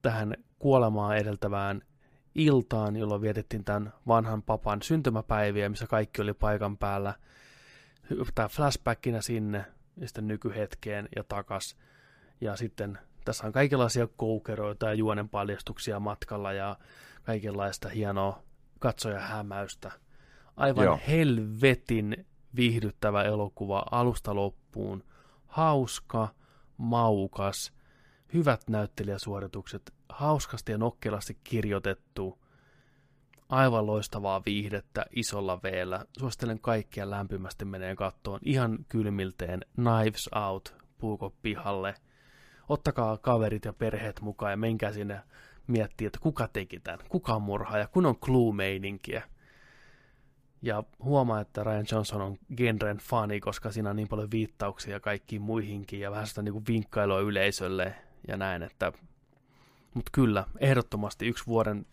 [0.02, 1.82] tähän kuolemaa edeltävään
[2.34, 7.14] iltaan, jolloin vietettiin tämän vanhan papan syntymäpäiviä, missä kaikki oli paikan päällä.
[8.34, 9.64] Tämä flashbackinä sinne
[9.96, 11.76] ja sitten nykyhetkeen ja takas.
[12.40, 16.76] Ja sitten tässä on kaikenlaisia koukeroita ja juonen paljastuksia matkalla ja
[17.22, 18.42] kaikenlaista hienoa
[18.78, 19.92] katsoja hämäystä.
[20.56, 20.84] Aivan.
[20.84, 21.00] Joo.
[21.08, 25.04] helvetin viihdyttävä elokuva alusta loppuun.
[25.46, 26.28] Hauska,
[26.76, 27.72] maukas,
[28.34, 32.39] hyvät näyttelijäsuoritukset, hauskasti ja nokkelasti kirjoitettu,
[33.50, 36.04] aivan loistavaa viihdettä isolla veellä.
[36.18, 41.94] Suosittelen kaikkia lämpimästi menee kattoon ihan kylmilteen Knives Out puuko pihalle.
[42.68, 45.20] Ottakaa kaverit ja perheet mukaan ja menkää sinne
[45.66, 49.22] miettiä, että kuka teki tämän, kuka on murhaaja, kun on clue-meininkiä.
[50.62, 55.42] Ja huomaa, että Ryan Johnson on genren fani, koska siinä on niin paljon viittauksia kaikkiin
[55.42, 57.94] muihinkin ja vähän sitä niin kuin vinkkailua yleisölle
[58.28, 58.92] ja näin, että
[59.94, 61.86] mutta kyllä, ehdottomasti yksi vuoden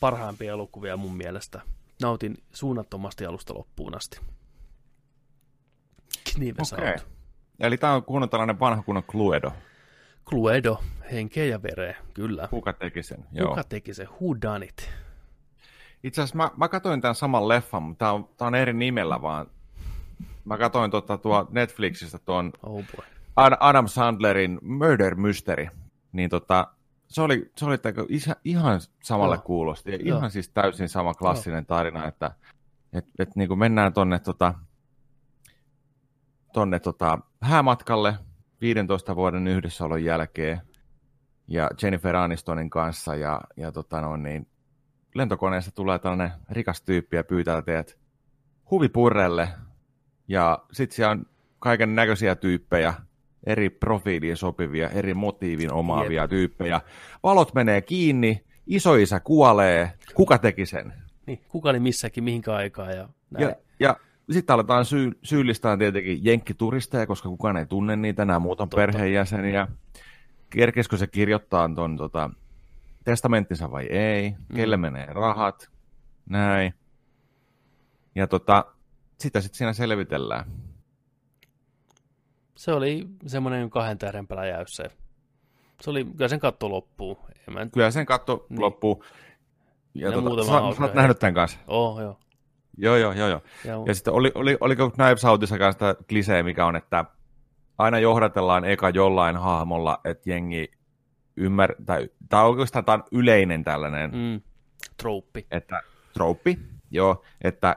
[0.00, 1.60] parhaimpia elokuvia mun mielestä.
[2.02, 4.20] Nautin suunnattomasti alusta loppuun asti.
[6.34, 6.92] Knives Okei.
[6.92, 7.06] Out.
[7.60, 9.52] Eli tämä on kunnon tällainen vanha kunnon Cluedo.
[10.26, 10.80] Cluedo,
[11.12, 12.48] henkeä ja vereä, kyllä.
[12.48, 13.24] Kuka teki sen?
[13.32, 13.48] Joo.
[13.48, 14.04] Kuka teki se?
[14.04, 14.90] Who done it?
[16.04, 19.22] Itse asiassa mä, mä katsoin tämän saman leffan, mutta tämä on, tää on eri nimellä
[19.22, 19.46] vaan.
[20.44, 23.06] Mä katsoin tota, tuo Netflixistä tuon Oh boy.
[23.36, 25.66] Ad- Adam Sandlerin Murder Mystery.
[26.12, 26.66] Niin tota,
[27.14, 29.42] se oli, se oli teko, isä, ihan samalle Joo.
[29.42, 29.92] kuulosti.
[29.92, 30.18] Ja Joo.
[30.18, 32.30] ihan siis täysin sama klassinen tarina, että
[32.92, 34.54] et, et, niin kuin mennään tonne, tota,
[36.52, 38.14] tonne tota, häämatkalle
[38.60, 40.60] 15 vuoden yhdessäolon jälkeen.
[41.46, 44.46] ja Jennifer Anistonin kanssa ja, ja tota no, niin,
[45.14, 47.98] lentokoneessa tulee tällainen rikas tyyppi ja pyytää teidät
[48.70, 49.48] huvipurrelle
[50.28, 51.26] ja sitten siellä on
[51.58, 52.94] kaiken näköisiä tyyppejä,
[53.46, 56.30] eri profiiliin sopivia, eri motiivin omaavia Jep.
[56.30, 56.80] tyyppejä.
[57.22, 60.92] Valot menee kiinni, isoisä kuolee, kuka teki sen?
[61.26, 63.42] Niin, kuka oli missäkin, mihinkä aikaa ja näin.
[63.44, 63.96] Ja, ja
[64.30, 68.76] sitten aletaan syy, syyllistää tietenkin jenkkituristeja, koska kukaan ei tunne niitä, nämä muut on Totta.
[68.76, 69.68] perheenjäseniä.
[70.50, 72.30] Kerkeskö se kirjoittaa tuon tota,
[73.04, 74.56] testamenttinsa vai ei, mm.
[74.56, 75.70] kelle menee rahat,
[76.28, 76.74] näin.
[78.14, 78.64] Ja tota,
[79.18, 80.44] sitä sitten siinä selvitellään.
[82.56, 84.84] Se oli semmoinen kahden tähden peläjäys se.
[85.80, 87.18] Se oli, kyllä sen katto loppuu.
[87.48, 87.66] En mä...
[87.66, 88.60] Kyllä sen katto niin.
[88.60, 89.04] loppuu.
[89.94, 91.58] Ja, ja tota, sä, sä oot nähnyt tämän kanssa?
[91.66, 92.18] Oh, joo.
[92.78, 93.28] Joo, joo, joo.
[93.28, 93.40] joo.
[93.64, 97.04] Ja, ja sitten oli, oli, oliko Knives Outissa kanssa klisee, mikä on, että
[97.78, 100.72] aina johdatellaan eka jollain hahmolla, että jengi
[101.36, 101.74] ymmär...
[101.86, 104.10] Tai, tai oikeastaan tämä on yleinen tällainen...
[104.10, 104.40] Mm.
[104.96, 105.46] Trouppi.
[105.50, 105.80] Että,
[106.12, 106.58] trouppi,
[106.90, 107.24] joo.
[107.40, 107.76] Että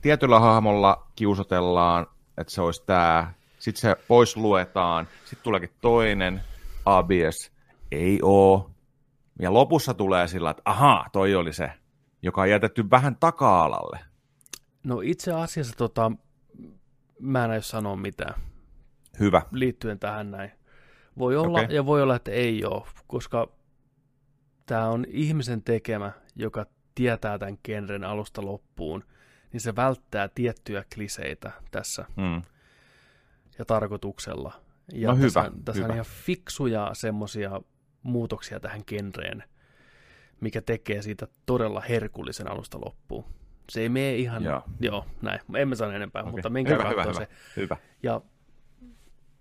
[0.00, 2.06] tietyllä hahmolla kiusotellaan,
[2.38, 6.40] että se olisi tämä, sitten se pois luetaan, sitten tuleekin toinen,
[6.84, 7.52] ABS,
[7.92, 8.70] ei oo.
[9.40, 11.72] Ja lopussa tulee sillä, että ahaa, toi oli se,
[12.22, 13.98] joka on jätetty vähän taka-alalle.
[14.84, 16.12] No itse asiassa tota,
[17.20, 18.34] mä en aio sanoa mitään.
[19.20, 19.42] Hyvä.
[19.52, 20.50] Liittyen tähän näin.
[21.18, 21.74] Voi olla okay.
[21.74, 23.48] ja voi olla, että ei ole, koska
[24.66, 29.04] tämä on ihmisen tekemä, joka tietää tämän genren alusta loppuun–
[29.52, 32.42] niin se välttää tiettyjä kliseitä tässä mm.
[33.58, 34.52] Ja tarkoituksella.
[34.92, 35.92] Ja no tässä, hyvä, tässä hyvä.
[35.92, 37.60] on ihan fiksuja semmoisia
[38.02, 39.44] muutoksia tähän genreen,
[40.40, 43.24] mikä tekee siitä todella herkullisen alusta loppuun.
[43.70, 46.32] Se ei mene ihan, joo, joo näin, emme sano enempää, okay.
[46.32, 47.28] mutta minkä hyvä, hyvä, se.
[47.56, 47.76] Hyvä.
[48.02, 48.20] Ja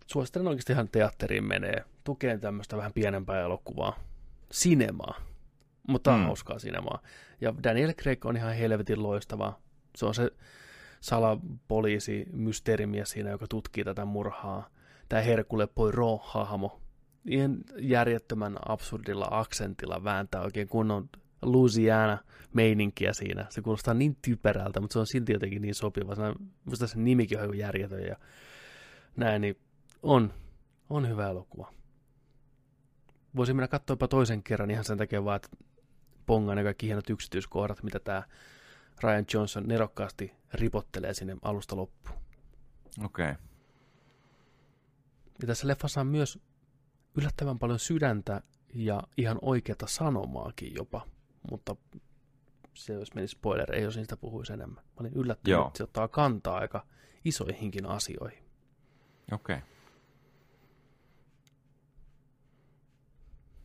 [0.07, 3.99] suosittelen oikeasti ihan teatteriin menee, tukeen tämmöistä vähän pienempää elokuvaa,
[4.51, 5.21] sinemaa,
[5.87, 6.23] mutta mm.
[6.23, 7.01] hauskaa sinemaa.
[7.41, 9.59] Ja Daniel Craig on ihan helvetin loistava
[9.97, 10.31] se on se
[11.01, 14.69] salapoliisi, mysteerimies siinä, joka tutkii tätä murhaa.
[15.09, 16.81] Tämä Herkule Poirot-hahmo.
[17.25, 21.09] Ihan järjettömän absurdilla aksentilla vääntää oikein kunnon
[21.41, 23.45] Louisiana-meininkiä siinä.
[23.49, 26.15] Se kuulostaa niin typerältä, mutta se on silti jotenkin niin sopiva.
[26.65, 28.15] Minusta se nimikin on järjetön ja
[29.15, 29.57] näin, niin
[30.03, 30.33] on,
[30.89, 31.73] on hyvä elokuva.
[33.35, 35.49] Voisin mennä katsoa toisen kerran ihan sen takia vaan, että
[36.25, 38.23] pongaan ne kaikki hienot yksityiskohdat, mitä tämä
[39.03, 42.19] Ryan Johnson nerokkaasti ripottelee sinne alusta loppuun.
[43.03, 43.31] Okei.
[43.31, 43.43] Okay.
[45.41, 46.39] Ja tässä leffassa on myös
[47.17, 48.41] yllättävän paljon sydäntä
[48.73, 51.07] ja ihan oikeata sanomaakin jopa,
[51.51, 51.75] mutta
[52.73, 54.83] se jos menisi spoiler, ei jos niistä puhuisi enemmän.
[54.83, 55.67] Mä olin yllättynyt, Joo.
[55.67, 56.85] että se ottaa kantaa aika
[57.25, 58.43] isoihinkin asioihin.
[59.31, 59.55] Okei.
[59.55, 59.67] Okay.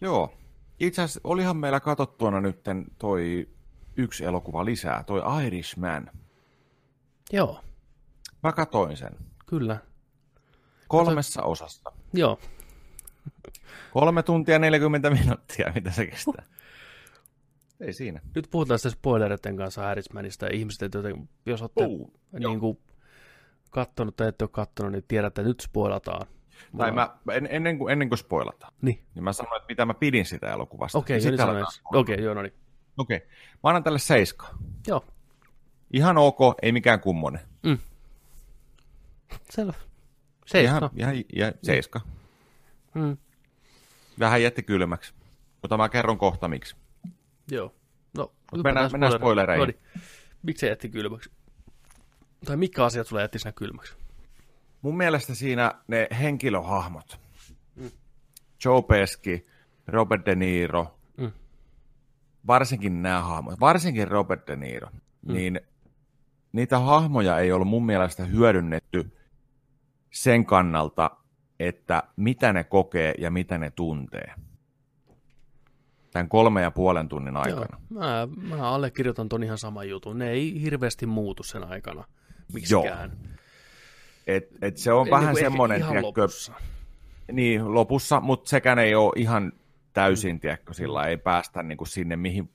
[0.01, 0.35] Joo.
[0.81, 2.61] Itse asiassa olihan meillä katsottuana nyt
[2.99, 3.49] toi
[3.97, 6.11] yksi elokuva lisää, toi Irishman.
[7.33, 7.61] Joo.
[8.43, 9.17] Mä katoin sen.
[9.47, 9.79] Kyllä.
[10.89, 11.51] Kolmessa Kato...
[11.51, 11.93] osassa.
[12.13, 12.39] Joo.
[13.93, 16.45] Kolme tuntia 40 minuuttia, mitä se kestää.
[17.81, 18.21] Ei siinä.
[18.35, 22.79] Nyt puhutaan sitten spoilereiden kanssa Irishmanista ja ihmiset, joten jos olette uh, niin kuin,
[23.71, 26.27] kattonut tai ette ole kattonut, niin tiedätte, että nyt spoilataan.
[26.77, 29.05] Tai mä, en, ennen, kuin, ennen kuin spoilataan, niin.
[29.15, 30.99] niin mä sanoin, että mitä mä pidin sitä elokuvasta.
[30.99, 32.55] Okei, okay, niin Okei, okay, joo, no niin.
[32.97, 33.17] Okei.
[33.17, 33.29] Okay.
[33.63, 34.47] Mä annan tälle seiska.
[34.87, 35.05] Joo.
[35.93, 37.41] Ihan ok, ei mikään kummonen.
[37.63, 37.79] Mm.
[39.51, 39.73] Selvä.
[40.47, 40.77] Seiska.
[40.77, 42.01] Ihan, ihan ja, seiska.
[42.95, 43.17] Mm.
[44.19, 45.15] Vähän jätti kylmäksi.
[45.63, 46.77] Mutta mä kerron kohta miksi.
[47.51, 47.75] Joo.
[48.17, 48.33] No,
[48.65, 49.61] mennään, mennään spoilereihin.
[49.61, 50.01] No niin.
[50.43, 51.31] Miksi se jätti kylmäksi?
[52.45, 53.95] Tai mikä asia sulle jätti sinä kylmäksi?
[54.83, 57.21] Mun mielestä siinä ne henkilöhahmot.
[57.77, 57.91] Mm.
[58.65, 59.47] Joe Pesci,
[59.87, 60.99] Robert De Niro,
[62.47, 64.89] varsinkin nämä hahmot, varsinkin Robert De Niro,
[65.27, 65.33] mm.
[65.33, 65.61] niin
[66.53, 69.17] niitä hahmoja ei ollut mun mielestä hyödynnetty
[70.11, 71.11] sen kannalta,
[71.61, 74.35] että mitä ne kokee ja mitä ne tuntee.
[76.11, 77.79] Tämän kolme ja puolen tunnin aikana.
[77.91, 80.19] Joo, mä, mä allekirjoitan ton ihan saman jutun.
[80.19, 82.05] Ne ei hirveästi muutu sen aikana
[82.53, 83.11] miksikään.
[83.11, 83.33] Joo.
[84.27, 86.53] Et, et se on ei, vähän niin semmoinen, ihan tiedätkö, lopussa.
[87.33, 89.53] Niin, lopussa, mutta sekään ei ole ihan
[89.93, 92.51] täysin, tiedätkö, sillä ei päästä niin kuin sinne, mihin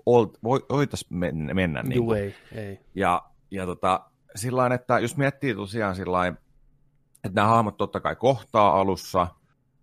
[0.70, 1.18] voitaisiin
[1.54, 1.84] mennä.
[1.84, 2.20] Niin kuin.
[2.20, 2.80] ei, ei.
[2.96, 8.80] Ja, ja tota, sillä että jos miettii tosiaan sillä että nämä hahmot totta kai kohtaa
[8.80, 9.28] alussa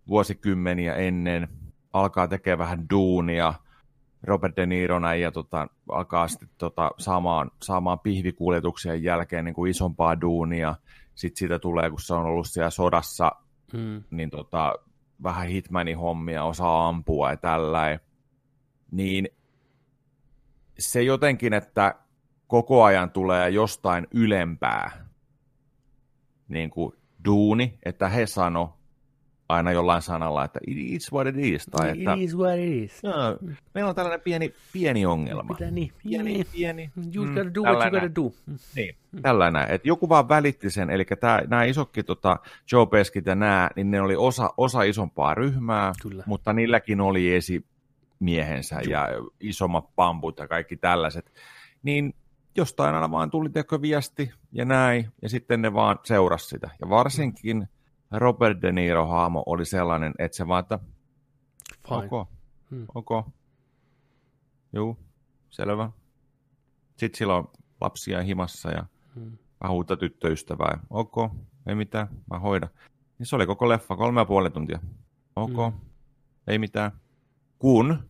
[0.07, 1.47] vuosikymmeniä ennen,
[1.93, 3.53] alkaa tekemään vähän duunia,
[4.23, 9.71] Robert De Niro näin, ja tota, alkaa sitten tota, saamaan, saamaan pihvikuljetuksien jälkeen niin kuin
[9.71, 10.75] isompaa duunia.
[11.15, 13.31] Sitten siitä tulee, kun se on ollut siellä sodassa,
[13.73, 14.03] hmm.
[14.11, 14.73] niin tota,
[15.23, 17.99] vähän hitmanin hommia, osaa ampua ja tällä,
[18.91, 19.29] niin
[20.79, 21.95] se jotenkin, että
[22.47, 25.05] koko ajan tulee jostain ylempää
[26.47, 26.93] niin kuin
[27.25, 28.74] duuni, että he sano
[29.49, 31.65] aina jollain sanalla, että it is what it is.
[31.65, 33.03] Tai it että, is what it is.
[33.03, 33.11] No,
[33.73, 35.53] meillä on tällainen pieni, pieni ongelma.
[35.53, 35.91] Mitä niin?
[36.03, 36.45] Pieni, niin.
[36.51, 36.91] pieni.
[37.15, 38.31] You mm, gotta do what you gotta do.
[38.75, 39.65] Niin, tällainen.
[39.69, 42.39] Että joku vaan välitti sen, eli tää, nämä isokki tota,
[42.71, 46.23] Joe Peskit ja nämä, niin ne oli osa, osa isompaa ryhmää, Kyllä.
[46.27, 48.91] mutta niilläkin oli esimiehensä Juh.
[48.91, 49.07] ja
[49.39, 51.31] isommat pamput ja kaikki tällaiset.
[51.83, 52.13] Niin
[52.57, 56.69] jostain aina vaan tuli teko viesti ja näin, ja sitten ne vaan seurasi sitä.
[56.81, 57.67] Ja varsinkin
[58.19, 60.79] Robert De Niro haamo oli sellainen, että se vaan, että
[61.87, 62.09] Fine.
[62.11, 62.27] ok,
[62.71, 62.85] Hmm.
[62.95, 63.09] ok,
[64.73, 64.97] juu,
[65.49, 65.89] selvä.
[66.97, 67.47] Sitten sillä on
[67.81, 68.85] lapsia himassa ja
[69.15, 69.37] Hmm.
[69.63, 70.79] vähän uutta tyttöystävää.
[70.89, 71.15] Ok,
[71.67, 72.69] ei mitään, mä hoidan.
[73.19, 74.79] Niin se oli koko leffa, kolme ja puoli tuntia.
[75.35, 75.79] Ok, Hmm.
[76.47, 76.91] ei mitään.
[77.59, 78.09] Kun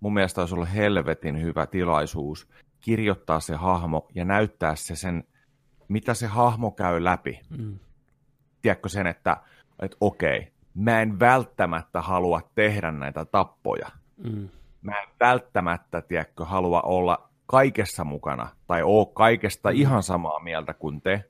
[0.00, 2.48] mun mielestä olisi ollut helvetin hyvä tilaisuus
[2.80, 5.24] kirjoittaa se hahmo ja näyttää se sen,
[5.88, 7.40] mitä se hahmo käy läpi.
[7.58, 7.78] Mm.
[8.62, 9.36] Tiedätkö sen, että,
[9.82, 13.88] että okei, mä en välttämättä halua tehdä näitä tappoja.
[14.16, 14.48] Mm.
[14.82, 19.76] Mä en välttämättä, tiedätkö, halua olla kaikessa mukana tai oo kaikesta Mm.
[19.76, 21.24] ihan samaa mieltä kuin te,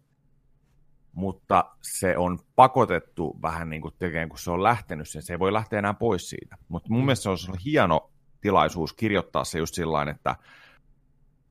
[1.13, 5.23] mutta se on pakotettu vähän niin kuin tekemään, kun se on lähtenyt sen.
[5.23, 6.57] Se ei voi lähteä enää pois siitä.
[6.69, 7.05] Mutta mun Mm.
[7.05, 10.37] mielestä se olisi ollut hieno tilaisuus kirjoittaa se just sillä että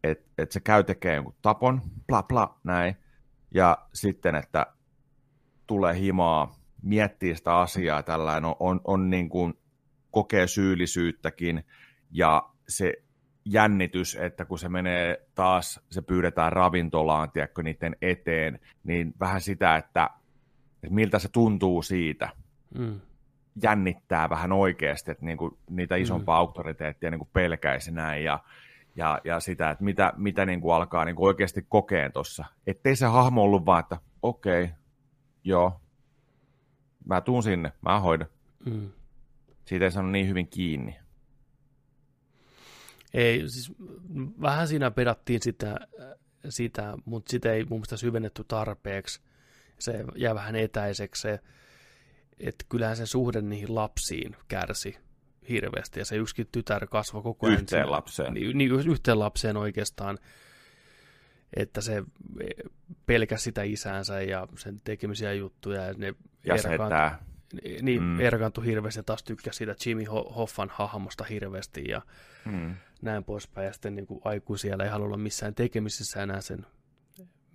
[0.03, 2.95] et, et se käy tekemään jonkun tapon, bla bla, näin,
[3.53, 4.65] ja sitten, että
[5.67, 9.53] tulee himaa, miettii sitä asiaa, tällainen on, on, on niin kuin,
[10.11, 11.63] kokee syyllisyyttäkin,
[12.11, 12.93] ja se
[13.45, 19.75] jännitys, että kun se menee taas, se pyydetään ravintolaan, tiedätkö, niiden eteen, niin vähän sitä,
[19.75, 20.09] että,
[20.83, 22.29] että miltä se tuntuu siitä,
[22.77, 23.01] Mm.
[23.63, 26.39] jännittää vähän oikeasti, että niin kuin niitä isompaa mm.
[26.39, 28.39] auktoriteettia niin kuin pelkäisi näin ja,
[28.95, 32.45] ja, ja sitä, että mitä, mitä niin kuin alkaa niin kuin oikeasti kokeen tuossa.
[32.67, 34.75] Ettei se hahmo ollut vaan, että okei, okay,
[35.45, 35.81] joo,
[37.05, 38.27] mä tuun sinne, mä hoidan.
[38.65, 38.91] Mm.
[39.65, 40.95] Siitä ei saanut niin hyvin kiinni.
[43.13, 43.71] Ei, siis
[44.41, 45.75] vähän siinä pedattiin sitä,
[46.49, 49.21] sitä mutta sitä ei mun mielestä syvennetty tarpeeksi.
[49.79, 51.39] Se jää vähän etäiseksi se,
[52.39, 54.97] että kyllähän se suhde niihin lapsiin kärsi
[55.49, 57.59] hirveästi, ja se yksikin tytär kasvoi koko ajan.
[57.61, 58.33] Yhteen lapseen.
[58.33, 60.17] Niin, niin, yhteen lapseen oikeastaan,
[61.53, 62.03] että se
[63.05, 66.15] pelkäsi sitä isäänsä ja sen tekemisiä juttuja, ja ne
[66.45, 67.19] Ja se tää.
[67.81, 68.19] niin, Mm.
[68.19, 72.01] erkantui hirveästi ja taas tykkäsi siitä Jimmy Ho- Hoffan hahmosta hirveästi ja
[72.45, 72.75] Mm.
[73.01, 73.65] näin poispäin.
[73.67, 76.65] Ja sitten niin kuin aikuisia ei halua olla missään tekemisissä enää sen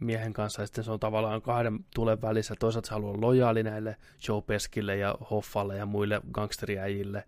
[0.00, 0.62] miehen kanssa.
[0.62, 2.54] Ja sitten se on tavallaan kahden tulen välissä.
[2.58, 3.96] Toisaalta se haluaa lojaali näille
[4.28, 7.24] Joe Peskille ja Hoffalle ja muille gangsteriäjille.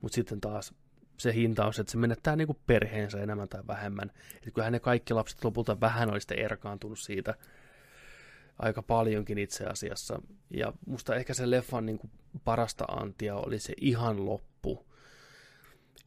[0.00, 0.74] Mutta sitten taas
[1.16, 4.10] se hinta on se, että se menettää niin kuin perheensä enemmän tai vähemmän.
[4.36, 7.34] Että kyllähän ne kaikki lapset lopulta vähän oli sitten erkaantunut siitä
[8.58, 10.22] aika paljonkin itse asiassa.
[10.50, 12.10] Ja musta ehkä se leffan niin kuin
[12.44, 14.86] parasta antia oli se ihan loppu.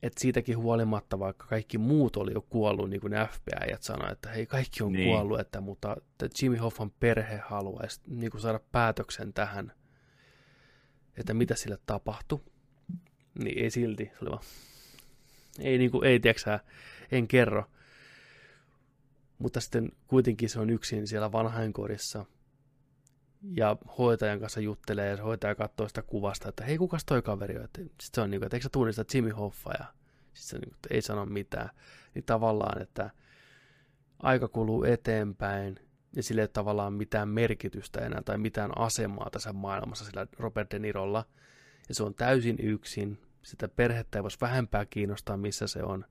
[0.04, 4.30] että siitäkin huolimatta, vaikka kaikki muut oli jo kuollut, niin kuin ne FBI sanoi, että
[4.30, 5.00] hei, kaikki on Niin.
[5.00, 5.12] niin.
[5.16, 9.74] kuollut, että, mutta että Jimmy Hoffan perhe haluaisi niin kuin saada päätöksen tähän,
[11.18, 12.40] että mitä sille tapahtui.
[13.44, 14.44] Niin ei silti, se oli vaan,
[15.60, 16.60] ei, niin kuin, ei tiedäksä,
[17.12, 17.64] en kerro.
[19.40, 22.26] Mutta sitten kuitenkin se on yksin siellä vanhainkodissa
[23.42, 27.64] ja hoitajan kanssa juttelee ja hoitaja katsoo sitä kuvasta, että hei, kukas toi kaveri on?
[27.64, 29.86] Sitten se on niin kuin, että eikö sä tunnista Jimmy Hoffa ja
[30.34, 31.70] sitten se niin kuin, ei sano mitään.
[32.14, 33.10] Niin tavallaan, että
[34.20, 35.80] aika kuluu eteenpäin
[36.16, 40.80] ja sillä ei tavallaan mitään merkitystä enää tai mitään asemaa tässä maailmassa sillä Robert De
[40.80, 41.26] Nirolla.
[41.90, 43.20] Ja se on täysin yksin.
[43.48, 46.06] Sitä perhettä ei voisi vähempää kiinnostaa, missä se on.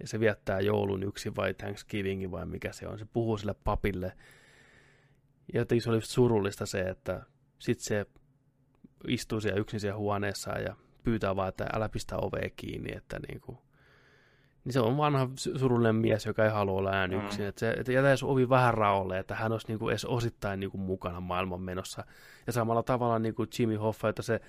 [0.00, 2.98] Ja se viettää joulun yksin vai Thanksgivingin vai mikä se on.
[2.98, 4.12] Se puhuu sille papille.
[5.52, 7.22] Ja jotenkin se oli surullista se, että
[7.58, 8.06] sitten se
[9.08, 13.58] istuu siellä yksin siellä huoneessa ja pyytää vaan, että älä pistä ovea kiinni, että niinku,
[14.64, 17.44] niin se on vanha surullinen mies, joka ei halua olla ään yksin.
[17.44, 17.48] Mm.
[17.48, 21.20] Että, se, että jätäisi ovi vähän raolle, että hän olisi niinku edes osittain niinku mukana
[21.20, 22.04] maailman menossa.
[22.46, 24.40] Ja samalla tavalla niinku Jimmy Hoffa, että se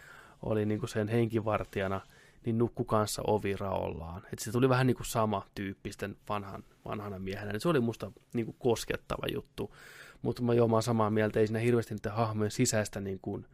[0.42, 2.02] oli niinku sen henkivartijana,
[2.46, 4.22] niin nukku kanssa ovi raollaan.
[4.34, 7.52] Että se tuli vähän niinku sama tyyppi sitten vanhan, vanhana miehenä.
[7.52, 9.76] Niin se oli musta niinku koskettava juttu.
[10.22, 13.46] Mutta mä oon samaa mieltä, ei siinä hirveästi niiden hahmojen sisäistä niin kuin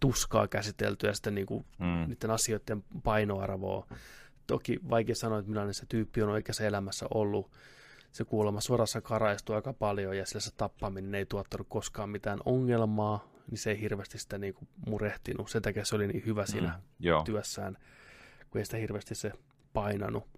[0.00, 2.08] tuskaa käsitelty ja sitten niin kuin Mm.
[2.08, 3.86] niiden asioiden painoarvoa.
[4.46, 7.50] Toki vaikea sanoa, että millainen se tyyppi on oikeassa elämässä ollut.
[8.12, 13.28] Se kuulemma suorassa karaistuu aika paljon ja sillä se tappaminen ei tuottanut koskaan mitään ongelmaa.
[13.50, 15.50] Niin se ei hirveästi sitä niin kuin murehtinut.
[15.50, 17.22] Sen takia se oli niin hyvä siinä mm, joo.
[17.22, 17.78] työssään,
[18.50, 19.32] kun ei sitä hirveästi se
[19.72, 20.28] painanut.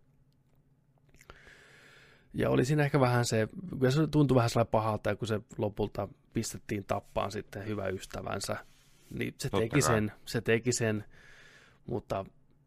[2.34, 3.48] Ja oli siinä ehkä vähän se,
[3.78, 8.56] kun se tuntui vähän sellainen pahalta, kun se lopulta pistettiin tappaan sitten hyvä ystävänsä,
[9.10, 9.82] niin se Totta teki kai.
[9.82, 11.04] sen, se teki sen,
[11.86, 12.24] mutta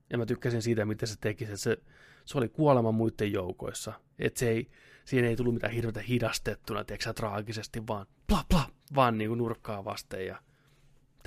[0.10, 1.58] ja mä tykkäsin siitä, miten se teki sen.
[1.58, 1.78] Se,
[2.26, 3.94] se oli kuolema muiden joukoissa.
[4.20, 4.70] Että se ei,
[5.06, 9.86] siinä ei tullut mitään hirveätä hidastettuna, tiedätkö traagisesti, vaan bla bla, vaan niin kuin nurkkaa
[9.86, 10.42] vasten ja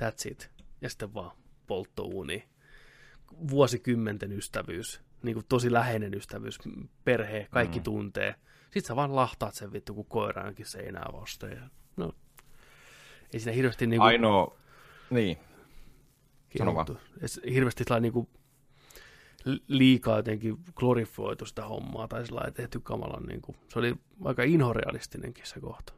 [0.01, 0.51] that's it.
[0.81, 1.31] Ja sitten vaan
[1.67, 2.49] polttouuni.
[3.49, 6.59] Vuosikymmenten ystävyys, niin kuin tosi läheinen ystävyys,
[7.05, 7.83] perhe, kaikki mm.
[7.83, 8.35] tuntee.
[8.63, 11.51] Sitten sä vaan lahtaat sen vittu, kun koira onkin seinää vasten.
[11.51, 12.13] Ja, no,
[13.33, 14.57] ei siinä hirveästi niin kuin, Ainoa,
[15.09, 15.37] niin.
[16.57, 16.87] Sano vaan.
[17.53, 18.29] Hirveästi niin kuin
[19.67, 25.45] liikaa jotenkin glorifioitu sitä hommaa tai sillä tehty kamalan, niin kuin, se oli aika inhorealistinenkin
[25.45, 25.93] se kohta.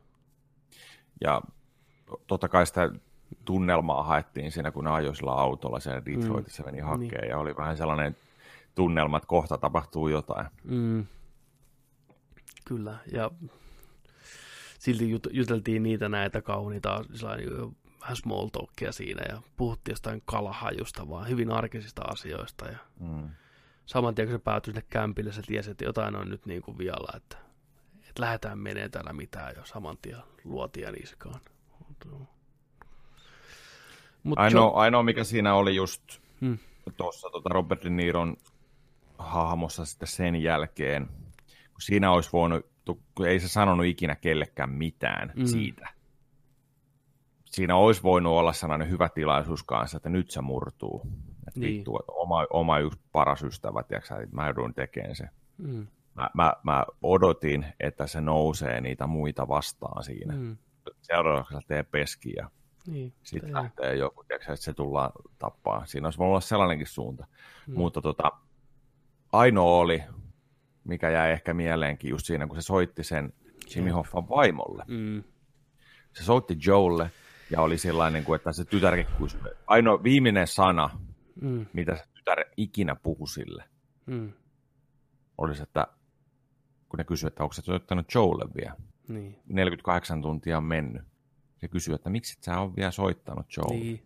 [1.22, 1.41] Ja
[2.27, 2.89] totta kai sitä
[3.45, 6.67] tunnelmaa haettiin siinä, kun ne ajoi sillä autolla siellä Detroitissa mm.
[6.67, 7.30] meni hakeen, niin.
[7.30, 8.15] ja oli vähän sellainen
[8.75, 10.45] tunnelma, että kohta tapahtuu jotain.
[10.64, 11.06] Mm.
[12.65, 13.31] Kyllä, ja
[14.80, 17.03] silti jut- juteltiin niitä näitä kauniita
[18.01, 22.65] vähän small talkia siinä ja puhuttiin jostain kalahajusta, vaan hyvin arkisista asioista.
[22.65, 23.30] Ja mm.
[23.85, 26.77] Saman tien, kun se päätyi sinne kämpille, se tiesi, että jotain on nyt niin kuin
[26.77, 27.38] vialla, että,
[28.19, 31.41] että lähdetään menee täällä mitään jo saman tien luotia niskaan.
[34.23, 34.73] Mut ainoa, jo...
[34.73, 36.03] ainoa, mikä siinä oli just
[36.41, 36.57] hmm.
[36.98, 38.38] tuossa tota Robert De Niron
[39.17, 41.07] hahmossa sitten sen jälkeen,
[41.72, 42.65] kun siinä olisi voinut,
[43.15, 45.45] kun ei se sanonut ikinä kellekään mitään mm.
[45.45, 45.89] siitä,
[47.45, 51.01] siinä olisi voinut olla sellainen hyvä tilaisuus kanssa, että nyt se murtuu.
[51.48, 51.75] Että niin.
[51.75, 55.30] vittu, että oma, oma yksi paras ystävä, tiiäksä, että mä joudun tekemään se.
[55.57, 55.88] Mm.
[56.19, 60.33] Mä, mä, mä, odotin, että se nousee niitä muita vastaan siinä.
[60.33, 60.57] Mm.
[61.01, 62.49] Seuraavaksi lähtee peski ja
[62.88, 65.85] niin, sitten lähtee joku, tiiäksä, että se tullaan tappaa.
[65.85, 67.27] Siinä olisi voinut olla sellainenkin suunta.
[67.67, 67.73] Mm.
[67.73, 68.31] Mutta tota,
[69.31, 70.03] ainoa oli,
[70.83, 73.33] mikä jäi ehkä mieleenkin just siinä, kun se soitti sen
[73.75, 74.83] Jimmy Hoffan vaimolle.
[74.88, 75.23] Mm.
[76.14, 77.11] Se soitti Joelle,
[77.51, 79.03] ja oli sellainen, kuin, että se tytär,
[79.67, 80.89] ainoa viimeinen sana,
[81.41, 81.65] mm.
[81.73, 83.64] mitä se tytär ikinä puhui sille,
[84.06, 84.33] mm.
[85.38, 85.88] olisi, että
[86.90, 88.76] kun ne kysyivät, että onko se soittanut Joelle vielä.
[89.08, 89.40] Niin.
[89.48, 91.01] 48 tuntia on mennyt.
[91.58, 93.84] Se kysyy, että miksi et sä on vielä soittanut Joelle.
[93.84, 94.06] Niin.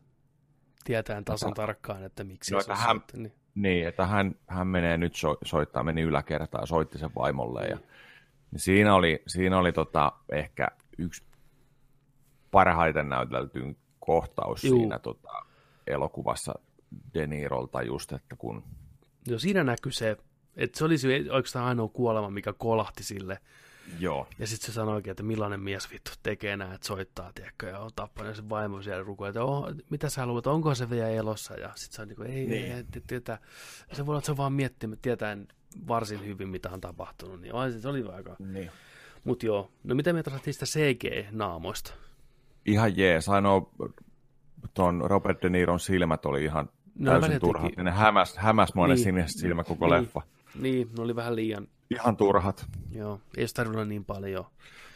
[0.84, 3.34] Tietään tasan että, tarkkaan, että miksi no, että hän, niin.
[3.56, 7.62] niin, että hän, hän menee nyt so, soittaa, meni yläkertaan ja soitti sen vaimolle.
[7.62, 7.72] Niin.
[7.72, 7.78] Ja,
[8.52, 11.24] niin siinä oli, siinä oli tota, ehkä yksi
[12.52, 14.80] parhaiten näyteltyyn kohtaus Juu.
[14.80, 15.46] siinä tota,
[15.88, 16.54] elokuvassa
[17.14, 18.64] De Nirolta just, että kun...
[19.28, 20.18] Joo, siinä näkyy se,
[20.58, 23.40] että se olisi oikeastaan ainoa kuolema, mikä kolahti sille.
[24.00, 24.28] Joo.
[24.40, 27.92] Ja sitten se sanoikin, että millainen mies vittu tekee näin, että soittaa, tiedätkö, ja on
[27.96, 31.72] tappanut sen vaimo siellä rukoa, että oh, mitä sä haluat, onko se vielä elossa, ja
[31.76, 32.72] sitten se on niin kuin, ei, niin.
[32.72, 33.38] ei, tietää.
[33.94, 35.48] Se voi olla, että se on vaan miettimään, tietäen
[35.88, 38.36] varsin hyvin, mitä on tapahtunut, niin se oli aika...
[38.40, 38.72] Niin.
[39.24, 41.94] Mutta joo, no mitä me taas sitä CG-naamoista?
[42.66, 43.30] ihan jees.
[43.30, 43.70] Ainoa
[44.74, 47.78] tuon Robert De Niron silmät oli ihan no, täysin turhat.
[47.78, 50.22] Ne hämäs, hämäs niin, sinistä silmä koko niin, leffa.
[50.60, 51.68] Niin, ne oli vähän liian...
[51.90, 52.66] Ihan turhat.
[52.92, 54.46] Joo, ei se tarvinnut niin paljon.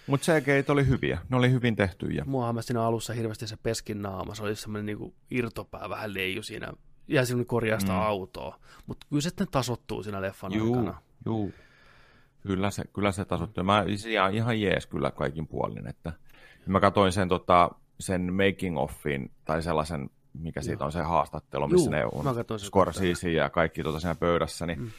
[0.07, 2.23] Mutta CG oli hyviä, ne oli hyvin tehtyjä.
[2.27, 6.73] Mua siinä alussa hirveästi se peskin naama, se oli semmoinen niinku irtopää vähän leiju siinä,
[7.07, 7.99] ja sinun korjaa sitä mm.
[7.99, 8.59] autoa.
[8.85, 11.01] Mutta kyllä se sitten tasottuu siinä leffan juu, aikana.
[11.25, 11.53] Juu,
[12.47, 13.63] kyllä se, kyllä se tasottuu.
[13.63, 13.85] Mä
[14.33, 16.13] ihan jees kyllä kaikin puolin, että
[16.67, 17.69] Mä katsoin sen, tota,
[17.99, 23.31] sen making offin tai sellaisen, mikä siitä on se haastattelu, missä Juu, ne on Scorsese
[23.31, 24.91] ja kaikki tota siinä pöydässä, niin mm.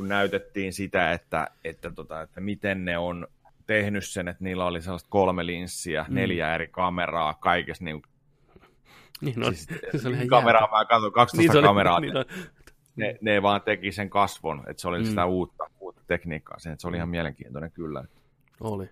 [0.00, 3.26] Kun näytettiin sitä, että, että, tota, että miten ne on
[3.66, 6.14] tehnyt sen, että niillä oli sellaista kolme linssiä, mm.
[6.14, 8.02] neljä eri kameraa, kaikessa niin
[9.20, 9.68] niin, no, siis,
[10.02, 12.00] se oli kameraa mä katsoin, 12 niin, oli, kameraa.
[12.00, 12.24] Niin, no.
[12.96, 15.04] ne, ne vaan teki sen kasvon, että se oli mm.
[15.04, 18.04] sitä uutta, uutta tekniikkaa, sen, että se oli ihan mielenkiintoinen kyllä.
[18.60, 18.90] Oli.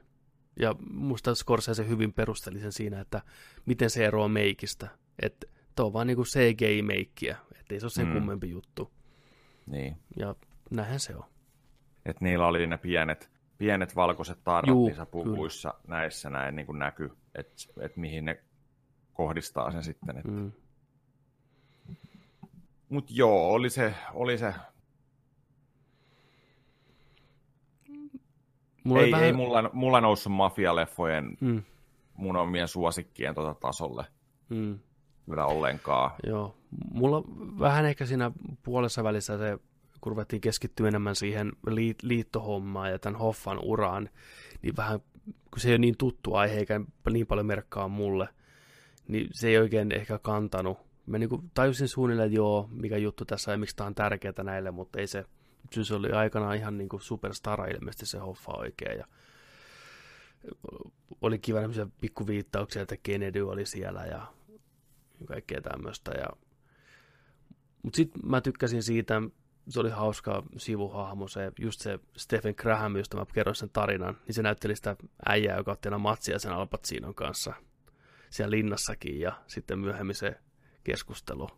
[0.60, 3.22] Ja musta Scorsese hyvin perusteli sen siinä, että
[3.66, 4.88] miten se eroaa meikistä.
[5.22, 5.46] Että
[5.76, 8.12] tuo on vaan niinku CGI-meikkiä, ettei se ole sen mm.
[8.12, 8.90] kummempi juttu.
[9.66, 9.96] Niin.
[10.16, 10.34] Ja
[10.70, 11.24] näinhän se on.
[12.06, 15.96] Että niillä oli ne pienet, pienet valkoiset tarrat Juu, niissä puvuissa kyllä.
[15.96, 18.42] näissä näin niin kuin näkyy, että et mihin ne
[19.12, 20.16] kohdistaa sen sitten.
[20.16, 20.30] Että...
[20.30, 20.52] Mm.
[22.88, 24.54] Mutta joo, oli se, oli se
[28.88, 29.26] Mulla ei, vähän...
[29.26, 31.62] ei mulla, mulla noussut mafialeffojen mm.
[32.14, 34.04] mun omien suosikkien tota tasolle.
[34.48, 34.78] Mm.
[35.24, 36.10] Kyllä ollenkaan.
[36.26, 36.56] Joo.
[36.92, 37.22] Mulla
[37.58, 38.30] vähän ehkä siinä
[38.62, 39.58] puolessa välissä se,
[40.00, 41.52] kun ruvettiin keskittyä enemmän siihen
[42.02, 44.08] liittohommaan ja tämän Hoffan uraan,
[44.62, 48.28] niin vähän, kun se ei ole niin tuttu aihe eikä niin paljon merkkaa mulle,
[49.08, 50.78] niin se ei oikein ehkä kantanut.
[51.06, 54.42] Mä niin kuin tajusin suunnilleen, että joo, mikä juttu tässä ja miksi tämä on tärkeää
[54.42, 55.24] näille, mutta ei se,
[55.82, 58.98] se oli aikanaan ihan niin kuin superstara ilmeisesti se hoffa oikein.
[58.98, 59.06] Ja
[61.20, 64.26] oli kiva tämmöisiä pikkuviittauksia, että Kennedy oli siellä ja
[65.26, 66.10] kaikkea tämmöistä.
[66.10, 66.28] Ja...
[67.82, 69.22] Mutta sitten mä tykkäsin siitä,
[69.68, 74.34] se oli hauska sivuhahmo, se, just se Stephen Graham, josta mä kerroin sen tarinan, niin
[74.34, 74.96] se näytteli sitä
[75.28, 77.54] äijää, joka otti aina matsia sen Al Pacinon kanssa
[78.30, 80.36] siellä linnassakin ja sitten myöhemmin se
[80.84, 81.48] keskustelu.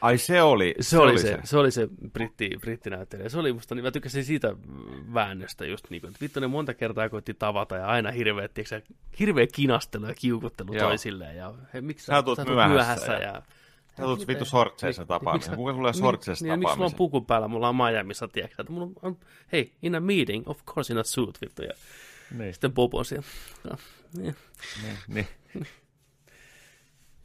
[0.00, 1.38] Ai se oli se, se, oli, oli se, se.
[1.44, 3.28] se, oli se britti, brittinäyttelijä.
[3.28, 4.56] Se oli musta, niin mä tykkäsin siitä
[5.14, 8.82] väännöstä just niin kuin, että vittu ne monta kertaa koitti tavata ja aina hirveä, tiiäksä,
[9.18, 10.88] hirveä kinastelu ja kiukuttelu Joo.
[10.88, 11.36] toisilleen.
[11.36, 13.42] Ja, he, miksi sä, sä tulet myöhässä, myöhässä ja, ja
[13.96, 15.56] Sä tulet vittu sortseissa tapaamisen.
[15.56, 16.68] Kuka tulee sortseissa niin, tapaamisen?
[16.68, 18.62] Miksi mulla on puku päällä, mulla on Miamiissa, tiedätkö?
[18.62, 19.18] Että mulla on,
[19.52, 21.62] hei, in a meeting, of course in a suit, vittu.
[21.62, 21.72] Ja
[22.38, 22.54] niin.
[22.54, 23.26] sitten Bobo siellä.
[23.70, 23.76] No,
[24.16, 24.36] niin.
[24.82, 25.26] Niin, niin.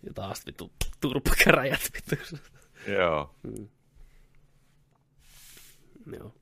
[0.03, 2.38] Ja taas vittu turpakäräjät vittu.
[2.88, 3.35] Joo.
[3.43, 3.67] Mm.
[6.14, 6.33] Joo.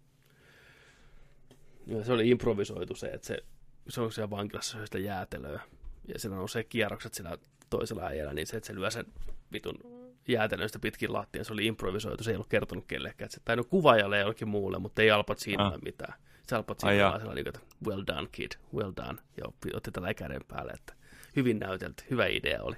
[1.87, 3.43] Joo, se oli improvisoitu se, että se,
[3.89, 5.61] se on siellä vankilassa sitä jäätelöä.
[6.07, 7.37] Ja siinä on se kierrokset sillä
[7.69, 9.05] toisella äijällä, niin se, että se lyö sen
[9.53, 9.98] vitun
[10.31, 13.31] jäätelöistä pitkin lattian, se oli improvisoitu, se ei ollut kertonut kellekään.
[13.31, 15.81] Se tainnut kuvaajalle jollekin muulle, mutta ei Alpat siinä ah.
[15.81, 16.13] mitään.
[16.47, 19.21] Se Alpat siinä oli sellainen, että well done kid, well done.
[19.37, 19.43] Ja
[19.73, 20.93] otti tällä käden päälle, että
[21.35, 22.77] hyvin näytelty, hyvä idea oli.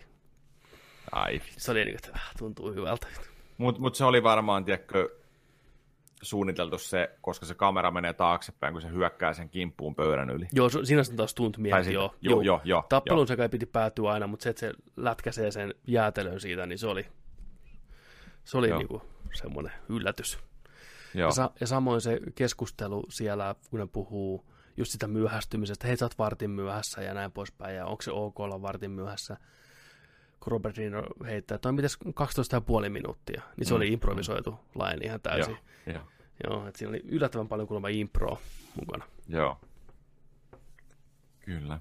[1.12, 1.42] Ai.
[1.58, 3.08] Se oli niin, että äh, tuntuu hyvältä.
[3.58, 5.10] Mutta mut se oli varmaan, tiedätkö,
[6.22, 10.48] suunniteltu se, koska se kamera menee taaksepäin, kun se hyökkää sen kimppuun pöydän yli.
[10.54, 12.16] Joo, siinä on taas tunt mietti, joo.
[12.22, 12.84] Joo, joo, joo.
[12.90, 16.80] Tappelun se kai piti päätyä aina, mutta se, että se lätkäsee sen jäätelön siitä, niin
[16.80, 17.06] se oli,
[18.44, 19.02] se oli niinku
[19.34, 20.40] semmoinen yllätys.
[21.14, 21.28] Joo.
[21.28, 24.46] Ja, sa- ja samoin se keskustelu siellä, kun ne puhuu
[24.78, 28.40] just sitä myöhästymisestä, hei sä oot vartin myöhässä ja näin poispäin, ja onko se ok
[28.40, 29.38] olla vartin myöhässä,
[30.40, 31.98] kun Robert Rino heittää, että on mitäs
[32.84, 33.76] 12,5 minuuttia, niin se mm.
[33.76, 35.58] oli improvisoitu lain ihan täysin.
[35.86, 36.04] Joo, joo.
[36.44, 38.42] Joo, että siinä oli yllättävän paljon kuulemma impro
[38.80, 39.06] mukana.
[39.28, 39.58] Joo.
[41.40, 41.80] Kyllä.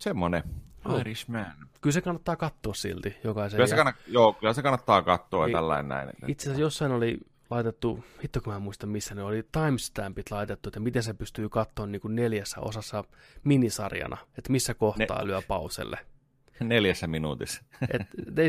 [0.00, 0.42] Semmoinen
[0.84, 1.00] oh.
[1.00, 1.46] Irishman.
[1.84, 3.56] Kyllä se kannattaa katsoa silti jokaisen.
[3.56, 6.10] Kyllä se, kannat, joo, kyllä se kannattaa katsoa niin, tällainen näin.
[6.28, 7.18] Itse asiassa jossain oli
[7.50, 11.48] laitettu, hitto kun mä en muista missä ne oli, timestampit laitettu, että miten se pystyy
[11.48, 13.04] katsoa niin kuin neljässä osassa
[13.44, 15.98] minisarjana, että missä kohtaa ne, lyö pauselle.
[16.60, 17.62] Neljässä minuutissa.
[17.90, 18.02] Et,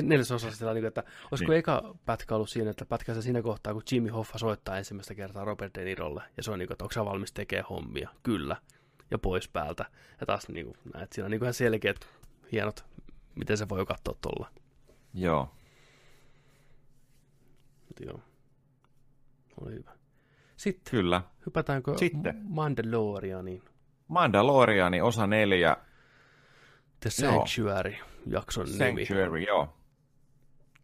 [0.06, 1.60] neljäsosassa sillä niin, että olisiko niin.
[1.60, 5.46] eka pätkä ollut siinä, että pätkä se siinä kohtaa, kun Jimmy Hoffa soittaa ensimmäistä kertaa
[5.46, 8.10] Robert De Nirolle, ja se on niin kuin, että onko valmis tekemään hommia?
[8.24, 8.56] Kyllä.
[9.12, 9.86] Ja pois päältä.
[10.20, 12.08] Ja taas niin kuin, näet, siinä on niin kuin ihan selkeät,
[12.52, 12.86] hienot,
[13.36, 14.50] miten se voi katsoa tuolla.
[15.14, 15.52] Joo.
[17.88, 18.20] Mutta joo.
[19.62, 19.92] Oli hyvä.
[20.58, 20.92] Sitten.
[20.92, 21.22] Kyllä.
[21.46, 22.42] Hypätäänkö Sitten.
[22.50, 23.64] Mandalorianiin?
[24.08, 25.78] Mandaloriani osa neljä
[27.00, 28.08] The Sanctuary, joo.
[28.28, 29.46] jakson Sanctuary, nimi.
[29.48, 29.74] joo.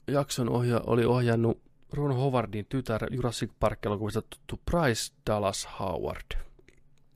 [0.07, 1.61] Jakson ohja oli ohjannut
[1.93, 6.41] Ron Howardin tytär Jurassic Park-elokuvista tuttu Price Dallas Howard.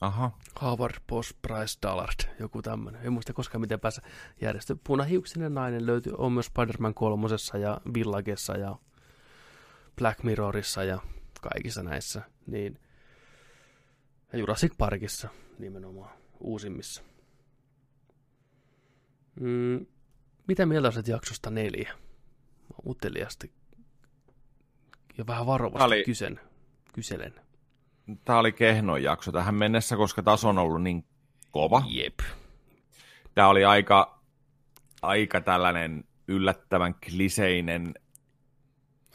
[0.02, 0.32] Aha.
[0.62, 3.06] Howard Boss Price Dallard, joku tämmöinen.
[3.06, 4.02] En muista koskaan miten päässä
[4.42, 4.76] järjestö.
[4.84, 8.76] Punahiuksinen nainen löytyy, on myös Spider-Man kolmosessa ja Villagessa ja
[9.96, 11.00] Black Mirrorissa ja
[11.42, 12.22] kaikissa näissä.
[12.48, 12.80] Niin,
[14.34, 17.04] ja Jurassic Parkissa nimenomaan uusimmissa.
[19.40, 19.86] Mm,
[20.48, 21.94] mitä mieltä olet jaksosta neljä?
[22.70, 23.52] Mä uteliasti
[25.18, 26.40] ja vähän varovasti oli, kysen,
[26.94, 27.45] kyselen.
[28.26, 31.06] Tämä oli kehno jakso tähän mennessä, koska taso on ollut niin
[31.52, 31.84] kova.
[31.88, 32.20] Jep.
[33.36, 34.20] Tämä oli aika,
[35.02, 37.94] aika tällainen yllättävän kliseinen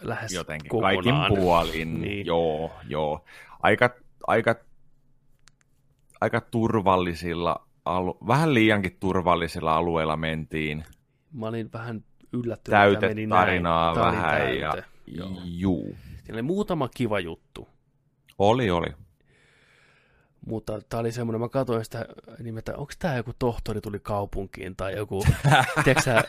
[0.00, 0.94] Lähes jotenkin kokonaan.
[1.04, 2.00] kaikin puolin.
[2.00, 2.26] niin.
[2.26, 3.24] Joo, joo.
[3.62, 3.90] Aika,
[4.26, 4.54] aika,
[6.20, 10.84] aika turvallisilla alu, vähän liiankin turvallisilla alueilla mentiin.
[11.32, 14.06] Mä olin vähän yllättynyt, että meni tarinaa näin.
[14.06, 14.58] vähän täyte.
[14.58, 14.74] ja
[15.06, 15.30] Joo.
[15.44, 15.96] juu.
[16.16, 17.68] Siinä oli muutama kiva juttu.
[18.40, 18.86] Oli, oli.
[20.46, 22.06] Mutta tämä oli semmoinen, mä katsoin sitä
[22.38, 25.24] nimeltä, onko tämä joku tohtori tuli kaupunkiin tai joku,
[25.84, 26.22] tiedätkö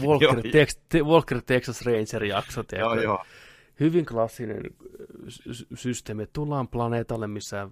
[0.00, 3.24] Walker, Tex, Walker Texas Ranger jakso, joo, joo.
[3.80, 4.60] Hyvin klassinen
[5.74, 6.26] systeemi.
[6.32, 7.68] Tullaan planeetalle, missä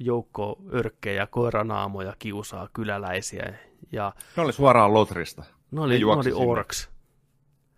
[0.00, 3.54] joukko örkkejä, koiranaamoja kiusaa kyläläisiä.
[3.92, 5.44] Ja, ne oli suoraan Lotrista.
[5.70, 6.90] Ne oli, ne oli Orks.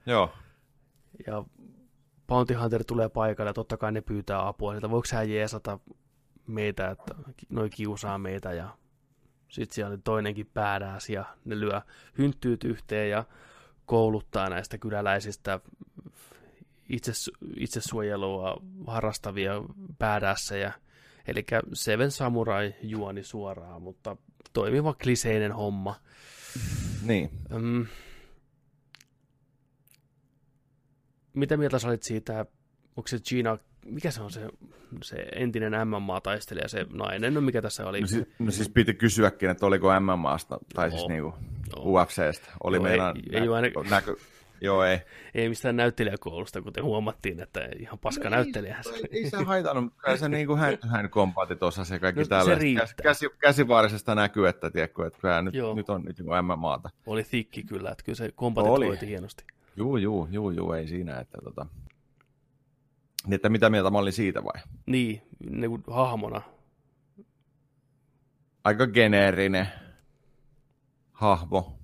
[0.07, 0.33] Joo.
[1.27, 1.45] Ja
[2.27, 4.73] Bounty Hunter tulee paikalle ja totta kai ne pyytää apua.
[4.73, 5.79] Sieltä voiko sä jeesata
[6.47, 7.15] meitä, että
[7.49, 8.69] noi kiusaa meitä ja
[9.49, 11.81] sitten siellä oli toinenkin päädääs ja ne lyö
[12.19, 13.25] hynttyyt yhteen ja
[13.87, 15.61] kouluttaa näistä kyläläisistä
[16.89, 17.13] itse,
[17.57, 19.53] itsesuojelua harrastavia
[19.99, 20.73] päädässejä
[21.27, 24.17] Eli Seven Samurai juoni suoraan, mutta
[24.53, 25.95] toimiva kliseinen homma.
[27.03, 27.31] Niin.
[27.55, 27.87] Um,
[31.37, 32.47] mitä mieltä sä olit siitä,
[32.97, 34.49] onko se Gina, mikä se on se,
[35.03, 38.01] se entinen MMA-taistelija, se nainen, no mikä tässä oli?
[38.01, 41.35] No siis, no siis piti kysyäkin, että oliko MMAsta, tai no, siis niinku
[41.77, 41.83] no.
[41.83, 42.53] UFCstä.
[42.65, 43.69] Oli no, meidän ei, nä- ei aina...
[43.91, 44.17] näkö...
[44.61, 44.99] Joo, ei.
[45.35, 48.79] Ei mistään näyttelijäkoulusta, kuten huomattiin, että ihan paska no, näyttelijä.
[48.95, 52.57] Ei, ei se haitannut, kai se niinku hän, hän kompati tuossa se kaikki no, tällä.
[52.79, 56.91] Käs, käsi, käsivaarisesta näkyy, että, tiedätkö, että kyllä nyt, nyt on nyt niin MMAta.
[57.07, 59.45] Oli thikki kyllä, että kyllä se kompati no, hienosti.
[59.77, 61.67] Juu, juu, juu, juu, ei siinä, että tota...
[63.27, 64.63] Niin, että mitä mieltä mä olin siitä vai?
[64.87, 66.43] Niin, niin kuin hahmona.
[68.65, 69.69] Aika geneerinen
[71.13, 71.79] hahmo,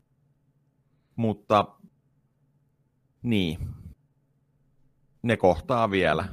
[1.16, 1.68] mutta
[3.22, 3.58] niin,
[5.22, 6.28] ne kohtaa vielä.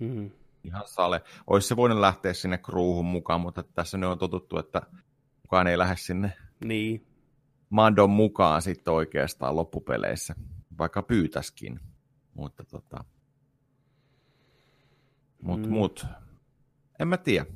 [0.00, 0.30] Mm-hmm.
[0.64, 1.22] Ihan sale.
[1.46, 4.82] Olisi se voinut lähteä sinne kruuhun mukaan, mutta tässä ne on totuttu, että
[5.42, 6.32] kukaan ei lähde sinne
[6.64, 7.06] niin.
[7.70, 10.34] Mandon mukaan sitten oikeastaan loppupeleissä
[10.80, 11.80] vaikka pyytäskin.
[12.34, 13.04] Mutta tota,
[15.42, 15.68] mut, mm.
[15.68, 16.06] mut,
[16.98, 17.46] en mä tiedä.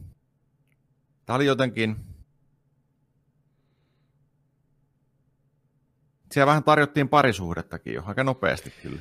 [1.27, 1.97] Tämä oli jotenkin,
[6.33, 9.01] siellä vähän tarjottiin parisuhdettakin jo, aika nopeasti kyllä.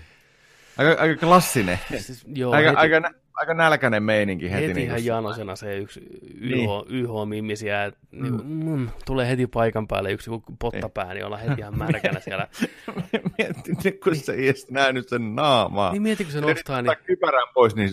[0.78, 1.80] Aika, aika klassinen.
[2.00, 4.68] Siis, joo, aika, heti, aika, aika nälkäinen meininki heti.
[4.68, 6.00] Heti ihan niin janosena se yksi
[6.42, 6.70] YH, niin.
[6.90, 8.70] YH-mimmisiä, niin, mm.
[8.70, 12.48] mm, tulee heti paikan päälle yksi pottapää, niin ollaan heti ihan märkänä siellä.
[13.38, 15.92] Mietin, kun se ei edes nähnyt sen naamaa.
[15.92, 16.96] Niin mietin, kun se nostaa, niin...
[17.06, 17.90] kypärän pois, niin...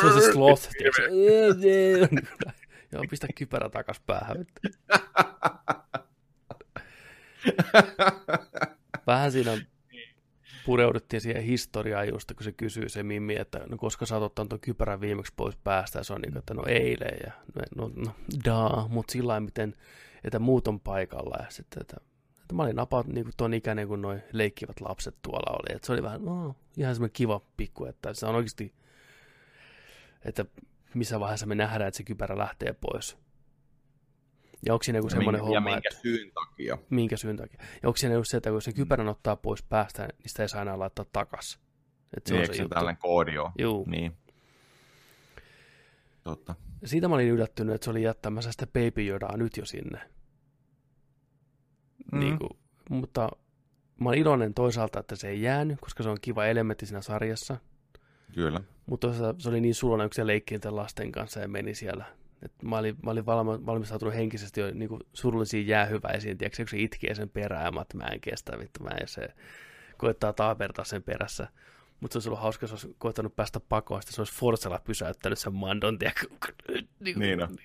[0.00, 0.68] Se on se sloth,
[2.92, 4.46] Joo, pistä kypärä takas päähän.
[9.06, 9.58] Vähän siinä
[10.66, 14.48] pureuduttiin siihen historiaan just, kun se kysyy se Mimmi, että no, koska sä oot ottanut
[14.48, 17.62] tuon kypärän viimeksi pois päästä, ja se on niin kuin, että no eilen, ja no,
[17.76, 18.12] no, no
[18.44, 19.74] daa, mutta sillä miten,
[20.24, 21.96] että muut on paikalla, ja sitten, että,
[22.42, 25.86] että mä olin about niin kuin ton ikäinen, kun noin leikkivät lapset tuolla oli, että
[25.86, 28.74] se oli vähän, no, ihan semmoinen kiva pikku, että se on oikeasti,
[30.24, 30.44] että
[30.94, 33.21] missä vaiheessa me nähdään, että se kypärä lähtee pois.
[34.66, 36.02] Ja onko siinä joku semmoinen ja homma, minkä että...
[36.02, 36.78] syyn takia.
[36.90, 37.60] Minkä syyn takia.
[37.82, 40.48] Ja onko siinä just se, että kun se kypärän ottaa pois päästä, niin sitä ei
[40.48, 41.60] saa enää laittaa takas.
[42.16, 43.52] Että se niin, on se, se tällainen koodi on?
[43.58, 43.84] Juu.
[43.88, 44.12] Niin.
[46.24, 46.54] Totta.
[46.84, 50.00] Siitä mä olin yllättynyt, että se oli jättämässä sitä Baby Yodaa nyt jo sinne.
[52.12, 52.18] Mm.
[52.18, 52.50] Niin kuin,
[52.90, 53.28] mutta
[54.00, 57.56] mä olen iloinen toisaalta, että se ei jäänyt, koska se on kiva elementti siinä sarjassa.
[58.34, 58.60] Kyllä.
[58.86, 59.08] Mutta
[59.38, 62.04] se oli niin sulonen, kun se leikki lasten kanssa ja meni siellä
[62.42, 66.78] et mä olin, mä olin valma, valmistautunut henkisesti jo niin surullisiin jäähyväisiin, tiedätkö, kun se
[66.78, 69.28] itkee sen perään, että mä en kestä, vittu, mä en se
[69.96, 71.48] koettaa taapertaa sen perässä.
[72.00, 75.54] Mutta se olisi ollut hauska, jos olisi koettanut päästä pakoon, se olisi Forsella pysäyttänyt sen
[75.54, 76.26] mandon, tiedätkö?
[77.00, 77.56] niin, niin on.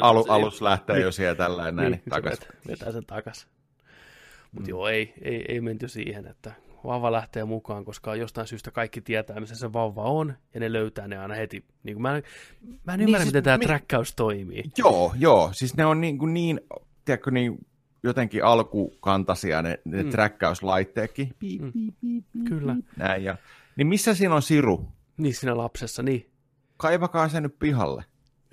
[0.00, 2.48] Alu, sen, alus lähtee niin, jo siellä tällainen näin, niin, takaisin.
[2.68, 3.48] Vetää sen takaisin.
[4.52, 4.70] Mutta mm.
[4.70, 6.52] joo, ei, ei, ei menty siihen, että
[6.86, 11.08] vauva lähtee mukaan, koska jostain syystä kaikki tietää, missä se vauva on, ja ne löytää
[11.08, 11.64] ne aina heti.
[11.82, 12.22] Niin kuin mä, en,
[12.84, 14.64] mä en niin ymmärrä, siis, miten tämä mi- träkkäys toimii.
[14.78, 15.50] Joo, joo.
[15.52, 16.60] Siis ne on niin, kuin niin
[17.04, 17.66] tiedätkö, niin
[18.02, 20.10] jotenkin alkukantaisia ne, ne mm.
[20.10, 21.32] träkkäyslaitteetkin.
[21.38, 21.72] Piip, mm.
[21.72, 22.76] piip, piip, Kyllä.
[22.96, 23.36] Näin, ja,
[23.76, 24.88] niin missä siinä on siru?
[25.16, 26.30] Niin siinä lapsessa, niin.
[26.76, 28.04] Kaivakaa se nyt pihalle.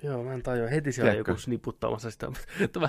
[0.04, 0.68] Joo, mä en tajua.
[0.68, 1.30] Heti siellä Tiedätkö?
[1.30, 2.32] joku sniputtamassa sitä.
[2.60, 2.88] Että mä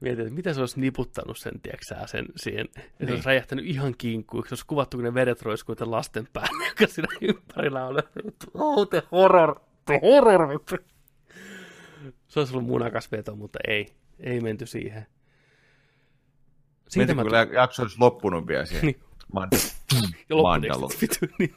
[0.00, 2.66] mietin, että mitä se olisi niputtanut sen, tiedätkö sen siihen.
[2.76, 3.08] Niin.
[3.08, 4.44] Se olisi räjähtänyt ihan kinkkuun.
[4.48, 7.98] Se olisi kuvattu, kun ne vedet roiskuu lasten päälle, joka siinä ympärillä on.
[8.54, 9.60] Oh, the horror.
[9.86, 10.60] The horror.
[12.28, 13.86] Se olisi ollut munakas veto, mutta ei.
[14.20, 15.06] Ei menty siihen.
[16.88, 17.46] Siitä Mietin, mä...
[17.46, 18.86] kun jakso olisi loppunut vielä siihen.
[18.86, 19.00] niin.
[19.36, 19.58] Mand-
[20.28, 21.54] ja loppuun niin.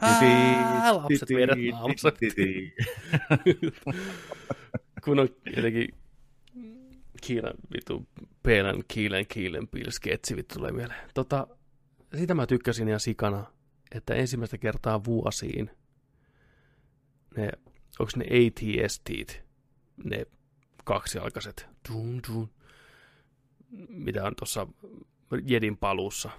[0.00, 2.12] Ää, lapset vedät naamassa.
[5.04, 5.88] Kun on jotenkin
[7.20, 8.06] Kiilan vitu
[8.42, 11.10] Peelän Kiilen Kiilen sketsi vittu tulee mieleen.
[11.14, 11.46] Tota,
[12.18, 13.44] sitä mä tykkäsin ihan sikana,
[13.92, 15.70] että ensimmäistä kertaa vuosiin
[17.36, 17.50] ne,
[17.98, 19.10] onko ne ATST,
[20.04, 20.26] ne
[20.84, 22.50] kaksialkaiset, dun, dun,
[23.88, 24.66] mitä on tuossa
[25.46, 26.30] Jedin paluussa,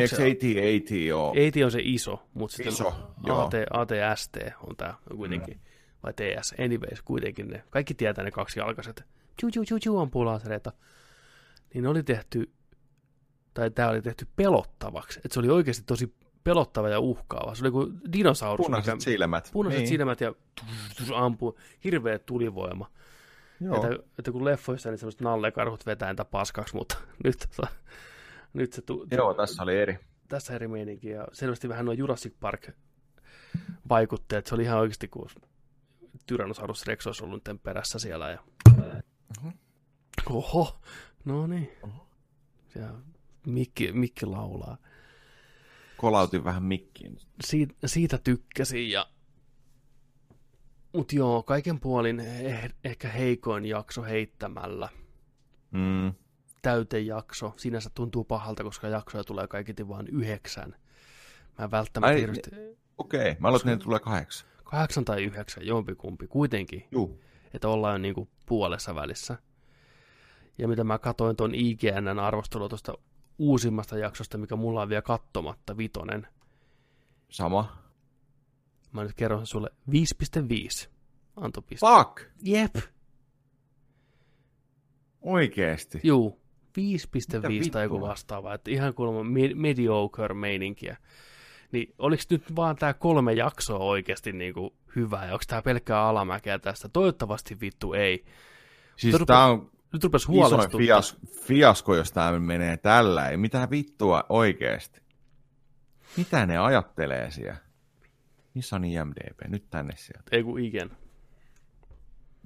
[0.00, 1.46] Eikö se AT, AT ole?
[1.46, 2.88] AT on se iso, mutta sitten iso,
[3.28, 4.36] AT, ATST
[4.68, 5.60] on tämä kuitenkin, mm.
[6.02, 9.04] vai TS, anyways, kuitenkin ne, kaikki tietää ne kaksi jalkaiset,
[9.40, 10.72] tju tju tju tju ampuu lasereita,
[11.74, 12.50] niin ne oli tehty,
[13.54, 16.14] tai tämä oli tehty pelottavaksi, että se oli oikeasti tosi
[16.44, 17.54] pelottava ja uhkaava.
[17.54, 18.66] Se oli kuin dinosaurus.
[18.66, 19.50] Punaiset mikä, silmät.
[19.52, 19.88] Punaiset niin.
[19.88, 20.34] silmät ja
[21.14, 22.90] ampuu, hirveä tulivoima.
[23.60, 23.74] Joo.
[23.74, 27.48] Että, että kun leffoissa niin semmoiset nallekarhut vetää entä paskaksi, mutta nyt
[28.52, 29.98] nyt se tu- Joo, tässä oli eri.
[30.28, 32.70] Tässä eri meininki, ja selvästi vähän noin Jurassic Park
[33.88, 34.46] vaikutteet.
[34.46, 35.28] Se oli ihan oikeasti, kun
[36.26, 38.30] Tyrannosaurus Rex olisi ollut perässä siellä.
[38.30, 38.38] Ja...
[38.78, 39.52] Uh-huh.
[40.30, 40.80] Oho,
[41.24, 41.70] no niin.
[42.74, 42.88] Ja
[43.46, 44.76] mikki, mikki laulaa.
[45.96, 47.18] Kolautin vähän mikkiin.
[47.44, 49.06] Siitä, siitä tykkäsin ja
[50.92, 54.88] Mut joo, kaiken puolin eh, ehkä heikoin jakso heittämällä.
[55.70, 56.12] Mm.
[56.62, 57.54] Täytejakso.
[57.56, 60.74] Sinänsä tuntuu pahalta, koska jaksoja tulee kaikiti vain yhdeksän.
[61.58, 62.50] Mä en välttämättä hirveästi...
[62.98, 63.36] Okei, okay.
[63.38, 64.48] mä aloitin, että tulee kahdeksan.
[64.64, 66.88] Kahdeksan tai yhdeksän, jompikumpi, kuitenkin.
[66.90, 67.20] Juu.
[67.54, 69.38] Että ollaan jo niinku puolessa välissä.
[70.58, 72.94] Ja mitä mä katoin tuon IGNn arvostelua tuosta
[73.38, 76.26] uusimmasta jaksosta, mikä mulla on vielä kattomatta, vitonen.
[77.28, 77.76] Sama.
[78.92, 80.90] Mä nyt kerron sulle 5.5
[81.36, 81.86] antopiste.
[81.86, 82.20] Fuck!
[82.42, 82.76] Jep.
[85.20, 86.00] Oikeesti?
[86.02, 86.41] Juu.
[86.78, 88.54] 5.5 tai joku vastaava.
[88.54, 90.96] Että ihan kuulemma mediocre meininkiä.
[91.72, 96.58] Niin oliks nyt vaan tää kolme jaksoa oikeasti niinku hyvä, ja onko tää pelkkää alamäkeä
[96.58, 96.88] tästä?
[96.88, 98.24] Toivottavasti vittu ei.
[98.96, 103.28] Siis tää on nyt rupes isoin fias, fiasko, jos tää menee tällä.
[103.28, 105.02] Ei mitään vittua oikeesti.
[106.16, 107.56] Mitä ne ajattelee siellä?
[108.54, 109.40] Missä on IMDB?
[109.48, 110.28] Nyt tänne sieltä.
[110.32, 110.90] Ei kun Igen.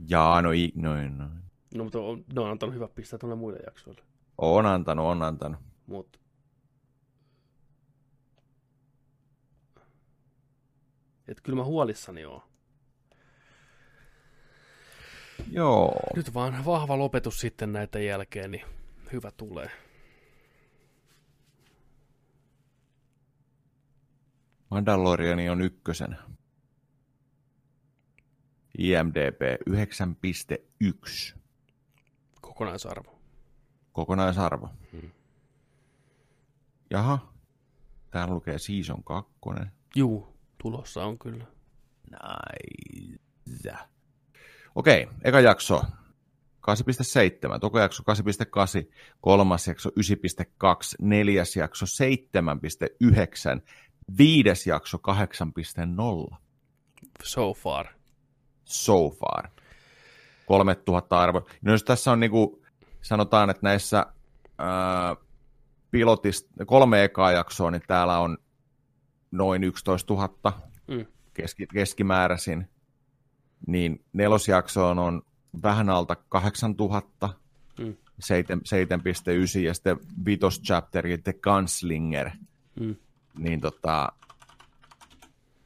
[0.09, 1.31] Jaa, no, i, noin, noin.
[1.75, 4.03] No, mutta on, ne on antanut hyvät pisteet tuonne muille jaksoille.
[4.39, 5.61] On antanut, on antanut.
[5.87, 6.21] Mut.
[11.29, 12.43] Et kyllä mä huolissani oon.
[15.51, 16.01] Joo.
[16.17, 18.65] Nyt vaan vahva lopetus sitten näiden jälkeen, niin
[19.13, 19.71] hyvä tulee.
[24.71, 26.17] Mandaloriani on ykkösen.
[28.79, 29.41] IMDB
[29.71, 31.39] 9.1.
[32.41, 33.16] Kokonaisarvo.
[33.97, 34.69] Kokonaisarvo.
[34.93, 35.11] Hmm.
[36.91, 37.33] Jaha.
[38.11, 39.33] Täällä lukee Season 2.
[39.95, 41.45] Juu, tulossa on kyllä.
[42.11, 43.77] Nice.
[44.75, 49.95] Okei, eka jakso 8.7, toka jakso 8.8, kolmas jakso 9.2,
[51.01, 53.63] neljäs jakso 7.9,
[54.19, 54.99] viides jakso
[56.31, 56.37] 8.0.
[57.25, 57.87] So far.
[58.65, 59.49] So far.
[60.47, 61.47] 3000 arvo.
[61.63, 62.66] No jos tässä on niinku,
[63.07, 64.07] sanotaan, että näissä
[64.59, 65.17] ää,
[65.91, 68.39] pilotista, kolme ekaa jaksoa, niin täällä on
[69.31, 71.07] noin 11 000 mm.
[71.35, 72.69] keski, keskimääräisin.
[73.67, 75.23] Niin nelosjaksoon on
[75.63, 77.29] vähän alta 8000,
[77.79, 77.95] mm.
[78.23, 82.31] 7.9 ja sitten vitos chapteri The Gunslinger.
[82.81, 82.97] Mm
[83.39, 84.13] niin, tota,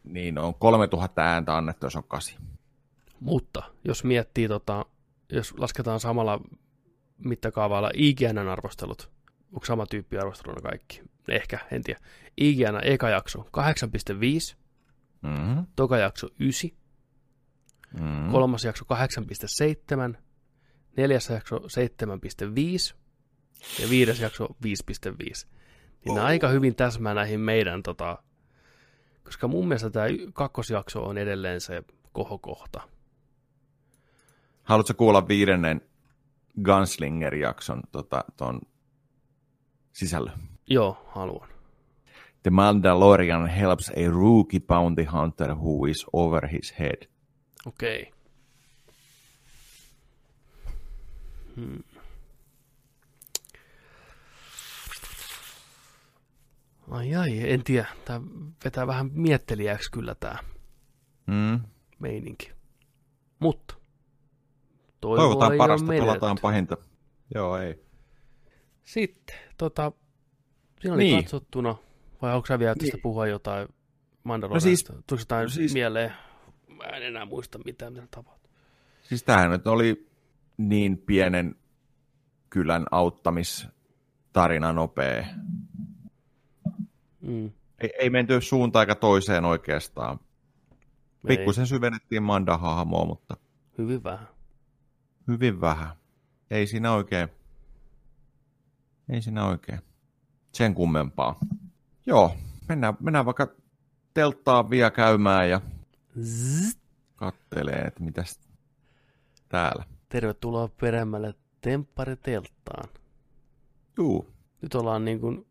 [0.04, 2.36] niin on 3000 ääntä annettu, jos on kasi.
[3.20, 4.86] Mutta jos miettii, tota,
[5.32, 6.40] jos lasketaan samalla
[7.24, 9.10] mittakaavalla IGNn arvostelut,
[9.52, 11.02] onko sama tyyppi arvosteluna kaikki?
[11.28, 12.00] Ehkä, en tiedä.
[12.36, 14.56] IGN eka jakso 8.5,
[15.22, 15.66] mm-hmm.
[15.76, 16.70] toka jakso 9,
[17.94, 18.30] mm-hmm.
[18.30, 18.84] kolmas jakso
[20.14, 20.18] 8.7,
[20.96, 22.94] neljäs jakso 7.5
[23.82, 25.46] ja viides jakso 5.5
[26.04, 26.24] niin oh.
[26.24, 28.22] aika hyvin täsmää näihin meidän, tota,
[29.24, 31.82] koska mun mielestä tämä kakkosjakso on edelleen se
[32.12, 32.80] kohokohta.
[34.62, 35.80] Haluatko kuulla viidennen
[36.64, 38.60] Gunslinger-jakson tota, ton
[39.92, 40.38] sisällön?
[40.66, 41.48] Joo, haluan.
[42.42, 47.08] The Mandalorian helps a rookie bounty hunter who is over his head.
[47.66, 48.02] Okei.
[48.02, 48.12] Okay.
[51.56, 51.82] Hmm.
[56.90, 57.86] Ai ai, en tiedä.
[58.04, 58.20] Tämä
[58.64, 60.38] vetää vähän miettelijäksi kyllä tämä
[61.26, 61.60] mm.
[61.98, 62.52] meininki.
[63.38, 63.79] Mutta
[65.00, 66.76] toivotaan parasta, pelataan pahinta.
[67.34, 67.84] Joo, ei.
[68.84, 69.92] Sitten, tota,
[70.80, 71.24] siinä oli niin.
[71.24, 71.76] katsottuna,
[72.22, 73.02] vai onko sä vielä tästä niin.
[73.02, 73.68] puhua jotain
[74.24, 74.92] Mandaloriasta?
[74.92, 76.12] No siis, Tuliko jotain no siis, mieleen?
[76.68, 78.50] Mä en enää muista mitään, mitä tapahtui.
[79.02, 80.08] Siis tämähän nyt oli
[80.56, 81.54] niin pienen
[82.50, 85.24] kylän auttamistarina nopea
[87.20, 87.50] Mm.
[87.78, 90.20] Ei, ei menty suuntaan eikä toiseen oikeastaan.
[91.26, 93.36] Pikkusen syvennettiin Manda-hahmoa, mutta...
[93.78, 94.28] Hyvin vähän.
[95.28, 95.96] Hyvin vähän.
[96.50, 97.28] Ei siinä oikein...
[99.08, 99.80] Ei siinä oikein.
[100.52, 101.38] Sen kummempaa.
[102.06, 102.36] Joo,
[102.68, 103.48] mennään, mennään vaikka
[104.14, 105.60] telttaa vielä käymään ja
[107.16, 108.40] kattelee, että mitäs
[109.48, 109.84] täällä.
[110.08, 112.88] Tervetuloa peremmälle Temppari-telttaan.
[113.96, 114.30] Juu.
[114.62, 115.46] Nyt ollaan niin kuin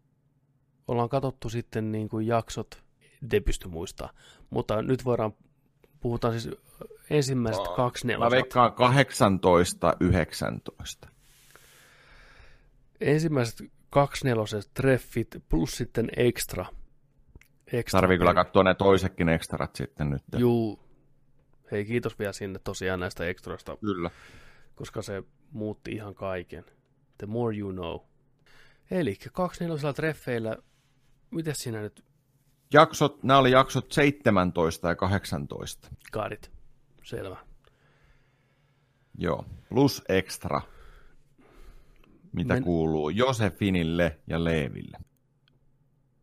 [0.87, 2.83] ollaan katsottu sitten niin kuin jaksot,
[3.33, 4.09] en pysty muistaa,
[4.49, 5.33] mutta nyt voidaan,
[5.99, 6.55] puhutaan siis
[7.09, 8.29] ensimmäiset oh, kaksi neloset.
[8.29, 11.09] Mä veikkaan 18, 19.
[13.01, 16.65] Ensimmäiset kaksi neloset treffit plus sitten extra.
[17.73, 20.23] extra Tarvii kyllä katsoa ne toisetkin ekstrat sitten nyt.
[20.37, 20.79] Juu.
[21.71, 23.77] Hei, kiitos vielä sinne tosiaan näistä extroista.
[23.77, 24.11] Kyllä.
[24.75, 26.65] Koska se muutti ihan kaiken.
[27.17, 27.99] The more you know.
[28.91, 30.57] Eli 24 treffeillä,
[31.31, 32.08] miten siinä nyt?
[32.73, 35.89] Jaksot, nämä oli jaksot 17 ja 18.
[36.11, 36.51] Kaadit,
[37.03, 37.37] selvä.
[39.17, 40.61] Joo, plus extra.
[42.31, 42.63] Mitä Men...
[42.63, 44.97] kuuluu Josefinille ja Leeville?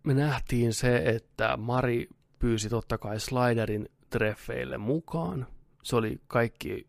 [0.03, 2.09] Me nähtiin se, että Mari
[2.39, 5.47] pyysi totta kai Sliderin treffeille mukaan.
[5.83, 6.89] Se oli kaikki,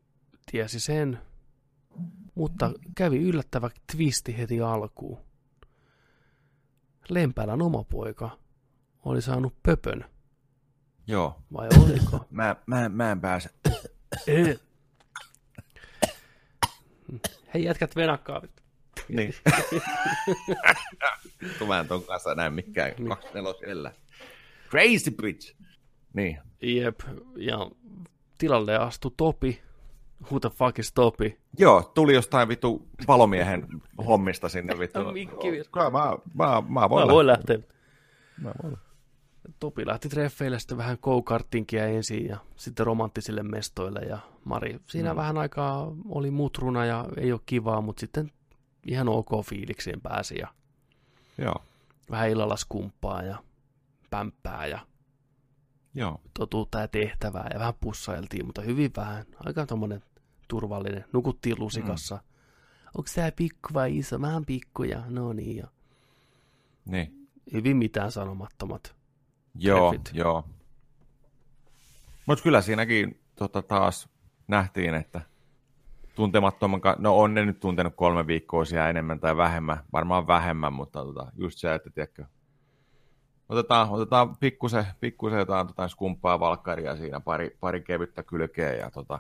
[0.52, 1.20] tiesi sen,
[2.36, 5.20] mutta kävi yllättävä twisti heti alkuun.
[7.10, 8.38] Lempälän oma poika
[9.06, 10.06] oli saanut pöpön.
[11.08, 11.42] Joo.
[11.54, 12.26] Vai oliko?
[12.30, 13.50] mä, mä, mä en pääse.
[17.54, 18.42] Hei jätkät venakkaa.
[19.10, 19.34] Niin.
[21.68, 23.18] Mä en ton kanssa näe mikään niin.
[23.34, 23.92] nelosellä.
[24.70, 25.56] Crazy bitch!
[26.14, 26.40] Niin.
[26.62, 27.00] Jep,
[27.38, 27.58] ja
[28.38, 29.62] tilalle astui Topi.
[30.32, 31.40] Who the fuck is Topi?
[31.58, 33.68] Joo, tuli jostain vittu palomiehen
[34.06, 35.12] hommista sinne vittu.
[35.12, 35.48] Mikki.
[35.72, 37.60] Kyllä mä, mä, mä voin mä voin lähteä.
[38.42, 38.78] Mä voin.
[39.60, 45.18] Topi lähti treffeille sitten vähän go-kartinkia ensin ja sitten romanttisille mestoille ja Mari siinä mm.
[45.18, 48.32] vähän aikaa oli mutruna ja ei ole kivaa, mutta sitten
[48.86, 50.48] ihan ok fiilikseen pääsi ja
[51.38, 51.64] Joo.
[52.12, 53.44] vähän illalla skumppaa ja
[54.10, 54.80] pämppää ja
[55.94, 56.22] Joo.
[56.34, 59.26] totuutta ja tehtävää ja vähän pussailtiin, mutta hyvin vähän.
[59.46, 60.04] Aika tommonen
[60.48, 61.06] turvallinen.
[61.14, 62.16] Nukuttiin lusikassa.
[62.16, 62.22] Mm.
[62.98, 64.22] Onko tämä pikku vai iso?
[64.22, 65.04] Vähän pikkuja.
[65.10, 65.58] No niin.
[65.58, 65.68] Ja...
[66.86, 67.28] Niin.
[67.54, 68.97] Hyvin mitään sanomattomat.
[69.60, 70.16] Joo, treffit.
[70.16, 70.44] joo.
[72.26, 74.10] Mutta kyllä siinäkin tota, taas
[74.48, 75.22] nähtiin, että
[76.16, 81.04] tuntemattoman, no on ne nyt tuntenut kolme viikkoa siellä enemmän tai vähemmän, varmaan vähemmän, mutta
[81.04, 82.26] tota, just se, että tiedätkö,
[83.50, 89.20] otetaan, otetaan pikkusen, pikkusen jotain tota, skumppaa valkkaria siinä, pari, pari kevyttä kylkeä ja tota,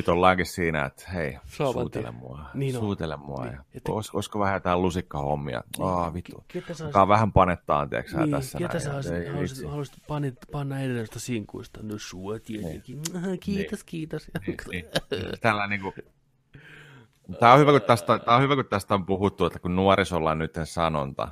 [0.00, 2.14] sitten ollaankin siinä, että hei, Saavan suutele tien.
[2.14, 2.80] mua, Niin on.
[2.80, 3.44] suutele mua.
[3.44, 5.62] Niin, Ja, että- olis, olisiko vähän jotain lusikkahommia?
[5.78, 6.44] Niin, Aa, vittu.
[6.48, 8.80] ketä sä Alkaa vähän panettaan, tiedätkö sä, Niin, tässä ketä näin.
[8.82, 11.80] sä Ja haluaisit, haluaisit, haluaisit panit, panna edelleen sinkuista?
[11.82, 13.02] No sua tietenkin.
[13.22, 13.40] Niin.
[13.40, 14.30] Kiitos, kiitos.
[14.46, 14.84] Niin, niin.
[15.40, 15.94] Tällä niinku...
[17.40, 20.30] Tämä on, hyvä, kun tästä, tämä on hyvä, kun tästä on puhuttu, että kun nuorisolla
[20.30, 21.28] on nyt sanonta,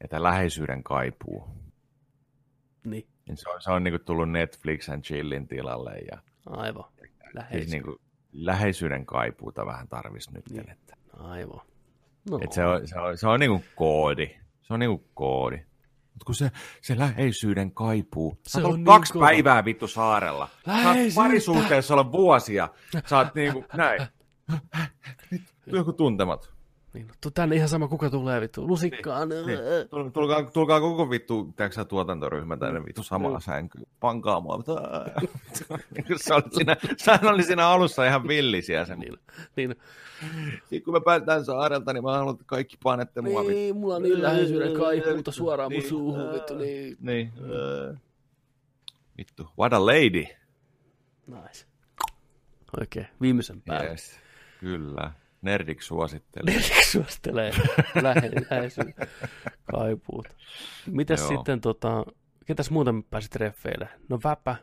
[0.00, 1.48] että läheisyyden kaipuu,
[2.84, 5.94] Niin, niin se on, se on niin kuin tullut Netflix and chillin tilalle.
[6.10, 6.84] Ja, aivan.
[6.98, 7.70] siis Läheis.
[7.70, 7.96] niin kuin,
[8.32, 10.50] läheisyyden kaipuuta vähän tarvisi nyt.
[10.50, 10.70] Niin.
[10.70, 11.60] Että, Aivan.
[12.30, 14.26] No, että se on, se on, se on niin kuin koodi.
[14.62, 15.56] Se on niin kuin koodi.
[15.56, 16.50] Mutta kun se,
[16.82, 18.38] se läheisyyden kaipuu.
[18.46, 19.26] Sä Se oot on niin kaksi kova.
[19.26, 20.46] päivää vittu saarella.
[20.46, 21.20] Sä oot Läheisyyttä.
[21.20, 22.68] parisuhteessa olla vuosia.
[23.06, 24.06] Sä oot niin kuin, näin.
[25.66, 26.52] Joku tuntemat.
[26.96, 28.66] Niin, tänne ihan sama kuka tulee vittu.
[28.68, 29.28] Lusikkaan.
[29.28, 29.58] Niin.
[29.90, 33.86] Tul- Tulkaa, tulkaa koko vittu, tiedätkö, tuotantoryhmä tänne vittu samaan sänkyyn.
[34.00, 34.62] Pankaa mua.
[36.26, 38.98] sä, olit siinä, sä oli siinä alussa ihan villisiä sen.
[38.98, 39.14] Niin,
[39.56, 39.74] niin.
[40.60, 43.40] Sitten kun me päästään saarelta, niin mä haluan, että kaikki panette mua.
[43.40, 43.54] vittu.
[43.54, 46.96] Niin, mulla on niin läheisyyden kaipuuta suoraan mun suuhun, vittu, niin.
[47.00, 47.32] Niin.
[49.18, 50.24] Vittu, what a lady.
[51.26, 51.66] Nice.
[52.80, 53.90] Oikein, viimeisen päälle.
[53.90, 54.20] Yes,
[54.60, 55.12] kyllä.
[55.42, 56.54] Nerdik suosittelee.
[56.54, 57.50] Nerdik suosittelee
[58.02, 58.94] lähe- läheisyyden
[59.72, 60.30] kaipuuta.
[60.86, 61.28] Mitäs Joo.
[61.28, 62.04] sitten, tota,
[62.46, 63.88] ketäs muuten pääsi treffeille?
[64.08, 64.56] No Väpä.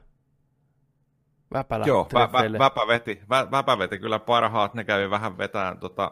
[1.53, 4.73] Väpä lähti Joo, vä, vä, väpä, veti, vä, väpä veti kyllä parhaat.
[4.73, 6.11] Ne kävi vähän vetään tota,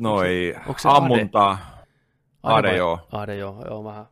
[0.00, 0.96] noi onko se Ade?
[0.98, 1.58] ammuntaa.
[2.42, 3.08] Ade, vai- joo.
[3.12, 4.06] Ade, joo, joo, vähän.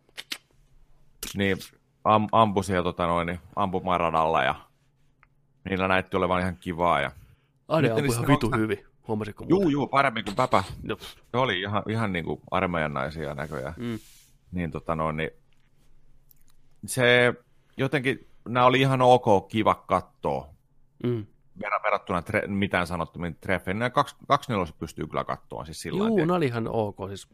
[1.36, 1.56] Niin,
[2.04, 4.54] am, ampui siellä tota noin, niin ampumaradalla ja
[5.64, 7.00] niillä näytti olevan ihan kivaa.
[7.00, 7.10] Ja...
[7.70, 9.72] Ade ampui ihan vitu hyvin, huomasitko Juu, muuten?
[9.72, 10.64] juu, paremmin kuin Päpä.
[11.30, 13.74] Se oli ihan, ihan niin kuin armeijan naisia näköjään.
[13.76, 13.98] Mm.
[14.52, 15.30] Niin tota noin, niin
[16.86, 17.34] se
[17.76, 20.48] jotenkin, nämä oli ihan ok, kiva katsoa.
[21.04, 21.26] Mm.
[21.64, 23.78] Ver- verrattuna tre, mitään sanottomiin treffeihin.
[23.78, 26.96] Nämä kaksi, kaksi pystyy kyllä katsoa siis sillä Juu, ne oli ihan ok.
[27.08, 27.28] Siis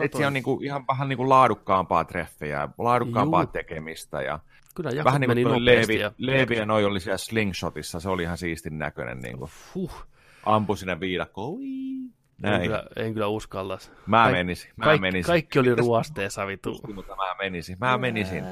[0.00, 3.52] Et siellä on niinku, ihan vähän niinku laadukkaampaa treffejä, laadukkaampaa Juu.
[3.52, 4.22] tekemistä.
[4.22, 4.38] Ja
[4.74, 8.22] Kyllä jaksot vähän niin kuin Leevi, ja- Leevi ja noi oli siellä slingshotissa, se oli
[8.22, 9.20] ihan siistin näköinen.
[9.20, 9.50] Niinku.
[9.74, 10.06] Huh.
[10.46, 11.48] Ampui sinne viidakkoon.
[11.50, 11.64] Ui.
[11.64, 12.62] En Näin.
[12.62, 13.78] kyllä, en kyllä uskalla.
[14.06, 15.26] Mä menisin, mä kaikki, menisin.
[15.26, 16.80] Kaikki oli ruosteessa vitu.
[16.94, 18.44] Mutta mä menisin, mä menisin.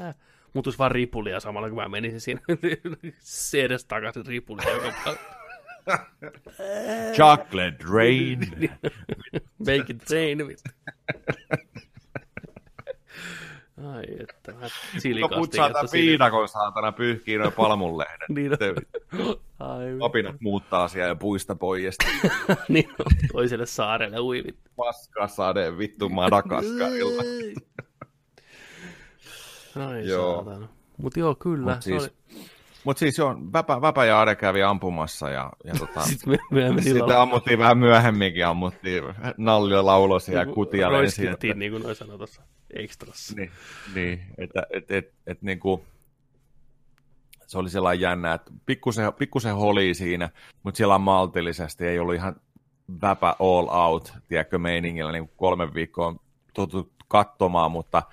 [0.53, 2.41] Mutus vaan ripulia samalla, kun mä menisin siinä
[3.19, 5.15] se edes takaisin ripulia joka.
[7.15, 8.39] Chocolate rain.
[9.67, 10.57] Make it rain.
[13.85, 14.67] Ai että, mä
[15.37, 18.27] putsaa tämän viidakon saatana pyyhkii noin palmunlehden.
[18.35, 19.35] Niin on.
[19.59, 22.05] Ai, Apinat muuttaa siellä puista poijesta.
[22.69, 24.71] niin on, toiselle saarelle ui vittu.
[24.75, 27.23] Paskasade vittu Madagaskarilla.
[29.87, 30.43] Ai Joo.
[30.43, 30.67] saatana.
[30.97, 31.73] Mut joo, kyllä.
[31.73, 32.11] Mut se siis, oli...
[32.87, 37.17] Mutta siis joo, Väpä, Väpä ja Ade kävi ampumassa ja, ja tota, sitten, me, sitten
[37.17, 39.03] ammuttiin vähän myöhemminkin, ammuttiin
[39.37, 41.27] nallio laulosia ja Niinku kutia lensi.
[41.27, 41.47] Että...
[41.55, 42.41] niin kuin noin sanoi tuossa
[42.75, 43.35] ekstrassa.
[43.35, 43.51] Niin,
[43.95, 45.81] niin että et, et, et, niin kuin,
[47.47, 50.29] se oli sellainen jännä, että pikkusen, pikkusen holi siinä,
[50.63, 52.35] mutta siellä maltillisesti ei ollut ihan
[53.01, 56.15] väpä all out, tiedätkö, meiningillä niin kolme viikkoa
[56.53, 58.03] tuttu katsomaan, mutta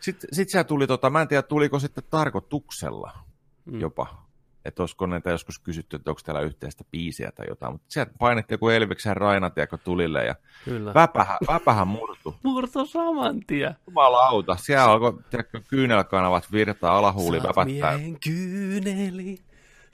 [0.00, 3.25] sitten sit siellä tuli, tota, mä en tiedä, tuliko sitten tarkoituksella
[3.66, 3.80] mm.
[3.80, 4.26] jopa,
[4.64, 8.54] että olisiko näitä joskus kysytty, että onko täällä yhteistä biisiä tai jotain, mutta sieltä painettiin
[8.54, 10.94] joku Elviksen Raina, tiedätkö, tulille ja Kyllä.
[10.94, 12.34] Väpähän, väpähän murtu.
[12.42, 13.74] Murto saman tien.
[13.86, 17.96] Jumalauta, siellä alkoi, tiedätkö, kyynelkanavat virtaa, alahuuli Saat väpättää.
[17.98, 19.38] miehen kyyneli.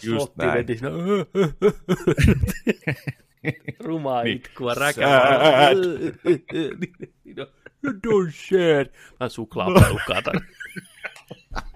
[0.05, 0.53] Just näin.
[0.53, 0.91] veti siinä.
[3.85, 4.37] Rumaa Niin.
[4.37, 5.21] itkua, räkää.
[7.87, 8.87] Don't share.
[9.21, 10.41] Mä suklaapelukkaa tänne.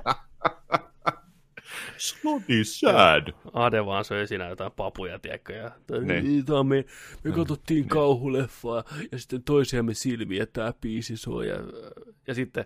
[1.99, 3.33] Slutty sad.
[3.53, 6.25] Ade vaan söi siinä jotain papuja, tiedätkö, ja Niin.
[6.25, 6.45] niin.
[6.67, 6.85] Me,
[7.25, 11.57] me katsottiin kauhuleffaa, ja sitten toisiamme silmiä tää biisi soi, ja,
[12.27, 12.65] ja sitten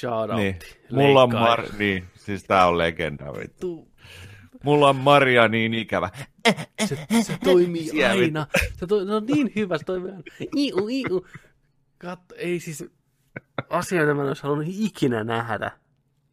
[0.00, 0.42] shoutoutti.
[0.42, 0.58] Niin.
[0.90, 1.32] Mulla on.
[1.32, 1.62] Mar...
[1.78, 3.24] Niin, siis tää on legenda.
[3.40, 3.58] vittu.
[3.60, 3.88] Tu-
[4.64, 6.10] Mulla on Maria niin ikävä.
[6.86, 8.46] Se, se toimii Siellä aina.
[8.76, 10.22] Se, toi, se on niin hyvä, se toimii aina.
[10.56, 11.26] Iu, iu.
[11.98, 12.84] Katso, ei siis
[13.70, 15.70] asioita mä en olisi halunnut ikinä nähdä.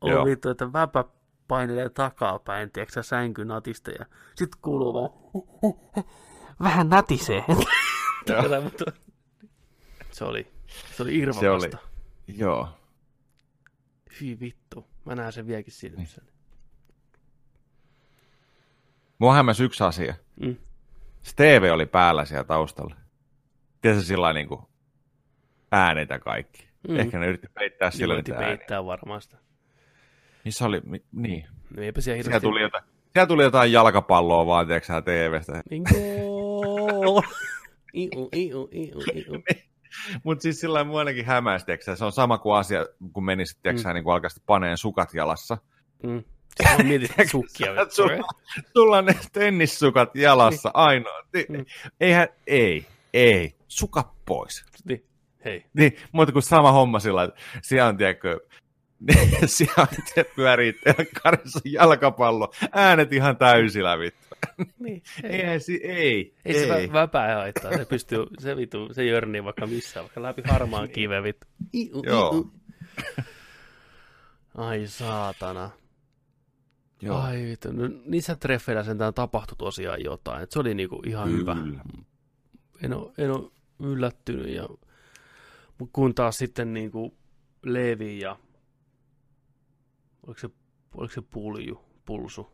[0.01, 0.25] On Joo.
[0.25, 1.03] vittu, että väpä
[1.48, 5.09] painelee takapäin, tiedätkö sä, sänky natista ja sit kuuluu vaan
[6.64, 7.43] vähän natisee.
[8.25, 8.85] Tätä, mutta
[10.11, 11.77] se oli, se oli Se irvokasta.
[11.77, 11.85] oli.
[12.27, 12.69] Joo.
[14.22, 16.22] Hyi vittu, mä näen sen vieläkin silmissä.
[19.19, 20.15] Mua hämmäsi yksi asia.
[20.41, 20.56] Mm.
[21.22, 22.95] Se TV oli päällä siellä taustalla.
[23.82, 24.61] Tiedätkö sillä niin kuin
[25.72, 26.67] äänetä kaikki.
[26.88, 26.99] Mm.
[26.99, 28.57] Ehkä ne yritti peittää sillä Yritti niitä ääniä.
[28.57, 29.38] peittää varmaan sitä.
[30.45, 31.48] Missä oli, mi, niin.
[31.77, 32.48] No eipä siellä Siellä hirveästi...
[32.48, 32.83] tuli, jotain,
[33.14, 35.61] siellä tuli jotain jalkapalloa vaan, tiedätkö sä, TVstä.
[35.69, 35.83] Niin.
[37.95, 39.43] Iu, iu, iu, iu.
[40.24, 43.25] Mutta siis sillä lailla mua ainakin hämäsi, tiedätkö sä, se on sama kuin asia, kun
[43.25, 45.57] menisit, tiedätkö sä, niin kuin alkaisit paneen sukat jalassa.
[46.03, 46.24] Mm.
[46.83, 47.67] Mietitty sukkia.
[47.90, 48.27] Sulla,
[48.74, 51.22] sulla on ne tennissukat jalassa ainoa.
[51.49, 51.65] Mm.
[51.99, 54.65] Eihän, ei, ei, sukat pois.
[54.90, 55.06] Niin,
[55.45, 55.65] hei.
[55.74, 58.40] Niin, mutta kun sama homma sillä, että siellä on, tiedätkö,
[59.45, 64.25] siellä on, se pyörii telkkarissa jalkapallo, äänet ihan täysillä vittu.
[64.80, 67.77] Niin, Eihän si- ei, Ei, se vä- väpää haittaa.
[67.77, 71.48] Se pystyy, se vittu, se jörnii vaikka missään, vaikka läpi harmaan kiven vittu.
[71.74, 72.34] Iu, Joo.
[72.35, 72.51] iu.
[74.56, 75.69] Ai saatana.
[77.01, 77.17] Joo.
[77.17, 80.43] Ai vittu, no, niissä treffeillä sentään tapahtui tosiaan jotain.
[80.43, 81.56] Et se oli niinku ihan Kyllä.
[81.56, 81.75] hyvä.
[82.84, 84.48] En ole, en ole yllättynyt.
[84.56, 84.67] Ja,
[85.77, 87.17] mut kun taas sitten niinku
[87.64, 88.38] Levi ja
[90.27, 90.49] oliko se,
[90.95, 92.47] oliko se Pulju, Pulsu,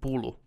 [0.00, 0.40] Pulu,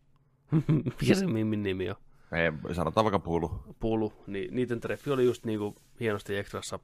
[1.02, 1.96] mikä se Mimmin nimi on?
[2.32, 3.76] Ei, sanotaan vaikka pulu.
[3.80, 6.80] Pulu, niin niiden treffi oli just niinku hienosti ekstrassa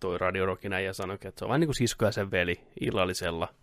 [0.00, 2.60] toi Radio Rockin äijä sanoi, että se on vähän niin kuin sisko ja sen veli
[2.80, 3.54] illallisella.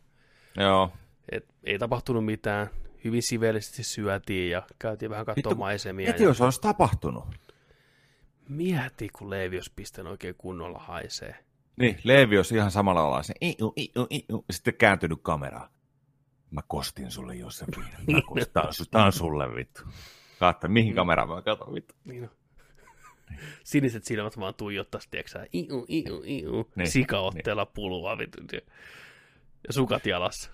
[0.58, 0.92] Joo.
[1.32, 2.70] Et ei tapahtunut mitään,
[3.04, 6.06] hyvin sivellisesti syötiin ja käytiin vähän katsoa maisemia.
[6.06, 7.24] Mieti, jos olisi tapahtunut.
[8.50, 11.36] Mieti, kun Leevi olisi pistänyt oikein kunnolla haisee.
[11.80, 15.70] Niin, Leevi olisi ihan samalla lailla se, iu, iu, iu, sitten kääntynyt kameraan.
[16.52, 17.84] Mä kostin sulle Josefin.
[18.08, 19.82] Mä tää, on, su- tää on sulle vittu.
[20.40, 21.96] Katso, mihin kameraan mä katon vittu.
[22.06, 22.30] Niin on.
[23.64, 27.74] Siniset silmät vaan tuijottais, tiedätkö iu, iu, iu, Niin, niin, sikaotteella niin.
[27.74, 28.42] pulua, vittu.
[29.68, 30.52] Ja sukat jalassa.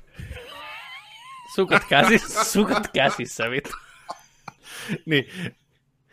[1.56, 3.78] Sukat käsissä, sukat käsissä, vittu.
[5.06, 5.26] Niin,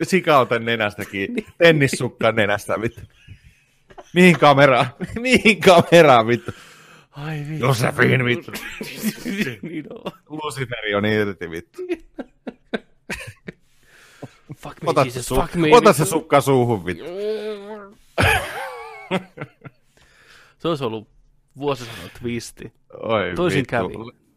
[0.03, 1.45] sikautan nenästäkin, niin.
[1.57, 3.01] tennissukka nenästä vittu.
[4.13, 4.85] Mihin kameraan?
[5.19, 6.51] Mihin kameraan vittu?
[7.11, 7.65] Ai vittu.
[7.65, 8.51] Josefin vittu.
[9.69, 10.11] niin on.
[10.29, 11.81] Luciferi on irti vittu.
[14.57, 15.75] Fuck me, Ota, Jesus, su- fuck me.
[15.75, 17.03] ota se sukka suuhun vittu.
[20.59, 21.07] Se olisi ollut
[21.57, 22.73] vuosisadan twisti.
[23.01, 23.69] Oi Toisin vittu.
[23.69, 23.93] kävi.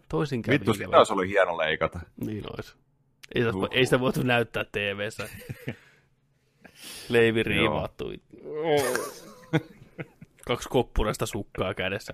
[0.08, 0.54] Toisin kävi.
[0.58, 2.00] Vittu, sitä olisi ollut hieno leikata.
[2.26, 2.74] Niin olisi.
[3.34, 3.68] Ei, sitä, uh.
[3.70, 5.28] ei sitä voitu näyttää TV-ssä.
[7.08, 8.12] Leivi riivaattu.
[10.46, 12.12] Kaksi koppurasta sukkaa kädessä.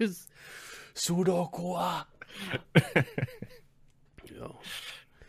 [0.94, 2.06] Sudokua!
[4.36, 4.62] Joo.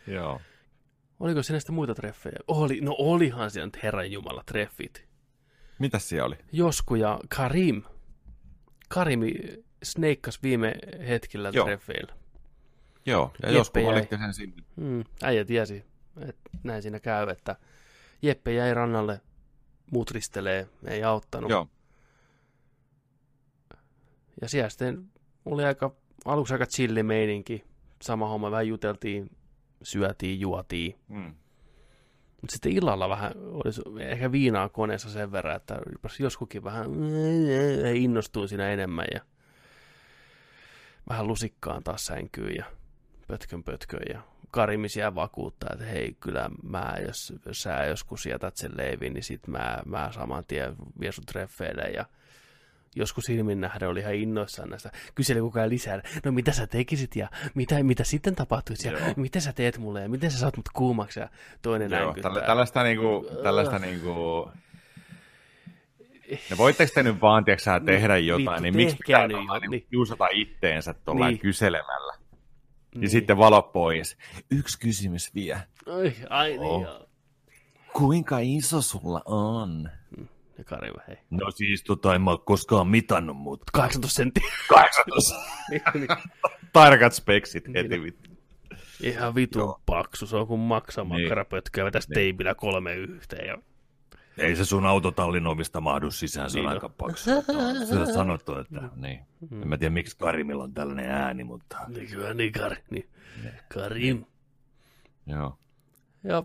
[0.06, 0.40] Joo.
[1.20, 2.36] Oliko siinä sitten muita treffejä?
[2.48, 5.08] Oli, no olihan siellä nyt Herran Jumala treffit.
[5.78, 6.36] Mitäs siellä oli?
[6.52, 7.82] Josku ja Karim.
[8.88, 9.34] Karimi
[9.82, 10.74] sneikkas viime
[11.08, 11.64] hetkellä Joo.
[11.66, 12.14] treffeillä.
[13.06, 13.92] Joo, ja Jeppe joskus jäi.
[13.92, 14.62] valitti sen sinne.
[14.76, 15.84] Mm, äijä tiesi,
[16.28, 17.56] että näin siinä käy, että
[18.22, 19.20] Jeppe jäi rannalle,
[19.90, 21.50] muut ristelee, ei auttanut.
[21.50, 21.68] Joo.
[24.40, 25.10] Ja siellä sitten
[25.44, 25.94] oli aika
[26.24, 27.64] aluksi aika chilli meininki.
[28.02, 29.30] Sama homma, vähän juteltiin,
[29.82, 30.98] syötiin, juotiin.
[31.08, 31.34] Mm.
[32.40, 35.78] Mutta sitten illalla vähän olisi ehkä viinaa koneessa sen verran, että
[36.18, 36.86] joskukin vähän
[37.94, 39.20] innostuu siinä enemmän ja
[41.08, 42.64] vähän lusikkaan taas sänkyyn ja
[43.26, 44.20] pötkön pötkön ja
[44.50, 49.46] karimisia vakuuttaa, että hei, kyllä mä, jos, jos sä joskus jätät sen leivin, niin sit
[49.46, 52.04] mä, mä saman tien vien sun treffeille ja
[52.96, 54.90] joskus silmin nähdä oli ihan innoissaan näistä.
[55.14, 59.52] Kyseli kukaan lisää, no mitä sä tekisit ja mitä, mitä sitten tapahtuisi ja mitä sä
[59.52, 61.28] teet mulle ja miten sä saat mut kuumaksi ja
[61.62, 64.50] toinen Joo, tällä, tällaista niinku, tällaista niinku,
[66.50, 69.86] No voitteko te nyt vaan, tiedätkö, tehdä jotain, Vittu, niin miksi pitää niin, niin.
[69.90, 71.38] kiusata itteensä tuolla niin.
[71.38, 72.14] kyselemällä?
[72.94, 73.02] Niin.
[73.02, 74.16] Ja sitten valo pois.
[74.50, 75.60] Yksi kysymys vielä.
[75.86, 76.82] Ai, ai niin oh.
[76.82, 77.06] joo.
[77.92, 79.90] Kuinka iso sulla on?
[80.16, 80.28] Hmm.
[80.58, 81.16] Ja Kari hei.
[81.30, 83.70] No siis tota en mä ole koskaan mitannut, mutta...
[83.72, 84.50] 18 senttiä.
[84.68, 85.34] 18!
[86.72, 88.02] Tarkat speksit heti niin.
[88.02, 88.30] vittu.
[89.02, 91.86] Ihan vitun paksu, se on kuin maksamakkarapötköä, niin.
[91.86, 92.14] vetäisi niin.
[92.14, 93.58] teipillä kolme yhteen ja
[94.38, 97.30] ei se sun autotallin ovista mahdu sisään, se on niin aika paksu.
[97.88, 99.20] Se sanottu, että niin.
[99.62, 101.78] En mä tiedä, miksi Karimilla on tällainen ääni, mutta...
[101.88, 103.08] Niin kyllä niin, Kar, niin.
[103.74, 104.24] Karim.
[105.26, 105.58] Joo.
[106.24, 106.44] Ja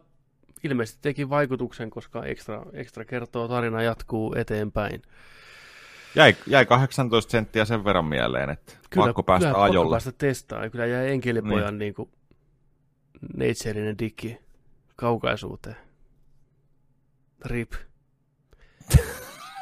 [0.64, 5.01] ilmeisesti teki vaikutuksen, koska ekstra, ekstra kertoo tarina jatkuu eteenpäin.
[6.15, 9.97] Jäi, jäi 18 senttiä sen verran mieleen, että kyllä, pakko päästä kyllä, ajolle.
[9.97, 10.69] Pakko päästä.
[10.69, 11.80] Kyllä jäi enkelipojan niin.
[11.80, 12.09] niin kuin
[13.38, 14.38] neitserinen dikki
[14.95, 15.84] kaukaisuuteen.
[17.45, 17.74] Rip.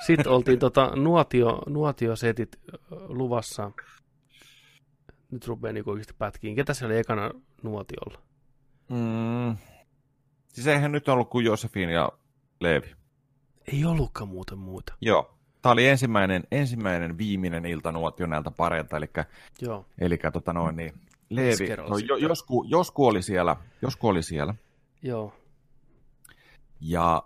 [0.06, 2.60] Sitten oltiin tota, nuotio, nuotiosetit
[2.92, 3.72] luvassa.
[5.32, 6.56] Nyt rupeaa niinku oikeasti pätkiin.
[6.56, 7.32] Ketä siellä oli ekana
[7.64, 8.22] nuotiolla?
[8.90, 9.58] Mm.
[10.48, 12.10] Siis eihän nyt ollut kuin Josefin ja
[12.60, 12.96] Leevi.
[13.74, 14.94] Ei ollutkaan muuten muuta.
[15.02, 15.38] Joo.
[15.62, 19.10] Tämä oli ensimmäinen, ensimmäinen viimeinen ilta nuotio näiltä pareilta, eli,
[19.62, 19.86] Joo.
[20.00, 20.94] eli tota noin, niin
[21.30, 24.56] Leevi, no, jo, josku, josku, oli siellä, josku oli siellä.
[25.02, 25.34] Joo.
[26.82, 27.24] Ja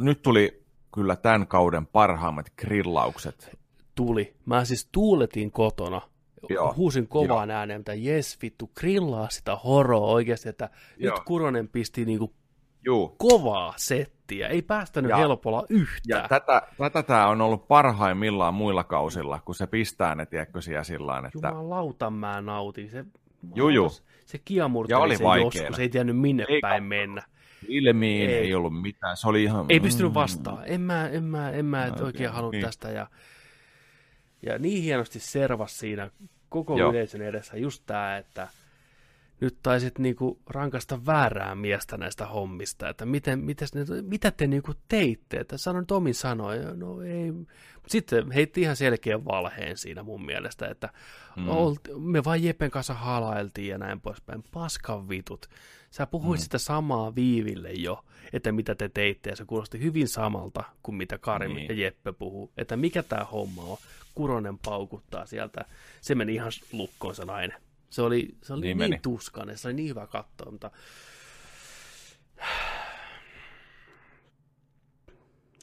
[0.00, 0.62] nyt tuli
[0.94, 3.58] kyllä tämän kauden parhaimmat grillaukset.
[3.94, 4.34] Tuli.
[4.46, 6.00] Mä siis tuuletin kotona.
[6.48, 6.74] Joo.
[6.76, 7.58] Huusin kovaan Joo.
[7.58, 11.14] ääneen, että jes vittu, grillaa sitä horoa oikeasti, että Joo.
[11.14, 12.34] nyt Kuronen pisti niinku
[12.84, 13.08] Juu.
[13.18, 16.22] kovaa settiä, ei päästänyt ja, helpolla yhtään.
[16.22, 20.84] Ja tätä, tätä tämä on ollut parhaimmillaan muilla kausilla, kun se pistää ne, tiedätkö, siellä
[20.84, 21.48] sillä että...
[21.48, 23.04] Jumalauta mä nautin, se...
[23.54, 23.90] Juu.
[24.26, 27.22] Se kiamurteli se joskus, ei tiennyt minne ei, päin mennä.
[27.68, 28.36] Ilmiin ei.
[28.36, 29.66] ei ollut mitään, se oli ihan...
[29.68, 32.64] Ei pystynyt vastaan, en mä, en mä, en mä no, oikein halua niin.
[32.64, 32.90] tästä.
[32.90, 33.06] Ja,
[34.42, 36.10] ja niin hienosti servas siinä
[36.48, 36.90] koko Joo.
[36.90, 38.48] yleisön edessä just tämä, että
[39.40, 43.70] nyt taisit niinku rankasta väärää miestä näistä hommista, että miten, mites,
[44.02, 47.32] mitä te niinku teitte, että sanon nyt omin sanoin, no ei.
[47.86, 50.88] Sitten heitti ihan selkeän valheen siinä mun mielestä, että
[51.36, 51.48] mm.
[51.48, 55.46] olti, me vain Jepen kanssa halailtiin ja näin poispäin, paskan vitut.
[55.96, 56.42] Sä puhuit mm.
[56.42, 61.18] sitä samaa Viiville jo, että mitä te teitte, ja se kuulosti hyvin samalta kuin mitä
[61.18, 61.68] Karim niin.
[61.68, 63.78] ja Jeppe puhuu, että mikä tämä homma on.
[64.14, 65.64] Kuronen paukuttaa sieltä.
[66.00, 67.62] Se meni ihan lukkoon se nainen.
[67.90, 70.70] Se oli, se oli niin, niin tuskainen, se oli niin hyvä katsoa, mutta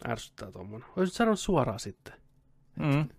[0.10, 0.90] ärsyttää tuommoinen.
[0.96, 2.14] Olisit sanonut suoraan sitten.
[2.80, 3.10] Mm.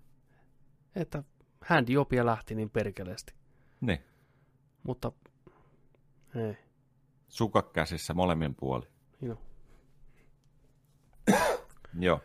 [0.97, 1.23] Että
[1.61, 3.35] hän jopia lähti niin perkeleesti.
[3.81, 4.01] Niin.
[4.83, 5.13] Mutta
[6.35, 6.65] ei.
[7.35, 8.87] Sukat käsissä molemmin puoli.
[9.23, 9.39] Joo.
[11.99, 12.21] Joo.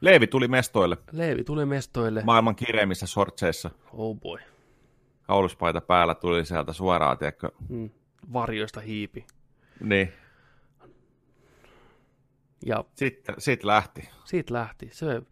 [0.00, 0.96] Leevi tuli mestoille.
[1.12, 2.22] Leevi tuli mestoille.
[2.24, 3.70] Maailman kireimmissä sortseissa.
[3.92, 4.38] Oh boy.
[5.22, 7.50] Kauluspaita päällä tuli sieltä suoraan, tiedätkö?
[7.68, 7.90] Mm.
[8.32, 9.26] Varjoista hiipi.
[9.80, 10.12] Niin.
[12.66, 14.08] Ja sitten sit lähti.
[14.24, 14.88] Siitä lähti.
[14.92, 15.22] Se,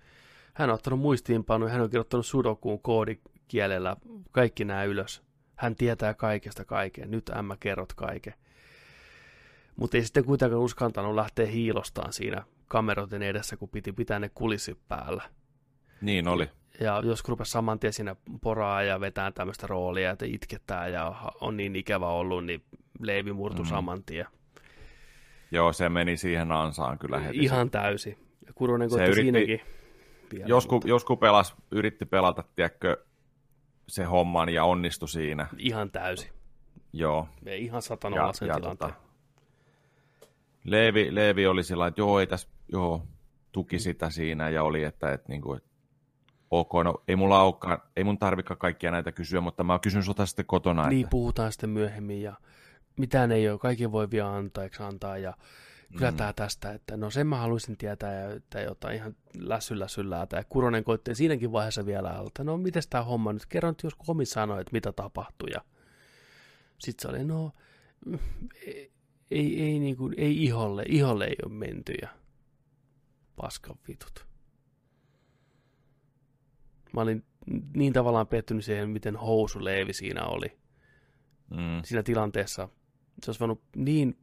[0.55, 3.97] hän on ottanut muistiinpanoja, hän on kirjoittanut sudokuun koodikielellä
[4.33, 5.23] kaikki nämä ylös.
[5.57, 7.11] Hän tietää kaikesta kaiken.
[7.11, 8.35] Nyt ämmä kerrot kaiken.
[9.79, 14.79] Mutta ei sitten kuitenkaan uskaltanut lähteä hiilostaan siinä kameroiden edessä, kun piti pitää ne kulissit
[14.89, 15.23] päällä.
[16.01, 16.51] Niin oli.
[16.81, 21.57] Ja jos rupesi saman tien siinä poraa ja vetää tämmöistä roolia, että itketään ja on
[21.57, 22.65] niin ikävä ollut, niin
[23.01, 23.69] leivi murtu mm.
[23.69, 24.27] saman tien.
[25.51, 27.39] Joo, se meni siihen ansaan kyllä heti.
[27.39, 28.19] Ihan täysi.
[28.55, 29.61] Kuronen koitti yritti, siinäkin.
[30.47, 33.05] josku, josku pelas, yritti pelata, tiedätkö,
[33.89, 35.47] se homman ja onnistui siinä.
[35.59, 36.31] Ihan täysi.
[36.93, 37.29] Joo.
[37.43, 38.93] Me ihan satanolla sen ja, tilanteen.
[38.93, 39.08] Tota,
[40.71, 43.07] Leevi, Leevi oli sillä että joo, ei tässä, joo,
[43.53, 45.69] tuki sitä siinä ja oli, että, että, niin kuin, että
[46.51, 50.27] ok, no ei mulla olekaan, ei mun tarvikaan kaikkia näitä kysyä, mutta mä kysyn sulta
[50.27, 50.89] sitten kotona.
[50.89, 51.11] Niin, että...
[51.11, 52.37] puhutaan sitten myöhemmin ja
[52.97, 55.35] mitään ei ole, kaikki voi vielä antaa, antaa ja
[55.97, 56.17] kyllä mm.
[56.17, 60.45] tämä tästä, että no sen mä haluaisin tietää, ja että jotain ihan lässyllä syllää, ja
[60.49, 64.27] Kuronen koitti siinäkin vaiheessa vielä, että no miten tämä homma nyt, kerron nyt joskus omi
[64.27, 65.61] sanoi, että mitä tapahtui, ja
[66.79, 67.53] sitten se oli, no
[69.31, 72.09] ei, ei, niin kuin, ei iholle, iholle ei ole menty, ja
[73.37, 74.27] paskan vitut.
[76.93, 77.25] Mä olin
[77.75, 80.59] niin tavallaan pettynyt siihen, miten housuleevi siinä oli.
[81.51, 81.83] Mm.
[81.85, 82.69] Siinä tilanteessa.
[83.23, 84.19] Se olisi voinut niin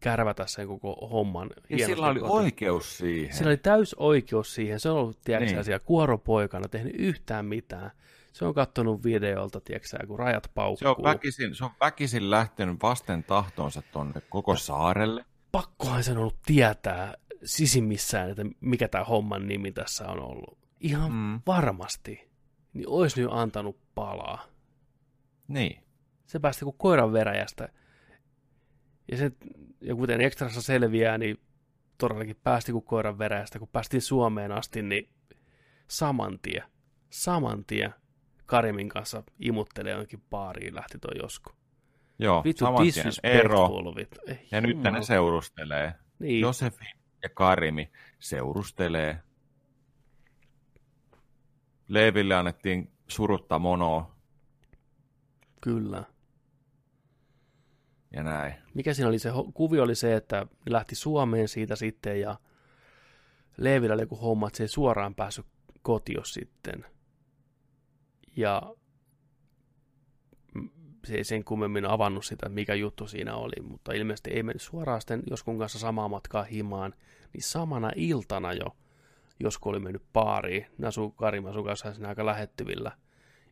[0.00, 1.50] kärvätä sen koko homman.
[1.70, 3.34] Ja sillä oli oikeus siihen.
[3.34, 4.80] Sillä oli täys oikeus siihen.
[4.80, 5.80] Se on ollut, tiedätkö, niin.
[5.84, 7.90] kuoropoikana, tehnyt yhtään mitään.
[8.34, 10.76] Se on katsonut videolta, tiedätkö, kun rajat paukkuu.
[10.76, 15.24] Se on väkisin, se on väkisin lähtenyt vasten tahtonsa tuonne koko saarelle.
[15.52, 17.14] Pakkohan sen on ollut tietää
[17.44, 20.58] sisimmissään, että mikä tämä homman nimi tässä on ollut.
[20.80, 21.40] Ihan mm.
[21.46, 22.30] varmasti.
[22.72, 24.46] Niin olisi nyt antanut palaa.
[25.48, 25.82] Niin.
[26.26, 27.68] Se päästi kuin koiran veräjästä.
[29.10, 29.32] Ja, se,
[29.80, 31.40] ja kuten ekstrassa selviää, niin
[31.98, 33.58] todellakin päästi kuin koiran veräjästä.
[33.58, 35.08] Kun päästiin Suomeen asti, niin
[35.88, 36.62] saman tie,
[37.10, 37.92] saman tie
[38.46, 41.50] Karimin kanssa imuttelee jonkin baariin lähti toi josku.
[42.18, 43.70] Joo, Vittu, saman tien ero.
[44.26, 45.94] Eh, ja nyt ne seurustelee.
[46.18, 46.40] Niin.
[46.40, 49.18] Josefin ja Karimi seurustelee.
[51.88, 54.16] Leeville annettiin surutta monoa.
[55.60, 56.04] Kyllä.
[58.12, 58.54] Ja näin.
[58.74, 62.36] Mikä siinä oli se kuvio oli se, että lähti Suomeen siitä sitten ja
[63.56, 65.46] Leevillä oli joku homma, että se ei suoraan päässyt
[65.82, 66.86] kotio sitten.
[68.36, 68.62] Ja
[71.04, 75.00] se ei sen kummemmin avannut sitä, mikä juttu siinä oli, mutta ilmeisesti ei mennyt suoraan
[75.00, 76.94] sitten Joskun kanssa samaa matkaa himaan,
[77.32, 78.76] niin samana iltana jo
[79.40, 82.92] Josku oli mennyt baariin, ne asuu Karima kanssa siinä aika lähettyvillä,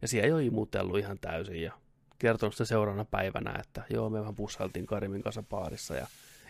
[0.02, 1.72] ja siellä ole imutellut ihan täysin, ja
[2.18, 6.06] kertonut sitä seuraavana päivänä, että joo, me vähän pussailtiin Karimin kanssa baarissa, ja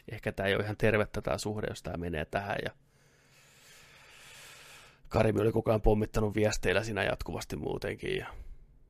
[0.09, 2.71] ehkä tämä ei ole ihan tervettä tämä suhde, jos tämä menee tähän, ja
[5.13, 8.27] Karimi oli koko ajan pommittanut viesteillä siinä jatkuvasti muutenkin, ja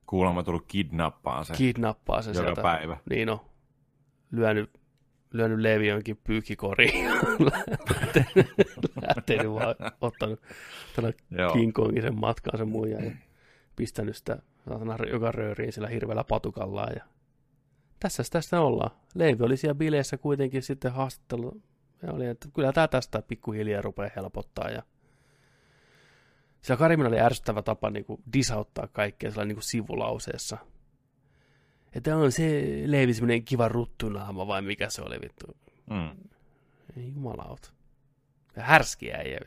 [0.06, 1.54] kuulemma tullut kidnappaa se.
[1.54, 2.62] Kidnappaa se joka sieltä.
[2.62, 2.96] päivä.
[3.10, 3.40] Niin on.
[4.30, 4.70] Lyönyt,
[5.32, 7.10] lyönyt Levi jonkin pyykkikoriin.
[9.08, 10.40] lähtenyt vaan ottanut
[11.52, 13.10] King Kongin sen matkaan sen muijan ja
[13.76, 14.38] pistänyt sitä
[15.12, 16.86] joka rööriin sillä hirveällä patukalla.
[16.96, 17.04] Ja
[18.00, 18.90] tässä tästä ollaan.
[19.14, 21.62] Leevi oli siellä bileissä kuitenkin sitten haastattelu.
[22.02, 24.68] Ja oli, että kyllä tämä tästä pikkuhiljaa rupeaa helpottaa.
[24.70, 24.82] Ja
[26.62, 30.58] sillä Karimilla oli ärsyttävä tapa niin kuin disauttaa kaikkea sillä niin kuin sivulauseessa.
[31.94, 35.46] Että on se Leevi semmoinen kiva ruttunaama vai mikä se oli vittu.
[35.90, 36.10] Mm.
[36.96, 37.70] Ei jumalauta.
[38.56, 39.38] Härskiä ei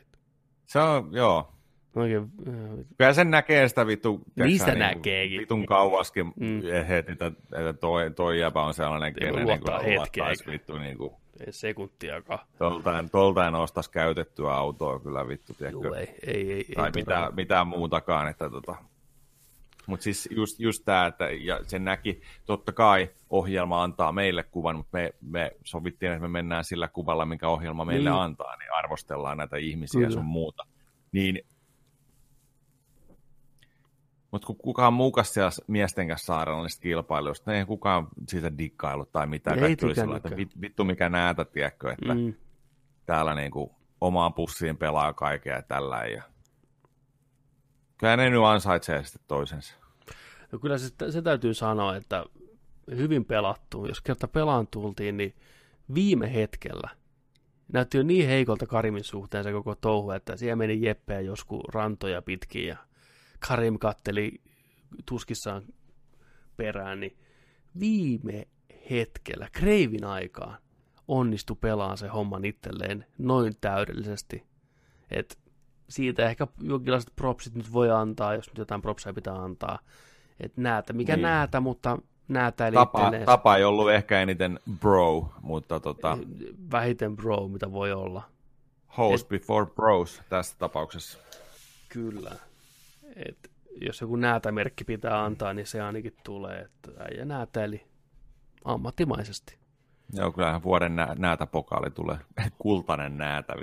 [0.66, 1.52] Se on, joo.
[1.96, 4.20] Oikein, äh, Kyllä sen näkee sitä vittu.
[4.36, 5.40] Mistä niin, näkeekin?
[5.40, 6.60] Vitun kauaskin, mm.
[7.08, 7.32] että, että
[7.80, 11.12] toi, toi jäpä on sellainen, kenen niin kuin vittu niin kuin,
[11.46, 12.38] ei sekuntiakaan.
[12.58, 15.86] Toltain, toltain ostaisi käytettyä autoa kyllä vittu, tiedätkö?
[15.86, 18.76] Joo, ei, ei, ei, tai ei mitään, mitään muutakaan, että tota,
[19.86, 24.76] mutta siis just, just tämä, että ja sen näki, totta kai ohjelma antaa meille kuvan,
[24.76, 28.20] mutta me, me sovittiin, että me mennään sillä kuvalla, minkä ohjelma meille niin.
[28.20, 30.12] antaa, niin arvostellaan näitä ihmisiä Kyllä.
[30.12, 30.66] sun muuta.
[31.12, 31.40] Niin,
[34.30, 39.04] mutta kun kukaan muukas siellä miesten kanssa saarella niistä kilpailuista, niin ei kukaan siitä dikkailu
[39.04, 39.58] tai mitään.
[39.58, 42.34] Ei Kaikki oli että vittu mikä näätä, tiedätkö, että mm.
[43.06, 46.04] täällä niinku omaan pussiin pelaa kaikkea ja tällä.
[46.04, 46.22] Ja
[47.98, 49.74] Kyllä ne nyt ansaitsee sitten toisensa.
[50.52, 52.24] No kyllä se, se täytyy sanoa, että
[52.96, 53.86] hyvin pelattu.
[53.86, 55.34] Jos kerta pelaan tultiin, niin
[55.94, 56.88] viime hetkellä
[57.72, 62.22] näytti jo niin heikolta Karimin suhteen se koko touhu, että siellä meni Jeppeä joskus rantoja
[62.22, 62.76] pitkin ja
[63.48, 64.40] Karim katteli
[65.06, 65.62] tuskissaan
[66.56, 67.18] perään, niin
[67.80, 68.46] viime
[68.90, 70.58] hetkellä, kreivin aikaan,
[71.08, 74.44] onnistui pelaamaan se homman itselleen noin täydellisesti,
[75.10, 75.34] että
[75.88, 79.78] siitä ehkä jonkinlaiset propsit nyt voi antaa, jos nyt jotain propsia pitää antaa.
[80.40, 81.22] Että näätä, mikä niin.
[81.22, 81.98] näätä, mutta
[82.28, 86.18] näätä eli tapa, tapa ei ollut ehkä eniten bro, mutta tota...
[86.70, 88.22] Vähiten bro, mitä voi olla.
[88.98, 89.28] Host Et...
[89.28, 91.18] before bros tässä tapauksessa.
[91.88, 92.36] Kyllä.
[93.16, 97.86] Et jos joku näätämerkki pitää antaa, niin se ainakin tulee, että äijä näätä, eli
[98.64, 99.58] ammattimaisesti.
[100.12, 102.18] Joo, kyllähän vuoden nä- näätä pokaali tulee.
[102.58, 103.54] Kultainen näätä.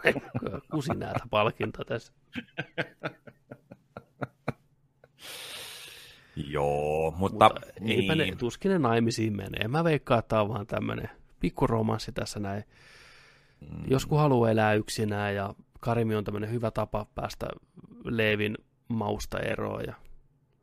[0.72, 2.12] Kusi näätä palkinto tässä.
[6.36, 7.50] Joo, mutta...
[7.50, 8.18] mutta niin.
[8.18, 9.68] ne, tuskin ne naimisiin menee.
[9.68, 12.64] Mä veikkaan, että tämä on vaan tämmöinen pikkuromanssi tässä näin.
[13.60, 13.84] Mm.
[13.90, 17.46] Joskus haluaa elää yksinään ja Karimi on tämmöinen hyvä tapa päästä
[18.04, 18.56] Leevin
[18.88, 19.94] mausta eroon ja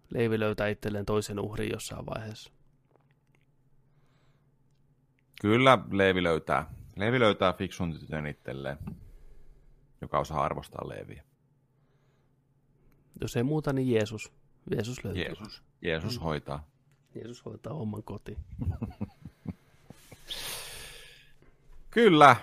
[0.09, 2.51] Leivi löytää itselleen toisen uhrin jossain vaiheessa.
[5.41, 8.77] Kyllä Leevi löytää, Leevi löytää fiksun tytön itselleen,
[10.01, 11.23] joka osaa arvostaa Leeviä.
[13.21, 14.31] Jos ei muuta, niin Jeesus.
[14.71, 15.23] Jeesus löytyy.
[15.23, 15.63] Jeesus.
[15.81, 16.23] Jeesus mm.
[16.23, 16.67] hoitaa.
[17.15, 18.37] Jeesus hoitaa oman kotiin.
[21.89, 22.35] Kyllä.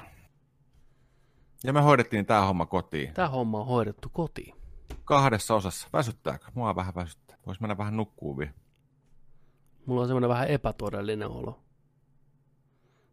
[1.65, 3.15] Ja me hoidettiin tämä homma kotiin.
[3.15, 4.55] Tämä homma on hoidettu kotiin.
[5.07, 5.89] Kahdessa osassa.
[5.93, 6.47] Väsyttääkö?
[6.55, 7.37] Mua vähän väsyttää.
[7.47, 8.53] Voisi mennä vähän nukkuun vielä.
[9.87, 11.63] Mulla on semmoinen vähän epätodellinen olo.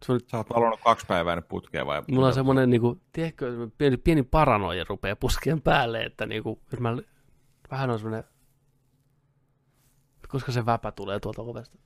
[0.09, 0.19] On...
[0.27, 2.01] Sä oot valonnut kaksi päivää nyt putkeen vai?
[2.11, 6.59] Mulla on semmoinen, niin kuin, tiedätkö, pieni, pieni paranoja rupeaa puskeen päälle, että niin kuin,
[6.80, 6.97] mä
[7.72, 8.23] vähän on semmoinen,
[10.27, 11.77] koska se väpä tulee tuolta ovesta.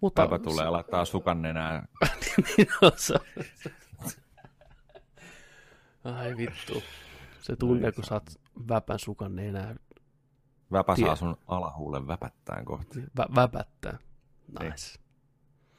[0.00, 1.88] Mutta, väpä tulee laittaa sukan nenään.
[2.56, 3.14] niin on se.
[6.04, 6.82] Ai vittu.
[7.40, 9.78] Se tunne, kun saat väpän sukan nenään.
[10.72, 13.00] Väpä saa sun alahuulen väpättään kohti.
[13.00, 13.98] Vä- väpättää.
[14.60, 14.98] Nice.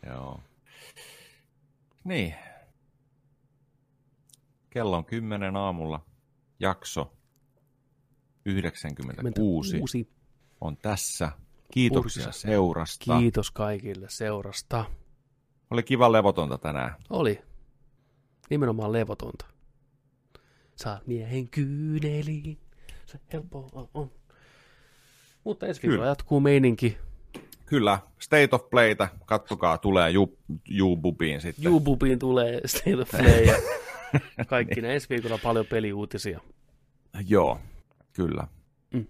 [0.04, 0.14] Niin.
[0.14, 0.40] Joo.
[2.04, 2.36] Niin.
[4.70, 6.06] Kello on kymmenen aamulla.
[6.60, 7.14] Jakso
[8.46, 10.10] 96 Uusi.
[10.62, 11.32] on tässä.
[11.72, 12.40] Kiitoksia Pursa.
[12.40, 13.18] seurasta.
[13.20, 14.86] Kiitos kaikille seurasta.
[15.72, 16.96] Oli kiva levotonta tänään.
[17.10, 17.42] Oli.
[18.50, 19.46] Nimenomaan levotonta.
[20.84, 22.58] Saat miehen kyyneliin.
[23.06, 24.12] Se helppoa on.
[25.44, 26.98] Mutta ensi viikolla jatkuu meininki.
[27.66, 30.12] Kyllä, State of Playtä, kattokaa, tulee
[30.70, 31.64] Jububiin sitten.
[31.64, 33.56] Jububiin tulee State of Play ja
[34.48, 36.40] kaikki ne ensi viikolla paljon peliuutisia.
[37.28, 37.60] Joo,
[38.14, 38.48] kyllä.
[38.94, 39.08] Mm.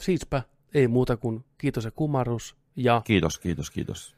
[0.00, 0.42] Siispä,
[0.74, 3.02] ei muuta kuin kiitos ja kumarus ja...
[3.04, 4.16] Kiitos, kiitos, kiitos.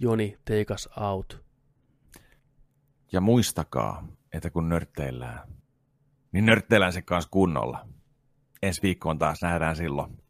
[0.00, 1.42] Joni, take us out.
[3.12, 5.48] Ja muistakaa, että kun nörtteillään,
[6.32, 7.86] niin nörtteillään se kanssa kunnolla.
[8.62, 10.21] Ensi viikkoon taas nähdään silloin.